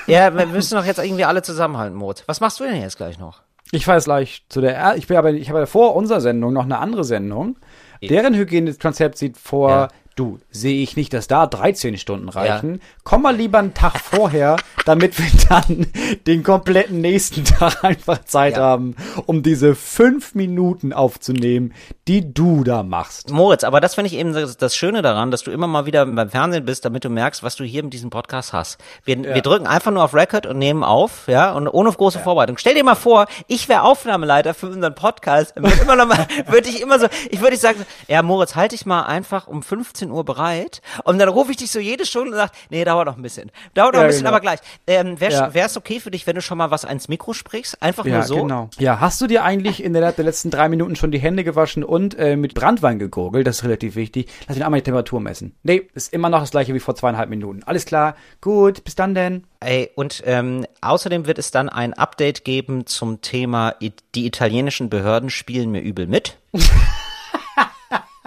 Ja, 0.06 0.32
wir 0.36 0.46
müssen 0.46 0.76
doch 0.76 0.84
jetzt 0.84 0.98
irgendwie 0.98 1.24
alle 1.24 1.42
zusammenhalten, 1.42 1.96
Moritz. 1.96 2.22
Was 2.26 2.38
machst 2.38 2.60
du 2.60 2.64
denn 2.64 2.80
jetzt 2.80 2.96
gleich 2.96 3.18
noch? 3.18 3.42
Ich 3.72 3.84
fahre 3.84 3.98
jetzt 3.98 4.04
gleich 4.06 4.44
zu 4.48 4.60
der, 4.60 4.76
Er- 4.76 4.96
ich 4.96 5.06
bin 5.06 5.16
aber, 5.16 5.32
ich 5.32 5.48
habe 5.48 5.60
ja 5.60 5.66
vor 5.66 5.94
unserer 5.96 6.20
Sendung 6.20 6.52
noch 6.52 6.64
eine 6.64 6.78
andere 6.78 7.04
Sendung. 7.04 7.56
Deren 8.02 8.34
Hygienekonzept 8.34 9.16
sieht 9.18 9.36
vor, 9.36 9.70
Ja. 9.70 9.88
Du, 10.20 10.38
sehe 10.50 10.82
ich 10.82 10.96
nicht, 10.96 11.12
dass 11.14 11.26
da 11.26 11.46
13 11.46 11.96
Stunden 11.96 12.28
reichen. 12.28 12.80
Komm 13.04 13.22
mal 13.22 13.34
lieber 13.34 13.58
einen 13.58 13.72
Tag 13.72 13.98
vorher, 13.98 14.56
damit 14.84 15.18
wir 15.18 15.30
dann 15.48 15.86
den 16.26 16.42
kompletten 16.42 17.00
nächsten 17.00 17.44
Tag 17.44 17.82
einfach 17.82 18.22
Zeit 18.24 18.56
Ja. 18.56 18.62
haben, 18.62 18.96
um 19.26 19.42
diese 19.42 19.74
fünf 19.74 20.34
Minuten 20.34 20.92
aufzunehmen, 20.92 21.72
die 22.06 22.34
du 22.34 22.64
da 22.64 22.82
machst. 22.82 23.30
Moritz, 23.30 23.64
aber 23.64 23.80
das 23.80 23.94
finde 23.94 24.08
ich 24.08 24.14
eben 24.16 24.34
das, 24.34 24.56
das 24.58 24.76
Schöne 24.76 25.00
daran, 25.00 25.30
dass 25.30 25.42
du 25.42 25.50
immer 25.50 25.66
mal 25.66 25.86
wieder 25.86 26.04
beim 26.04 26.28
Fernsehen 26.28 26.64
bist, 26.66 26.84
damit 26.84 27.04
du 27.04 27.08
merkst, 27.08 27.42
was 27.42 27.56
du 27.56 27.64
hier 27.64 27.82
mit 27.82 27.92
diesem 27.94 28.10
Podcast 28.10 28.52
hast. 28.52 28.78
Wir, 29.04 29.22
wir 29.22 29.40
drücken 29.42 29.66
einfach 29.66 29.90
nur 29.90 30.04
auf 30.04 30.12
Record 30.14 30.44
und 30.46 30.58
nehmen 30.58 30.84
auf, 30.84 31.26
ja, 31.28 31.52
und 31.52 31.66
ohne 31.68 31.90
große 31.90 32.18
Vorbereitung. 32.18 32.58
Stell 32.58 32.74
dir 32.74 32.84
mal 32.84 32.94
vor, 32.94 33.26
ich 33.46 33.68
wäre 33.68 33.82
Aufnahmeleiter 33.82 34.52
für 34.54 34.66
unseren 34.68 34.94
Podcast, 34.94 35.56
würde 35.56 35.80
immer 35.80 35.96
noch 35.96 36.06
mal, 36.06 36.26
würde 36.46 36.68
ich 36.68 36.82
immer 36.82 36.98
so, 36.98 37.06
ich 37.30 37.40
würde 37.40 37.56
sagen, 37.56 37.86
ja, 38.08 38.22
Moritz, 38.22 38.54
halt 38.56 38.72
dich 38.72 38.84
mal 38.86 39.02
einfach 39.02 39.46
um 39.46 39.62
15 39.62 40.09
Uhr 40.10 40.24
bereit 40.24 40.82
und 41.04 41.18
dann 41.18 41.28
rufe 41.28 41.50
ich 41.50 41.56
dich 41.56 41.70
so 41.70 41.78
jede 41.78 42.06
Stunde 42.06 42.30
und 42.32 42.36
sag, 42.36 42.52
nee, 42.70 42.84
dauert 42.84 43.06
noch 43.06 43.16
ein 43.16 43.22
bisschen. 43.22 43.50
Dauert 43.74 43.94
noch 43.94 44.00
Ja, 44.00 44.06
ein 44.06 44.08
bisschen, 44.08 44.20
genau. 44.24 44.30
aber 44.30 44.40
gleich. 44.40 44.60
Ähm, 44.86 45.20
Wäre 45.20 45.32
Ja. 45.54 45.64
es 45.66 45.76
okay 45.76 46.00
für 46.00 46.10
dich, 46.10 46.26
wenn 46.26 46.34
du 46.34 46.42
schon 46.42 46.58
mal 46.58 46.70
was 46.70 46.84
ans 46.84 47.08
Mikro 47.08 47.32
sprichst? 47.32 47.82
Einfach 47.82 48.04
Ja, 48.06 48.14
nur 48.16 48.22
so? 48.24 48.42
genau. 48.42 48.70
Ja, 48.78 49.00
hast 49.00 49.20
du 49.20 49.26
dir 49.26 49.44
eigentlich 49.44 49.82
in 49.82 49.92
der, 49.92 50.12
der 50.12 50.24
letzten 50.24 50.50
drei 50.50 50.68
Minuten 50.68 50.96
schon 50.96 51.10
die 51.10 51.18
Hände 51.18 51.44
gewaschen 51.44 51.84
und 51.84 52.18
äh, 52.18 52.36
mit 52.36 52.54
Brandwein 52.54 52.98
gegurgelt? 52.98 53.46
Das 53.46 53.58
ist 53.58 53.64
relativ 53.64 53.94
wichtig. 53.96 54.28
Lass 54.48 54.56
mich 54.56 54.64
einmal 54.64 54.80
die 54.80 54.84
Temperatur 54.84 55.20
messen. 55.20 55.54
Nee, 55.62 55.88
ist 55.94 56.12
immer 56.12 56.28
noch 56.28 56.40
das 56.40 56.50
gleiche 56.50 56.74
wie 56.74 56.80
vor 56.80 56.94
zweieinhalb 56.94 57.28
Minuten. 57.30 57.62
Alles 57.64 57.84
klar, 57.86 58.16
gut, 58.40 58.84
bis 58.84 58.94
dann 58.94 59.14
denn. 59.14 59.44
Ey, 59.60 59.90
und 59.94 60.22
ähm, 60.26 60.64
außerdem 60.80 61.26
wird 61.26 61.38
es 61.38 61.50
dann 61.50 61.68
ein 61.68 61.92
Update 61.92 62.44
geben 62.44 62.86
zum 62.86 63.20
Thema, 63.20 63.74
die 64.14 64.26
italienischen 64.26 64.88
Behörden 64.88 65.28
spielen 65.30 65.70
mir 65.70 65.80
übel 65.80 66.06
mit. 66.06 66.38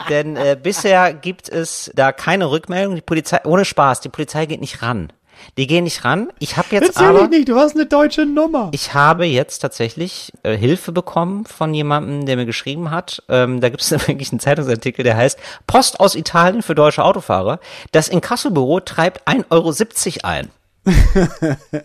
Denn 0.10 0.36
äh, 0.36 0.58
bisher 0.62 1.14
gibt 1.14 1.50
es 1.50 1.92
da 1.96 2.12
keine 2.12 2.50
Rückmeldung. 2.50 2.96
Die 2.96 3.02
Polizei, 3.02 3.40
ohne 3.46 3.64
Spaß, 3.64 4.02
die 4.02 4.10
Polizei 4.10 4.46
geht 4.46 4.62
nicht 4.62 4.82
ran. 4.82 5.14
Die 5.58 5.68
gehen 5.68 5.84
nicht 5.84 6.04
ran. 6.06 6.32
Ich 6.40 6.58
habe 6.58 6.68
jetzt 6.72 6.90
Erzähl 6.90 7.08
aber, 7.08 7.24
ich 7.24 7.30
nicht, 7.30 7.50
du 7.50 7.56
hast 7.56 7.76
eine 7.76 7.86
deutsche 7.86 8.26
Nummer. 8.26 8.70
ich 8.72 8.94
habe 8.94 9.26
jetzt 9.26 9.60
tatsächlich 9.60 10.32
äh, 10.44 10.56
Hilfe 10.56 10.92
bekommen 10.92 11.46
von 11.46 11.74
jemandem, 11.74 12.26
der 12.26 12.38
mir 12.38 12.46
geschrieben 12.46 12.92
hat. 12.92 13.24
Ähm, 13.30 13.60
da 13.62 13.70
gibt 13.70 13.82
es 13.82 13.92
wirklich 14.08 14.32
einen 14.32 14.40
Zeitungsartikel, 14.40 15.04
der 15.04 15.18
heißt 15.18 15.38
Post 15.68 16.00
aus 16.00 16.16
Italien 16.16 16.62
für 16.62 16.76
deutsche 16.76 17.04
Autofahrer. 17.04 17.60
Das 17.92 18.08
Inkassobüro 18.08 18.80
treibt 18.80 19.28
1,70 19.28 20.24
Euro 20.24 20.28
ein. 20.28 20.50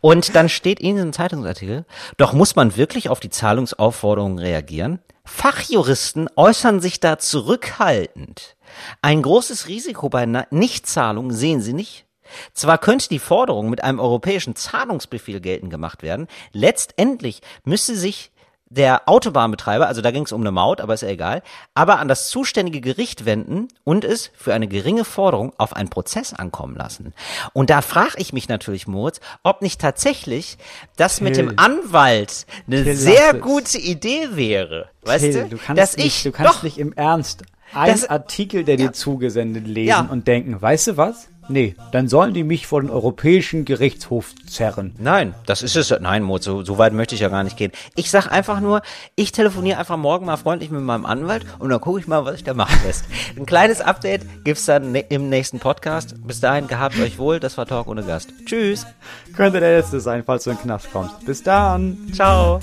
Und 0.00 0.34
dann 0.34 0.48
steht 0.48 0.80
in 0.80 0.96
diesem 0.96 1.12
Zeitungsartikel, 1.12 1.84
doch 2.16 2.32
muss 2.32 2.56
man 2.56 2.76
wirklich 2.76 3.10
auf 3.10 3.20
die 3.20 3.30
Zahlungsaufforderungen 3.30 4.38
reagieren? 4.38 4.98
Fachjuristen 5.24 6.28
äußern 6.36 6.80
sich 6.80 7.00
da 7.00 7.18
zurückhaltend. 7.18 8.56
Ein 9.02 9.22
großes 9.22 9.68
Risiko 9.68 10.08
bei 10.08 10.26
Nichtzahlung 10.50 11.32
sehen 11.32 11.60
sie 11.60 11.72
nicht. 11.72 12.06
Zwar 12.54 12.78
könnte 12.78 13.08
die 13.08 13.18
Forderung 13.18 13.68
mit 13.70 13.84
einem 13.84 14.00
europäischen 14.00 14.56
Zahlungsbefehl 14.56 15.40
geltend 15.40 15.70
gemacht 15.70 16.02
werden, 16.02 16.28
letztendlich 16.52 17.42
müsste 17.64 17.94
sich 17.94 18.32
der 18.74 19.08
Autobahnbetreiber, 19.08 19.86
also 19.86 20.00
da 20.00 20.10
ging 20.10 20.24
es 20.24 20.32
um 20.32 20.40
eine 20.40 20.50
Maut, 20.50 20.80
aber 20.80 20.94
ist 20.94 21.02
ja 21.02 21.08
egal, 21.08 21.42
aber 21.74 21.98
an 21.98 22.08
das 22.08 22.28
zuständige 22.28 22.80
Gericht 22.80 23.26
wenden 23.26 23.68
und 23.84 24.04
es 24.04 24.30
für 24.34 24.54
eine 24.54 24.66
geringe 24.66 25.04
Forderung 25.04 25.52
auf 25.58 25.74
einen 25.76 25.90
Prozess 25.90 26.32
ankommen 26.32 26.74
lassen. 26.76 27.12
Und 27.52 27.68
da 27.70 27.82
frage 27.82 28.14
ich 28.16 28.32
mich 28.32 28.48
natürlich, 28.48 28.86
Moritz, 28.86 29.20
ob 29.42 29.60
nicht 29.60 29.80
tatsächlich 29.80 30.56
das 30.96 31.20
mit 31.20 31.36
dem 31.36 31.58
Anwalt 31.58 32.46
eine 32.66 32.82
Till, 32.84 32.96
sehr 32.96 33.34
gute 33.34 33.78
Idee 33.78 34.28
wäre. 34.32 34.88
Weißt 35.02 35.24
Till, 35.24 35.42
du? 35.44 35.48
du 35.50 35.56
kannst 35.58 35.80
dass 35.82 35.96
nicht, 35.96 36.06
ich 36.06 36.22
du 36.22 36.32
kannst 36.32 36.54
doch 36.54 36.62
nicht 36.62 36.78
im 36.78 36.92
Ernst 36.94 37.42
einen 37.74 37.92
Das- 37.92 38.08
Artikel, 38.08 38.64
der 38.64 38.76
dir 38.76 38.92
zugesendet 38.92 39.66
lesen 39.66 39.88
Ja. 39.88 40.00
und 40.10 40.26
denken, 40.28 40.60
weißt 40.60 40.86
du 40.88 40.96
was? 40.96 41.28
Nee, 41.48 41.74
dann 41.90 42.08
sollen 42.08 42.34
die 42.34 42.44
mich 42.44 42.66
vor 42.66 42.80
den 42.80 42.90
Europäischen 42.90 43.64
Gerichtshof 43.64 44.34
zerren. 44.46 44.94
Nein, 44.98 45.34
das 45.46 45.62
ist 45.62 45.76
es. 45.76 45.92
Nein, 46.00 46.22
Mut, 46.22 46.42
so, 46.42 46.64
so 46.64 46.78
weit 46.78 46.92
möchte 46.92 47.14
ich 47.14 47.20
ja 47.20 47.28
gar 47.28 47.42
nicht 47.42 47.56
gehen. 47.56 47.72
Ich 47.96 48.10
sag 48.10 48.30
einfach 48.30 48.60
nur, 48.60 48.82
ich 49.16 49.32
telefoniere 49.32 49.78
einfach 49.78 49.96
morgen 49.96 50.26
mal 50.26 50.36
freundlich 50.36 50.70
mit 50.70 50.82
meinem 50.82 51.04
Anwalt 51.04 51.44
und 51.58 51.70
dann 51.70 51.80
gucke 51.80 52.00
ich 52.00 52.06
mal, 52.06 52.24
was 52.24 52.36
ich 52.36 52.44
da 52.44 52.54
machen 52.54 52.78
lässt. 52.86 53.04
Ein 53.36 53.46
kleines 53.46 53.80
Update 53.80 54.22
gibt's 54.44 54.66
dann 54.66 54.92
ne 54.92 55.00
im 55.08 55.28
nächsten 55.28 55.58
Podcast. 55.58 56.14
Bis 56.26 56.40
dahin, 56.40 56.68
gehabt 56.68 56.98
euch 56.98 57.18
wohl. 57.18 57.40
Das 57.40 57.58
war 57.58 57.66
Talk 57.66 57.88
ohne 57.88 58.02
Gast. 58.02 58.32
Tschüss. 58.46 58.86
Könnte 59.34 59.60
der 59.60 59.78
letzte 59.78 60.00
sein, 60.00 60.22
falls 60.24 60.44
du 60.44 60.50
in 60.50 60.56
den 60.56 60.62
Knast 60.62 60.92
kommst. 60.92 61.24
Bis 61.26 61.42
dann. 61.42 61.98
Ciao. 62.12 62.60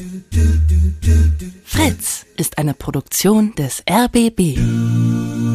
Fritz 1.66 2.26
ist 2.38 2.58
eine 2.58 2.74
Produktion 2.74 3.54
des 3.56 3.84
RBB. 3.90 5.49